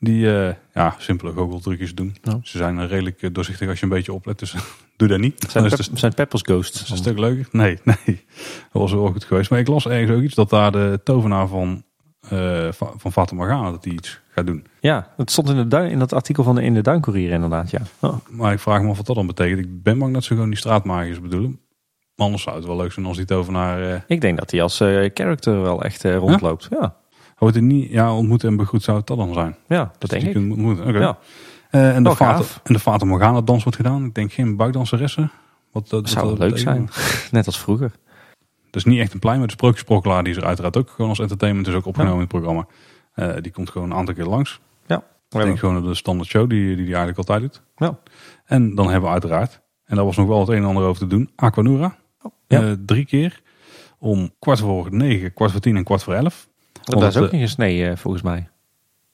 Die 0.00 0.24
uh, 0.24 0.48
ja, 0.74 0.94
simpele 0.98 1.32
goocheltrucjes 1.32 1.94
doen. 1.94 2.16
Ze 2.42 2.58
zijn 2.58 2.86
redelijk 2.86 3.34
doorzichtig 3.34 3.68
als 3.68 3.78
je 3.78 3.84
een 3.84 3.90
beetje 3.90 4.12
oplet. 4.12 4.38
Dus 4.38 4.54
doe 4.96 5.08
dat 5.08 5.18
niet. 5.18 5.46
Zijn, 5.48 5.68
pep 5.68 5.80
zijn 5.92 6.14
Peppers 6.14 6.42
Ghosts? 6.42 6.82
is 6.82 6.90
een 6.90 6.96
stuk 6.96 7.18
leuker. 7.18 7.48
Nee, 7.50 7.78
nee. 7.84 8.24
Dat 8.72 8.82
was 8.82 8.92
wel 8.92 9.12
goed 9.12 9.24
geweest. 9.24 9.50
Maar 9.50 9.58
ik 9.58 9.68
las 9.68 9.86
ergens 9.86 10.16
ook 10.16 10.22
iets 10.22 10.34
dat 10.34 10.50
daar 10.50 10.72
de 10.72 11.00
tovenaar 11.04 11.48
van, 11.48 11.84
uh, 12.32 12.68
van 12.72 13.26
Morgana 13.34 13.70
dat 13.70 13.84
hij 13.84 13.92
iets 13.92 14.20
gaat 14.30 14.46
doen. 14.46 14.66
Ja, 14.80 15.12
het 15.16 15.30
stond 15.30 15.48
in, 15.48 15.56
de 15.56 15.68
duin, 15.68 15.90
in 15.90 15.98
dat 15.98 16.12
artikel 16.12 16.44
van 16.44 16.54
de 16.54 16.62
In 16.62 16.74
de 16.74 16.82
Duincourier 16.82 17.30
inderdaad, 17.30 17.70
ja. 17.70 17.80
Oh. 18.00 18.16
Maar 18.30 18.52
ik 18.52 18.58
vraag 18.58 18.82
me 18.82 18.90
af 18.90 18.96
wat 18.96 19.06
dat 19.06 19.16
dan 19.16 19.26
betekent. 19.26 19.58
Ik 19.58 19.82
ben 19.82 19.98
bang 19.98 20.14
dat 20.14 20.24
ze 20.24 20.34
gewoon 20.34 20.48
die 20.48 20.58
straatmagiërs 20.58 21.20
bedoelen. 21.20 21.60
Maar 22.16 22.26
anders 22.26 22.42
zou 22.42 22.56
het 22.56 22.64
wel 22.64 22.76
leuk 22.76 22.92
zijn 22.92 23.06
als 23.06 23.16
die 23.16 23.26
tovenaar... 23.26 23.82
Uh... 23.82 23.94
Ik 24.06 24.20
denk 24.20 24.38
dat 24.38 24.50
hij 24.50 24.62
als 24.62 24.80
uh, 24.80 25.10
character 25.14 25.62
wel 25.62 25.82
echt 25.82 26.04
uh, 26.04 26.16
rondloopt. 26.16 26.66
Ja. 26.70 26.76
ja. 26.80 26.96
Wordt 27.38 27.56
hij 27.56 27.64
niet 27.64 27.90
ja, 27.90 28.14
ontmoet 28.14 28.44
en 28.44 28.56
begroet 28.56 28.82
zou 28.82 28.96
het 28.96 29.06
dat 29.06 29.16
dan 29.16 29.34
zijn? 29.34 29.56
Ja, 29.66 29.78
dat, 29.78 30.10
dat 30.10 30.10
denk 30.10 30.36
ik. 30.36 30.80
Oké. 30.80 30.98
Ja. 30.98 31.18
en, 31.70 32.02
de 32.02 32.14
vater, 32.14 32.46
en 32.64 32.98
de 32.98 33.04
Morgana 33.04 33.40
dans 33.40 33.62
wordt 33.62 33.78
gedaan. 33.78 34.04
Ik 34.04 34.14
denk 34.14 34.32
geen 34.32 34.56
buikdanseressen. 34.56 35.30
Wat, 35.72 35.88
dat 35.88 36.08
zou 36.08 36.28
dat 36.28 36.38
leuk 36.38 36.58
zijn. 36.58 36.88
Net 37.30 37.46
als 37.46 37.58
vroeger. 37.58 37.92
Dat 38.70 38.84
is 38.84 38.84
niet 38.84 39.00
echt 39.00 39.12
een 39.12 39.18
plein, 39.18 39.38
maar 39.38 39.46
de 39.46 39.52
sprookjesprokkelaar 39.52 40.22
die 40.22 40.32
is 40.32 40.38
er 40.38 40.46
uiteraard 40.46 40.76
ook 40.76 40.90
gewoon 40.90 41.10
als 41.10 41.18
entertainment 41.18 41.66
is 41.66 41.74
ook 41.74 41.86
opgenomen 41.86 42.14
in 42.14 42.20
het 42.20 42.28
programma. 42.28 42.66
die 43.40 43.52
komt 43.52 43.70
gewoon 43.70 43.90
een 43.90 43.96
aantal 43.96 44.14
keer 44.14 44.24
langs. 44.24 44.60
Ja. 44.86 45.02
Ik 45.28 45.38
denk 45.38 45.58
gewoon 45.58 45.82
de 45.82 45.94
standaard 45.94 46.28
show 46.28 46.50
die, 46.50 46.66
die 46.66 46.76
die 46.76 46.94
eigenlijk 46.94 47.18
altijd 47.18 47.40
doet. 47.40 47.62
Ja. 47.76 47.98
En 48.44 48.74
dan 48.74 48.84
hebben 48.84 49.04
we 49.04 49.12
uiteraard, 49.12 49.60
en 49.84 49.96
daar 49.96 50.04
was 50.04 50.16
nog 50.16 50.26
wel 50.26 50.40
het 50.40 50.48
een 50.48 50.56
en 50.56 50.64
ander 50.64 50.84
over 50.84 51.00
te 51.00 51.06
doen, 51.06 51.30
Aquanura. 51.36 51.96
Ja. 52.46 52.62
Uh, 52.62 52.72
drie 52.86 53.04
keer. 53.04 53.42
Om 53.98 54.30
kwart 54.38 54.58
voor 54.58 54.94
negen, 54.94 55.32
kwart 55.34 55.50
voor 55.50 55.60
tien 55.60 55.76
en 55.76 55.84
kwart 55.84 56.02
voor 56.02 56.14
elf. 56.14 56.48
Dat 56.82 57.02
is 57.02 57.16
ook 57.16 57.32
niet 57.32 57.40
gesneden 57.40 57.90
uh, 57.90 57.96
volgens 57.96 58.22
mij. 58.22 58.48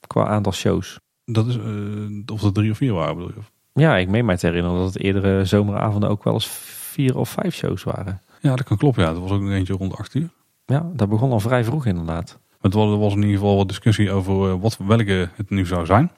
Qua 0.07 0.27
aantal 0.27 0.53
shows. 0.53 0.99
Dat 1.25 1.47
is 1.47 1.57
uh, 1.57 2.23
of 2.33 2.43
er 2.43 2.53
drie 2.53 2.71
of 2.71 2.77
vier 2.77 2.93
waren 2.93 3.17
bedoel 3.17 3.33
je? 3.35 3.81
Ja, 3.81 3.97
ik 3.97 4.09
meen 4.09 4.25
mij 4.25 4.37
te 4.37 4.47
herinneren 4.47 4.79
dat 4.79 4.95
het 4.95 5.03
eerdere 5.03 5.45
zomeravonden 5.45 6.09
ook 6.09 6.25
wel 6.25 6.33
eens 6.33 6.49
vier 6.93 7.17
of 7.17 7.29
vijf 7.29 7.55
shows 7.55 7.83
waren. 7.83 8.21
Ja, 8.41 8.57
dat 8.57 8.67
kan 8.67 8.77
kloppen. 8.77 9.03
Ja, 9.03 9.13
dat 9.13 9.23
was 9.23 9.31
ook 9.31 9.41
nog 9.41 9.51
eentje 9.51 9.75
rond 9.75 9.97
acht 9.97 10.15
uur. 10.15 10.29
Ja, 10.67 10.91
dat 10.95 11.09
begon 11.09 11.33
al 11.33 11.41
vrij 11.41 11.65
vroeg 11.65 11.87
inderdaad. 11.87 12.39
Het 12.61 12.75
was, 12.75 12.91
er 12.91 12.99
was 12.99 13.13
in 13.13 13.23
ieder 13.23 13.39
geval 13.39 13.57
wat 13.57 13.69
discussie 13.69 14.11
over 14.11 14.59
wat, 14.59 14.77
welke 14.77 15.29
het 15.35 15.51
nu 15.51 15.67
zou 15.67 15.87
zijn. 15.87 16.11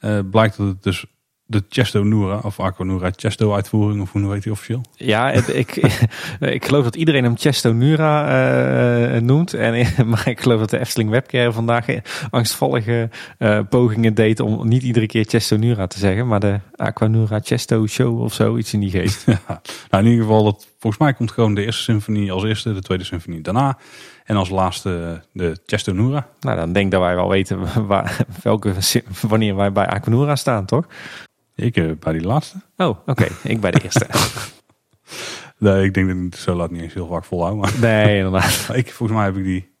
Uh, 0.00 0.18
blijkt 0.30 0.56
dat 0.56 0.66
het 0.66 0.82
dus 0.82 1.06
de 1.46 1.64
Chesto 1.68 2.02
Nura 2.02 2.40
of 2.42 2.60
Aquanura 2.60 3.10
Chesto 3.16 3.54
uitvoering 3.54 4.00
of 4.00 4.12
hoe 4.12 4.28
weet 4.28 4.44
hij 4.44 4.52
officieel? 4.52 4.80
Ja, 4.96 5.30
ik, 5.30 5.76
ik 6.40 6.64
geloof 6.64 6.84
dat 6.84 6.96
iedereen 6.96 7.24
hem 7.24 7.36
Chesto 7.36 7.72
Nura 7.72 9.14
uh, 9.14 9.20
noemt. 9.20 9.54
En, 9.54 9.86
maar 10.10 10.28
ik 10.28 10.40
geloof 10.40 10.60
dat 10.60 10.70
de 10.70 10.78
Efteling 10.78 11.10
Webcare 11.10 11.52
vandaag 11.52 11.86
angstvallige 12.30 13.10
uh, 13.38 13.60
pogingen 13.68 14.14
deed 14.14 14.40
om 14.40 14.68
niet 14.68 14.82
iedere 14.82 15.06
keer 15.06 15.24
Chesto 15.24 15.56
Nura 15.56 15.86
te 15.86 15.98
zeggen. 15.98 16.26
Maar 16.26 16.40
de 16.40 16.60
Aquanura 16.76 17.40
Chesto 17.42 17.86
Show 17.86 18.20
of 18.20 18.34
zo, 18.34 18.56
iets 18.56 18.72
in 18.72 18.80
die 18.80 18.90
geest. 18.90 19.24
Ja, 19.48 19.60
nou 19.90 20.04
in 20.04 20.10
ieder 20.10 20.26
geval, 20.26 20.44
dat, 20.44 20.66
volgens 20.78 21.02
mij 21.02 21.12
komt 21.12 21.30
gewoon 21.30 21.54
de 21.54 21.64
eerste 21.64 21.82
symfonie 21.82 22.32
als 22.32 22.44
eerste, 22.44 22.72
de 22.72 22.82
tweede 22.82 23.04
symfonie 23.04 23.40
daarna. 23.40 23.78
En 24.24 24.36
als 24.36 24.48
laatste 24.48 25.22
de 25.32 25.58
Chesto 25.66 25.92
Nura. 25.92 26.28
Nou, 26.40 26.56
dan 26.56 26.72
denk 26.72 26.90
dat 26.90 27.00
wij 27.00 27.14
wel 27.14 27.28
weten 27.28 27.86
waar, 27.86 28.16
welke, 28.42 28.72
wanneer 29.20 29.56
wij 29.56 29.72
bij 29.72 29.86
Aquanura 29.86 30.36
staan, 30.36 30.64
toch? 30.64 30.86
Ik 31.54 31.76
uh, 31.76 31.92
bij 32.00 32.12
die 32.12 32.22
laatste. 32.22 32.56
Oh, 32.76 32.98
oké. 33.06 33.26
ik 33.42 33.60
bij 33.60 33.70
de 33.70 33.80
eerste. 33.82 34.06
nee, 35.58 35.84
ik 35.84 35.94
denk 35.94 36.08
dat 36.08 36.16
ik 36.16 36.34
zo 36.34 36.54
laat 36.54 36.70
niet 36.70 36.82
eens 36.82 36.94
heel 36.94 37.06
vaak 37.06 37.24
volhouden. 37.24 37.60
Maar 37.60 37.72
nee, 37.80 38.16
inderdaad. 38.16 38.68
ik, 38.72 38.92
volgens 38.92 39.18
mij 39.18 39.26
heb 39.26 39.36
ik 39.36 39.44
die 39.44 39.72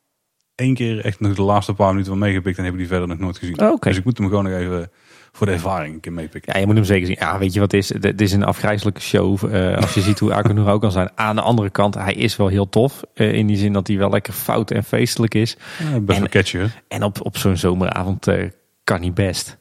één 0.54 0.74
keer 0.74 1.04
echt 1.04 1.20
nog 1.20 1.34
de 1.34 1.42
laatste 1.42 1.74
paar 1.74 1.90
minuten 1.90 2.10
van 2.10 2.18
meegepikt 2.18 2.58
en 2.58 2.64
heb 2.64 2.72
ik 2.72 2.78
die 2.78 2.88
verder 2.88 3.08
nog 3.08 3.18
nooit 3.18 3.38
gezien. 3.38 3.60
Oh, 3.60 3.72
okay. 3.72 3.90
Dus 3.90 3.98
ik 3.98 4.04
moet 4.04 4.18
hem 4.18 4.28
gewoon 4.28 4.44
nog 4.44 4.52
even 4.52 4.90
voor 5.32 5.46
de 5.46 5.52
ervaring 5.52 5.94
een 5.94 6.00
keer 6.00 6.12
meepikken. 6.12 6.52
Ja, 6.52 6.60
je 6.60 6.66
moet 6.66 6.74
hem 6.74 6.84
zeker 6.84 7.06
zien. 7.06 7.16
Ja, 7.18 7.38
weet 7.38 7.52
je 7.52 7.60
wat 7.60 7.72
het 7.72 7.80
is? 7.80 8.00
Dit 8.00 8.20
is 8.20 8.32
een 8.32 8.44
afgrijzelijke 8.44 9.00
show. 9.00 9.52
Uh, 9.52 9.76
als 9.76 9.94
je 9.94 10.00
ziet 10.00 10.18
hoe 10.18 10.34
Aquanura 10.34 10.70
ook 10.70 10.80
kan 10.80 10.92
zijn. 10.92 11.10
Aan 11.14 11.36
de 11.36 11.42
andere 11.42 11.70
kant, 11.70 11.94
hij 11.94 12.14
is 12.14 12.36
wel 12.36 12.48
heel 12.48 12.68
tof. 12.68 13.02
Uh, 13.14 13.32
in 13.32 13.46
die 13.46 13.56
zin 13.56 13.72
dat 13.72 13.86
hij 13.86 13.96
wel 13.96 14.10
lekker 14.10 14.32
fout 14.32 14.70
en 14.70 14.84
feestelijk 14.84 15.34
is. 15.34 15.56
Ja, 15.78 16.00
best 16.00 16.18
wel 16.18 16.28
catchy. 16.28 16.66
En 16.88 17.02
op, 17.02 17.24
op 17.24 17.36
zo'n 17.36 17.56
zomeravond 17.56 18.28
uh, 18.28 18.48
kan 18.84 19.00
hij 19.00 19.12
best. 19.12 19.58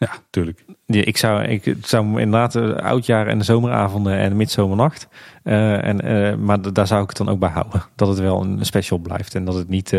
Ja, 0.00 0.10
tuurlijk. 0.30 0.64
ik 0.86 1.16
zou, 1.16 1.42
ik 1.42 1.76
zou 1.82 2.20
inderdaad 2.20 2.52
de 2.52 2.82
oudjaar 2.82 3.26
en 3.26 3.38
de 3.38 3.44
zomeravonden 3.44 4.18
en 4.18 4.36
midzomernacht. 4.36 5.08
Uh, 5.44 5.84
en, 5.84 6.06
uh, 6.06 6.34
maar 6.34 6.72
daar 6.72 6.86
zou 6.86 7.02
ik 7.02 7.08
het 7.08 7.16
dan 7.16 7.28
ook 7.28 7.38
bij 7.38 7.48
houden. 7.48 7.82
Dat 7.94 8.08
het 8.08 8.18
wel 8.18 8.42
een 8.42 8.64
special 8.66 8.98
blijft 8.98 9.34
en 9.34 9.44
dat 9.44 9.54
het 9.54 9.68
niet, 9.68 9.96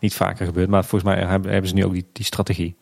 niet 0.00 0.14
vaker 0.14 0.46
gebeurt. 0.46 0.68
Maar 0.68 0.84
volgens 0.84 1.14
mij 1.14 1.24
hebben 1.26 1.68
ze 1.68 1.74
nu 1.74 1.84
ook 1.84 1.92
die, 1.92 2.06
die 2.12 2.24
strategie. 2.24 2.76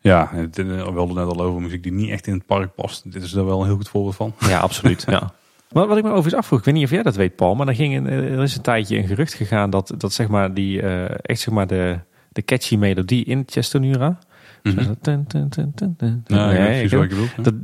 Ja, 0.00 0.30
we 0.32 0.92
hadden 0.94 1.14
net 1.14 1.26
al 1.26 1.40
over 1.40 1.62
muziek 1.62 1.82
die 1.82 1.92
niet 1.92 2.10
echt 2.10 2.26
in 2.26 2.34
het 2.34 2.46
park 2.46 2.74
past. 2.74 3.12
Dit 3.12 3.22
is 3.22 3.34
er 3.34 3.46
wel 3.46 3.60
een 3.60 3.66
heel 3.66 3.76
goed 3.76 3.88
voorbeeld 3.88 4.16
van. 4.16 4.34
Ja, 4.38 4.58
absoluut. 4.58 5.04
ja. 5.06 5.32
Maar 5.72 5.86
wat 5.86 5.96
ik 5.96 6.02
me 6.02 6.08
overigens 6.08 6.34
afvroeg, 6.34 6.58
ik 6.58 6.64
weet 6.64 6.74
niet 6.74 6.84
of 6.84 6.90
jij 6.90 7.02
dat 7.02 7.16
weet 7.16 7.36
Paul, 7.36 7.54
maar 7.54 7.68
er, 7.68 7.74
ging 7.74 8.08
er 8.08 8.42
is 8.42 8.56
een 8.56 8.62
tijdje 8.62 8.96
een 8.96 9.06
gerucht 9.06 9.34
gegaan 9.34 9.70
dat, 9.70 9.94
dat 9.96 10.12
zeg 10.12 10.28
maar 10.28 10.54
die, 10.54 10.82
echt 11.22 11.40
zeg 11.40 11.54
maar 11.54 11.66
de, 11.66 11.98
de 12.28 12.42
catchy 12.42 12.76
melodie 12.76 13.24
in 13.24 13.42
Chestonura 13.46 14.18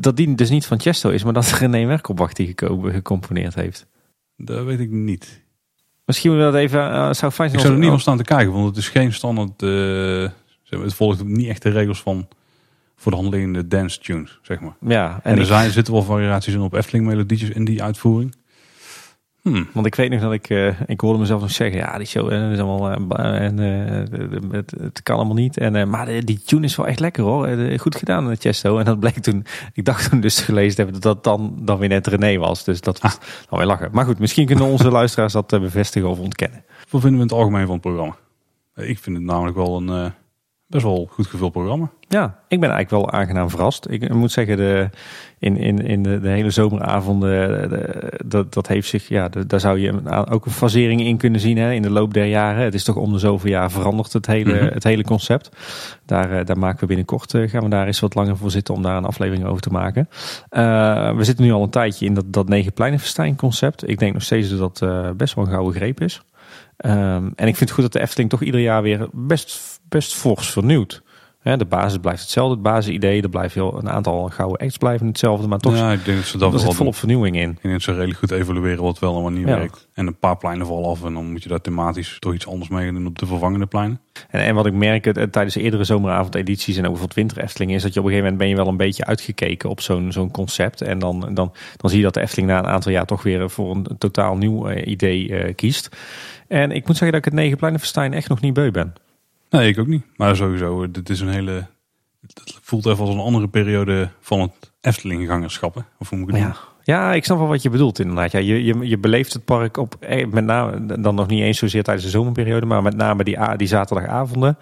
dat, 0.01 0.17
die 0.17 0.35
dus 0.35 0.51
niet 0.51 0.67
van 0.67 0.81
Chesto 0.81 1.11
is, 1.11 1.25
maar 1.25 1.33
dat 1.33 1.51
René 1.51 1.87
Werkelbach 1.87 2.33
die 2.33 2.55
gecomponeerd 2.83 3.55
heeft. 3.55 3.87
Dat 4.37 4.65
weet 4.65 4.81
ik 4.81 4.91
niet. 4.91 5.45
Misschien 6.05 6.33
we 6.33 6.39
dat 6.39 6.55
even, 6.55 6.81
uh, 6.81 7.13
zou 7.13 7.33
fijn 7.33 7.51
zijn. 7.51 7.53
Ik 7.53 7.61
zou 7.61 7.73
er 7.73 7.79
niet 7.79 7.89
van 7.89 8.01
staan 8.01 8.17
te 8.17 8.23
kijken, 8.23 8.53
want 8.53 8.67
het 8.67 8.77
is 8.77 8.89
geen 8.89 9.13
standaard, 9.13 9.63
uh, 9.63 10.29
het 10.69 10.95
volgt 10.95 11.25
niet 11.25 11.49
echt 11.49 11.63
de 11.63 11.71
regels 11.71 12.03
van 12.03 12.29
voor 12.97 13.13
de 13.13 13.19
hand 13.19 13.33
liggende 13.33 13.67
dance 13.67 14.01
tunes, 14.01 14.39
zeg 14.43 14.61
maar. 14.61 14.77
Ja, 14.81 15.21
en, 15.23 15.39
er 15.39 15.47
zijn, 15.47 15.71
zitten 15.71 15.93
wel 15.93 16.03
variaties 16.03 16.55
in 16.55 16.61
op 16.61 16.75
Efteling 16.75 17.07
melodietjes 17.07 17.51
in 17.51 17.65
die 17.65 17.83
uitvoering. 17.83 18.35
Hmm. 19.47 19.69
Want 19.73 19.87
ik 19.87 19.95
weet 19.95 20.11
nog 20.11 20.21
dat 20.21 20.33
ik, 20.33 20.49
eh, 20.49 20.81
ik 20.87 21.01
hoorde 21.01 21.19
mezelf 21.19 21.41
nog 21.41 21.51
zeggen, 21.51 21.79
ja, 21.79 21.99
die 21.99 22.07
show 22.07 22.33
eh, 22.33 22.53
is 22.53 22.59
allemaal, 22.59 22.91
eh, 22.91 23.45
en, 23.45 23.59
het, 24.51 24.75
het 24.81 25.03
kan 25.03 25.17
allemaal 25.17 25.35
niet. 25.35 25.57
En, 25.57 25.89
maar 25.89 26.25
die 26.25 26.41
tune 26.41 26.65
is 26.65 26.77
wel 26.77 26.87
echt 26.87 27.01
lekker 27.01 27.23
hoor. 27.23 27.49
Goed 27.79 27.97
gedaan, 27.97 28.37
Chesto. 28.37 28.79
En 28.79 28.85
dat 28.85 29.01
bleek 29.01 29.19
toen, 29.19 29.45
ik 29.73 29.85
dacht 29.85 30.11
toen 30.11 30.21
dus 30.21 30.41
gelezen 30.41 30.77
te 30.77 30.83
hebben 30.83 31.01
dat 31.01 31.15
dat 31.15 31.25
dan, 31.25 31.59
dan 31.61 31.79
weer 31.79 31.89
net 31.89 32.07
René 32.07 32.39
was. 32.39 32.65
Dus 32.65 32.81
dat 32.81 33.01
was 33.01 33.19
dan 33.49 33.59
weer 33.59 33.69
lachen. 33.69 33.89
Maar 33.93 34.05
goed, 34.05 34.19
misschien 34.19 34.47
kunnen 34.47 34.65
onze 34.65 34.91
luisteraars 35.01 35.33
dat 35.33 35.49
bevestigen 35.49 36.09
of 36.09 36.19
ontkennen. 36.19 36.65
Wat 36.91 37.01
vinden 37.01 37.11
we 37.11 37.25
in 37.25 37.31
het 37.31 37.33
algemeen 37.33 37.67
van 37.67 37.75
het 37.75 37.83
programma? 37.83 38.17
Ik 38.75 38.99
vind 38.99 39.17
het 39.17 39.25
namelijk 39.25 39.57
wel 39.57 39.77
een 39.77 40.13
best 40.67 40.85
wel 40.85 41.09
goed 41.11 41.27
gevuld 41.27 41.53
programma. 41.53 41.91
Ja, 42.09 42.25
ik 42.49 42.61
ben 42.61 42.71
eigenlijk 42.71 42.91
wel 42.91 43.21
aangenaam 43.21 43.51
verrast. 43.51 43.91
Ik 43.91 44.15
moet 44.15 44.33
zeggen, 44.33 44.57
de, 44.57 44.91
in, 45.39 45.57
in, 45.57 45.79
in 45.79 46.03
de, 46.03 46.21
de 46.21 46.29
hele 46.29 46.51
zomeravonden, 46.51 47.69
de- 47.71 48.13
dat, 48.25 48.55
dat 48.55 48.67
heeft 48.67 48.89
zich, 48.89 49.09
ja, 49.09 49.29
de- 49.29 49.47
daar 49.47 49.61
zou 49.61 49.79
je 49.79 49.89
een 49.89 50.09
ook 50.29 50.47
een 50.47 50.51
fasering 50.53 51.01
in 51.01 51.17
kunnen 51.17 51.41
zien 51.41 51.57
hè, 51.57 51.73
in 51.73 51.83
de 51.83 51.91
loop 51.91 52.15
der 52.15 52.25
jaren. 52.27 52.65
Het 52.65 52.75
is 52.75 52.85
toch 52.85 52.97
om 52.97 53.13
de 53.13 53.19
zoveel 53.19 53.51
jaar 53.51 53.71
veranderd, 53.71 54.13
het 54.13 54.27
hele, 54.27 54.55
Mhm. 54.55 54.75
het 54.75 54.85
hele 54.85 55.03
concept. 55.05 55.51
Daar, 56.07 56.39
eh, 56.39 56.45
daar 56.45 56.59
maken 56.59 56.81
we 56.81 56.87
binnenkort, 56.87 57.35
eh, 57.35 57.49
gaan 57.51 57.63
we 57.63 57.69
daar 57.69 57.87
eens 57.87 58.01
wat 58.01 58.15
langer 58.15 58.37
voor 58.37 58.51
zitten 58.51 58.75
om 58.75 58.83
daar 58.83 58.97
een 58.97 59.05
aflevering 59.05 59.47
over 59.47 59.63
te 59.63 59.71
maken. 59.71 60.09
Eh, 60.49 61.17
we 61.17 61.25
zitten 61.25 61.45
nu 61.45 61.53
al 61.53 61.63
een 61.63 61.71
tijdje 61.71 62.07
in 62.07 62.15
dat, 62.15 62.25
dat 62.33 62.49
negen 62.49 62.73
pleinenfestijn 62.73 63.37
concept. 63.37 63.89
Ik 63.89 63.99
denk 63.99 64.13
nog 64.13 64.23
steeds 64.23 64.49
dat 64.57 64.59
dat 64.59 64.83
eh, 64.91 65.11
best 65.17 65.35
wel 65.35 65.45
een 65.45 65.51
gouden 65.51 65.75
greep 65.75 66.01
is. 66.01 66.23
Ehm, 66.77 67.25
en 67.35 67.47
ik 67.49 67.57
vind 67.57 67.59
het 67.59 67.71
goed 67.71 67.83
dat 67.83 67.93
de 67.93 68.01
Efteling 68.01 68.31
toch 68.31 68.43
ieder 68.43 68.61
jaar 68.61 68.83
weer 68.83 69.09
best, 69.13 69.81
best 69.89 70.15
fors 70.15 70.51
vernieuwt. 70.51 71.03
Hè, 71.47 71.57
de 71.57 71.65
basis 71.65 71.99
blijft 71.99 72.21
hetzelfde, 72.21 72.55
het 72.55 72.63
basisidee. 72.63 73.23
Er 73.23 73.29
blijven 73.29 73.61
heel, 73.61 73.79
een 73.79 73.91
aantal 73.91 74.29
gouden 74.29 74.59
acts 74.59 74.77
blijven 74.77 75.07
hetzelfde. 75.07 75.49
Maar 75.49 75.59
toch 75.59 75.77
ja, 75.77 75.93
ik 75.93 76.05
denk 76.05 76.17
dat 76.17 76.27
ze 76.27 76.39
dat 76.39 76.53
er 76.53 76.59
wel 76.59 76.67
zit 76.67 76.77
volop 76.77 76.95
vernieuwing 76.95 77.37
in. 77.37 77.51
Ik 77.51 77.63
denk 77.63 77.75
dat 77.75 77.83
ze 77.83 77.93
redelijk 77.93 78.19
goed 78.19 78.31
evalueren 78.31 78.83
wat 78.83 78.99
wel 78.99 79.17
en 79.17 79.23
wat 79.23 79.33
niet 79.33 79.49
Ja. 79.49 79.57
werkt. 79.57 79.89
En 79.95 80.07
een 80.07 80.19
paar 80.19 80.37
pleinen 80.37 80.67
vallen 80.67 80.91
af 80.91 81.05
en 81.05 81.15
dan 81.15 81.31
moet 81.31 81.43
je 81.43 81.49
daar 81.49 81.61
thematisch 81.61 82.17
toch 82.19 82.35
iets 82.35 82.47
anders 82.47 82.71
mee 82.71 82.93
doen 82.93 83.07
op 83.07 83.19
de 83.19 83.27
vervangende 83.27 83.67
pleinen. 83.67 84.01
En, 84.31 84.41
en 84.41 84.55
wat 84.55 84.67
ik 84.67 84.73
merk 84.73 85.07
eh, 85.07 85.23
tijdens 85.23 85.55
de 85.55 85.61
eerdere 85.61 85.85
zomeravondedities 85.85 86.77
en 86.77 86.83
ook 86.83 86.91
bijvoorbeeld 86.91 87.19
winter 87.19 87.43
Efteling 87.43 87.73
is 87.73 87.83
dat 87.83 87.95
je 87.95 88.01
op 88.01 88.07
een 88.07 88.13
gegeven 88.13 88.33
moment 88.33 88.39
ben 88.39 88.49
je 88.59 88.65
wel 88.65 88.73
een 88.73 88.87
beetje 88.87 89.05
uitgekeken 89.05 89.71
op 89.71 89.81
zo'n 89.81 90.13
zo'n 90.13 90.31
concept. 90.31 90.81
En 90.81 90.99
dan, 90.99 91.21
dan, 91.21 91.53
dan 91.77 91.91
zie 91.91 91.99
je 91.99 92.05
dat 92.05 92.15
de 92.15 92.21
Efteling 92.21 92.49
na 92.49 92.59
een 92.59 92.67
aantal 92.67 92.93
jaar 92.93 93.07
toch 93.07 93.23
weer 93.23 93.51
voor 93.51 93.75
een 93.75 93.87
totaal 93.99 94.37
nieuw 94.37 94.69
eh, 94.69 94.87
idee 94.87 95.37
eh, 95.37 95.55
kiest. 95.55 95.97
En 96.49 96.71
ik 96.71 96.87
moet 96.87 96.97
zeggen 96.97 97.17
dat 97.17 97.27
ik 97.27 97.33
het 97.33 97.41
Negenpleinenfestijn 97.41 98.13
echt 98.13 98.29
nog 98.29 98.41
niet 98.41 98.55
beu 98.55 98.71
ben. 98.71 98.95
Nee, 99.51 99.69
ik 99.69 99.79
ook 99.79 99.87
niet. 99.87 100.05
Maar 100.17 100.37
sowieso, 100.37 100.91
dit 100.91 101.09
is 101.11 101.21
een 101.21 101.29
hele... 101.29 101.67
Het 102.21 102.59
voelt 102.63 102.87
even 102.87 103.05
als 103.05 103.15
een 103.15 103.21
andere 103.21 103.49
periode 103.49 104.11
van 104.21 104.41
het 104.41 104.73
Efteling-gangerschap. 104.81 105.75
hè? 105.75 105.81
Of 105.99 106.09
hoe 106.09 106.19
moet 106.19 106.29
ik 106.29 106.35
het 106.35 106.43
Ja. 106.43 106.49
noemen? 106.51 106.75
Ja, 106.83 107.13
ik 107.15 107.25
snap 107.25 107.39
wel 107.39 107.47
wat 107.47 107.63
je 107.63 107.71
bedoelt 107.71 107.99
inderdaad. 107.99 108.33
Ja, 108.33 108.39
je, 108.39 108.65
je, 108.65 108.79
je 108.89 108.99
beleeft 108.99 109.33
het 109.33 109.45
park 109.45 109.77
op, 109.77 109.97
eh, 110.01 110.27
met 110.27 110.45
name, 110.45 111.01
dan 111.01 111.15
nog 111.15 111.27
niet 111.27 111.43
eens 111.43 111.59
zozeer 111.59 111.83
tijdens 111.83 112.05
de 112.07 112.11
zomerperiode, 112.13 112.67
maar 112.67 112.83
met 112.83 112.97
name 112.97 113.25
die, 113.25 113.39
die 113.57 113.69
zaterdagavonden. 113.69 114.59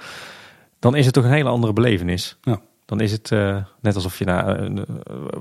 Dan 0.79 0.95
is 0.97 1.05
het 1.05 1.15
toch 1.15 1.25
een 1.25 1.31
hele 1.33 1.49
andere 1.49 1.73
belevenis. 1.73 2.37
Ja. 2.43 2.61
Dan 2.85 3.01
is 3.01 3.13
het 3.13 3.31
eh, 3.33 3.57
net 3.81 3.95
alsof 3.95 4.19
je 4.19 4.25
naar, 4.25 4.59
eh, 4.59 4.83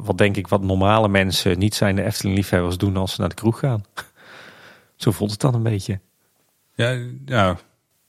wat 0.04 0.18
denk 0.18 0.38
ik, 0.38 0.48
wat 0.48 0.62
normale 0.62 1.08
mensen 1.08 1.60
niet 1.60 1.76
zijn 1.76 1.96
de 1.96 2.04
Efteling-liefhebbers 2.04 2.78
doen 2.78 2.98
als 2.98 3.14
ze 3.14 3.20
naar 3.20 3.30
de 3.30 3.36
kroeg 3.36 3.60
gaan. 3.60 3.84
Zo 4.96 5.12
voelt 5.12 5.32
het 5.32 5.40
dan 5.42 5.54
een 5.54 5.64
beetje. 5.64 6.00
Ja, 6.76 6.98
ja, 7.26 7.58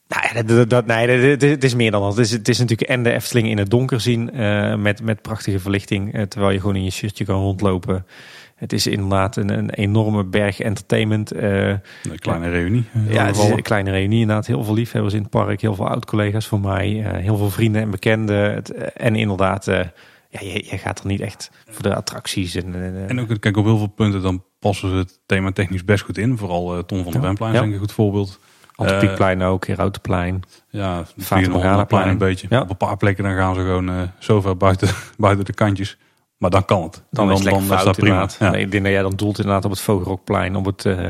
Nou 0.08 0.44
dat, 0.46 0.70
dat, 0.70 0.86
nee, 0.86 1.08
het 1.08 1.64
is- 1.64 1.74
meer 1.74 1.90
dan 1.90 2.02
dat. 2.02 2.16
Het 2.16 2.24
is, 2.26 2.30
het 2.30 2.48
is 2.48 2.58
natuurlijk 2.58 2.88
en 2.90 3.02
de 3.02 3.12
Efteling 3.12 3.48
in 3.48 3.58
het 3.58 3.70
donker 3.70 4.00
zien 4.00 4.30
eh, 4.32 4.74
met, 4.74 5.02
met 5.02 5.22
prachtige 5.22 5.58
verlichting. 5.60 6.14
eh, 6.14 6.22
terwijl 6.22 6.52
je 6.52 6.60
gewoon 6.60 6.76
in 6.76 6.84
je 6.84 6.90
shirtje 6.90 7.24
kan 7.24 7.40
rondlopen. 7.40 8.06
Het 8.54 8.72
is 8.72 8.86
inderdaad 8.86 9.36
een, 9.36 9.48
een 9.58 9.70
enorme 9.70 10.24
berg 10.24 10.60
entertainment. 10.60 11.32
eh, 11.32 11.68
een 11.68 11.78
kleine 12.18 12.50
reunie. 12.50 12.84
ja, 13.08 13.24
het 13.26 13.34
is 13.34 13.40
vallen. 13.40 13.56
een 13.56 13.62
kleine 13.62 13.90
reunie 13.90 14.20
inderdaad. 14.20 14.46
Heel 14.46 14.64
veel 14.64 14.74
liefhebbers 14.74 15.14
in 15.14 15.20
het 15.20 15.30
park. 15.30 15.60
Heel 15.60 15.74
veel 15.74 15.88
oud-collega's 15.88 16.46
voor 16.46 16.60
mij. 16.60 16.88
heel 17.16 17.36
veel 17.36 17.50
vrienden 17.50 17.82
en 17.82 17.90
bekenden. 17.90 18.54
Het, 18.54 18.70
en 18.92 19.16
inderdaad, 19.16 19.64
ja, 19.64 20.40
je, 20.40 20.64
je 20.70 20.78
gaat 20.78 21.00
er 21.00 21.06
niet 21.06 21.20
echt 21.20 21.50
voor 21.70 21.82
de 21.82 21.94
attracties. 21.94 22.54
En, 22.54 22.74
en, 22.74 23.08
En 23.08 23.20
ook, 23.20 23.40
kijk, 23.40 23.56
op 23.56 23.64
heel 23.64 23.78
veel 23.78 23.86
punten 23.86 24.22
dan 24.22 24.44
passen 24.58 24.88
ze 24.90 24.96
het 24.96 25.20
thema 25.26 25.52
technisch 25.52 25.84
best 25.84 26.04
goed 26.04 26.18
in. 26.18 26.38
Vooral 26.38 26.84
Ton 26.84 27.02
van 27.02 27.12
der 27.12 27.20
Ja. 27.20 27.26
Wemplein 27.26 27.54
is 27.54 27.60
een 27.60 27.78
goed 27.78 27.92
voorbeeld. 27.92 28.40
Antropiekplein 28.74 29.42
ook, 29.42 29.66
Herautenplein. 29.66 30.42
Ja, 30.68 30.96
het 30.96 31.06
Fata 31.06 31.24
Vliegende 31.24 31.50
Morgana 31.50 31.68
Hondenplein 31.70 32.02
plein. 32.02 32.08
een 32.08 32.28
beetje. 32.28 32.46
Ja. 32.50 32.60
Op 32.60 32.70
een 32.70 32.76
paar 32.76 32.96
plekken 32.96 33.24
dan 33.24 33.34
gaan 33.34 33.54
ze 33.54 33.60
gewoon 33.60 33.88
eh, 33.88 34.02
zo 34.18 34.40
ver 34.40 34.56
buiten, 34.56 34.88
buiten 35.16 35.44
de 35.44 35.52
kantjes. 35.52 35.98
Maar 36.38 36.50
dan 36.50 36.64
kan 36.64 36.82
het. 36.82 37.02
Dan, 37.10 37.28
En 37.28 37.34
is 37.34 37.42
dan 37.42 37.62
fout 37.62 37.84
dat 37.84 37.96
prima. 37.96 38.28
Ja. 38.38 38.50
Nee, 38.50 38.60
ik 38.60 38.70
denk 38.70 38.82
dat 38.84 38.92
jij 38.92 39.02
dan 39.02 39.16
doelt 39.16 39.38
inderdaad 39.38 39.64
op 39.64 39.70
het 39.70 39.80
Vogelrokplein, 39.80 40.56
op 40.56 40.64
het 40.64 40.84
uh, 40.84 41.08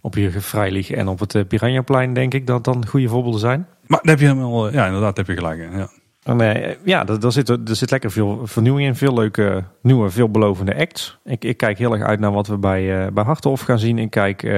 op 0.00 0.14
je 0.14 0.30
Vrijlig 0.30 0.90
en 0.90 1.08
op 1.08 1.18
het 1.18 1.34
uh, 1.34 1.42
Piranhaplein, 1.48 2.14
denk 2.14 2.34
ik, 2.34 2.46
dat 2.46 2.64
dan 2.64 2.86
goede 2.86 3.08
voorbeelden 3.08 3.40
zijn. 3.40 3.66
Maar 3.86 3.98
daar 4.02 4.10
heb 4.10 4.20
je 4.20 4.26
helemaal, 4.26 4.66
eh, 4.66 4.74
ja, 4.74 4.86
inderdaad 4.86 5.16
heb 5.16 5.26
je 5.26 5.34
gelijk. 5.34 5.58
in, 5.60 5.78
Ja. 5.78 5.88
En, 6.22 6.40
uh, 6.40 6.74
ja, 6.84 7.04
daar 7.04 7.32
zit, 7.32 7.48
er 7.48 7.58
zit 7.76 7.90
lekker 7.90 8.10
veel 8.10 8.40
vernieuwing 8.44 8.86
in. 8.88 8.94
Veel 8.96 9.14
leuke, 9.14 9.64
nieuwe, 9.82 10.10
veelbelovende 10.10 10.76
acts. 10.76 11.18
Ik, 11.24 11.44
ik 11.44 11.56
kijk 11.56 11.78
heel 11.78 11.92
erg 11.92 12.02
uit 12.02 12.20
naar 12.20 12.32
wat 12.32 12.46
we 12.46 12.58
bij, 12.58 13.04
uh, 13.04 13.12
bij 13.12 13.24
Hartenhof 13.24 13.60
gaan 13.60 13.78
zien. 13.78 13.98
Ik 13.98 14.10
kijk 14.10 14.42
uh, 14.42 14.52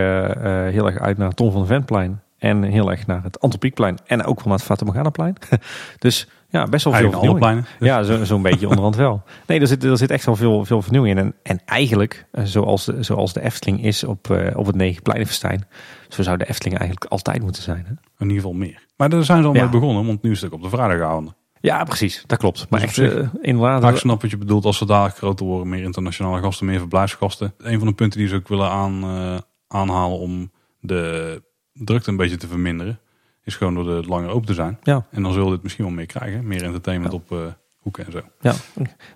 heel 0.66 0.86
erg 0.86 0.98
uit 0.98 1.18
naar 1.18 1.34
Tom 1.34 1.52
van 1.52 1.60
de 1.60 1.66
Ventplein. 1.66 2.20
En 2.38 2.62
heel 2.62 2.90
erg 2.90 3.06
naar 3.06 3.22
het 3.22 3.40
Antropiekplein. 3.40 3.98
En 4.06 4.24
ook 4.24 4.36
wel 4.36 4.46
naar 4.46 4.56
het 4.56 4.62
Fata 4.62 4.84
Morganaplein. 4.84 5.36
dus 5.98 6.28
ja, 6.48 6.66
best 6.66 6.84
wel 6.84 6.92
veel 6.92 7.14
alle 7.14 7.34
pleinen. 7.34 7.66
Dus. 7.78 7.88
Ja, 7.88 8.02
zo'n 8.02 8.26
zo 8.26 8.40
beetje 8.40 8.68
onderhand 8.68 8.96
wel. 8.96 9.22
Nee, 9.46 9.60
er 9.60 9.66
zit, 9.66 9.84
er 9.84 9.96
zit 9.96 10.10
echt 10.10 10.24
wel 10.24 10.36
veel, 10.36 10.64
veel 10.64 10.82
vernieuwing 10.82 11.18
in. 11.18 11.24
En, 11.24 11.34
en 11.42 11.60
eigenlijk, 11.64 12.26
uh, 12.32 12.44
zoals, 12.44 12.84
de, 12.84 13.02
zoals 13.02 13.32
de 13.32 13.42
Efteling 13.42 13.84
is 13.84 14.04
op, 14.04 14.28
uh, 14.30 14.56
op 14.56 14.66
het 14.66 14.76
Negenpleinenfestijn... 14.76 15.66
zo 16.08 16.22
zou 16.22 16.36
de 16.36 16.48
Efteling 16.48 16.78
eigenlijk 16.78 17.10
altijd 17.10 17.42
moeten 17.42 17.62
zijn. 17.62 17.84
Hè? 17.86 17.92
In 17.92 18.28
ieder 18.28 18.36
geval 18.36 18.52
meer. 18.52 18.86
Maar 18.96 19.08
daar 19.08 19.24
zijn 19.24 19.42
ze 19.42 19.48
al 19.48 19.54
ja. 19.54 19.60
mee 19.60 19.70
begonnen, 19.70 20.06
want 20.06 20.22
nu 20.22 20.30
is 20.30 20.40
het 20.40 20.52
ook 20.52 20.56
op 20.56 20.70
de 20.70 20.76
vrijdagavond. 20.76 21.34
Ja, 21.60 21.84
precies. 21.84 22.24
Dat 22.26 22.38
klopt. 22.38 22.66
Maar 22.70 22.80
dus 22.80 22.98
echt, 22.98 23.14
uh, 23.14 23.28
inderdaad... 23.40 23.92
Ik 23.92 23.96
snap 23.96 24.22
wat 24.22 24.30
je 24.30 24.36
bedoelt 24.36 24.64
als 24.64 24.78
ze 24.78 24.86
dadelijk 24.86 25.16
groter 25.16 25.46
worden. 25.46 25.68
Meer 25.68 25.82
internationale 25.82 26.42
gasten, 26.42 26.66
meer 26.66 26.78
verblijfsgasten. 26.78 27.54
Een 27.58 27.78
van 27.78 27.88
de 27.88 27.94
punten 27.94 28.18
die 28.18 28.28
ze 28.28 28.34
ook 28.34 28.48
willen 28.48 28.70
aan, 28.70 29.04
uh, 29.04 29.36
aanhalen 29.68 30.18
om 30.18 30.50
de 30.80 31.42
drukte 31.84 32.10
een 32.10 32.16
beetje 32.16 32.36
te 32.36 32.48
verminderen... 32.48 32.98
is 33.44 33.56
gewoon 33.56 33.74
door 33.74 33.84
de 33.84 34.08
langer 34.08 34.30
open 34.30 34.46
te 34.46 34.54
zijn. 34.54 34.78
Ja. 34.82 35.06
En 35.10 35.22
dan 35.22 35.32
zullen 35.32 35.48
we 35.48 35.54
dit 35.54 35.62
misschien 35.62 35.84
wel 35.84 35.94
meer 35.94 36.06
krijgen. 36.06 36.46
Meer 36.46 36.62
entertainment 36.62 37.12
ja. 37.12 37.18
op 37.18 37.30
uh, 37.32 37.38
hoeken 37.76 38.06
en 38.06 38.12
zo. 38.12 38.20
Ja, 38.40 38.54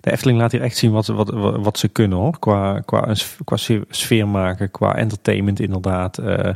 de 0.01 0.11
Efteling 0.11 0.39
laat 0.39 0.51
hier 0.51 0.61
echt 0.61 0.77
zien 0.77 0.91
wat, 0.91 1.07
wat, 1.07 1.29
wat 1.57 1.77
ze 1.77 1.87
kunnen 1.87 2.17
hoor. 2.17 2.39
Qua, 2.39 2.79
qua, 2.79 3.13
qua 3.43 3.55
sfeer 3.89 4.27
maken, 4.27 4.71
qua 4.71 4.95
entertainment 4.95 5.59
inderdaad. 5.59 6.19
Uh, 6.19 6.53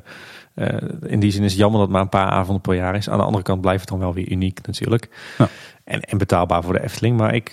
uh, 0.56 0.68
in 1.06 1.20
die 1.20 1.32
zin 1.32 1.44
is 1.44 1.52
het 1.52 1.60
jammer 1.60 1.80
dat 1.80 1.88
het 1.88 1.92
maar 1.92 2.02
een 2.02 2.10
paar 2.10 2.30
avonden 2.30 2.62
per 2.62 2.76
jaar 2.76 2.96
is. 2.96 3.10
Aan 3.10 3.18
de 3.18 3.24
andere 3.24 3.44
kant 3.44 3.62
blijft 3.62 3.82
het 3.82 3.90
dan 3.90 4.00
wel 4.00 4.14
weer 4.14 4.32
uniek 4.32 4.68
natuurlijk. 4.68 5.34
Ja. 5.38 5.50
En, 5.84 6.02
en 6.02 6.18
betaalbaar 6.18 6.64
voor 6.64 6.74
de 6.74 6.84
Efteling. 6.84 7.18
Maar 7.18 7.36
ik, 7.36 7.52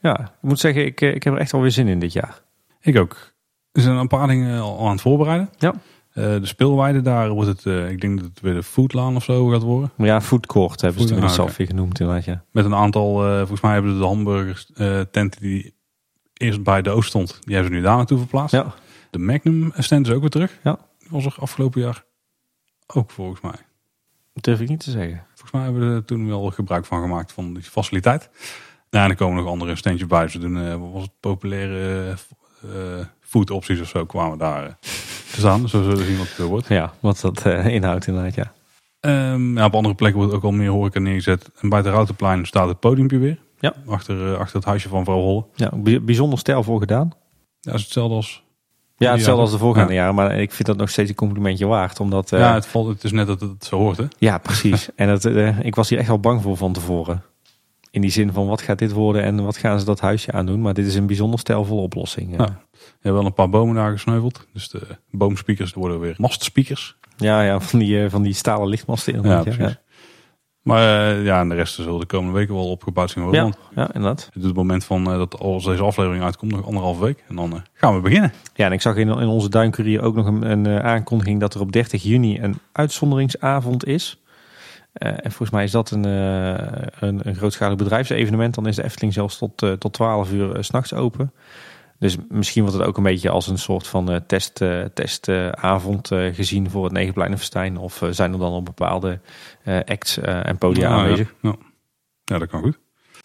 ja, 0.00 0.20
ik 0.20 0.30
moet 0.40 0.60
zeggen, 0.60 0.86
ik, 0.86 1.00
ik 1.00 1.22
heb 1.22 1.34
er 1.34 1.40
echt 1.40 1.52
wel 1.52 1.60
weer 1.60 1.70
zin 1.70 1.88
in 1.88 1.98
dit 1.98 2.12
jaar. 2.12 2.40
Ik 2.80 2.98
ook. 2.98 3.32
Er 3.72 3.82
zijn 3.82 3.96
een 3.96 4.08
paar 4.08 4.26
dingen 4.26 4.60
al 4.60 4.84
aan 4.86 4.92
het 4.92 5.00
voorbereiden. 5.00 5.50
Ja. 5.58 5.74
Uh, 6.14 6.24
de 6.24 6.46
speelweide, 6.46 7.00
daar 7.00 7.30
wordt 7.30 7.48
het, 7.48 7.64
uh, 7.64 7.90
ik 7.90 8.00
denk 8.00 8.20
dat 8.20 8.28
het 8.28 8.40
weer 8.40 8.54
de 8.54 8.62
foodlaan 8.62 9.16
of 9.16 9.24
zo 9.24 9.46
gaat 9.46 9.62
worden. 9.62 9.90
Ja, 9.96 10.20
foodcourt 10.20 10.80
hebben 10.80 11.00
food, 11.00 11.08
ze 11.08 11.14
het 11.14 11.24
ah, 11.24 11.30
zelf 11.30 11.56
weer 11.56 11.66
genoemd 11.66 12.00
inderdaad, 12.00 12.24
ja. 12.24 12.44
Met 12.50 12.64
een 12.64 12.74
aantal, 12.74 13.28
uh, 13.28 13.38
volgens 13.38 13.60
mij 13.60 13.72
hebben 13.72 13.92
ze 13.92 13.98
de 13.98 14.04
hamburgers 14.04 14.70
tenten 15.10 15.40
die 15.40 15.74
eerst 16.32 16.62
bij 16.62 16.82
de 16.82 16.90
Oost 16.90 17.08
stond, 17.08 17.38
die 17.40 17.54
hebben 17.54 17.72
ze 17.72 17.78
nu 17.78 17.84
daar 17.84 17.96
naartoe 17.96 18.18
verplaatst. 18.18 18.54
Ja. 18.54 18.74
De 19.10 19.18
Magnum 19.18 19.72
stand 19.76 20.06
is 20.06 20.12
ook 20.12 20.20
weer 20.20 20.30
terug. 20.30 20.58
Ja. 20.62 20.78
Die 20.98 21.08
was 21.10 21.24
er 21.24 21.36
afgelopen 21.38 21.80
jaar 21.80 22.04
ook 22.86 23.10
volgens 23.10 23.40
mij. 23.40 23.56
Dat 24.32 24.44
durf 24.44 24.60
ik 24.60 24.68
niet 24.68 24.80
te 24.80 24.90
zeggen. 24.90 25.24
Volgens 25.28 25.50
mij 25.50 25.62
hebben 25.62 25.88
we 25.88 25.94
er 25.94 26.04
toen 26.04 26.26
wel 26.26 26.50
gebruik 26.50 26.84
van 26.84 27.00
gemaakt 27.00 27.32
van 27.32 27.54
die 27.54 27.62
faciliteit. 27.62 28.30
Nou, 28.90 29.04
en 29.04 29.10
er 29.10 29.16
komen 29.16 29.36
nog 29.36 29.46
andere 29.46 29.76
standjes 29.76 30.08
bij. 30.08 30.28
Ze 30.28 30.38
doen, 30.38 30.56
uh, 30.56 30.76
wat 30.76 30.92
was 30.92 31.02
het, 31.02 31.12
populaire 31.20 32.14
food 33.20 33.50
opties 33.50 33.80
of 33.80 33.88
zo 33.88 34.04
kwamen 34.04 34.38
daar 34.38 34.62
uh, 34.64 34.72
te 35.32 35.38
staan. 35.38 35.68
Zo 35.68 35.82
zullen 35.82 35.98
we 35.98 36.04
zien 36.04 36.18
wat 36.18 36.28
het 36.36 36.46
wordt. 36.46 36.68
Ja, 36.68 36.92
wat 37.00 37.20
dat 37.20 37.44
inhoudt 37.64 38.06
inderdaad, 38.06 38.34
ja. 38.34 38.52
Um, 39.06 39.56
ja. 39.58 39.64
Op 39.64 39.74
andere 39.74 39.94
plekken 39.94 40.20
wordt 40.20 40.34
ook 40.34 40.44
al 40.44 40.52
meer 40.52 40.70
horeca 40.70 41.00
neergezet. 41.00 41.50
En 41.60 41.68
bij 41.68 41.78
het 41.78 41.86
Routenplein 41.86 42.46
staat 42.46 42.68
het 42.68 42.80
podiumpje 42.80 43.18
weer. 43.18 43.38
Ja. 43.58 43.74
Achter, 43.86 44.36
achter 44.36 44.56
het 44.56 44.64
huisje 44.64 44.88
van 44.88 45.04
vrouw 45.04 45.20
Holle. 45.20 45.44
Ja, 45.54 45.70
bijzonder 46.00 46.38
stijlvol 46.38 46.78
gedaan. 46.78 47.12
Ja, 47.60 47.72
is 47.72 47.82
hetzelfde 47.82 48.14
als... 48.14 48.44
Ja, 48.96 49.12
hetzelfde 49.12 49.42
als 49.42 49.50
de 49.50 49.58
voorgaande 49.58 49.92
ja. 49.92 49.98
jaren. 49.98 50.14
Maar 50.14 50.38
ik 50.38 50.52
vind 50.52 50.68
dat 50.68 50.76
nog 50.76 50.90
steeds 50.90 51.08
een 51.10 51.16
complimentje 51.16 51.66
waard. 51.66 52.00
Omdat, 52.00 52.30
ja, 52.30 52.54
het, 52.54 52.66
valt, 52.66 52.88
het 52.88 53.04
is 53.04 53.12
net 53.12 53.26
dat 53.26 53.40
het 53.40 53.64
zo 53.64 53.76
hoort, 53.76 53.96
hè? 53.96 54.04
Ja, 54.18 54.38
precies. 54.38 54.88
en 54.94 55.18
uh, 55.26 55.58
ik 55.60 55.74
was 55.74 55.88
hier 55.88 55.98
echt 55.98 56.08
wel 56.08 56.20
bang 56.20 56.42
voor 56.42 56.56
van 56.56 56.72
tevoren. 56.72 57.22
In 57.92 58.00
die 58.00 58.10
zin 58.10 58.32
van, 58.32 58.46
wat 58.46 58.62
gaat 58.62 58.78
dit 58.78 58.92
worden 58.92 59.22
en 59.22 59.44
wat 59.44 59.56
gaan 59.56 59.78
ze 59.78 59.84
dat 59.84 60.00
huisje 60.00 60.32
aandoen? 60.32 60.60
Maar 60.60 60.74
dit 60.74 60.86
is 60.86 60.94
een 60.94 61.06
bijzonder 61.06 61.38
stijlvolle 61.38 61.80
oplossing. 61.80 62.36
Ja. 62.36 62.44
Je 62.72 62.78
hebt 63.00 63.14
wel 63.14 63.26
een 63.26 63.34
paar 63.34 63.48
bomen 63.48 63.74
daar 63.74 63.92
gesneuveld. 63.92 64.46
Dus 64.52 64.68
de 64.68 64.86
boomspeakers 65.10 65.72
worden 65.72 66.00
weer 66.00 66.14
mastspeakers. 66.18 66.96
Ja, 67.16 67.42
ja 67.42 67.60
van, 67.60 67.78
die, 67.78 67.96
uh, 67.96 68.10
van 68.10 68.22
die 68.22 68.34
stalen 68.34 68.68
lichtmasten 68.68 69.14
inderdaad. 69.14 69.44
Ja, 69.44 69.54
ja. 69.58 69.80
Maar 70.62 71.16
uh, 71.16 71.24
ja, 71.24 71.40
en 71.40 71.48
de 71.48 71.54
rest 71.54 71.74
zullen 71.74 72.00
de 72.00 72.06
komende 72.06 72.38
weken 72.38 72.54
wel 72.54 72.70
opgebouwd 72.70 73.10
zijn 73.10 73.24
worden. 73.24 73.44
Ja, 73.44 73.52
ja, 73.74 73.86
inderdaad. 73.86 74.24
Het 74.24 74.42
is 74.42 74.44
het 74.44 74.56
moment 74.56 74.84
van 74.84 75.10
uh, 75.10 75.16
dat 75.16 75.38
als 75.38 75.64
deze 75.64 75.82
aflevering 75.82 76.24
uitkomt, 76.24 76.52
nog 76.52 76.66
anderhalf 76.66 76.98
week. 76.98 77.24
En 77.28 77.36
dan 77.36 77.52
uh, 77.52 77.60
gaan 77.72 77.94
we 77.94 78.00
beginnen. 78.00 78.32
Ja, 78.54 78.66
en 78.66 78.72
ik 78.72 78.80
zag 78.80 78.96
in, 78.96 79.08
in 79.08 79.26
onze 79.26 79.48
duinkurier 79.48 80.02
ook 80.02 80.14
nog 80.14 80.26
een, 80.26 80.50
een 80.50 80.82
aankondiging 80.82 81.40
dat 81.40 81.54
er 81.54 81.60
op 81.60 81.72
30 81.72 82.02
juni 82.02 82.40
een 82.40 82.58
uitzonderingsavond 82.72 83.86
is. 83.86 84.21
En 84.92 85.30
volgens 85.30 85.50
mij 85.50 85.64
is 85.64 85.70
dat 85.70 85.90
een, 85.90 86.04
een, 86.04 87.20
een 87.28 87.34
grootschalig 87.34 87.76
bedrijfsevenement. 87.76 88.54
Dan 88.54 88.66
is 88.66 88.76
de 88.76 88.84
Efteling 88.84 89.12
zelfs 89.12 89.38
tot, 89.38 89.66
tot 89.78 89.92
12 89.92 90.32
uur 90.32 90.64
s 90.64 90.66
s'nachts 90.66 90.94
open. 90.94 91.32
Dus 91.98 92.16
misschien 92.28 92.62
wordt 92.62 92.78
het 92.78 92.86
ook 92.86 92.96
een 92.96 93.02
beetje 93.02 93.30
als 93.30 93.46
een 93.46 93.58
soort 93.58 93.86
van 93.86 94.20
test, 94.26 94.54
testavond 94.94 96.08
gezien 96.08 96.70
voor 96.70 96.84
het 96.84 96.92
Negenpleinenfestijn. 96.92 97.76
Of 97.76 98.02
zijn 98.10 98.32
er 98.32 98.38
dan 98.38 98.52
op 98.52 98.64
bepaalde 98.64 99.20
acts 99.64 100.18
en 100.18 100.58
podia 100.58 100.88
ja, 100.88 100.94
aanwezig? 100.94 101.34
Ja. 101.42 101.54
ja. 102.24 102.38
dat 102.38 102.48
kan 102.48 102.60
goed. 102.60 102.78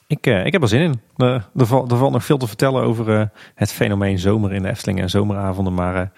Ik, 0.08 0.26
ik 0.26 0.52
heb 0.52 0.62
er 0.62 0.68
zin 0.68 0.82
in. 0.82 1.02
er, 1.16 1.66
valt, 1.66 1.92
er 1.92 1.98
valt 1.98 2.12
nog 2.12 2.26
veel 2.26 2.38
te 2.38 2.48
vertellen 2.48 2.84
over 2.84 3.32
het 3.56 3.72
fenomeen 3.72 4.20
zomer 4.20 4.54
in 4.54 4.62
de 4.62 4.70
Efteling 4.70 5.00
en 5.00 5.10
zomeravonden. 5.10 5.74
Maar 5.74 6.12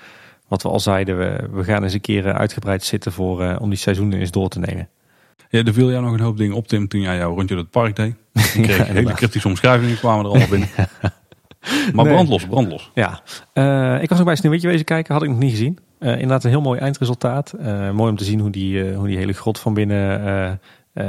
wat 0.47 0.61
we 0.61 0.69
al 0.69 0.79
zeiden, 0.79 1.17
we, 1.17 1.47
we 1.51 1.63
gaan 1.63 1.83
eens 1.83 1.93
een 1.93 2.01
keer 2.01 2.33
uitgebreid 2.33 2.83
zitten 2.83 3.11
voor, 3.11 3.57
om 3.57 3.69
die 3.69 3.77
seizoenen 3.77 4.19
eens 4.19 4.31
door 4.31 4.49
te 4.49 4.59
nemen. 4.59 4.89
Ja, 5.49 5.63
er 5.63 5.73
viel 5.73 5.91
jou 5.91 6.03
nog 6.03 6.13
een 6.13 6.19
hoop 6.19 6.37
dingen 6.37 6.55
op, 6.55 6.67
Tim, 6.67 6.87
toen 6.87 7.01
jij 7.01 7.17
jouw 7.17 7.33
rondje 7.33 7.55
door 7.55 7.63
het 7.63 7.71
park 7.71 7.95
deed. 7.95 8.15
Je 8.31 8.61
kreeg 8.67 8.87
hele 8.87 9.13
cryptische 9.13 9.47
omschrijvingen, 9.47 9.97
kwamen 9.97 10.25
er 10.25 10.29
allemaal 10.29 10.47
binnen. 10.47 10.69
Maar 11.93 12.05
nee. 12.05 12.13
brandlos, 12.13 12.45
brandlos. 12.45 12.91
Ja, 12.93 13.21
uh, 13.53 14.01
ik 14.01 14.09
was 14.09 14.17
nog 14.17 14.27
bij 14.27 14.35
Sneeuwwitje 14.35 14.67
wezen 14.67 14.85
kijken, 14.85 15.13
had 15.13 15.23
ik 15.23 15.29
nog 15.29 15.39
niet 15.39 15.51
gezien. 15.51 15.79
Uh, 15.99 16.11
inderdaad 16.11 16.43
een 16.43 16.49
heel 16.49 16.61
mooi 16.61 16.79
eindresultaat. 16.79 17.53
Uh, 17.59 17.91
mooi 17.91 18.11
om 18.11 18.17
te 18.17 18.23
zien 18.23 18.39
hoe 18.39 18.49
die, 18.49 18.93
hoe 18.93 19.07
die 19.07 19.17
hele 19.17 19.33
grot 19.33 19.59
van 19.59 19.73
binnen 19.73 20.59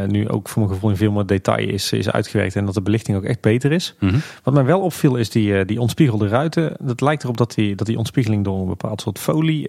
nu 0.07 0.29
ook 0.29 0.49
voor 0.49 0.63
mijn 0.63 0.75
gevoel 0.75 0.91
in 0.91 0.97
veel 0.97 1.13
meer 1.13 1.27
detail 1.27 1.69
is, 1.69 1.93
is 1.93 2.11
uitgewerkt. 2.11 2.57
En 2.57 2.65
dat 2.65 2.75
de 2.75 2.83
belichting 2.83 3.17
ook 3.17 3.25
echt 3.25 3.41
beter 3.41 3.73
is. 3.73 3.97
Mm 3.99 4.09
-hmm. 4.09 4.21
Wat 4.43 4.55
mij 4.55 4.65
wel 4.65 4.81
opviel 4.81 5.17
is 5.17 5.31
die, 5.31 5.65
die 5.65 5.81
ontspiegelde 5.81 6.29
ruiten. 6.29 6.77
Het 6.87 7.01
lijkt 7.01 7.23
erop 7.23 7.37
dat 7.37 7.55
die, 7.55 7.75
dat 7.75 7.87
die 7.87 7.99
ontspiegeling 7.99 8.45
door 8.45 8.61
een 8.61 8.69
bepaald 8.69 9.01
soort 9.01 9.19
folie 9.19 9.69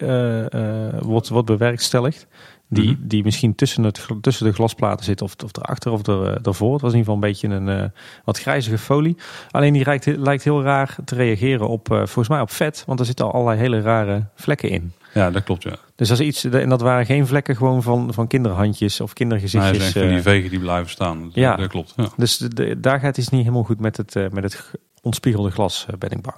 wordt, 1.00 1.30
wordt 1.30 1.48
bewerkstelligd. 1.48 2.28
Die, 2.74 2.90
mm 2.90 2.96
-hmm. 2.96 3.08
die 3.08 3.24
misschien 3.24 3.56
tussen, 3.56 3.84
het, 3.84 4.08
tussen 4.22 4.46
de 4.46 4.54
glasplaten 4.54 5.06
zit, 5.06 5.22
of, 5.22 5.36
of 5.44 5.58
erachter 5.58 5.92
of 5.92 6.08
er, 6.08 6.42
ervoor. 6.42 6.74
Het 6.74 6.82
was 6.82 6.92
in 6.92 6.98
ieder 6.98 7.14
geval 7.14 7.14
een 7.14 7.20
beetje 7.20 7.48
een 7.48 7.68
uh, 7.68 7.90
wat 8.24 8.40
grijzige 8.40 8.78
folie. 8.78 9.18
Alleen 9.50 9.74
die 9.74 9.86
lijkt, 9.86 10.06
lijkt 10.06 10.44
heel 10.44 10.64
raar 10.64 10.96
te 11.06 11.16
reageren 11.16 11.68
op, 11.68 11.92
uh, 11.92 11.98
volgens 11.98 12.28
mij 12.28 12.42
op 12.42 12.52
vet, 12.52 12.84
want 12.86 13.00
er 13.00 13.06
zitten 13.06 13.26
al 13.26 13.32
allerlei 13.32 13.60
hele 13.60 13.82
rare 13.82 14.26
vlekken 14.36 14.70
in. 14.70 14.94
Ja, 15.14 15.32
dat 15.32 15.44
klopt, 15.44 15.64
ja. 15.64 15.76
Dus 15.96 16.08
dat 16.08 16.20
is 16.20 16.28
iets, 16.28 16.44
en 16.44 16.70
dat 16.70 16.82
waren 16.82 17.06
geen 17.06 17.28
vlekken 17.28 17.56
gewoon 17.56 17.84
van, 17.84 18.14
van 18.14 18.28
kinderhandjes 18.28 19.02
of 19.02 19.14
kindergezichtjes. 19.14 19.78
Nee, 19.78 19.90
zijn 19.90 20.06
van 20.06 20.14
die 20.14 20.24
vegen 20.24 20.50
die 20.50 20.60
blijven 20.60 20.90
staan. 20.90 21.30
Ja, 21.34 21.56
dat 21.56 21.70
klopt. 21.70 21.94
Ja. 21.96 22.10
Dus 22.18 22.38
de, 22.38 22.80
daar 22.80 23.00
gaat 23.00 23.18
iets 23.18 23.30
niet 23.30 23.42
helemaal 23.42 23.64
goed 23.64 23.80
met 23.80 23.98
het, 23.98 24.16
uh, 24.16 24.30
met 24.30 24.44
het 24.44 24.72
ontspiegelde 25.02 25.52
glas, 25.52 25.86
ben 26.00 26.10
ik 26.10 26.22
bang. 26.22 26.38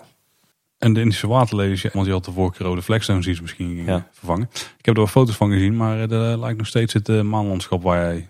En 0.83 0.93
de 0.93 0.99
Indische 0.99 1.27
waterlelies, 1.27 1.83
want 1.93 2.05
die 2.05 2.13
had 2.13 2.25
de 2.25 2.31
vorige 2.31 2.57
keer 2.57 2.65
rode 2.65 2.81
flagstones 2.81 3.25
die 3.25 3.35
ze 3.35 3.41
misschien 3.41 3.83
ja. 3.85 4.07
vervangen. 4.11 4.49
Ik 4.53 4.85
heb 4.85 4.95
er 4.95 5.01
wel 5.01 5.07
foto's 5.07 5.35
van 5.35 5.51
gezien, 5.51 5.77
maar 5.77 5.97
er 5.99 6.39
lijkt 6.39 6.57
nog 6.57 6.67
steeds 6.67 6.93
het 6.93 7.23
maanlandschap 7.23 7.83
waar 7.83 8.01
jij 8.01 8.27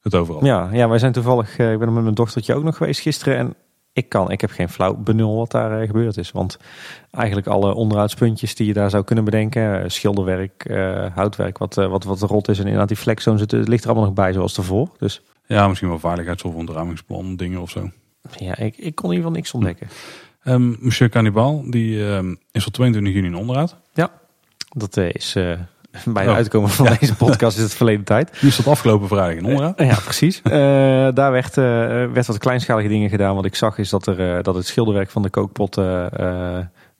het 0.00 0.14
over 0.14 0.34
had. 0.34 0.44
Ja, 0.44 0.68
ja 0.72 0.88
wij 0.88 0.98
zijn 0.98 1.12
toevallig, 1.12 1.50
ik 1.50 1.56
ben 1.56 1.80
er 1.80 1.92
met 1.92 2.02
mijn 2.02 2.14
dochtertje 2.14 2.54
ook 2.54 2.62
nog 2.62 2.76
geweest 2.76 3.00
gisteren. 3.00 3.36
En 3.36 3.54
ik 3.92 4.08
kan, 4.08 4.30
ik 4.30 4.40
heb 4.40 4.50
geen 4.50 4.68
flauw 4.68 4.94
benul 4.94 5.36
wat 5.36 5.50
daar 5.50 5.86
gebeurd 5.86 6.16
is. 6.16 6.30
Want 6.32 6.58
eigenlijk 7.10 7.46
alle 7.46 7.74
onderhoudspuntjes 7.74 8.54
die 8.54 8.66
je 8.66 8.72
daar 8.72 8.90
zou 8.90 9.04
kunnen 9.04 9.24
bedenken, 9.24 9.90
schilderwerk, 9.90 10.70
houtwerk, 11.14 11.58
wat, 11.58 11.74
wat, 11.74 12.04
wat 12.04 12.20
rot 12.20 12.48
is 12.48 12.58
en 12.58 12.64
inderdaad 12.64 12.88
die 12.88 12.96
flexzone 12.96 13.38
zit, 13.38 13.52
ligt 13.52 13.82
er 13.82 13.90
allemaal 13.90 14.06
nog 14.06 14.14
bij 14.14 14.32
zoals 14.32 14.56
ervoor. 14.56 14.88
Dus. 14.98 15.22
Ja, 15.46 15.68
misschien 15.68 15.88
wel 15.88 15.98
veiligheids- 15.98 16.42
of 16.42 16.54
ontruimingsplan, 16.54 17.36
dingen 17.36 17.60
of 17.60 17.70
zo. 17.70 17.90
Ja, 18.38 18.56
ik, 18.56 18.76
ik 18.76 18.94
kon 18.94 19.10
in 19.10 19.16
ieder 19.16 19.16
geval 19.16 19.30
niks 19.30 19.52
ontdekken. 19.52 19.88
Um, 20.48 20.76
Monsieur 20.80 21.10
Cannibal, 21.10 21.64
die 21.70 21.98
um, 22.02 22.38
is 22.52 22.66
op 22.66 22.72
22 22.72 23.14
juni 23.14 23.26
in 23.26 23.34
onderhoud. 23.34 23.76
Ja, 23.92 24.10
dat 24.68 24.96
is 24.96 25.36
bij 26.04 26.22
het 26.22 26.30
oh. 26.30 26.36
uitkomen 26.36 26.70
van 26.70 26.86
ja. 26.86 26.96
deze 27.00 27.14
podcast 27.16 27.56
is 27.56 27.62
het 27.62 27.74
verleden 27.74 28.04
tijd. 28.04 28.40
Die 28.40 28.48
is 28.48 28.56
tot 28.56 28.66
afgelopen 28.66 29.08
vrijdag 29.08 29.36
in 29.36 29.44
onderhoud. 29.44 29.80
Uh, 29.80 29.88
ja, 29.88 29.98
precies. 30.04 30.40
Uh, 30.44 30.52
daar 31.14 31.32
werd, 31.32 31.56
uh, 31.56 31.64
werd 32.12 32.26
wat 32.26 32.38
kleinschalige 32.38 32.88
dingen 32.88 33.10
gedaan. 33.10 33.34
Wat 33.34 33.44
ik 33.44 33.54
zag 33.54 33.78
is 33.78 33.90
dat, 33.90 34.06
er, 34.06 34.42
dat 34.42 34.54
het 34.54 34.66
schilderwerk 34.66 35.10
van 35.10 35.22
de 35.22 35.30
kookpotten 35.30 36.10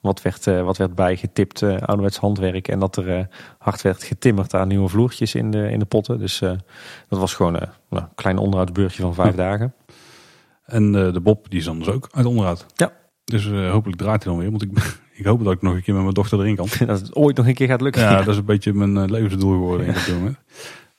wat, 0.01 0.23
werd, 0.23 0.45
wat 0.45 0.77
werd 0.77 0.95
bijgetipt, 0.95 1.63
ouderwets 1.63 2.19
handwerk. 2.19 2.69
En 2.69 2.79
dat 2.79 2.97
er 2.97 3.29
hard 3.59 3.83
werd 3.83 4.03
getimmerd 4.03 4.55
aan 4.55 4.69
nieuwe 4.69 4.89
vloertjes 4.89 5.35
in 5.35 5.51
de, 5.51 5.71
in 5.71 5.79
de 5.79 5.85
potten. 5.85 6.19
Dus 6.19 6.39
dat 7.09 7.19
was 7.19 7.35
gewoon 7.35 7.55
een 7.91 8.09
klein 8.15 8.39
onderhoudsbeurtje 8.39 9.03
van 9.03 9.15
vijf 9.15 9.35
dagen. 9.35 9.75
En 10.65 10.93
de 10.93 11.21
Bob 11.23 11.51
die 11.51 11.59
is 11.59 11.65
dan 11.65 11.79
dus 11.79 11.89
ook 11.89 12.09
uit 12.13 12.27
onderhoud. 12.27 12.67
Ja. 12.75 12.93
Dus 13.31 13.47
hopelijk 13.47 13.99
draait 13.99 14.25
hij 14.25 14.33
dan 14.33 14.41
weer. 14.41 14.51
Want 14.51 14.63
ik, 14.63 14.71
ik 15.21 15.25
hoop 15.25 15.45
dat 15.45 15.53
ik 15.53 15.63
nog 15.63 15.75
een 15.75 15.83
keer 15.83 15.95
met 15.95 16.03
mijn 16.03 16.15
dochter 16.15 16.39
erin 16.39 16.57
kan. 16.57 16.69
dat 16.87 17.01
het 17.01 17.15
ooit 17.15 17.37
nog 17.37 17.47
een 17.47 17.55
keer 17.55 17.67
gaat 17.67 17.81
lukken. 17.81 18.03
Ja, 18.03 18.17
dat 18.17 18.29
is 18.29 18.37
een 18.37 18.45
beetje 18.45 18.73
mijn 18.73 18.97
uh, 18.97 19.05
levensdoel 19.07 19.51
geworden. 19.51 19.87
Ja. 19.87 19.93
In 19.93 20.37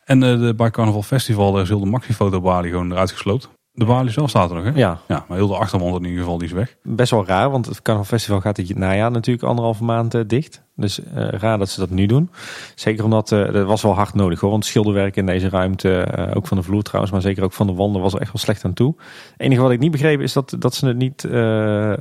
en 0.04 0.22
uh, 0.22 0.40
de, 0.40 0.56
bij 0.56 0.72
Carnaval 0.72 1.04
Festival 1.04 1.52
daar 1.52 1.62
is 1.62 1.70
heel 1.70 1.80
de 1.80 1.86
Maxi-foto 1.86 2.42
balie 2.42 2.72
gewoon 2.72 2.92
eruit 2.92 3.12
gesloopt. 3.12 3.50
De 3.78 3.86
balie 3.86 4.12
zelf 4.12 4.30
staat 4.30 4.50
er 4.50 4.56
nog, 4.56 4.66
hè? 4.66 4.72
Ja. 4.76 5.00
ja. 5.08 5.26
Maar 5.28 5.38
heel 5.38 5.48
de 5.48 5.56
achterwand 5.56 5.96
in 5.96 6.04
ieder 6.04 6.20
geval 6.20 6.38
die 6.38 6.48
is 6.48 6.54
weg. 6.54 6.76
Best 6.84 7.12
wel 7.12 7.26
raar, 7.26 7.50
want 7.50 7.66
het 7.66 7.82
Carnaval 7.82 8.10
Festival 8.10 8.42
gaat 8.42 8.56
dit 8.56 8.76
najaar 8.76 9.12
natuurlijk 9.12 9.48
anderhalve 9.48 9.84
maand 9.84 10.16
uh, 10.16 10.22
dicht. 10.28 10.64
Dus 10.76 11.00
uh, 11.00 11.06
raar 11.16 11.58
dat 11.58 11.70
ze 11.70 11.80
dat 11.80 11.90
nu 11.90 12.06
doen. 12.06 12.30
Zeker 12.76 13.04
omdat, 13.04 13.32
uh, 13.32 13.52
dat 13.52 13.66
was 13.66 13.82
wel 13.82 13.96
hard 13.96 14.14
nodig 14.14 14.40
hoor. 14.40 14.50
Want 14.50 14.66
schilderwerk 14.66 15.16
in 15.16 15.26
deze 15.26 15.50
ruimte, 15.50 16.08
ook 16.34 16.48
van 16.48 16.58
de 16.58 16.64
vloer 16.64 16.82
trouwens, 16.82 17.14
maar 17.14 17.22
zeker 17.22 17.44
ook 17.44 17.54
van 17.54 17.68
de 17.68 17.74
wanden, 17.74 18.02
was 18.02 18.14
er 18.14 18.22
echt 18.22 18.32
wel 18.32 18.42
slecht 18.42 18.66
aan 18.66 18.74
toe. 18.74 18.96
Het 18.98 19.42
enige 19.42 19.62
wat 19.62 19.72
ik 19.72 19.80
niet 19.80 19.92
begreep 19.92 20.20
is 20.20 20.34
dat, 20.34 20.56
dat 20.60 20.76
ze 20.76 20.88
het 20.88 20.98
niet 20.98 21.24
op 21.24 21.32
de 21.32 21.40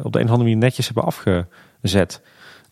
een 0.03 0.05
of 0.05 0.15
andere 0.15 0.37
manier 0.37 0.57
netjes 0.57 0.87
hebben 0.87 1.05
afgezet. 1.05 2.23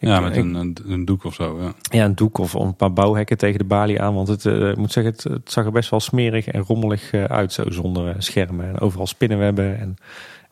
Ja, 0.09 0.21
met 0.21 0.37
een, 0.37 0.55
een, 0.55 0.77
een, 0.87 1.05
doek 1.05 1.25
of 1.25 1.35
zo. 1.35 1.61
Ja. 1.61 1.75
ja, 1.91 2.05
een 2.05 2.15
doek 2.15 2.39
of 2.39 2.53
een 2.53 2.77
paar 2.77 2.93
bouwhekken 2.93 3.39
tegen 3.39 3.59
de 3.59 3.65
balie 3.65 4.03
aan. 4.03 4.15
Want 4.15 4.29
het, 4.29 4.45
uh, 4.45 4.69
ik 4.69 4.77
moet 4.77 4.93
zeggen, 4.93 5.13
het, 5.13 5.23
het, 5.23 5.53
zag 5.53 5.65
er 5.65 5.73
best 5.73 5.91
wel 5.91 6.01
smerig 6.01 6.47
en 6.47 6.63
rommelig 6.63 7.13
uh, 7.13 7.25
uit. 7.25 7.53
Zo 7.53 7.71
zonder 7.71 8.09
uh, 8.09 8.15
schermen 8.19 8.69
en 8.69 8.81
overal 8.81 9.07
spinnenwebben. 9.07 9.79
En, 9.79 9.97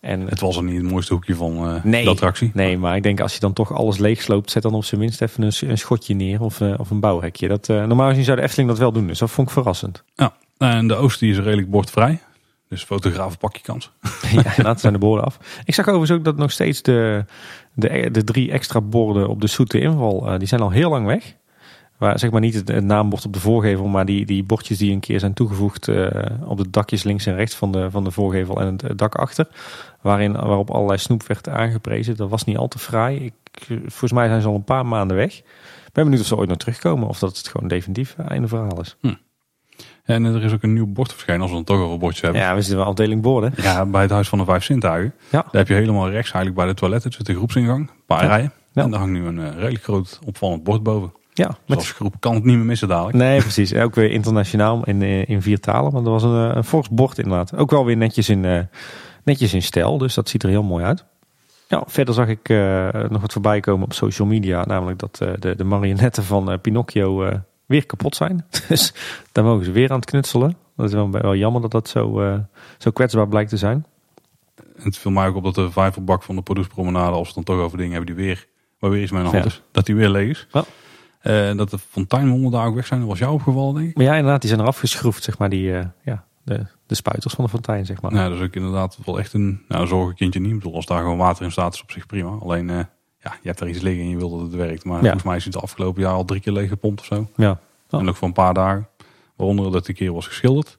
en, 0.00 0.20
het 0.20 0.40
was 0.40 0.56
er 0.56 0.62
niet 0.62 0.82
het 0.82 0.90
mooiste 0.90 1.12
hoekje 1.12 1.34
van 1.34 1.80
nee, 1.84 2.04
de 2.04 2.10
attractie. 2.10 2.50
Nee, 2.54 2.78
maar 2.78 2.96
ik 2.96 3.02
denk 3.02 3.20
als 3.20 3.34
je 3.34 3.40
dan 3.40 3.52
toch 3.52 3.72
alles 3.72 3.98
leeg 3.98 4.22
sloopt, 4.22 4.50
zet 4.50 4.62
dan 4.62 4.74
op 4.74 4.84
zijn 4.84 5.00
minst 5.00 5.22
even 5.22 5.42
een, 5.42 5.52
een 5.70 5.78
schotje 5.78 6.14
neer 6.14 6.40
of, 6.40 6.60
of 6.60 6.90
een 6.90 7.00
bouwhekje. 7.00 7.48
Dat, 7.48 7.68
normaal 7.68 8.08
gezien 8.08 8.24
zou 8.24 8.36
de 8.36 8.42
Efteling 8.42 8.68
dat 8.68 8.78
wel 8.78 8.92
doen, 8.92 9.06
dus 9.06 9.18
dat 9.18 9.30
vond 9.30 9.46
ik 9.46 9.52
verrassend. 9.52 10.04
Ja, 10.14 10.34
en 10.58 10.88
de 10.88 10.94
oost 10.94 11.20
die 11.20 11.30
is 11.30 11.38
redelijk 11.38 11.70
bordvrij. 11.70 12.20
Dus 12.72 12.84
fotografen 12.84 13.38
pak 13.38 13.56
je 13.56 13.62
kans. 13.62 13.90
ja, 14.56 14.62
dat 14.62 14.80
zijn 14.80 14.92
de 14.92 14.98
borden 14.98 15.24
af. 15.24 15.38
Ik 15.64 15.74
zag 15.74 15.86
overigens 15.88 16.18
ook 16.18 16.24
dat 16.24 16.36
nog 16.36 16.50
steeds 16.50 16.82
de, 16.82 17.24
de, 17.74 18.10
de 18.10 18.24
drie 18.24 18.50
extra 18.50 18.80
borden 18.80 19.28
op 19.28 19.40
de 19.40 19.46
zoete 19.46 19.80
inval, 19.80 20.32
uh, 20.32 20.38
die 20.38 20.48
zijn 20.48 20.60
al 20.60 20.70
heel 20.70 20.90
lang 20.90 21.06
weg. 21.06 21.36
Waar, 21.98 22.18
zeg 22.18 22.30
maar 22.30 22.40
niet 22.40 22.54
het, 22.54 22.84
naambord 22.84 23.26
op 23.26 23.32
de 23.32 23.40
voorgevel, 23.40 23.86
maar 23.86 24.06
die, 24.06 24.26
die 24.26 24.44
bordjes 24.44 24.78
die 24.78 24.92
een 24.92 25.00
keer 25.00 25.20
zijn 25.20 25.32
toegevoegd 25.32 25.88
uh, 25.88 26.06
op 26.44 26.58
de 26.58 26.70
dakjes 26.70 27.02
links 27.02 27.26
en 27.26 27.34
rechts 27.34 27.54
van 27.54 27.72
de, 27.72 27.90
van 27.90 28.04
de 28.04 28.10
voorgevel 28.10 28.60
en 28.60 28.66
het, 28.66 28.82
het 28.82 28.98
dak 28.98 29.14
achter. 29.14 29.48
Waarin, 30.00 30.32
waarop 30.32 30.70
allerlei 30.70 30.98
snoep 30.98 31.26
werd 31.26 31.48
aangeprezen. 31.48 32.16
Dat 32.16 32.30
was 32.30 32.44
niet 32.44 32.56
al 32.56 32.68
te 32.68 32.78
fraai. 32.78 33.24
Ik, 33.24 33.66
volgens 33.80 34.12
mij 34.12 34.28
zijn 34.28 34.40
ze 34.40 34.48
al 34.48 34.54
een 34.54 34.64
paar 34.64 34.86
maanden 34.86 35.16
weg. 35.16 35.38
Ik 35.38 35.92
ben 35.92 36.04
benieuwd 36.04 36.20
of 36.22 36.26
ze 36.26 36.36
ooit 36.36 36.48
nog 36.48 36.58
terugkomen 36.58 37.08
of 37.08 37.18
dat 37.18 37.36
het 37.36 37.48
gewoon 37.48 37.68
definitief 37.68 38.16
einde 38.16 38.48
verhaal 38.48 38.80
is. 38.80 38.96
Hm. 39.00 39.14
En 40.02 40.24
er 40.24 40.44
is 40.44 40.52
ook 40.52 40.62
een 40.62 40.72
nieuw 40.72 40.86
bord 40.86 41.10
verschenen 41.10 41.40
als 41.40 41.50
we 41.50 41.56
dan 41.56 41.64
toch 41.64 41.80
over 41.80 41.98
bordjes 41.98 42.22
hebben. 42.22 42.40
Ja, 42.40 42.54
we 42.54 42.60
zitten 42.60 42.78
wel 42.78 42.86
afdeling 42.86 43.22
borden. 43.22 43.52
Ja, 43.56 43.86
bij 43.86 44.02
het 44.02 44.10
Huis 44.10 44.28
van 44.28 44.38
de 44.38 44.44
Vijf 44.44 44.64
Zintuigen. 44.64 45.14
Ja. 45.30 45.40
Daar 45.42 45.48
heb 45.50 45.68
je 45.68 45.74
helemaal 45.74 46.10
rechts 46.10 46.32
eigenlijk 46.32 46.54
bij 46.54 46.66
de 46.66 46.74
toiletten 46.74 47.12
zit 47.12 47.26
de 47.26 47.34
groepsingang. 47.34 47.80
Een 47.80 48.04
paar 48.06 48.22
ja. 48.22 48.28
rijen. 48.28 48.52
Ja. 48.72 48.82
En 48.82 48.90
daar 48.90 48.98
hangt 48.98 49.14
nu 49.14 49.26
een 49.26 49.38
uh, 49.38 49.48
redelijk 49.54 49.84
groot 49.84 50.18
opvallend 50.24 50.64
bord 50.64 50.82
boven. 50.82 51.12
Ja. 51.32 51.46
Dus 51.46 51.56
met... 51.66 51.78
als 51.78 51.92
groep 51.92 52.14
kan 52.18 52.34
het 52.34 52.44
niet 52.44 52.56
meer 52.56 52.64
missen 52.64 52.88
dadelijk. 52.88 53.16
Nee, 53.16 53.40
precies. 53.48 53.74
Ook 53.74 53.94
weer 53.94 54.10
internationaal 54.10 54.84
in, 54.84 55.02
in 55.02 55.42
vier 55.42 55.60
talen. 55.60 55.92
Maar 55.92 56.02
er 56.02 56.10
was 56.10 56.22
een, 56.22 56.56
een 56.56 56.64
fors 56.64 56.88
bord 56.88 57.18
inderdaad. 57.18 57.56
Ook 57.56 57.70
wel 57.70 57.84
weer 57.84 57.96
netjes 57.96 58.28
in, 58.28 58.44
uh, 58.44 58.60
netjes 59.24 59.54
in 59.54 59.62
stijl. 59.62 59.98
Dus 59.98 60.14
dat 60.14 60.28
ziet 60.28 60.42
er 60.42 60.48
heel 60.48 60.62
mooi 60.62 60.84
uit. 60.84 61.04
Ja, 61.68 61.82
verder 61.86 62.14
zag 62.14 62.28
ik 62.28 62.48
uh, 62.48 62.88
nog 62.92 63.20
wat 63.20 63.32
voorbij 63.32 63.60
komen 63.60 63.84
op 63.84 63.92
social 63.92 64.28
media. 64.28 64.64
Namelijk 64.64 64.98
dat 64.98 65.16
de, 65.38 65.54
de 65.56 65.64
marionetten 65.64 66.24
van 66.24 66.60
Pinocchio 66.60 67.30
weer 67.72 67.86
kapot 67.86 68.16
zijn. 68.16 68.46
Dus 68.68 68.94
daar 69.32 69.44
mogen 69.44 69.64
ze 69.64 69.70
weer 69.70 69.90
aan 69.90 69.96
het 69.96 70.10
knutselen. 70.10 70.56
Dat 70.76 70.86
is 70.86 70.92
wel, 70.92 71.10
wel 71.10 71.34
jammer 71.36 71.60
dat 71.60 71.70
dat 71.70 71.88
zo, 71.88 72.22
uh, 72.22 72.38
zo 72.78 72.90
kwetsbaar 72.90 73.28
blijkt 73.28 73.50
te 73.50 73.56
zijn. 73.56 73.86
Het 74.82 74.98
viel 74.98 75.10
mij 75.10 75.26
ook 75.26 75.36
op 75.36 75.44
dat 75.44 75.54
de 75.54 75.70
vijverbak 75.70 76.22
van 76.22 76.36
de 76.36 76.42
productpromenade, 76.42 77.16
als 77.16 77.28
we 77.28 77.34
dan 77.34 77.44
toch 77.44 77.58
over 77.58 77.78
dingen 77.78 77.92
hebben 77.94 78.16
die 78.16 78.24
weer, 78.24 78.46
waar 78.78 78.90
weer 78.90 79.02
iets 79.02 79.10
mee 79.10 79.20
aan 79.20 79.30
de 79.30 79.32
hand 79.32 79.44
Ja. 79.44 79.50
is, 79.50 79.62
dat 79.72 79.86
die 79.86 79.94
weer 79.94 80.08
leeg 80.08 80.30
is. 80.30 80.46
Ja. 80.52 80.64
Uh, 81.50 81.56
dat 81.56 81.70
de 81.70 81.78
fonteinmonden 81.78 82.50
daar 82.50 82.66
ook 82.66 82.74
weg 82.74 82.86
zijn, 82.86 83.00
dat 83.00 83.08
was 83.08 83.18
jou 83.18 83.32
opgevallen 83.32 83.74
denk 83.74 83.88
ik. 83.88 83.96
Maar 83.96 84.04
ja, 84.04 84.14
inderdaad, 84.14 84.40
die 84.40 84.50
zijn 84.50 84.62
eraf 84.62 84.78
geschroefd, 84.78 85.22
zeg 85.22 85.38
maar, 85.38 85.48
die, 85.48 85.68
uh, 85.68 85.84
ja, 86.04 86.24
de, 86.44 86.66
de 86.86 86.94
spuiters 86.94 87.34
van 87.34 87.44
de 87.44 87.50
fontein, 87.50 87.86
zeg 87.86 88.00
maar. 88.00 88.14
Ja, 88.14 88.28
dat 88.28 88.38
is 88.38 88.44
ook 88.44 88.54
inderdaad 88.54 88.98
wel 89.04 89.18
echt 89.18 89.32
een 89.32 89.62
nou, 89.68 89.86
zorgenkindje 89.86 90.40
niet. 90.40 90.50
Ik 90.50 90.56
bedoel, 90.58 90.74
als 90.74 90.86
daar 90.86 91.00
gewoon 91.00 91.18
water 91.18 91.44
in 91.44 91.52
staat 91.52 91.74
is 91.74 91.82
op 91.82 91.90
zich 91.90 92.06
prima. 92.06 92.36
Alleen, 92.40 92.86
ja, 93.22 93.32
je 93.42 93.48
hebt 93.48 93.60
er 93.60 93.68
iets 93.68 93.80
liggen 93.80 94.02
en 94.04 94.08
je 94.10 94.16
wil 94.16 94.30
dat 94.30 94.40
het 94.40 94.54
werkt. 94.54 94.84
Maar 94.84 94.94
Ja. 94.96 95.02
volgens 95.02 95.22
mij 95.22 95.36
is 95.36 95.44
het 95.44 95.52
de 95.52 95.60
afgelopen 95.60 96.02
jaar 96.02 96.12
al 96.12 96.24
drie 96.24 96.40
keer 96.40 96.52
leeg 96.52 96.68
gepompt 96.68 97.00
of 97.00 97.06
zo. 97.06 97.28
Ja. 97.36 97.58
Oh. 97.90 98.00
En 98.00 98.08
ook 98.08 98.16
voor 98.16 98.28
een 98.28 98.34
paar 98.34 98.54
dagen. 98.54 98.88
Waaronder 99.36 99.72
dat 99.72 99.86
die 99.86 99.94
keer 99.94 100.12
was 100.12 100.26
geschilderd. 100.26 100.78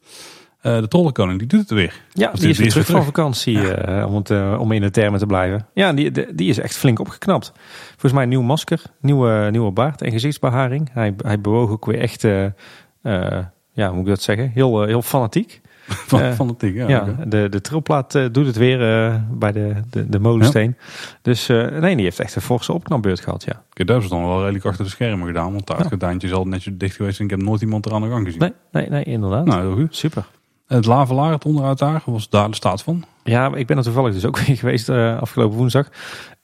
Eh, 0.62 0.80
de 0.80 0.88
Trollenkoning, 0.88 1.40
die 1.40 1.48
doet 1.48 1.60
het 1.60 1.70
weer. 1.70 2.02
Ja, 2.14 2.32
die 2.32 2.50
is 2.50 2.58
weer 2.58 2.70
terug 2.70 2.86
van 2.86 3.04
vakantie, 3.04 3.74
eh, 3.74 4.06
om, 4.08 4.16
het, 4.16 4.30
eh, 4.30 4.58
om 4.60 4.72
in 4.72 4.82
de 4.82 4.90
termen 4.92 5.20
te 5.20 5.26
blijven. 5.26 5.68
Ja, 5.74 5.94
die, 5.94 6.12
de- 6.12 6.32
die 6.36 6.50
is 6.50 6.58
echt 6.60 6.76
flink 6.78 7.00
opgeknapt. 7.00 7.52
Volgens 7.90 8.12
mij 8.14 8.24
een 8.24 8.30
nieuw 8.30 8.42
masker, 8.42 8.82
nieuwe, 9.02 9.48
nieuwe 9.52 9.72
baard 9.72 10.02
en 10.02 10.12
gezichtsbeharing. 10.12 10.90
Hij, 10.94 11.14
hij 11.18 11.42
bewoog 11.42 11.70
ook 11.70 11.86
weer 11.86 12.00
echt, 12.00 12.22
ja, 12.22 13.88
hoe 13.88 13.92
moet 13.92 14.00
ik 14.04 14.06
dat 14.06 14.22
zeggen, 14.22 14.50
heel, 14.54 14.84
heel 14.84 15.02
fanatiek. 15.02 15.62
Van, 16.12 16.20
Eh, 16.22 16.32
van 16.32 16.48
het 16.48 16.60
ding, 16.60 16.76
ja. 16.76 16.88
Ja, 16.88 17.16
de, 17.26 17.48
de 17.50 17.62
trilplaat 17.62 18.16
eh, 18.16 18.26
doet 18.32 18.46
het 18.46 18.56
weer 18.56 18.82
eh, 19.06 19.16
bij 19.32 19.52
de, 19.52 19.74
de, 19.90 20.10
de 20.10 20.20
molensteen. 20.20 20.78
Dus 21.22 21.50
eh, 21.50 21.68
nee, 21.68 21.96
die 21.96 22.06
heeft 22.06 22.20
echt 22.20 22.36
een 22.36 22.42
forse 22.42 22.74
opknapbeurt 22.74 23.20
gehad, 23.20 23.44
ja. 23.44 23.64
Oké, 23.70 23.84
dat 23.84 24.04
is 24.04 24.10
dan 24.10 24.28
wel 24.28 24.40
redelijk 24.42 24.66
achter 24.66 24.84
de 24.84 24.90
schermen 24.92 25.28
gedaan. 25.28 25.52
Want 25.54 25.68
daar 25.68 25.76
het 25.76 25.86
Ja. 25.86 25.90
gordijntje 25.92 26.28
is 26.28 26.34
al 26.34 26.46
netjes 26.46 26.74
dicht 26.78 26.96
geweest. 26.96 27.20
En 27.20 27.26
ik 27.26 27.32
heb 27.32 27.42
nooit 27.42 27.62
iemand 27.62 27.86
er 27.86 27.94
aan 27.94 28.02
de 28.02 28.10
gang 28.10 28.26
gezien. 28.26 28.40
Nee, 28.40 28.54
nee, 28.72 28.90
nee, 28.90 29.04
inderdaad. 29.04 29.46
Nou, 29.46 29.62
heel 29.62 29.76
goed. 29.76 29.96
Super. 29.96 30.26
Het 30.68 30.86
lavelaar, 30.86 31.32
het 31.32 31.46
onderuit 31.46 31.78
daar, 31.78 32.02
was 32.06 32.30
daar 32.30 32.50
de 32.50 32.56
staat 32.56 32.84
van. 32.84 33.04
Ja, 33.24 33.56
ik 33.56 33.68
ben 33.68 33.78
er 33.78 33.84
toevallig 33.84 34.14
dus 34.14 34.26
ook 34.26 34.40
weer 34.46 34.58
geweest 34.58 34.90
eh, 34.90 35.20
afgelopen 35.20 35.58
woensdag. 35.58 35.88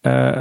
Eh, 0.02 0.32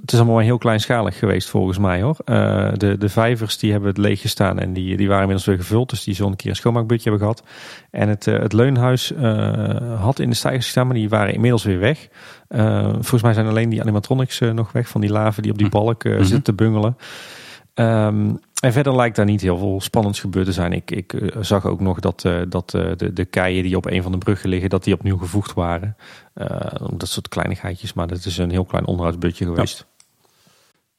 het 0.00 0.12
is 0.12 0.14
allemaal 0.14 0.34
maar 0.34 0.44
heel 0.44 0.58
kleinschalig 0.58 1.18
geweest 1.18 1.48
volgens 1.48 1.78
mij 1.78 2.02
hoor. 2.02 2.16
Eh, 2.24 2.68
de, 2.74 2.98
de 2.98 3.08
vijvers 3.08 3.58
die 3.58 3.70
hebben 3.70 3.88
het 3.88 3.98
leeg 3.98 4.20
gestaan 4.20 4.58
en 4.58 4.72
die, 4.72 4.96
die 4.96 5.06
waren 5.06 5.20
inmiddels 5.20 5.46
weer 5.48 5.56
gevuld. 5.56 5.90
Dus 5.90 6.04
die 6.04 6.14
zullen 6.14 6.30
een 6.30 6.36
keer 6.36 6.50
een 6.50 6.56
schoonmaakbudje 6.56 7.10
hebben 7.10 7.28
gehad. 7.28 7.48
En 7.90 8.08
het, 8.08 8.24
het 8.24 8.52
leunhuis 8.52 9.12
had 9.98 10.18
in 10.18 10.28
de 10.30 10.36
stijgers 10.36 10.64
gestaan, 10.64 10.86
maar 10.86 10.96
die 10.96 11.08
waren 11.08 11.34
inmiddels 11.34 11.64
weer 11.64 11.78
weg. 11.78 12.08
Volgens 12.92 13.22
mij 13.22 13.32
zijn 13.34 13.46
alleen 13.46 13.68
die 13.68 13.80
animatronics 13.80 14.40
nog 14.40 14.72
weg 14.72 14.88
van 14.88 15.00
die 15.00 15.10
laven 15.10 15.42
die 15.42 15.52
op 15.52 15.58
die 15.58 15.68
balk 15.68 16.04
eh, 16.04 16.12
Mhm. 16.12 16.22
zitten 16.22 16.42
te 16.42 16.52
bungelen. 16.52 16.96
Ehm, 17.74 18.30
en 18.60 18.72
verder 18.72 18.96
lijkt 18.96 19.16
daar 19.16 19.24
niet 19.24 19.40
heel 19.40 19.58
veel 19.58 19.80
spannends 19.80 20.20
gebeurd 20.20 20.46
te 20.46 20.52
zijn. 20.52 20.72
Ik, 20.72 20.90
ik 20.90 21.12
eh, 21.12 21.42
zag 21.42 21.66
ook 21.66 21.80
nog 21.80 22.00
dat, 22.00 22.24
eh, 22.24 22.40
dat 22.48 22.74
eh, 22.74 22.90
de, 22.96 23.12
de 23.12 23.24
keien 23.24 23.62
die 23.62 23.76
op 23.76 23.86
een 23.86 24.02
van 24.02 24.12
de 24.12 24.18
bruggen 24.18 24.48
liggen, 24.48 24.70
dat 24.70 24.84
die 24.84 24.94
opnieuw 24.94 25.16
gevoegd 25.16 25.54
waren. 25.54 25.96
Dat 26.92 27.08
soort 27.08 27.28
kleinigheidjes, 27.28 27.92
maar 27.92 28.06
dat 28.06 28.24
is 28.24 28.38
een 28.38 28.50
heel 28.50 28.64
klein 28.64 28.86
onderhoudsbudget 28.86 29.48
geweest. 29.48 29.86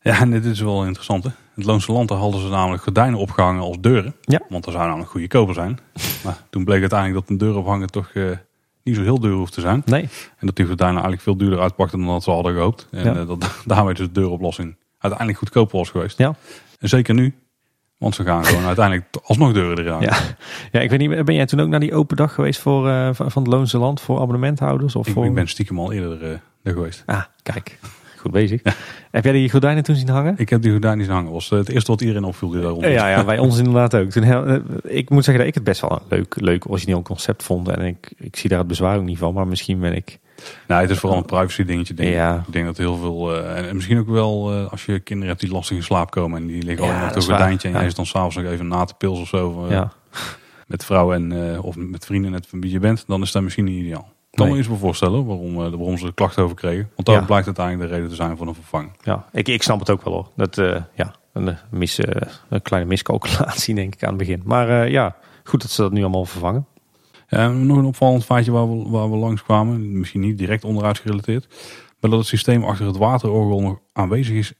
Ja, 0.01 0.19
en 0.19 0.31
dit 0.31 0.45
is 0.45 0.59
wel 0.59 0.85
interessant. 0.85 1.23
Hè? 1.23 1.29
Het 1.55 1.65
Loonse 1.65 1.91
Land, 1.91 2.09
hadden 2.09 2.41
ze 2.41 2.47
namelijk 2.47 2.83
gordijnen 2.83 3.19
opgehangen 3.19 3.61
als 3.61 3.77
deuren. 3.79 4.15
Ja. 4.21 4.41
Want 4.49 4.65
er 4.65 4.71
zou 4.71 4.85
namelijk 4.85 5.09
goede 5.09 5.27
koper 5.27 5.53
zijn. 5.53 5.79
maar 6.23 6.37
toen 6.49 6.63
bleek 6.63 6.79
uiteindelijk 6.79 7.19
dat 7.19 7.29
een 7.29 7.37
deur 7.37 7.57
ophangen 7.57 7.87
toch 7.87 8.11
niet 8.83 8.95
zo 8.95 9.01
heel 9.01 9.19
duur 9.19 9.33
hoeft 9.35 9.53
te 9.53 9.61
zijn. 9.61 9.81
Nee, 9.85 10.01
En 10.37 10.47
dat 10.47 10.55
die 10.55 10.65
gordijnen 10.65 10.95
eigenlijk 10.95 11.23
veel 11.23 11.37
duurder 11.37 11.59
uitpakten 11.59 11.99
dan 11.99 12.07
dat 12.07 12.23
ze 12.23 12.31
hadden 12.31 12.53
gehoopt. 12.53 12.87
En 12.91 13.03
Ja. 13.03 13.25
dat 13.25 13.45
daarmee 13.65 13.93
dus 13.93 14.07
de 14.07 14.11
deuroplossing 14.13 14.75
uiteindelijk 14.97 15.39
goedkoper 15.39 15.77
was 15.77 15.89
geweest. 15.89 16.17
Ja. 16.17 16.35
En 16.79 16.89
zeker 16.89 17.13
nu. 17.13 17.35
Want 17.99 18.15
ze 18.15 18.23
gaan 18.23 18.45
gewoon 18.45 18.65
uiteindelijk 18.73 19.07
alsnog 19.23 19.53
deuren 19.53 19.85
eraan. 19.85 20.01
Ja. 20.01 20.17
ja, 20.71 20.79
ik 20.79 20.89
weet 20.89 20.99
niet, 20.99 21.25
ben 21.25 21.35
jij 21.35 21.45
toen 21.45 21.59
ook 21.59 21.67
naar 21.67 21.79
die 21.79 21.93
open 21.93 22.17
dag 22.17 22.33
geweest 22.33 22.59
voor, 22.59 22.89
eh, 22.89 23.09
van 23.13 23.43
het 23.43 23.47
Loonse 23.51 23.77
Land 23.77 24.01
voor 24.01 24.19
abonnementhouders? 24.19 24.95
Of 24.95 25.07
Ik, 25.07 25.13
voor... 25.13 25.25
ik 25.25 25.33
ben 25.33 25.47
stiekem 25.47 25.79
al 25.79 25.91
eerder 25.91 26.23
er 26.63 26.73
geweest. 26.73 27.03
Ah, 27.05 27.23
kijk, 27.43 27.79
goed 28.17 28.31
bezig. 28.31 28.61
Heb 29.11 29.23
jij 29.23 29.33
die 29.33 29.49
gordijnen 29.49 29.83
toen 29.83 29.95
zien 29.95 30.09
hangen? 30.09 30.33
Ik 30.37 30.49
heb 30.49 30.61
die 30.61 30.71
gordijnen 30.71 31.05
zien 31.05 31.13
hangen. 31.13 31.31
was 31.31 31.51
eh, 31.51 31.57
het 31.57 31.69
eerste 31.69 31.91
wat 31.91 32.01
iedereen 32.01 32.23
opviel 32.23 32.49
die 32.49 32.61
daar 32.61 32.69
rond 32.69 32.83
was. 32.83 32.91
Ja, 32.91 33.09
ja, 33.09 33.23
bij 33.33 33.39
ons 33.39 33.57
inderdaad 33.57 33.95
ook. 33.95 34.09
Toen, 34.09 34.23
ik 34.83 35.09
moet 35.09 35.23
zeggen 35.23 35.37
dat 35.37 35.47
ik 35.47 35.55
het 35.55 35.63
best 35.63 35.81
wel 35.81 35.91
een 35.91 36.17
leuk, 36.17 36.35
leuk 36.39 36.69
origineel 36.69 37.01
concept 37.01 37.43
vond. 37.43 37.67
En 37.67 37.85
ik, 37.85 38.13
ik 38.17 38.35
zie 38.35 38.49
daar 38.49 38.59
het 38.59 38.67
bezwaar 38.67 38.97
ook 38.97 39.03
niet 39.03 39.17
van. 39.17 39.33
Maar 39.33 39.47
misschien 39.47 39.79
ben 39.79 39.95
ik... 39.95 40.19
Nee, 40.67 40.79
het 40.79 40.89
is 40.89 40.99
vooral 40.99 41.17
een 41.17 41.25
privacy 41.25 41.63
dingetje. 41.65 41.93
Denk 41.93 42.09
ik. 42.09 42.15
Ja. 42.15 42.43
ik 42.47 42.53
denk 42.53 42.65
dat 42.65 42.77
heel 42.77 42.95
veel... 42.97 43.35
eh, 43.35 43.57
en, 43.57 43.67
en 43.67 43.75
misschien 43.75 43.99
ook 43.99 44.07
wel 44.09 44.51
eh, 44.53 44.71
als 44.71 44.85
je 44.85 44.99
kinderen 44.99 45.29
hebt 45.29 45.41
die 45.41 45.51
lastig 45.51 45.77
in 45.77 45.83
slaap 45.83 46.11
komen. 46.11 46.41
En 46.41 46.47
die 46.47 46.63
liggen 46.63 46.85
Ja, 46.85 46.93
op 46.95 47.13
dat 47.13 47.15
een 47.15 47.21
gordijntje. 47.29 47.67
En 47.67 47.73
Ja. 47.73 47.79
je 47.81 47.85
is 47.87 47.95
dan 47.95 48.05
s'avonds 48.05 48.35
nog 48.35 48.45
even 48.45 48.67
na 48.67 48.85
te 48.85 48.93
pils 48.93 49.19
of 49.19 49.27
zo. 49.27 49.65
eh, 49.65 49.71
ja. 49.71 49.91
Met 50.67 50.85
vrouw 50.85 51.13
en, 51.13 51.59
of 51.61 51.75
met 51.75 52.05
vrienden 52.05 52.31
net 52.31 52.47
van 52.47 52.61
wie 52.61 52.71
je 52.71 52.79
bent. 52.79 53.03
Dan 53.07 53.21
is 53.21 53.31
dat 53.31 53.41
misschien 53.43 53.65
niet 53.65 53.81
ideaal. 53.83 54.09
Kan 54.31 54.43
Nee. 54.45 54.51
me 54.53 54.57
eens 54.59 54.67
wel 54.69 54.77
voorstellen 54.77 55.25
waarom, 55.25 55.55
waarom 55.55 55.97
ze 55.97 56.05
er 56.05 56.13
klachten 56.13 56.43
over 56.43 56.55
kregen. 56.55 56.89
Want 56.95 57.07
Ja. 57.07 57.25
blijkt 57.25 57.45
uiteindelijk 57.45 57.89
de 57.89 57.95
reden 57.95 58.09
te 58.09 58.15
zijn 58.15 58.37
voor 58.37 58.47
een 58.47 58.53
vervanging. 58.55 58.91
Ja, 59.03 59.25
ik, 59.31 59.47
ik 59.47 59.63
snap 59.63 59.79
het 59.79 59.89
ook 59.89 60.03
wel 60.03 60.13
hoor. 60.13 60.27
Dat, 60.35 60.55
ja, 60.95 61.13
een, 61.33 61.57
mis, 61.69 61.99
een 62.49 62.61
kleine 62.61 62.87
miscalculatie 62.89 63.75
denk 63.75 63.93
ik 63.93 64.03
aan 64.03 64.09
het 64.09 64.17
begin. 64.17 64.41
Maar 64.45 64.89
ja, 64.89 65.15
goed 65.43 65.61
dat 65.61 65.71
ze 65.71 65.81
dat 65.81 65.91
nu 65.91 66.01
allemaal 66.01 66.25
vervangen. 66.25 66.65
En 67.29 67.65
nog 67.65 67.77
een 67.77 67.85
opvallend 67.85 68.25
feitje 68.25 68.51
waar 68.51 68.69
we, 68.77 68.89
waar 68.89 69.11
we 69.11 69.17
langs 69.17 69.43
kwamen. 69.43 69.97
Misschien 69.99 70.21
niet 70.21 70.37
direct 70.37 70.63
onderuit 70.63 70.99
gerelateerd. 70.99 71.47
Maar 71.99 72.09
dat 72.09 72.19
het 72.19 72.27
systeem 72.27 72.63
achter 72.63 72.85
het 72.85 72.97
waterorgel 72.97 73.61
nog 73.61 73.79
aanwezig 73.93 74.35
is. 74.35 74.53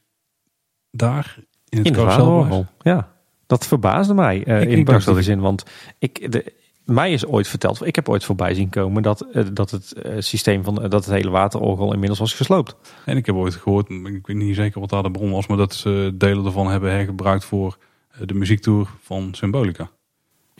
Daar 0.90 1.36
in 1.68 1.78
het 1.78 1.86
In 1.86 1.92
de. 1.92 2.66
Ja, 2.82 3.12
dat 3.46 3.66
verbaasde 3.66 4.14
mij 4.14 4.44
eh, 4.44 4.60
Ik- 4.62 4.68
in 4.68 4.78
ik 4.78 4.84
positieve 4.84 5.14
dat- 5.14 5.24
zin. 5.24 5.40
Want 5.40 5.64
ik, 5.98 6.32
de, 6.32 6.52
mij 6.84 7.12
is 7.12 7.26
ooit 7.26 7.48
verteld, 7.48 7.86
ik 7.86 7.94
heb 7.94 8.08
ooit 8.08 8.24
voorbij 8.24 8.54
zien 8.54 8.68
komen 8.70 9.02
dat, 9.02 9.20
eh, 9.32 9.44
dat 9.52 9.70
het 9.70 9.92
eh, 9.92 10.14
systeem 10.18 10.64
van 10.64 10.74
dat 10.74 10.92
het 10.92 11.06
hele 11.14 11.30
waterorgel 11.30 11.92
inmiddels 11.92 12.18
was 12.18 12.34
gesloopt. 12.34 12.76
En 13.04 13.16
ik 13.16 13.26
heb 13.26 13.34
ooit 13.34 13.54
gehoord, 13.54 13.90
ik 13.90 14.26
weet 14.26 14.36
niet 14.36 14.54
zeker 14.56 14.80
wat 14.80 14.90
daar 14.90 15.02
de 15.02 15.10
bron 15.10 15.30
was, 15.30 15.46
maar 15.46 15.56
dat 15.56 15.74
ze 15.74 16.12
delen 16.14 16.44
ervan 16.44 16.66
hebben 16.70 16.90
hergebruikt 16.90 17.44
voor 17.44 17.78
de 18.24 18.34
muziektour 18.34 18.88
van 19.02 19.28
Symbolica. 19.32 19.90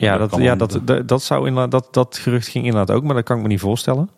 Ja, 0.01 0.17
Dat 0.17 0.35
ja 0.37 0.55
dat, 0.55 0.79
dat, 0.83 1.07
dat 1.07 1.23
zou 1.23 1.47
inderdaad, 1.47 1.71
dat, 1.71 1.93
dat 1.93 2.17
gerucht 2.17 2.47
ging 2.47 2.65
inderdaad 2.65 2.95
ook, 2.95 3.03
maar 3.03 3.15
dat 3.15 3.23
kan 3.23 3.35
ik 3.35 3.41
me 3.41 3.47
niet 3.47 3.59
voorstellen. 3.59 4.09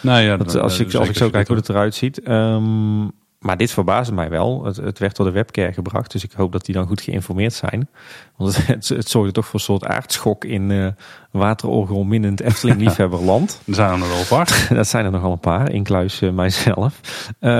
Nou 0.00 0.20
ja, 0.20 0.36
Dat, 0.36 0.56
als, 0.56 0.78
ik, 0.80 0.94
als 0.94 1.08
ik 1.08 1.16
zo 1.16 1.30
kijk 1.30 1.46
hoe 1.48 1.56
het 1.56 1.68
eruit 1.68 1.94
ziet. 1.94 2.22
Ehm, 2.22 3.02
maar 3.38 3.56
dit 3.56 3.70
verbaasde 3.70 4.14
mij 4.14 4.30
wel. 4.30 4.64
Het, 4.64 4.76
het 4.76 4.98
werd 4.98 5.16
door 5.16 5.26
de 5.26 5.32
webcare 5.32 5.72
gebracht, 5.72 6.12
dus 6.12 6.24
ik 6.24 6.32
hoop 6.32 6.52
dat 6.52 6.64
die 6.64 6.74
dan 6.74 6.86
goed 6.86 7.00
geïnformeerd 7.00 7.52
zijn. 7.52 7.88
Want 8.36 8.56
het, 8.56 8.66
het, 8.66 8.88
het 8.88 9.08
zorgde 9.08 9.32
toch 9.32 9.44
voor 9.46 9.54
een 9.54 9.60
soort 9.60 9.84
aardschok 9.84 10.44
in 10.44 10.70
eh 10.70 10.86
waterorgel 11.30 12.04
minnend 12.04 12.40
Efteling 12.40 12.80
liefhebberland. 12.84 13.60
Er 13.66 13.74
zijn 13.74 13.90
er 13.90 13.98
nog 13.98 14.08
wel 14.08 14.18
een 14.18 14.26
paar. 14.26 14.66
dat 14.76 14.86
zijn 14.86 15.04
er 15.04 15.10
nogal 15.10 15.32
een 15.32 15.38
paar, 15.38 15.70
incluis 15.70 16.20
eh, 16.22 16.30
mijzelf. 16.30 17.00
Eh, 17.38 17.50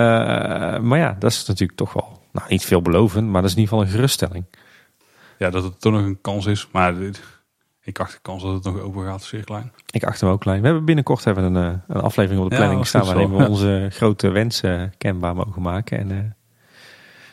maar 0.79 0.99
ja, 0.99 1.17
dat 1.19 1.31
is 1.31 1.47
natuurlijk 1.47 1.79
toch 1.79 1.93
wel 1.93 2.21
nou, 2.33 2.47
niet 2.49 2.65
veelbelovend, 2.65 3.29
maar 3.29 3.41
dat 3.43 3.51
is 3.51 3.57
in 3.57 3.63
ieder 3.63 3.75
geval 3.75 3.87
een 3.91 3.95
geruststelling. 3.97 4.45
Ja, 5.39 5.51
dat 5.51 5.63
het 5.63 5.81
toch 5.81 5.93
nog 5.93 6.03
een 6.03 6.21
kans 6.21 6.47
is. 6.47 6.69
Maar 6.73 6.99
dit- 6.99 7.23
ik 7.85 7.99
acht 7.99 8.13
de 8.13 8.19
kans 8.23 8.43
dat 8.43 8.55
het 8.55 8.65
nog 8.65 8.81
open 8.81 9.05
gaat, 9.05 9.23
zeer 9.23 9.45
klein. 9.45 9.73
Ik 9.91 10.05
achter 10.05 10.25
hem 10.25 10.35
ook 10.35 10.41
klein. 10.41 10.61
We 10.61 10.67
hebben 10.67 10.85
binnenkort 10.85 11.25
hebben 11.25 11.55
een, 11.55 11.73
eh, 11.73 11.79
een 11.89 12.01
aflevering 12.01 12.45
op 12.45 12.51
de 12.51 12.57
planning 12.57 12.87
staan 12.87 13.05
waarin 13.05 13.37
we 13.37 13.49
onze 13.49 13.87
grote 13.99 14.29
wensen 14.29 14.95
kenbaar 14.99 15.35
mogen 15.35 15.63
maken. 15.63 15.99
En 15.99 16.11
eh, 16.11 16.19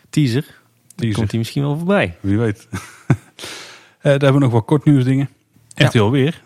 teaser, 0.10 0.62
Teaser. 0.96 1.18
komt 1.18 1.30
die 1.30 1.40
misschien 1.40 1.62
wel 1.62 1.78
voorbij. 1.78 2.18
Wie 2.20 2.38
weet. 2.38 2.68
Eh, 4.02 4.10
daar 4.12 4.20
hebben 4.20 4.40
we 4.40 4.46
nog 4.46 4.52
wat 4.52 4.66
kort 4.66 4.86
nieuws 4.86 5.04
dingen. 5.04 5.30
Ja. 5.68 5.86
RTL 5.86 6.10
weer. 6.10 6.42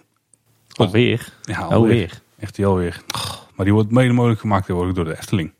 Alweer. 0.71 1.33
Ja, 1.41 1.59
Alweer. 1.59 2.21
RTL 2.39 2.73
weer. 2.73 3.01
Maar 3.55 3.65
die 3.65 3.73
wordt 3.73 3.91
mede 3.91 4.13
mogelijk 4.13 4.39
gemaakt 4.39 4.67
door 4.67 4.93
de 4.93 5.17
Efteling. 5.17 5.53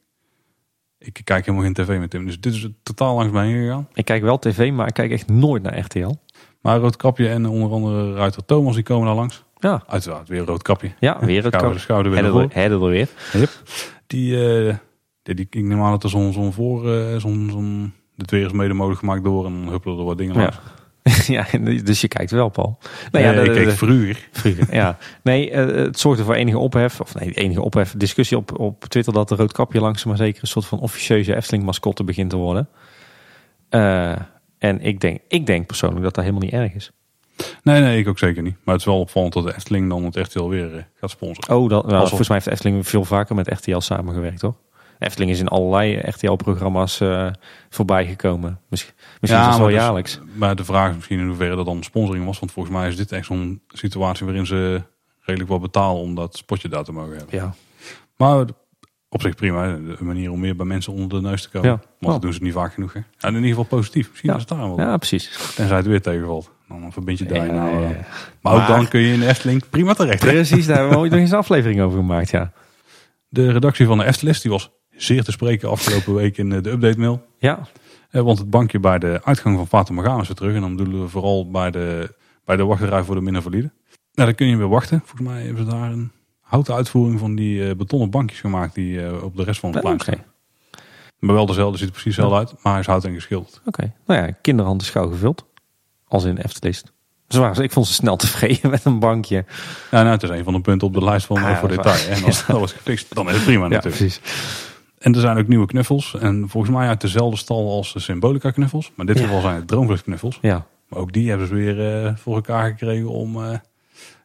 Ik 0.98 1.22
kijk 1.24 1.46
helemaal 1.46 1.66
geen 1.66 1.74
tv 1.74 2.00
met 2.00 2.14
hem. 2.14 2.26
Dus 2.26 2.40
dit 2.40 2.54
is 2.54 2.68
totaal 2.84 3.16
langs 3.16 3.34
mij 3.34 3.48
heen 3.48 3.64
gegaan. 3.64 3.88
Ik 3.94 4.06
kijk 4.06 4.22
wel 4.22 4.40
tv, 4.40 4.72
maar 4.72 4.88
ik 4.88 4.94
kijk 4.94 5.12
echt 5.12 5.28
nooit 5.28 5.64
naar 5.64 5.80
RTL. 5.80 6.16
Maar 6.66 6.80
Roodkapje 6.80 7.30
en 7.30 7.46
onder 7.46 7.72
andere 7.72 8.14
Ruiter 8.14 8.46
Thomas 8.46 8.74
die 8.76 8.84
komen 8.84 9.06
daar 9.06 9.16
langs. 9.16 9.44
Ja, 9.60 9.84
Uiteraard 9.88 10.28
weer 10.28 10.46
Roodkapje. 10.46 10.92
ja 11.00 11.18
weer 11.20 11.44
het 11.44 11.80
Schouder, 11.80 12.12
weer 12.12 12.48
Herder 12.52 12.84
er 12.84 12.90
weer. 12.90 13.08
Yep. 13.34 13.50
Die, 14.08 14.48
eh, 14.68 14.76
die, 15.24 15.36
die, 15.36 15.48
ik 15.50 15.64
neem 15.64 15.82
aan 15.84 15.92
dat 15.92 16.04
er 16.04 16.10
zo'n 16.10 16.34
zo'n 16.34 16.54
voor, 16.54 16.92
eh, 16.94 17.16
zo'n, 17.18 17.48
zo'n, 17.52 17.94
het 18.18 18.32
weer 18.32 18.46
is 18.46 18.52
mede 18.52 18.74
mogelijk 18.74 19.00
gemaakt 19.00 19.24
door 19.24 19.46
en 19.46 19.52
dan 19.54 19.70
huppelen 19.72 19.98
er 19.98 20.04
wat 20.04 20.18
dingen 20.18 20.36
Ja. 20.36 20.42
langs. 20.42 21.28
ja, 21.28 21.46
dus 21.84 22.02
je 22.02 22.08
kijkt 22.08 22.32
wel, 22.32 22.50
Paul. 22.50 22.78
Nou 23.12 23.26
ja, 23.26 23.32
de- 23.44 23.54
ik 23.60 23.66
de- 23.66 23.72
vroeger. 23.72 24.28
Vroeger, 24.32 24.74
ja. 24.76 24.98
Nee, 25.24 25.52
eh, 25.52 25.66
het 25.86 26.00
zorgde 26.00 26.24
voor 26.24 26.34
enige 26.34 26.58
ophef, 26.58 27.02
of 27.02 27.16
nee, 27.16 27.32
enige 27.32 27.62
ophef, 27.62 27.94
discussie 27.98 28.38
op, 28.38 28.60
op 28.60 28.86
Twitter 28.86 29.14
dat 29.14 29.30
de 29.30 29.36
Roodkapje 29.36 29.80
langzaam 29.80 30.08
maar 30.10 30.18
zeker 30.18 30.42
een 30.42 30.48
soort 30.48 30.66
van 30.66 30.80
officieuze 30.80 31.36
Efteling-mascotte 31.36 32.04
begint 32.04 32.30
te 32.30 32.36
worden. 32.38 32.70
Eh, 33.70 34.16
en 34.68 34.82
ik 34.82 35.00
denk, 35.00 35.20
ik 35.28 35.46
denk 35.46 35.66
persoonlijk 35.68 36.04
dat 36.04 36.14
dat 36.14 36.24
helemaal 36.24 36.44
niet 36.46 36.54
erg 36.54 36.74
is. 36.74 36.92
Nee, 37.64 37.82
nee, 37.82 38.00
ik 38.00 38.08
ook 38.08 38.20
zeker 38.20 38.42
niet. 38.44 38.56
Maar 38.64 38.74
het 38.74 38.84
is 38.84 38.90
wel 38.90 39.00
opvallend 39.00 39.34
dat 39.34 39.44
de 39.44 39.56
Efteling 39.56 39.90
dan 39.90 40.04
het 40.04 40.16
RTL 40.16 40.48
weer 40.48 40.76
eh, 40.76 40.84
gaat 41.00 41.10
sponsoren. 41.10 41.58
Oh, 41.58 41.70
dat, 41.70 41.84
nou, 41.84 41.94
Alsof- 41.94 42.08
volgens 42.10 42.28
mij 42.30 42.38
heeft 42.38 42.50
Efteling 42.52 42.88
veel 42.88 43.06
vaker 43.06 43.36
met 43.36 43.48
RTL 43.48 43.80
samengewerkt, 43.80 44.40
toch? 44.40 44.56
Efteling 45.00 45.32
is 45.32 45.40
in 45.40 45.48
allerlei 45.48 45.98
RTL-programma's 45.98 47.00
eh 47.00 47.28
voorbij 47.70 48.06
gekomen. 48.08 48.60
Misschien, 48.70 48.94
misschien 49.20 49.42
Ja, 49.42 49.44
zelfs 49.44 49.58
wel 49.58 49.66
maar 49.66 49.76
dus- 49.76 49.84
jaarlijks. 49.86 50.20
Maar 50.34 50.56
de 50.56 50.66
vraag 50.66 50.90
is 50.90 50.96
misschien 50.96 51.20
in 51.20 51.28
hoeverre 51.28 51.56
dat 51.56 51.66
dan 51.66 51.84
sponsoring 51.84 52.26
was. 52.26 52.40
Want 52.40 52.52
volgens 52.52 52.76
mij 52.76 52.88
is 52.88 52.96
dit 52.96 53.12
echt 53.12 53.26
zo'n 53.26 53.62
situatie 53.68 54.26
waarin 54.26 54.46
ze 54.46 54.82
redelijk 55.22 55.50
wat 55.52 55.62
betalen 55.62 56.02
om 56.02 56.16
dat 56.16 56.38
spotje 56.38 56.68
daar 56.70 56.84
te 56.84 56.92
mogen 56.92 57.18
hebben. 57.18 57.36
Ja. 57.40 57.54
Maar 58.18 58.46
op 59.16 59.22
zich 59.22 59.36
prima. 59.36 59.66
Een 59.68 59.96
manier 60.00 60.32
om 60.32 60.40
meer 60.40 60.56
bij 60.56 60.66
mensen 60.66 60.94
onder 60.94 61.22
de 61.22 61.28
neus 61.28 61.42
te 61.42 61.50
komen. 61.50 61.70
Ja. 61.70 61.76
Want 61.76 61.86
Oh. 62.02 62.12
dat 62.12 62.22
doen 62.22 62.34
ze 62.34 62.44
niet 62.44 62.54
vaak 62.54 62.74
genoeg. 62.74 62.94
Hè? 62.94 63.00
En 63.20 63.30
in 63.30 63.34
ieder 63.36 63.50
geval 63.50 63.64
positief. 63.64 64.10
Misschien 64.10 64.30
Ja. 64.30 64.36
is 64.36 64.42
het 64.42 64.50
daar 64.50 64.60
wel. 64.60 64.80
ja, 64.80 64.98
precies. 64.98 65.54
Tenzij 65.56 65.78
het 65.78 65.86
weer 65.86 66.02
tegenvalt. 66.02 66.52
Dan 66.68 66.92
verbind 66.92 67.18
je 67.20 67.26
daar 67.26 67.46
Ja, 67.46 67.52
nou. 67.54 67.82
ja, 67.82 67.90
eh. 67.90 67.96
Maar 68.42 68.54
ook 68.54 68.60
Maar- 68.60 68.68
dan 68.68 68.88
kun 68.88 69.00
je 69.00 69.14
in 69.14 69.20
de 69.20 69.28
Efteling 69.28 69.70
prima 69.70 69.94
terecht. 69.94 70.22
hè? 70.24 70.30
Precies, 70.32 70.66
daar 70.66 70.76
hebben 70.78 70.94
we 70.96 71.00
ooit 71.00 71.12
nog 71.12 71.20
eens 71.20 71.32
een 71.32 71.38
aflevering 71.38 71.82
over 71.82 71.98
gemaakt, 71.98 72.30
ja. 72.30 72.52
De 73.28 73.52
redactie 73.52 73.86
van 73.86 73.98
de 73.98 74.04
Eftelist 74.06 74.42
die 74.42 74.52
was 74.52 74.72
zeer 74.90 75.24
te 75.24 75.32
spreken 75.32 75.70
afgelopen 75.70 76.14
week 76.14 76.38
in 76.38 76.52
eh, 76.52 76.62
de 76.62 76.72
update 76.72 77.00
mail. 77.00 77.26
Ja, 77.38 77.60
Eh, 78.10 78.22
Want 78.22 78.38
het 78.40 78.50
bankje 78.50 78.80
bij 78.80 79.00
de 79.00 79.20
uitgang 79.24 79.56
van 79.58 79.68
Fata 79.68 79.94
Morgana 79.94 80.22
is 80.22 80.28
weer 80.28 80.36
terug. 80.38 80.56
En 80.56 80.62
dan 80.62 80.76
bedoelen 80.76 81.02
we 81.02 81.08
vooral 81.10 81.52
bij 81.52 81.72
de, 81.72 82.16
bij 82.46 82.56
de 82.56 82.64
wachtrij 82.66 83.04
voor 83.04 83.16
de 83.16 83.22
minder 83.22 83.42
valide. 83.42 83.72
Nou, 84.14 84.28
dan 84.28 84.36
kun 84.36 84.48
je 84.48 84.58
weer 84.58 84.68
wachten. 84.68 85.00
Volgens 85.06 85.30
mij 85.30 85.42
hebben 85.44 85.66
ze 85.66 85.72
daar 85.72 85.92
een 85.92 86.12
houten 86.56 86.76
uitvoering 86.76 87.20
van 87.20 87.36
die 87.36 87.70
eh, 87.70 87.76
betonnen 87.76 88.10
bankjes 88.10 88.40
gemaakt 88.40 88.76
die 88.76 89.06
eh, 89.06 89.24
op 89.24 89.36
de 89.36 89.44
rest 89.44 89.60
van 89.60 89.72
het 89.72 89.82
plein 89.82 90.00
staan. 90.00 90.24
Maar 91.20 91.36
wel 91.36 91.46
dezelfde, 91.46 91.78
ziet 91.78 91.88
er 91.88 91.94
precies 91.94 92.16
hetzelfde 92.16 92.38
uit, 92.38 92.64
maar 92.64 92.72
hij 92.72 92.82
is 92.82 92.88
hout 92.88 93.04
en 93.04 93.14
geschilderd. 93.14 93.62
oké. 93.66 93.94
Nou 94.06 94.22
ja, 94.26 94.32
kinderhand 94.42 94.82
is 94.82 94.90
gauw 94.90 95.10
gevuld. 95.10 95.46
Als 96.08 96.24
in 96.24 96.38
Eftelist. 96.38 96.94
Zwaar, 97.28 97.62
ik 97.62 97.72
vond 97.72 97.88
ze 97.88 97.94
snel 97.94 98.16
tevreden 98.26 98.70
met 98.70 98.86
een 98.86 99.00
bankje. 99.00 99.46
Ja, 99.92 100.02
nou, 100.02 100.08
het 100.08 100.24
is 100.24 100.30
een 100.30 100.44
van 100.44 100.54
de 100.54 100.62
punten 100.62 100.88
op 100.88 100.94
de 100.94 101.04
lijst 101.04 101.26
van 101.26 101.38
Ah, 101.38 101.58
voor 101.60 101.70
detail. 101.70 102.08
En 102.10 102.24
als 102.24 102.46
dat 102.48 102.60
was 102.60 102.72
gefixt, 102.74 103.16
dan 103.16 103.28
is 103.30 103.36
het 103.36 103.44
prima 103.44 103.64
Ja, 103.64 103.70
natuurlijk. 103.70 103.96
precies. 103.96 104.22
En 104.98 105.14
er 105.14 105.20
zijn 105.20 105.38
ook 105.38 105.48
nieuwe 105.48 105.66
knuffels. 105.66 106.16
En 106.20 106.50
volgens 106.50 106.74
mij 106.74 106.88
uit 106.88 107.02
dezelfde 107.02 107.38
stal 107.38 107.72
als 107.72 107.94
de 107.94 108.00
Symbolica 108.00 108.52
knuffels. 108.52 108.92
Maar 108.96 109.08
in 109.08 109.14
dit 109.14 109.24
geval 109.24 109.42
zijn 109.42 109.56
het 109.56 109.68
Droomvlucht 109.68 110.04
knuffels. 110.04 110.38
Ja, 110.42 110.66
Maar 110.90 111.00
ook 111.00 111.14
die 111.14 111.30
hebben 111.30 111.48
ze 111.48 111.54
weer 111.54 112.06
eh, 112.06 112.16
voor 112.16 112.36
elkaar 112.36 112.70
gekregen 112.70 113.10
om, 113.10 113.44
eh 113.44 113.58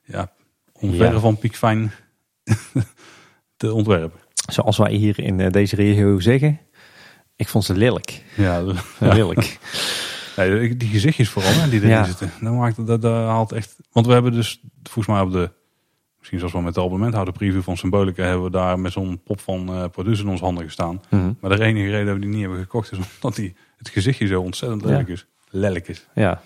ja, 0.04 0.30
om 0.72 0.94
verre 0.94 1.18
van 1.18 1.36
piekfijn 1.38 1.92
te 3.56 3.72
ontwerpen. 3.72 4.20
zoals 4.46 4.76
wij 4.78 4.92
hier 4.92 5.18
in 5.18 5.40
eh, 5.40 5.50
deze 5.50 5.76
regio 5.76 6.20
zeggen. 6.20 6.60
Ik 7.36 7.48
vond 7.48 7.64
ze 7.64 7.74
lelijk. 7.76 8.22
Ja, 8.36 8.62
Lelijk. 8.98 9.58
nee, 10.36 10.76
die 10.76 10.88
gezichtjes 10.88 11.28
vooral 11.30 11.52
hè, 11.52 11.68
die 11.68 11.78
erin 11.78 11.90
Ja. 11.90 12.04
zitten. 12.04 12.32
Dat, 12.40 12.52
maakt, 12.52 12.86
dat, 12.86 13.02
dat 13.02 13.12
haalt 13.26 13.52
echt... 13.52 13.76
Want 13.92 14.06
we 14.06 14.12
hebben 14.12 14.32
dus 14.32 14.60
volgens 14.82 15.06
mij 15.06 15.20
op 15.24 15.32
de... 15.32 15.50
Misschien 16.18 16.38
zoals 16.38 16.52
we 16.54 16.60
met 16.60 16.74
de 16.74 16.80
abonnementhouder 16.80 17.34
preview 17.34 17.62
van 17.62 17.76
Symbolica... 17.76 18.22
hebben 18.24 18.44
we 18.44 18.50
daar 18.50 18.78
met 18.78 18.92
zo'n 18.92 19.20
pop 19.24 19.40
van 19.40 19.68
eh 19.68 19.84
producer 19.92 20.24
in 20.24 20.30
onze 20.30 20.44
handen 20.44 20.64
gestaan. 20.64 21.00
Mhm. 21.10 21.32
Maar 21.40 21.56
de 21.56 21.64
enige 21.64 21.90
reden 21.90 22.06
dat 22.06 22.14
we 22.14 22.20
die 22.20 22.30
niet 22.30 22.40
hebben 22.40 22.58
gekocht 22.60 22.92
is 22.92 22.98
omdat 22.98 23.34
die, 23.36 23.54
het 23.78 23.88
gezichtje 23.88 24.26
zo 24.26 24.40
ontzettend 24.40 24.84
lelijk 24.84 25.08
is. 25.08 25.26
Lelijk 25.50 25.88
is. 25.88 26.06
Ja, 26.14 26.42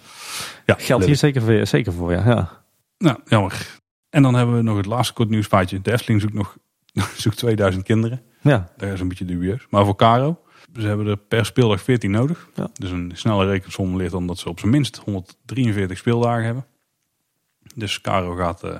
Ja, 0.66 0.74
geldt 0.78 1.04
hier 1.04 1.16
zeker 1.16 1.42
voor, 1.42 1.66
zeker 1.66 1.92
voor 1.92 2.12
ja. 2.12 2.22
ja. 2.26 2.62
Nou, 2.98 3.18
jammer. 3.24 3.80
En 4.14 4.22
dan 4.22 4.34
hebben 4.34 4.56
we 4.56 4.62
nog 4.62 4.76
het 4.76 4.86
laatste 4.86 5.14
kort 5.14 5.28
nieuwsfeitje. 5.28 5.80
De 5.80 5.92
Efteling 5.92 6.20
zoekt 6.20 6.34
nog 6.34 6.56
zoekt 7.16 7.36
2000 7.36 7.84
kinderen. 7.84 8.22
Ja, 8.40 8.68
Dat 8.76 8.88
is 8.92 9.00
een 9.00 9.08
beetje 9.08 9.24
dubieus. 9.24 9.66
Maar 9.70 9.84
voor 9.84 9.96
Caro, 9.96 10.40
ze 10.76 10.86
hebben 10.86 11.06
er 11.06 11.16
per 11.16 11.46
speeldag 11.46 11.80
14 11.82 12.10
nodig. 12.10 12.48
Ja. 12.54 12.68
Dus 12.72 12.90
een 12.90 13.12
snelle 13.14 13.46
rekensom 13.46 13.96
leert 13.96 14.10
dan 14.10 14.26
dat 14.26 14.38
ze 14.38 14.48
op 14.48 14.58
zijn 14.58 14.70
minst 14.70 14.96
143 14.96 15.98
speeldagen 15.98 16.44
hebben. 16.44 16.66
Dus 17.74 18.00
Caro 18.00 18.34
gaat 18.34 18.62
eh, 18.62 18.76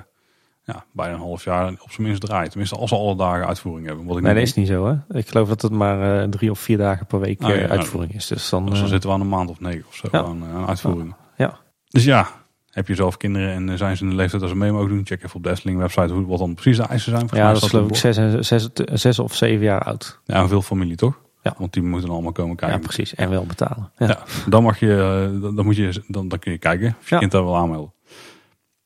ja, 0.63 0.85
bijna 0.91 1.13
een 1.13 1.19
half 1.19 1.43
jaar 1.43 1.67
op 1.79 1.91
zijn 1.91 2.07
minst 2.07 2.21
draaien. 2.21 2.49
Tenminste, 2.49 2.75
als 2.75 2.89
ze 2.89 2.95
alle 2.95 3.15
dagen 3.15 3.47
uitvoering 3.47 3.87
hebben. 3.87 4.05
Wat 4.05 4.17
ik 4.17 4.23
nee, 4.23 4.33
dat 4.33 4.43
is 4.43 4.53
niet 4.53 4.67
zo 4.67 4.85
hè. 4.85 5.17
Ik 5.17 5.27
geloof 5.27 5.47
dat 5.47 5.61
het 5.61 5.71
maar 5.71 6.21
eh, 6.21 6.29
drie 6.29 6.51
of 6.51 6.59
vier 6.59 6.77
dagen 6.77 7.05
per 7.05 7.19
week 7.19 7.41
Ah, 7.41 7.49
ja, 7.49 7.55
eh, 7.55 7.61
ja. 7.61 7.67
uitvoering 7.67 8.13
is. 8.13 8.27
Dus 8.27 8.49
dan, 8.49 8.65
Dus 8.65 8.79
dan 8.79 8.87
zitten 8.87 9.09
we 9.09 9.15
aan 9.15 9.21
een 9.21 9.29
maand 9.29 9.49
of 9.49 9.59
negen 9.59 9.85
of 9.87 9.95
zo 9.95 10.07
Ja. 10.11 10.23
aan, 10.23 10.43
aan 10.43 10.67
uitvoeringen. 10.67 11.15
ja. 11.37 11.59
Dus 11.87 12.03
ja, 12.03 12.27
heb 12.75 12.87
je 12.87 12.95
zelf 12.95 13.17
kinderen 13.17 13.51
en 13.53 13.69
eh, 13.69 13.77
zijn 13.77 13.97
ze 13.97 14.03
in 14.03 14.09
de 14.09 14.15
leeftijd 14.15 14.41
dat 14.41 14.51
ze 14.51 14.57
mee 14.57 14.71
mogen 14.71 14.89
doen? 14.89 15.05
Check 15.05 15.23
even 15.23 15.35
op 15.35 15.43
de 15.43 15.49
Efteling 15.49 15.77
website 15.79 16.13
hoe, 16.13 16.25
wat 16.25 16.39
dan 16.39 16.53
precies 16.53 16.77
de 16.77 16.83
eisen 16.83 17.09
zijn. 17.11 17.19
Volgens 17.29 17.39
ja, 17.41 17.53
dat 17.53 17.63
is 17.63 17.69
geloof 17.69 17.89
ik 17.89 17.95
zes, 17.95 18.17
en- 18.17 18.45
zes, 18.45 18.69
zes 18.93 19.19
of 19.19 19.35
zeven 19.35 19.63
jaar 19.65 19.81
oud. 19.81 20.19
Ja, 20.25 20.47
veel 20.47 20.61
familie 20.61 20.95
toch? 20.95 21.19
Ja. 21.43 21.55
Want 21.57 21.73
die 21.73 21.83
moeten 21.83 22.09
allemaal 22.09 22.31
komen 22.31 22.55
kijken. 22.55 22.77
Ja, 22.77 22.83
precies. 22.83 23.15
En 23.15 23.29
wel 23.29 23.45
betalen. 23.45 23.91
Ja. 23.97 24.07
Ja, 24.07 24.23
dan 24.49 24.63
mag 24.63 24.79
je, 24.79 24.93
eh, 24.93 25.41
dan, 25.41 25.55
dan 25.55 25.65
moet 25.65 25.75
je, 25.75 26.03
dan, 26.07 26.27
dan 26.27 26.39
kun 26.39 26.51
je 26.51 26.57
kijken 26.57 26.95
of 26.99 27.09
je 27.09 27.13
Ja. 27.15 27.19
kind 27.19 27.31
daar 27.31 27.43
wel 27.43 27.55
aanmelden. 27.57 27.93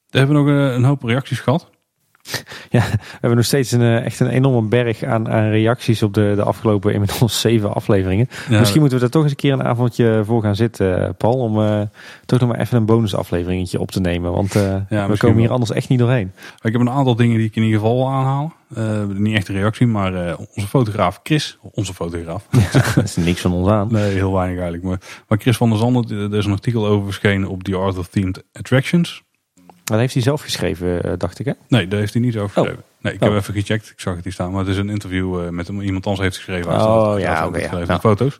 We 0.10 0.18
hebben 0.18 0.36
nog 0.36 0.48
eh, 0.48 0.74
een 0.74 0.84
hoop 0.84 1.04
reacties 1.04 1.40
gehad. 1.40 1.70
Ja, 2.70 2.82
we 2.92 2.98
hebben 3.12 3.36
nog 3.38 3.46
steeds 3.46 3.72
een, 3.72 3.82
eh, 3.82 4.06
echt 4.06 4.20
een 4.20 4.30
enorme 4.30 4.68
berg 4.68 5.04
aan, 5.04 5.30
aan 5.30 5.50
reacties 5.50 6.04
op 6.04 6.14
de, 6.14 6.34
de 6.36 6.44
afgelopen 6.44 6.94
inmiddels 6.94 7.40
zeven 7.50 7.74
afleveringen. 7.74 8.28
Ja, 8.50 8.60
Misschien 8.60 8.80
moeten 8.80 9.00
we 9.00 9.06
er 9.06 9.12
toch 9.12 9.22
eens 9.24 9.32
een 9.32 9.38
keer 9.38 9.54
een 9.54 9.64
avondje 9.64 10.22
voor 10.26 10.42
gaan 10.42 10.56
zitten, 10.56 11.04
eh, 11.04 11.10
Paul. 11.18 11.34
Om 11.34 11.62
eh, 11.62 11.82
toch 12.26 12.40
nog 12.40 12.50
maar 12.50 12.60
even 12.60 12.78
een 12.78 12.86
bonusafleveringetje 12.86 13.80
op 13.80 13.92
te 13.92 14.00
nemen. 14.00 14.32
Want 14.32 14.56
eh, 14.56 14.76
we 14.90 15.18
komen 15.18 15.38
hier 15.38 15.44
wel. 15.44 15.52
anders 15.52 15.72
echt 15.72 15.90
niet 15.90 16.00
doorheen. 16.00 16.32
Ik 16.62 16.72
heb 16.72 16.82
een 16.82 16.90
aantal 16.90 17.16
dingen 17.16 17.38
die 17.38 17.48
ik 17.48 17.56
in 17.56 17.64
ieder 17.64 17.80
geval 17.80 17.96
wil 17.96 18.10
aanhalen. 18.10 18.54
Niet 19.22 19.36
echt 19.36 19.48
een 19.48 19.56
reactie, 19.56 19.88
maar 19.88 20.38
onze 20.38 20.68
fotograaf 20.68 21.20
Chris, 21.24 21.58
onze 21.62 21.94
fotograaf, 21.94 22.48
Er 22.96 23.04
is 23.04 23.16
niks 23.16 23.42
van 23.42 23.52
ons 23.52 23.70
aan. 23.70 23.88
nee 23.92 24.14
heel 24.14 24.34
weinig 24.34 24.56
eigenlijk, 24.56 24.84
maar, 24.84 25.24
maar 25.28 25.38
Chris 25.38 25.58
van 25.58 25.70
der 25.70 25.78
Zanden, 25.78 26.32
er 26.32 26.38
is 26.38 26.46
een 26.46 26.52
artikel 26.52 26.86
over 26.88 27.06
verschenen 27.06 27.50
op 27.50 27.64
The 27.64 27.76
Art 27.76 27.98
of 27.98 28.08
Themed 28.08 28.44
Attractions. 28.54 29.24
Dat 29.90 30.00
heeft 30.00 30.14
hij 30.14 30.24
zelf 30.24 30.42
geschreven, 30.42 31.04
eh, 31.04 31.12
dacht 31.18 31.40
ik 31.40 31.46
hè? 31.46 31.52
Nee, 31.68 31.88
daar 31.88 32.00
heeft 32.00 32.14
hij 32.14 32.22
niet 32.22 32.38
over 32.38 32.50
geschreven. 32.50 32.84
Nee, 33.02 33.14
ik 33.14 33.22
Oh. 33.22 33.28
heb 33.30 33.38
even 33.38 33.54
gecheckt, 33.54 33.90
ik 33.90 34.00
zag 34.00 34.16
het 34.16 34.24
hier 34.24 34.34
staan, 34.34 34.52
maar 34.52 34.60
het 34.60 34.70
is 34.70 34.78
een 34.78 34.90
interview 34.90 35.40
eh, 35.44 35.50
met 35.50 35.68
hem. 35.68 35.82
Iemand 35.82 36.06
anders 36.06 36.24
heeft 36.24 36.36
geschreven. 36.38 36.72
Hij 36.72 36.80
Oh, 36.82 36.86
staat- 37.10 37.22
ja, 37.22 37.48
oké, 37.48 37.60
Ja. 37.60 37.86
met 37.88 38.00
foto's. 38.00 38.40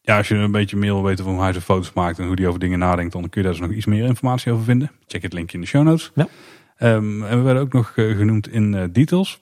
Ja, 0.00 0.16
als 0.16 0.28
je 0.28 0.34
een 0.34 0.50
beetje 0.52 0.76
meer 0.76 0.92
wil 0.92 1.02
weten 1.04 1.24
van 1.24 1.32
hoe 1.32 1.42
hij 1.42 1.52
zijn 1.52 1.64
foto's 1.64 1.92
maakt 1.92 2.18
en 2.18 2.26
hoe 2.26 2.34
hij 2.34 2.46
over 2.46 2.60
dingen 2.60 2.78
nadenkt, 2.78 3.12
dan 3.12 3.20
kun 3.28 3.30
je 3.42 3.48
daar 3.48 3.56
dus 3.58 3.66
nog 3.66 3.76
iets 3.76 3.86
meer 3.86 4.04
informatie 4.04 4.52
over 4.52 4.64
vinden. 4.64 4.90
Check 5.06 5.22
het 5.22 5.32
linkje 5.32 5.54
in 5.56 5.62
de 5.62 5.68
show 5.68 5.82
notes. 5.84 6.10
Ja. 6.14 6.28
Ehm, 6.76 7.22
en 7.24 7.36
we 7.38 7.42
werden 7.42 7.62
ook 7.62 7.72
nog 7.72 7.92
eh, 7.96 8.16
genoemd 8.16 8.48
in 8.48 8.88
Details. 8.92 9.40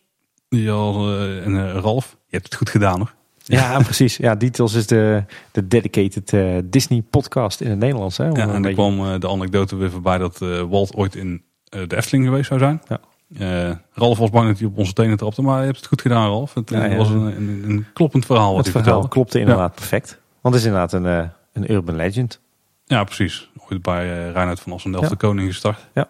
Die 0.49 0.71
al, 0.71 1.19
en 1.21 1.73
Ralf, 1.81 2.11
je 2.27 2.33
hebt 2.37 2.45
het 2.45 2.55
goed 2.55 2.71
gedaan 2.71 2.99
hoor. 2.99 3.15
Ja, 3.49 3.79
precies. 3.83 4.17
Ja, 4.17 4.35
Details 4.35 4.75
is 4.75 4.87
de, 4.87 5.25
de 5.53 5.67
dedicated 5.69 6.33
eh, 6.33 6.57
Disney 6.65 7.03
podcast 7.11 7.61
in 7.61 7.71
het 7.71 7.79
Nederlands. 7.79 8.17
Hè? 8.17 8.25
Ja, 8.25 8.33
en 8.33 8.49
er 8.49 8.61
beetje- 8.61 8.73
kwam 8.73 9.01
eh, 9.13 9.21
de 9.21 9.29
anekdote 9.29 9.77
weer 9.77 9.91
voorbij 9.91 10.19
dat 10.19 10.43
eh, 10.43 10.61
Walt 10.63 10.95
ooit 10.95 11.15
in 11.15 11.43
de 11.65 11.97
Efteling 11.97 12.25
geweest 12.27 12.47
zou 12.47 12.61
zijn. 12.61 12.83
Ja. 12.89 13.81
Ralf 13.93 14.19
was 14.19 14.31
bang 14.31 14.49
dat 14.49 14.59
hij 14.59 14.67
op 14.69 14.79
onze 14.79 14.93
tenen 14.93 15.17
trapte, 15.17 15.43
maar 15.43 15.59
je 15.59 15.65
hebt 15.65 15.77
het 15.77 15.87
goed 15.87 16.01
gedaan 16.01 16.29
Ralf. 16.29 16.55
Het 16.55 16.71
Ja, 16.71 16.85
ja. 16.85 16.97
was 16.97 17.09
een, 17.09 17.21
een, 17.37 17.63
een 17.67 17.87
kloppend 17.93 18.27
verhaal 18.27 18.55
wat 18.55 18.57
het 18.57 18.67
verhaal 18.69 18.83
vertelde. 18.85 19.09
klopte 19.09 19.39
inderdaad 19.41 19.75
perfect. 19.75 20.21
Want 20.41 20.55
het 20.55 20.65
is 20.65 20.71
inderdaad 20.71 20.93
een, 20.93 21.31
een 21.53 21.73
urban 21.73 21.97
legend. 21.97 22.41
Ja, 22.85 23.05
precies. 23.05 23.51
Ooit 23.71 23.83
bij 23.83 24.07
Reinhard 24.31 24.61
van 24.61 24.73
Assen, 24.73 24.91
Delft 24.91 25.07
Ja. 25.07 25.13
de 25.13 25.17
Koning 25.17 25.49
gestart. 25.49 25.87
Ja. 25.95 26.09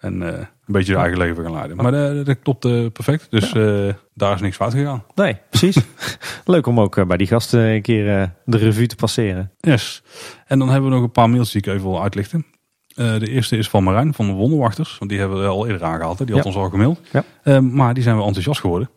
En 0.00 0.22
eh, 0.22 0.38
een 0.38 0.46
beetje 0.66 0.92
zijn 0.92 0.98
eigen 0.98 1.18
leven 1.18 1.42
gaan 1.44 1.52
leiden. 1.52 1.76
Maar 1.76 1.94
eh, 1.94 2.24
dat 2.24 2.38
klopt 2.42 2.64
eh, 2.64 2.86
perfect. 2.92 3.26
Dus 3.30 3.52
eh, 3.52 3.88
daar 4.14 4.34
is 4.34 4.40
niks 4.40 4.56
fout 4.56 4.72
gegaan. 4.74 5.04
Nee, 5.14 5.36
precies. 5.50 5.76
Leuk 6.44 6.66
om 6.66 6.80
ook 6.80 7.06
bij 7.06 7.16
die 7.16 7.26
gasten 7.26 7.60
een 7.60 7.82
keer 7.82 8.20
eh, 8.20 8.28
de 8.44 8.56
revue 8.56 8.86
te 8.86 8.96
passeren. 8.96 9.50
Yes. 9.60 10.02
En 10.46 10.58
dan 10.58 10.68
hebben 10.68 10.88
we 10.90 10.94
nog 10.96 11.04
een 11.04 11.10
paar 11.12 11.30
mails 11.30 11.50
die 11.52 11.60
ik 11.62 11.66
even 11.66 11.82
wil 11.90 12.02
uitlichten. 12.02 12.46
Eh, 12.94 13.18
de 13.18 13.28
eerste 13.28 13.56
is 13.56 13.68
van 13.68 13.84
Marijn 13.84 14.14
van 14.14 14.26
de 14.26 14.32
Wonderwachters. 14.32 14.98
Want 14.98 15.10
die 15.10 15.20
hebben 15.20 15.40
we 15.40 15.46
al 15.46 15.66
eerder 15.66 15.84
aangehaald. 15.84 16.18
Hè. 16.18 16.24
Die 16.24 16.34
had 16.34 16.44
Ja. 16.44 16.50
ons 16.50 16.58
al 16.60 16.68
gemaild. 16.70 17.00
Ja. 17.12 17.24
Eh, 17.42 17.58
maar 17.58 17.94
die 17.94 18.02
zijn 18.02 18.16
wel 18.16 18.24
enthousiast 18.26 18.60
geworden. 18.60 18.90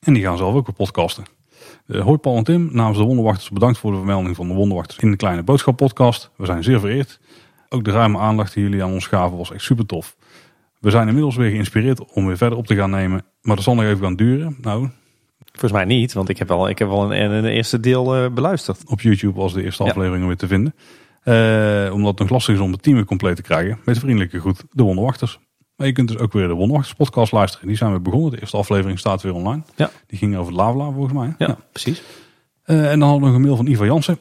En 0.00 0.12
die 0.12 0.22
gaan 0.22 0.36
zelf 0.36 0.54
ook 0.54 0.66
weer 0.66 0.74
podcasten. 0.76 1.24
Hoi 1.86 2.16
Paul 2.18 2.36
en 2.36 2.44
Tim, 2.44 2.68
namens 2.72 2.98
de 2.98 3.04
Wonderwachters 3.04 3.50
bedankt 3.50 3.78
voor 3.78 3.90
de 3.90 3.96
vermelding 3.96 4.36
van 4.36 4.48
de 4.48 4.54
Wonderwachters 4.54 4.98
in 4.98 5.10
de 5.10 5.16
Kleine 5.16 5.42
Boodschap 5.42 5.76
podcast. 5.76 6.30
We 6.36 6.46
zijn 6.46 6.62
zeer 6.64 6.80
vereerd. 6.80 7.20
Ook 7.68 7.84
de 7.84 7.90
ruime 7.90 8.18
aandacht 8.18 8.54
die 8.54 8.62
jullie 8.62 8.82
aan 8.84 8.92
ons 8.92 9.06
gaven 9.06 9.36
was 9.36 9.52
echt 9.52 9.62
super 9.64 9.86
tof. 9.86 10.16
We 10.86 10.92
zijn 10.92 11.06
inmiddels 11.06 11.36
weer 11.36 11.50
geïnspireerd 11.50 12.12
om 12.12 12.26
weer 12.26 12.36
verder 12.36 12.58
op 12.58 12.66
te 12.66 12.74
gaan 12.74 12.90
nemen. 12.90 13.24
Maar 13.42 13.54
dat 13.56 13.64
zal 13.64 13.74
nog 13.74 13.84
even 13.84 13.98
gaan 14.02 14.16
duren. 14.16 14.56
Nou, 14.60 14.88
Volgens 15.44 15.72
mij 15.72 15.84
niet, 15.84 16.12
want 16.12 16.28
ik 16.28 16.38
heb 16.38 16.50
al, 16.50 16.68
ik 16.68 16.78
heb 16.78 16.88
al 16.88 17.12
een, 17.12 17.30
een 17.30 17.44
eerste 17.44 17.80
deel 17.80 18.16
eh, 18.16 18.30
beluisterd. 18.30 18.82
op 18.86 19.00
YouTube 19.00 19.38
was 19.40 19.52
de 19.52 19.62
eerste 19.62 19.82
Ja. 19.84 19.88
aflevering 19.90 20.26
weer 20.26 20.36
te 20.36 20.46
vinden. 20.46 20.74
Eh, 21.22 21.90
omdat 21.94 22.10
het 22.10 22.18
nog 22.18 22.30
lastig 22.30 22.54
is 22.54 22.60
om 22.60 22.72
het 22.72 22.82
team 22.82 22.96
weer 22.96 23.04
compleet 23.04 23.36
te 23.36 23.42
krijgen. 23.42 23.78
Met 23.84 23.98
vriendelijke 23.98 24.40
groet, 24.40 24.64
de 24.70 24.82
Wonderwachters. 24.82 25.38
Maar 25.76 25.86
je 25.86 25.92
kunt 25.92 26.08
dus 26.08 26.18
ook 26.18 26.32
weer 26.32 26.48
de 26.48 26.54
Wonderwachters 26.54 26.94
podcast 26.96 27.32
luisteren. 27.32 27.66
Die 27.68 27.76
zijn 27.76 27.90
weer 27.90 28.02
begonnen. 28.02 28.30
De 28.30 28.40
eerste 28.40 28.56
aflevering 28.56 28.98
staat 28.98 29.22
weer 29.22 29.34
online. 29.34 29.62
Ja. 29.76 29.90
Die 30.06 30.18
ging 30.18 30.36
over 30.36 30.52
Lavla 30.52 30.90
volgens 30.90 31.12
mij. 31.14 31.34
Ja, 31.38 31.56
precies. 31.72 32.02
Eh, 32.62 32.90
en 32.92 32.98
dan 32.98 33.08
hadden 33.08 33.20
we 33.20 33.26
nog 33.26 33.34
een 33.36 33.42
mail 33.42 33.56
van 33.56 33.66
Ivo 33.66 33.84
Jansen. 33.84 34.18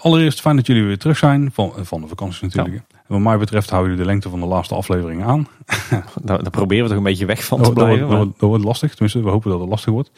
Allereerst 0.00 0.40
fijn 0.40 0.56
dat 0.56 0.66
jullie 0.66 0.84
weer 0.84 0.98
terug 0.98 1.16
zijn. 1.18 1.50
Van, 1.52 1.72
van 1.76 2.00
de 2.00 2.06
vakantie 2.08 2.46
natuurlijk. 2.46 2.82
En 3.08 3.14
wat 3.14 3.20
mij 3.20 3.38
betreft 3.38 3.70
houden 3.70 3.90
jullie 3.90 4.04
de 4.06 4.10
lengte 4.12 4.28
van 4.30 4.40
de 4.40 4.46
laatste 4.46 4.74
aflevering 4.74 5.24
aan. 5.24 5.46
Daar, 6.22 6.42
daar 6.42 6.50
proberen 6.50 6.82
we 6.82 6.88
toch 6.88 6.98
een 6.98 7.04
beetje 7.04 7.26
weg 7.26 7.44
van 7.44 7.62
te 7.62 7.72
blijven. 7.72 8.08
dat, 8.08 8.16
wordt, 8.16 8.40
dat 8.40 8.48
wordt 8.48 8.64
lastig. 8.64 8.90
Tenminste, 8.90 9.22
we 9.22 9.30
hopen 9.30 9.50
dat 9.50 9.60
het 9.60 9.68
lastig 9.68 9.92
wordt. 9.92 10.10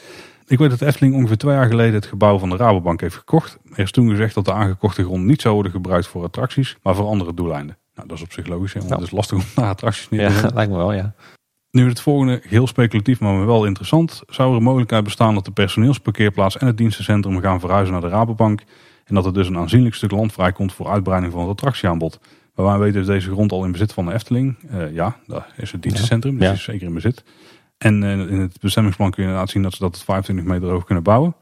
Ik 0.46 0.58
weet 0.58 0.70
dat 0.70 0.80
Efteling 0.80 1.14
ongeveer 1.14 1.36
twee 1.36 1.54
jaar 1.54 1.66
geleden 1.68 1.94
het 1.94 2.06
gebouw 2.06 2.38
van 2.38 2.48
de 2.48 2.56
Rabobank 2.56 3.00
heeft 3.00 3.14
gekocht. 3.16 3.58
Er 3.72 3.78
is 3.78 3.90
toen 3.90 4.08
gezegd 4.10 4.34
dat 4.34 4.44
de 4.44 4.52
aangekochte 4.52 5.04
grond 5.04 5.24
niet 5.24 5.40
zou 5.40 5.54
worden 5.54 5.72
gebruikt 5.72 6.06
voor 6.06 6.24
attracties, 6.24 6.76
maar 6.82 6.94
voor 6.94 7.06
andere 7.06 7.34
doeleinden. 7.34 7.76
Nou, 7.94 8.08
dat 8.08 8.16
is 8.16 8.22
op 8.22 8.32
zich 8.32 8.46
logisch, 8.46 8.72
hè, 8.72 8.78
want 8.78 8.90
Ja. 8.90 8.96
het 8.98 9.06
is 9.06 9.12
lastig 9.12 9.36
om 9.38 9.44
daar 9.54 9.68
attracties 9.68 10.08
neer 10.08 10.20
te 10.20 10.26
Ja, 10.26 10.38
zetten. 10.38 10.54
lijkt 10.58 10.70
me 10.70 10.76
wel, 10.76 10.92
ja. 10.92 11.14
Nu 11.70 11.88
het 11.88 12.00
volgende 12.00 12.40
heel 12.44 12.66
speculatief, 12.66 13.20
maar 13.20 13.46
wel 13.46 13.64
interessant. 13.66 14.22
Zou 14.26 14.50
er 14.50 14.56
een 14.56 14.62
mogelijkheid 14.62 15.04
bestaan 15.04 15.34
dat 15.34 15.44
de 15.44 15.50
personeelsparkeerplaats 15.50 16.56
en 16.58 16.66
het 16.66 16.76
dienstencentrum 16.76 17.40
gaan 17.40 17.60
verhuizen 17.60 17.92
naar 17.92 18.02
de 18.02 18.08
Rabobank? 18.08 18.62
En 19.04 19.14
dat 19.14 19.26
er 19.26 19.34
dus 19.34 19.48
een 19.48 19.58
aanzienlijk 19.58 19.94
stuk 19.94 20.10
land 20.10 20.32
vrijkomt 20.32 20.72
voor 20.72 20.88
uitbreiding 20.88 21.32
van 21.32 21.40
het 21.42 21.50
attractieaanbod. 21.50 22.20
Maar 22.58 22.66
wij 22.66 22.78
weten 22.78 23.00
is 23.00 23.06
deze 23.06 23.30
grond 23.30 23.52
al 23.52 23.64
in 23.64 23.72
bezit 23.72 23.92
van 23.92 24.06
de 24.06 24.12
Efteling. 24.12 24.56
Eh, 24.70 24.92
ja, 24.92 25.16
daar 25.26 25.52
is 25.56 25.72
het 25.72 25.82
dienstencentrum, 25.82 26.38
dus 26.38 26.46
Ja. 26.46 26.52
is 26.52 26.62
zeker 26.62 26.86
in 26.86 26.94
bezit. 26.94 27.24
En 27.78 28.02
eh, 28.02 28.18
in 28.18 28.38
het 28.40 28.60
bestemmingsplan 28.60 29.10
kun 29.10 29.22
je 29.22 29.28
inderdaad 29.28 29.52
zien 29.52 29.62
dat 29.62 29.72
ze 29.72 29.78
dat 29.78 29.92
tot 29.92 30.02
25 30.02 30.46
meter 30.46 30.68
hoog 30.68 30.84
kunnen 30.84 31.04
bouwen. 31.04 31.36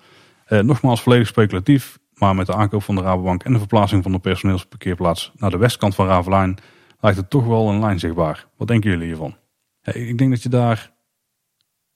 Eh, 0.47 0.61
nogmaals 0.61 1.03
volledig 1.03 1.27
speculatief, 1.27 1.99
maar 2.15 2.35
met 2.35 2.47
de 2.47 2.55
aankoop 2.55 2.83
van 2.83 2.95
de 2.95 3.01
Rabobank 3.01 3.43
en 3.43 3.53
de 3.53 3.59
verplaatsing 3.59 4.03
van 4.03 4.13
de 4.13 4.19
personeelsparkeerplaats 4.19 5.33
naar 5.37 5.51
de 5.51 5.57
westkant 5.57 5.95
van 5.95 6.07
Ravelijn 6.07 6.59
lijkt 7.01 7.19
het 7.19 7.31
toch 7.31 7.47
wel 7.47 7.69
een 7.69 7.81
lijn 7.81 7.99
zichtbaar. 7.99 8.47
Wat 8.57 8.69
denken 8.69 8.91
jullie 8.91 9.07
hiervan? 9.07 9.37
Ja, 9.83 9.93
ik 9.93 10.19
denk 10.19 10.31
dat 10.31 10.43
je 10.43 10.49
daar 10.49 10.93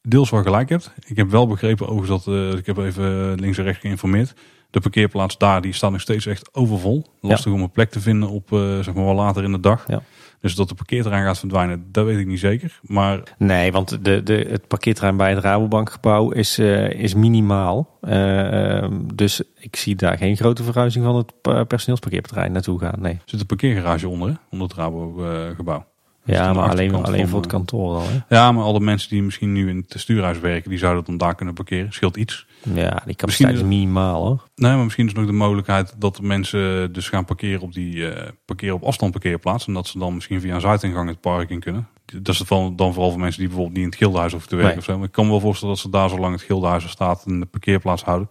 deels 0.00 0.30
wel 0.30 0.42
gelijk 0.42 0.68
hebt. 0.68 0.92
Ik 1.06 1.16
heb 1.16 1.30
wel 1.30 1.46
begrepen 1.46 1.88
overigens 1.88 2.24
dat, 2.24 2.58
ik 2.58 2.66
heb 2.66 2.76
even 2.76 3.34
links 3.40 3.58
en 3.58 3.64
rechts 3.64 3.80
geïnformeerd, 3.80 4.34
De 4.70 4.80
parkeerplaats 4.80 5.38
daar 5.38 5.60
die 5.60 5.72
staat 5.72 5.90
nog 5.90 6.00
steeds 6.00 6.26
echt 6.26 6.54
overvol. 6.54 7.06
Lastig 7.20 7.52
om 7.52 7.62
een 7.62 7.70
plek 7.70 7.90
te 7.90 8.00
vinden 8.00 8.28
op 8.28 8.50
uh, 8.50 8.78
zeg 8.78 8.94
maar 8.94 9.04
wel 9.04 9.14
later 9.14 9.44
in 9.44 9.52
de 9.52 9.60
dag. 9.60 9.84
Ja. 9.88 10.02
Dus 10.40 10.54
dat 10.54 10.68
de 10.68 10.74
parkeerterrein 10.74 11.24
gaat 11.24 11.38
verdwijnen, 11.38 11.88
dat 11.92 12.04
weet 12.04 12.18
ik 12.18 12.26
niet 12.26 12.38
zeker. 12.38 12.80
Maar... 12.82 13.22
Nee, 13.38 13.72
want 13.72 14.04
de, 14.04 14.22
de, 14.22 14.46
het 14.48 14.68
parkeerterrein 14.68 15.16
bij 15.16 15.30
het 15.30 15.44
Rabobankgebouw 15.44 16.30
is, 16.30 16.58
uh, 16.58 16.90
is 16.90 17.14
minimaal. 17.14 17.98
Uh, 18.02 18.86
dus 19.14 19.42
ik 19.58 19.76
zie 19.76 19.94
daar 19.94 20.16
geen 20.16 20.36
grote 20.36 20.62
verhuizing 20.62 21.04
van 21.04 21.16
het 21.16 21.68
personeelsparkeerterrein 21.68 22.52
naartoe 22.52 22.78
gaan. 22.78 23.00
Nee. 23.00 23.18
Zit 23.24 23.40
een 23.40 23.46
parkeergarage 23.46 24.08
onder, 24.08 24.28
hè? 24.28 24.34
onder 24.50 24.68
het 24.68 24.76
Rabogebouw. 24.76 25.84
Ja, 26.24 26.52
maar 26.52 26.70
alleen, 26.70 26.94
alleen 26.94 27.28
voor 27.28 27.40
het 27.40 27.50
kantoor 27.50 27.94
al. 27.94 28.02
Hè? 28.02 28.36
Ja, 28.36 28.52
maar 28.52 28.64
alle 28.64 28.80
mensen 28.80 29.08
die 29.08 29.22
misschien 29.22 29.52
nu 29.52 29.68
in 29.68 29.84
het 29.88 30.00
stuurhuis 30.00 30.38
werken, 30.38 30.70
die 30.70 30.78
zouden 30.78 31.04
dan 31.04 31.16
daar 31.16 31.34
kunnen 31.34 31.54
parkeren. 31.54 31.92
Scheelt 31.92 32.16
iets. 32.16 32.46
Ja, 32.74 33.02
die 33.06 33.14
capaciteit 33.14 33.56
is 33.56 33.62
minimaal 33.62 34.24
hoor. 34.24 34.48
Nee, 34.54 34.74
maar 34.74 34.84
misschien 34.84 35.06
is 35.06 35.12
nog 35.12 35.26
de 35.26 35.32
mogelijkheid 35.32 35.94
dat 35.98 36.16
de 36.16 36.22
mensen 36.22 36.92
dus 36.92 37.08
gaan 37.08 37.24
parkeren 37.24 37.60
op 37.60 37.72
die 37.72 37.94
uh, 37.94 38.12
parkeren 38.44 38.74
op 38.74 38.82
afstand 38.82 39.12
parkeerplaats. 39.12 39.66
En 39.66 39.74
dat 39.74 39.86
ze 39.86 39.98
dan 39.98 40.14
misschien 40.14 40.40
via 40.40 40.54
een 40.54 40.60
zuidingang 40.60 41.08
het 41.08 41.20
park 41.20 41.50
in 41.50 41.60
kunnen. 41.60 41.88
Dat 42.04 42.28
is 42.28 42.38
het 42.38 42.48
dan, 42.48 42.76
dan 42.76 42.92
vooral 42.92 43.10
voor 43.10 43.20
mensen 43.20 43.40
die 43.40 43.48
bijvoorbeeld 43.48 43.76
niet 43.76 43.86
in 43.86 43.90
het 43.90 44.00
gildenhuis 44.00 44.32
hoeven 44.32 44.50
te 44.50 44.56
werken 44.56 44.74
nee. 44.74 44.80
of 44.80 44.90
zo. 44.90 44.96
Maar 44.96 45.06
ik 45.06 45.12
kan 45.12 45.24
me 45.24 45.30
wel 45.30 45.40
voorstellen 45.40 45.74
dat 45.74 45.82
ze 45.82 45.90
daar 45.90 46.08
zolang 46.08 46.32
het 46.32 46.42
gildenhuis 46.42 46.84
er 46.84 46.90
staat 46.90 47.24
een 47.26 47.48
parkeerplaats 47.50 48.02
houden. 48.04 48.30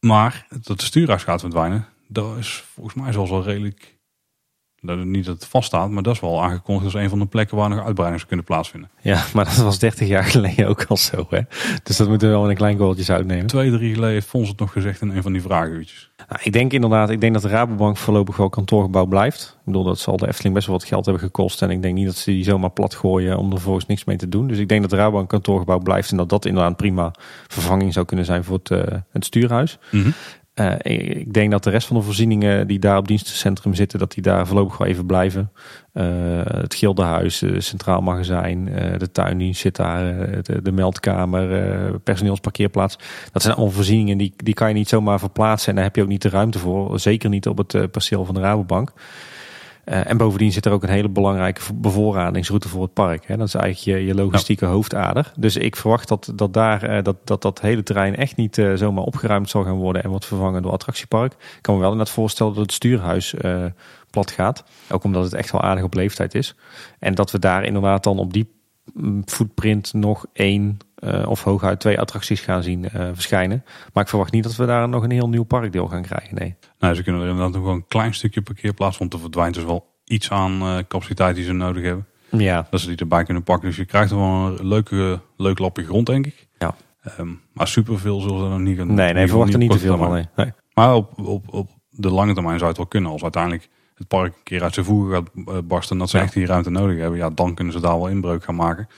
Maar 0.00 0.46
dat 0.62 0.78
de 0.78 0.84
stuurhuis 0.84 1.22
gaat 1.22 1.40
verdwijnen, 1.40 1.86
dat 2.08 2.38
is 2.38 2.64
volgens 2.74 2.94
mij 2.94 3.12
zelfs 3.12 3.30
wel 3.30 3.42
redelijk 3.42 3.96
dat, 4.82 5.04
niet 5.04 5.24
dat 5.24 5.34
het 5.34 5.46
vaststaat, 5.46 5.90
maar 5.90 6.02
dat 6.02 6.14
is 6.14 6.20
wel 6.20 6.42
aangekondigd 6.42 6.84
als 6.84 6.94
een 6.94 7.08
van 7.08 7.18
de 7.18 7.26
plekken 7.26 7.56
waar 7.56 7.68
nog 7.68 7.84
uitbreidingen 7.84 8.26
kunnen 8.26 8.44
plaatsvinden. 8.44 8.90
Ja, 9.00 9.24
maar 9.34 9.44
dat 9.44 9.56
was 9.56 9.78
30 9.78 10.08
jaar 10.08 10.24
geleden 10.24 10.68
ook 10.68 10.84
al 10.84 10.96
zo. 10.96 11.26
Hè? 11.30 11.40
Dus 11.82 11.96
dat 11.96 12.08
moeten 12.08 12.28
we 12.28 12.34
wel 12.34 12.44
in 12.44 12.50
een 12.50 12.56
klein 12.56 12.78
goaltje 12.78 13.12
uitnemen. 13.12 13.46
Twee, 13.46 13.70
drie 13.70 13.94
geleden 13.94 14.14
heeft 14.14 14.26
Fons 14.26 14.48
het 14.48 14.58
nog 14.58 14.72
gezegd 14.72 15.00
in 15.00 15.10
een 15.10 15.22
van 15.22 15.32
die 15.32 15.42
vragenuurtjes. 15.42 16.10
Nou, 16.28 16.40
ik 16.42 16.52
denk 16.52 16.72
inderdaad, 16.72 17.10
ik 17.10 17.20
denk 17.20 17.32
dat 17.32 17.42
de 17.42 17.48
Rabobank 17.48 17.96
voorlopig 17.96 18.36
wel 18.36 18.48
kantoorgebouw 18.48 19.06
blijft. 19.06 19.56
Ik 19.58 19.64
bedoel, 19.64 19.84
dat 19.84 19.98
zal 19.98 20.16
de 20.16 20.28
Efteling 20.28 20.54
best 20.54 20.66
wel 20.66 20.76
wat 20.76 20.86
geld 20.86 21.04
hebben 21.04 21.22
gekost. 21.22 21.62
En 21.62 21.70
ik 21.70 21.82
denk 21.82 21.94
niet 21.94 22.06
dat 22.06 22.16
ze 22.16 22.30
die 22.30 22.44
zomaar 22.44 22.70
plat 22.70 22.94
gooien 22.94 23.38
om 23.38 23.52
er 23.52 23.60
volgens 23.60 23.86
niks 23.86 24.04
mee 24.04 24.16
te 24.16 24.28
doen. 24.28 24.46
Dus 24.46 24.58
ik 24.58 24.68
denk 24.68 24.80
dat 24.80 24.90
de 24.90 24.96
Rabobank 24.96 25.28
kantoorgebouw 25.28 25.78
blijft. 25.78 26.10
En 26.10 26.16
dat 26.16 26.28
dat 26.28 26.44
inderdaad 26.44 26.76
prima 26.76 27.10
vervanging 27.48 27.92
zou 27.92 28.06
kunnen 28.06 28.24
zijn 28.24 28.44
voor 28.44 28.58
het, 28.62 28.70
uh, 28.70 28.82
het 29.10 29.24
stuurhuis. 29.24 29.78
Mm 29.90 30.02
-hmm. 30.02 30.14
Uh, 30.54 30.74
ik 30.82 31.32
denk 31.32 31.50
dat 31.50 31.64
de 31.64 31.70
rest 31.70 31.86
van 31.86 31.96
de 31.96 32.02
voorzieningen 32.02 32.66
die 32.66 32.78
daar 32.78 32.96
op 32.96 33.08
dienstencentrum 33.08 33.74
zitten, 33.74 33.98
dat 33.98 34.12
die 34.12 34.22
daar 34.22 34.46
voorlopig 34.46 34.78
wel 34.78 34.88
even 34.88 35.06
blijven. 35.06 35.52
Uh, 35.94 36.04
het 36.44 36.74
Gildenhuis, 36.74 37.40
het 37.40 37.64
Centraal 37.64 38.00
Magazijn, 38.00 38.68
uh, 38.68 38.98
de 38.98 39.12
tuindienst 39.12 39.60
zit 39.60 39.76
daar, 39.76 40.02
de, 40.42 40.62
de, 40.62 40.72
meldkamer, 40.72 42.00
personeelsparkeerplaats. 42.00 42.98
Dat 43.32 43.42
zijn 43.42 43.54
allemaal 43.54 43.74
voorzieningen 43.74 44.18
die, 44.18 44.32
die 44.36 44.54
kan 44.54 44.68
je 44.68 44.74
niet 44.74 44.88
zomaar 44.88 45.18
verplaatsen 45.18 45.68
en 45.68 45.74
daar 45.74 45.84
heb 45.84 45.96
je 45.96 46.02
ook 46.02 46.08
niet 46.08 46.22
de 46.22 46.28
ruimte 46.28 46.58
voor. 46.58 47.00
Zeker 47.00 47.28
niet 47.28 47.46
op 47.46 47.58
het 47.58 47.90
perceel 47.90 48.24
van 48.24 48.34
de 48.34 48.40
Rabobank. 48.40 48.92
Uh, 49.84 50.10
en 50.10 50.16
bovendien 50.16 50.52
zit 50.52 50.66
er 50.66 50.72
ook 50.72 50.82
een 50.82 50.88
hele 50.88 51.08
belangrijke 51.08 51.60
bevoorradingsroute 51.74 52.68
voor 52.68 52.82
het 52.82 52.92
park. 52.92 53.26
Hè. 53.26 53.36
Dat 53.36 53.46
is 53.46 53.54
eigenlijk 53.54 53.98
je, 53.98 54.06
je 54.06 54.14
logistieke 54.14 54.64
hoofdader. 54.64 55.32
Dus 55.36 55.56
ik 55.56 55.76
verwacht 55.76 56.08
dat 56.08 56.32
dat, 56.34 56.52
daar, 56.54 56.96
uh, 56.96 57.02
dat, 57.02 57.16
dat, 57.24 57.42
dat 57.42 57.60
hele 57.60 57.82
terrein 57.82 58.16
echt 58.16 58.36
niet 58.36 58.58
uh, 58.58 58.74
zomaar 58.74 59.04
opgeruimd 59.04 59.50
zal 59.50 59.64
gaan 59.64 59.76
worden 59.76 60.02
en 60.02 60.10
wordt 60.10 60.26
vervangen 60.26 60.62
door 60.62 60.72
attractiepark. 60.72 61.32
Ik 61.32 61.58
kan 61.60 61.74
me 61.74 61.80
wel 61.80 61.90
inderdaad 61.90 62.14
voorstellen 62.14 62.54
dat 62.54 62.62
het 62.62 62.72
stuurhuis 62.72 63.34
plat 64.10 64.30
gaat. 64.30 64.64
Ook 64.90 65.04
omdat 65.04 65.24
het 65.24 65.32
echt 65.32 65.52
wel 65.52 65.60
aardig 65.60 65.84
op 65.84 65.94
leeftijd 65.94 66.34
is. 66.34 66.54
En 66.98 67.14
dat 67.14 67.30
we 67.30 67.38
daar 67.38 67.64
inderdaad 67.64 68.04
dan 68.04 68.18
op 68.18 68.32
die 68.32 68.50
footprint 69.24 69.92
nog 69.92 70.26
één 70.32 70.78
of 71.26 71.44
hooguit 71.44 71.80
twee 71.80 72.00
attracties 72.00 72.40
gaan 72.40 72.62
zien 72.62 72.88
verschijnen. 73.12 73.64
Maar 73.92 74.02
ik 74.02 74.08
verwacht 74.08 74.32
niet 74.32 74.42
dat 74.42 74.56
we 74.56 74.66
daar 74.66 74.88
nog 74.88 75.02
een 75.02 75.10
heel 75.10 75.28
nieuw 75.28 75.42
parkdeel 75.42 75.88
gaan 75.88 76.02
krijgen. 76.02 76.34
Nee. 76.34 76.54
Nou, 76.78 76.94
ze 76.94 77.02
kunnen 77.02 77.22
er 77.22 77.28
inderdaad 77.28 77.54
nog 77.54 77.62
wel 77.62 77.72
een 77.72 77.86
klein 77.88 78.14
stukje 78.14 78.42
parkeerplaats, 78.42 78.98
want 78.98 79.12
er 79.12 79.18
verdwijnt 79.18 79.54
dus 79.54 79.64
wel 79.64 79.90
iets 80.04 80.30
aan 80.30 80.62
uh, 80.62 80.78
capaciteit 80.88 81.34
die 81.34 81.44
ze 81.44 81.52
nodig 81.52 81.82
hebben. 81.82 82.06
Ja. 82.30 82.66
Dat 82.70 82.80
ze 82.80 82.86
die 82.86 82.96
erbij 82.96 83.24
kunnen 83.24 83.42
pakken. 83.42 83.68
Dus 83.68 83.76
je 83.76 83.84
krijgt 83.84 84.10
er 84.10 84.16
wel 84.16 84.28
een 84.28 84.66
leuke, 84.66 85.20
leuk 85.36 85.58
lapje 85.58 85.84
grond, 85.84 86.06
denk 86.06 86.26
ik. 86.26 86.48
Ja. 86.58 86.74
Um, 87.18 87.40
maar 87.52 87.68
superveel 87.68 88.20
zullen 88.20 88.38
ze 88.38 88.48
nog 88.48 88.58
niet 88.58 88.78
gaan 88.78 88.94
Nee, 88.94 89.12
nee, 89.12 89.28
verwacht 89.28 89.52
er 89.52 89.58
niet 89.58 89.70
te 89.70 89.78
veel 89.78 89.96
van. 89.96 90.12
Nee. 90.12 90.26
nee. 90.36 90.52
Maar 90.74 90.94
op, 90.94 91.18
op, 91.18 91.54
op 91.54 91.70
de 91.90 92.10
lange 92.10 92.34
termijn 92.34 92.56
zou 92.56 92.68
het 92.68 92.78
wel 92.78 92.86
kunnen. 92.86 93.10
Als 93.10 93.22
uiteindelijk 93.22 93.68
het 93.94 94.08
park 94.08 94.34
een 94.34 94.42
keer 94.42 94.62
uit 94.62 94.74
zijn 94.74 94.86
voegen 94.86 95.12
gaat 95.12 95.68
barsten. 95.68 95.94
En 95.94 95.98
dat 95.98 96.10
ze 96.10 96.16
ja. 96.16 96.22
echt 96.22 96.32
die 96.32 96.46
ruimte 96.46 96.70
nodig 96.70 96.98
hebben. 96.98 97.18
Ja, 97.18 97.30
dan 97.30 97.54
kunnen 97.54 97.72
ze 97.72 97.80
daar 97.80 97.98
wel 97.98 98.08
inbreuk 98.08 98.44
gaan 98.44 98.54
maken. 98.54 98.88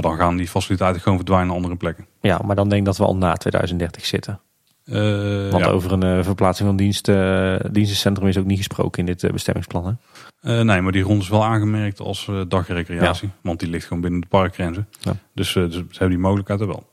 Maar 0.00 0.10
dan 0.10 0.20
gaan 0.20 0.36
die 0.36 0.48
faciliteiten 0.48 1.02
gewoon 1.02 1.16
verdwijnen 1.16 1.46
naar 1.46 1.56
andere 1.56 1.76
plekken. 1.76 2.06
Ja, 2.20 2.40
maar 2.44 2.56
dan 2.56 2.68
denk 2.68 2.80
ik 2.80 2.86
dat 2.86 2.96
we 2.96 3.04
al 3.04 3.16
na 3.16 3.34
2030 3.34 4.06
zitten. 4.06 4.40
Uh, 4.84 5.50
Want 5.50 5.64
ja. 5.64 5.70
over 5.70 5.92
een 5.92 6.18
uh, 6.18 6.24
verplaatsing 6.24 6.68
van 6.68 6.76
dienst, 6.76 7.08
uh, 7.08 7.56
dienstencentrum 7.70 8.28
is 8.28 8.38
ook 8.38 8.44
niet 8.44 8.56
gesproken 8.56 9.06
in 9.06 9.16
dit 9.16 9.32
bestemmingsplan. 9.32 9.98
Hè? 10.40 10.64
nee, 10.64 10.80
maar 10.80 10.92
die 10.92 11.04
grond 11.04 11.22
is 11.22 11.28
wel 11.28 11.44
aangemerkt 11.44 12.00
als 12.00 12.30
dagrecreatie. 12.48 13.28
Ja. 13.28 13.34
Want 13.42 13.60
die 13.60 13.68
ligt 13.68 13.86
gewoon 13.86 14.02
binnen 14.02 14.20
de 14.20 14.26
parkgrenzen. 14.26 14.88
Ja. 15.00 15.12
Dus, 15.34 15.52
dus, 15.52 15.74
ze 15.74 15.84
hebben 15.90 16.08
die 16.08 16.18
mogelijkheid 16.18 16.60
er 16.60 16.66
wel. 16.66 16.87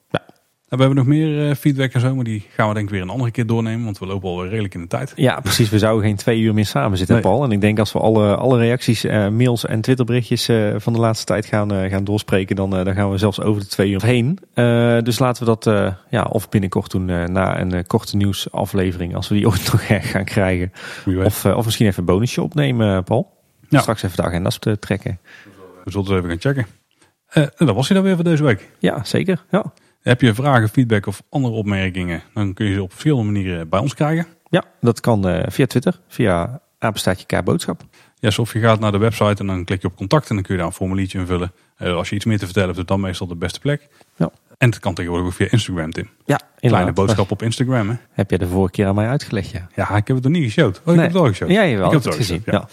We 0.76 0.84
hebben 0.84 0.96
nog 0.96 1.06
meer 1.06 1.56
feedback 1.56 1.92
en 1.92 2.00
zo, 2.00 2.16
maar 2.16 2.24
die 2.24 2.46
gaan 2.50 2.68
we 2.68 2.74
denk 2.74 2.86
ik 2.86 2.92
weer 2.92 3.02
een 3.02 3.10
andere 3.10 3.32
keer 3.32 3.46
doornemen. 3.46 3.84
Want 3.84 4.00
we 4.00 4.06
lopen 4.06 4.30
alweer 4.30 4.50
redelijk 4.50 4.74
in 4.74 4.82
de 4.82 4.88
tijd. 4.88 5.14
Ja, 5.16 5.40
precies. 5.40 5.70
We 5.70 5.80
zouden 5.80 6.06
geen 6.06 6.16
twee 6.16 6.40
uur 6.40 6.54
meer 6.54 6.66
samen 6.66 6.98
zitten, 6.98 7.16
nee. 7.16 7.24
Paul. 7.24 7.44
En 7.44 7.52
ik 7.52 7.62
denk 7.62 7.80
als 7.80 7.94
we 7.94 8.00
alle, 8.00 8.36
alle 8.36 8.58
reacties, 8.58 9.04
mails 9.32 9.66
en 9.66 9.82
Twitterberichtjes 9.82 10.50
van 10.78 10.94
de 10.94 11.00
laatste 11.00 11.26
tijd 11.26 11.46
gaan, 11.46 11.90
gaan 11.90 12.04
doorspreken, 12.04 12.56
dan, 12.56 12.70
dan 12.70 12.94
gaan 12.94 13.12
we 13.12 13.18
zelfs 13.18 13.42
over 13.42 13.62
de 13.62 13.68
twee 13.68 13.92
uur 13.92 14.04
heen. 14.04 14.40
dus 15.04 15.20
laten 15.20 15.46
we 15.46 15.58
dat 15.58 15.94
ja, 16.10 16.24
of 16.24 16.50
binnenkort 16.50 16.92
doen 16.92 17.06
na 17.32 17.60
een 17.60 17.88
korte 17.88 18.18
nieuwsaflevering, 18.18 19.16
als 19.16 19.28
we 19.28 19.36
die 19.36 19.48
ooit 19.50 19.72
nog 19.72 19.86
gaan 20.12 20.26
krijgen. 20.26 20.72
Of, 21.24 21.46
of 21.46 21.66
misschien 21.66 21.88
even 21.88 22.00
een 22.00 22.06
bonusje 22.06 22.42
opnemen, 22.42 23.04
Paul. 23.04 23.34
Ja. 23.70 23.80
Straks 23.80 24.04
even 24.04 24.18
de 24.18 24.24
agenda's 24.24 24.60
te 24.60 24.80
trekken. 24.80 25.20
We 25.84 25.92
zullen 25.92 26.08
het 26.08 26.16
even 26.16 26.30
gaan 26.30 26.40
checken. 26.40 26.68
Uh, 27.34 27.44
en 27.44 27.66
dat 27.66 27.76
was 27.76 27.88
hij 27.88 27.98
dan 27.98 28.06
weer 28.06 28.16
voor 28.16 28.24
deze 28.24 28.44
week. 28.44 28.70
Ja, 28.80 29.04
zeker. 29.04 29.44
Ja. 29.52 29.74
Heb 30.06 30.22
je 30.22 30.34
vragen, 30.34 30.70
feedback 30.70 31.06
of 31.06 31.22
andere 31.30 31.54
opmerkingen, 31.54 32.22
dan 32.34 32.54
kun 32.54 32.66
je 32.66 32.74
ze 32.74 32.84
op 32.84 32.92
verschillende 32.92 33.32
manieren 33.32 33.70
bij 33.70 33.80
ons 33.80 33.94
krijgen. 33.94 34.28
Ja, 34.50 34.64
dat 34.82 35.00
kan 35.00 35.30
uh, 35.30 35.44
via 35.48 35.66
Twitter, 35.66 36.00
via 36.08 36.62
apenstaatje 36.80 37.26
K-boodschap. 37.26 37.82
Ja, 38.20 38.32
of 38.38 38.54
je 38.54 38.60
gaat 38.60 38.80
naar 38.80 38.92
de 38.92 38.98
website 38.98 39.36
en 39.42 39.48
dan 39.48 39.64
klik 39.64 39.82
je 39.82 39.88
op 39.88 39.96
contact 39.96 40.30
en 40.30 40.36
dan 40.36 40.44
kun 40.44 40.54
je 40.54 40.60
daar 40.60 40.70
een 40.70 40.76
formuliertje 40.76 41.20
invullen. 41.20 41.52
Uh, 41.80 41.96
als 41.96 42.10
je 42.10 42.16
iets 42.16 42.26
meer 42.26 42.38
te 42.38 42.46
vertellen 42.46 42.68
hebt, 42.68 42.80
is 42.80 42.86
dan 42.86 43.00
meestal 43.00 43.28
de 43.28 43.36
beste 43.36 43.60
plek. 43.60 43.88
Ja. 44.16 44.30
En 44.58 44.70
het 44.70 44.80
kan 44.80 44.94
tegenwoordig 44.94 45.28
ook 45.28 45.34
via 45.34 45.48
Instagram, 45.50 45.92
Tim. 45.92 46.10
Ja, 46.26 46.40
Kleine 46.56 46.94
boodschap 46.94 47.32
op 47.32 47.42
Instagram, 47.42 47.90
hè? 47.90 47.96
Heb 48.12 48.32
je 48.32 48.38
de 48.38 48.48
vorige 48.48 48.72
keer 48.72 48.88
aan 48.88 48.96
mij 48.96 49.08
uitgelegd, 49.08 49.52
ja. 49.52 49.68
Ja, 49.76 49.90
ik 49.90 50.08
heb 50.08 50.16
het 50.16 50.24
nog 50.26 50.34
niet 50.34 50.54
geshowd. 50.54 50.78
Oh, 50.78 50.82
ik 50.82 50.86
nee. 50.86 50.98
heb 50.98 51.14
het 51.14 51.22
al 51.22 51.28
geshowd. 51.28 51.52
Ja, 51.52 51.66
jawel, 51.66 51.86
ik 51.86 51.92
heb 51.92 52.04
het 52.04 52.16
gezien. 52.16 52.42
Ja. 52.46 52.68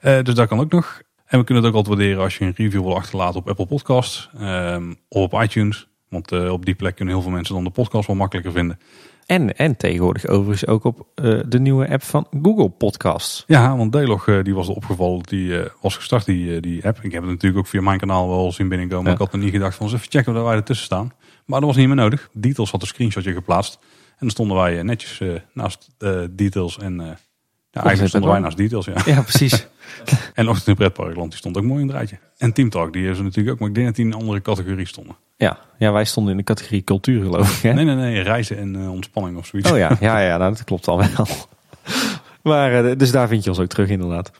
ja. 0.00 0.18
Uh, 0.18 0.24
dus 0.24 0.34
dat 0.34 0.48
kan 0.48 0.60
ook 0.60 0.72
nog. 0.72 1.02
En 1.26 1.38
we 1.38 1.44
kunnen 1.44 1.64
het 1.64 1.72
ook 1.72 1.78
altijd 1.78 1.96
waarderen 1.96 2.22
als 2.22 2.38
je 2.38 2.44
een 2.44 2.54
review 2.56 2.82
wil 2.82 2.96
achterlaten 2.96 3.40
op 3.40 3.48
Apple 3.48 3.66
Podcasts 3.66 4.30
um, 4.40 4.96
of 5.08 5.32
op 5.32 5.42
iTunes. 5.42 5.90
Want 6.12 6.32
uh, 6.32 6.52
op 6.52 6.64
die 6.64 6.74
plek 6.74 6.96
kunnen 6.96 7.14
heel 7.14 7.22
veel 7.22 7.32
mensen 7.32 7.54
dan 7.54 7.64
de 7.64 7.70
podcast 7.70 8.06
wel 8.06 8.16
makkelijker 8.16 8.52
vinden. 8.52 8.78
En, 9.26 9.56
en 9.56 9.76
tegenwoordig 9.76 10.26
overigens 10.26 10.66
ook 10.66 10.84
op 10.84 11.06
uh, 11.22 11.40
de 11.48 11.60
nieuwe 11.60 11.88
app 11.88 12.02
van 12.02 12.26
Google 12.42 12.68
Podcasts. 12.68 13.44
Ja, 13.46 13.76
want 13.76 13.92
Delog 13.92 14.26
uh, 14.26 14.44
die 14.44 14.54
was 14.54 14.68
er 14.68 14.74
opgevallen. 14.74 15.22
Die 15.22 15.60
was 15.80 15.96
gestart, 15.96 16.24
die, 16.24 16.60
die 16.60 16.86
app. 16.86 16.98
Ik 17.02 17.12
heb 17.12 17.22
het 17.22 17.30
natuurlijk 17.30 17.60
ook 17.60 17.66
via 17.66 17.80
mijn 17.80 17.98
kanaal 17.98 18.28
wel 18.28 18.52
zien 18.52 18.68
binnenkomen. 18.68 19.06
Ja. 19.06 19.12
Ik 19.12 19.18
had 19.18 19.32
er 19.32 19.38
niet 19.38 19.50
gedacht 19.50 19.76
van 19.76 19.86
eens 19.86 19.94
even 19.94 20.10
checken 20.10 20.36
of 20.36 20.42
wij 20.42 20.54
ertussen 20.54 20.86
staan. 20.86 21.12
Maar 21.46 21.58
dat 21.60 21.68
was 21.68 21.78
niet 21.78 21.86
meer 21.86 21.96
nodig. 21.96 22.28
Details 22.32 22.70
had 22.70 22.80
een 22.82 22.86
screenshotje 22.86 23.32
geplaatst. 23.32 23.78
En 24.10 24.18
dan 24.18 24.30
stonden 24.30 24.56
wij 24.56 24.82
netjes 24.82 25.20
naast 25.52 25.88
Details 26.30 26.78
en... 26.78 27.18
Ja, 27.72 27.84
eigenlijk 27.84 28.24
wij 28.24 28.38
naast 28.38 28.56
Details, 28.56 28.86
ja. 28.86 28.94
Ja, 29.04 29.22
precies. 29.22 29.66
en 30.34 30.48
Ochtend 30.48 30.68
in 30.68 30.74
Pretparkland, 30.74 31.30
die 31.30 31.38
stond 31.38 31.56
ook 31.56 31.64
mooi 31.64 31.80
in 31.80 31.86
het 31.86 31.96
rijtje. 31.96 32.18
En 32.38 32.52
Team 32.52 32.70
Talk, 32.70 32.92
die 32.92 33.14
ze 33.14 33.22
natuurlijk 33.22 33.54
ook. 33.54 33.58
Maar 33.58 33.68
ik 33.68 33.74
denk 33.74 33.86
dat 33.86 33.96
die 33.96 34.04
in 34.04 34.12
een 34.12 34.18
andere 34.18 34.42
categorie 34.42 34.86
stonden. 34.86 35.16
Ja, 35.36 35.58
ja 35.78 35.92
wij 35.92 36.04
stonden 36.04 36.32
in 36.32 36.38
de 36.38 36.44
categorie 36.44 36.84
cultuur 36.84 37.22
geloof 37.22 37.56
ik. 37.56 37.62
Hè? 37.62 37.72
Nee, 37.72 37.84
nee, 37.84 37.94
nee. 37.94 38.20
Reizen 38.20 38.58
en 38.58 38.74
uh, 38.76 38.90
ontspanning 38.90 39.36
of 39.36 39.46
zoiets. 39.46 39.70
Oh 39.70 39.78
ja, 39.78 39.96
ja, 40.00 40.20
ja 40.20 40.36
nou, 40.36 40.52
dat 40.52 40.64
klopt 40.64 40.88
al 40.88 40.98
wel. 40.98 41.26
maar, 42.52 42.84
uh, 42.84 42.96
dus 42.96 43.10
daar 43.10 43.28
vind 43.28 43.44
je 43.44 43.50
ons 43.50 43.58
ook 43.58 43.68
terug 43.68 43.88
inderdaad. 43.88 44.30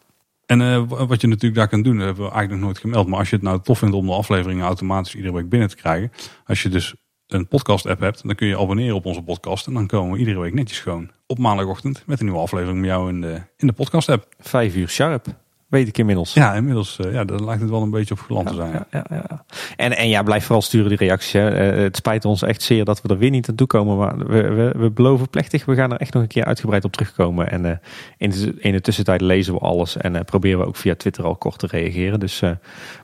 En 0.46 0.60
uh, 0.60 0.82
wat 0.88 1.20
je 1.20 1.26
natuurlijk 1.26 1.54
daar 1.54 1.68
kan 1.68 1.82
doen, 1.82 1.96
dat 1.96 2.06
hebben 2.06 2.24
we 2.24 2.30
eigenlijk 2.30 2.60
nog 2.60 2.70
nooit 2.70 2.78
gemeld. 2.78 3.06
Maar 3.06 3.18
als 3.18 3.30
je 3.30 3.36
het 3.36 3.44
nou 3.44 3.60
tof 3.62 3.78
vindt 3.78 3.94
om 3.94 4.06
de 4.06 4.12
afleveringen 4.12 4.66
automatisch 4.66 5.14
iedere 5.14 5.34
week 5.34 5.48
binnen 5.48 5.68
te 5.68 5.76
krijgen. 5.76 6.12
Als 6.46 6.62
je 6.62 6.68
dus 6.68 6.94
een 7.32 7.48
podcast 7.48 7.86
app 7.86 8.00
hebt, 8.00 8.22
dan 8.26 8.34
kun 8.34 8.46
je 8.46 8.58
abonneren 8.58 8.96
op 8.96 9.06
onze 9.06 9.22
podcast. 9.22 9.66
En 9.66 9.72
dan 9.72 9.86
komen 9.86 10.12
we 10.12 10.18
iedere 10.18 10.40
week 10.40 10.54
netjes 10.54 10.80
gewoon 10.80 11.10
op 11.26 11.38
maandagochtend 11.38 12.02
met 12.06 12.18
een 12.18 12.24
nieuwe 12.24 12.40
aflevering 12.40 12.80
met 12.80 12.88
jou 12.88 13.08
in 13.08 13.20
de, 13.20 13.40
in 13.56 13.66
de 13.66 13.72
podcast 13.72 14.08
app. 14.08 14.26
Vijf 14.40 14.74
uur 14.74 14.88
sharp. 14.88 15.26
Weet 15.68 15.88
ik 15.88 15.98
inmiddels. 15.98 16.32
Ja, 16.34 16.54
inmiddels. 16.54 16.98
Uh, 16.98 17.12
ja, 17.12 17.24
daar 17.24 17.40
lijkt 17.40 17.60
het 17.60 17.70
wel 17.70 17.82
een 17.82 17.90
beetje 17.90 18.14
op 18.14 18.20
geland 18.20 18.46
te 18.46 18.54
ja, 18.54 18.60
zijn. 18.60 18.72
Ja, 18.90 19.04
ja, 19.10 19.24
ja. 19.28 19.44
En, 19.76 19.96
en 19.96 20.08
ja, 20.08 20.22
blijf 20.22 20.44
vooral 20.44 20.62
sturen 20.62 20.88
die 20.88 20.98
reacties. 20.98 21.32
Hè. 21.32 21.74
Uh, 21.74 21.82
het 21.82 21.96
spijt 21.96 22.24
ons 22.24 22.42
echt 22.42 22.62
zeer 22.62 22.84
dat 22.84 23.02
we 23.02 23.08
er 23.08 23.18
weer 23.18 23.30
niet 23.30 23.48
aan 23.48 23.54
toe 23.54 23.66
komen. 23.66 23.96
Maar 23.96 24.18
we, 24.18 24.42
we, 24.42 24.72
we 24.76 24.90
beloven 24.90 25.30
plechtig, 25.30 25.64
we 25.64 25.74
gaan 25.74 25.92
er 25.92 25.98
echt 25.98 26.12
nog 26.12 26.22
een 26.22 26.28
keer 26.28 26.44
uitgebreid 26.44 26.84
op 26.84 26.92
terugkomen. 26.92 27.50
En 27.50 27.64
uh, 27.64 27.72
in, 28.16 28.30
de, 28.30 28.54
in 28.58 28.72
de 28.72 28.80
tussentijd 28.80 29.20
lezen 29.20 29.54
we 29.54 29.60
alles. 29.60 29.96
En 29.96 30.24
proberen 30.24 30.58
we 30.58 30.66
ook 30.66 30.76
via 30.76 30.94
Twitter 30.94 31.24
al 31.24 31.36
kort 31.36 31.58
te 31.58 31.66
reageren. 31.66 32.20
Dus 32.20 32.42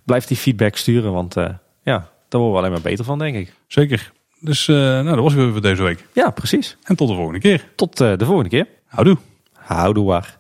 blijf 0.05 0.25
die 0.25 0.37
feedback 0.37 0.77
sturen. 0.77 1.13
Want 1.13 1.35
ja, 1.83 2.09
daar 2.29 2.41
worden 2.41 2.51
we 2.51 2.59
alleen 2.59 2.73
maar 2.73 2.91
beter 2.91 3.05
van, 3.05 3.19
denk 3.19 3.37
ik. 3.37 3.55
Zeker. 3.67 4.13
Dus 4.41 4.69
uh, 4.69 4.77
nou, 4.77 5.05
dat 5.05 5.19
was 5.19 5.35
weer 5.35 5.53
voor 5.53 5.61
deze 5.61 5.83
week. 5.83 6.07
Ja, 6.13 6.31
precies. 6.31 6.77
En 6.83 6.97
tot 6.97 7.09
de 7.09 7.15
volgende 7.15 7.41
keer. 7.41 7.69
Tot 7.75 8.01
uh, 8.01 8.17
de 8.17 8.25
volgende 8.25 8.51
keer. 8.51 8.67
Houdoe. 8.87 9.17
Houdoe 9.53 10.07
waar. 10.07 10.37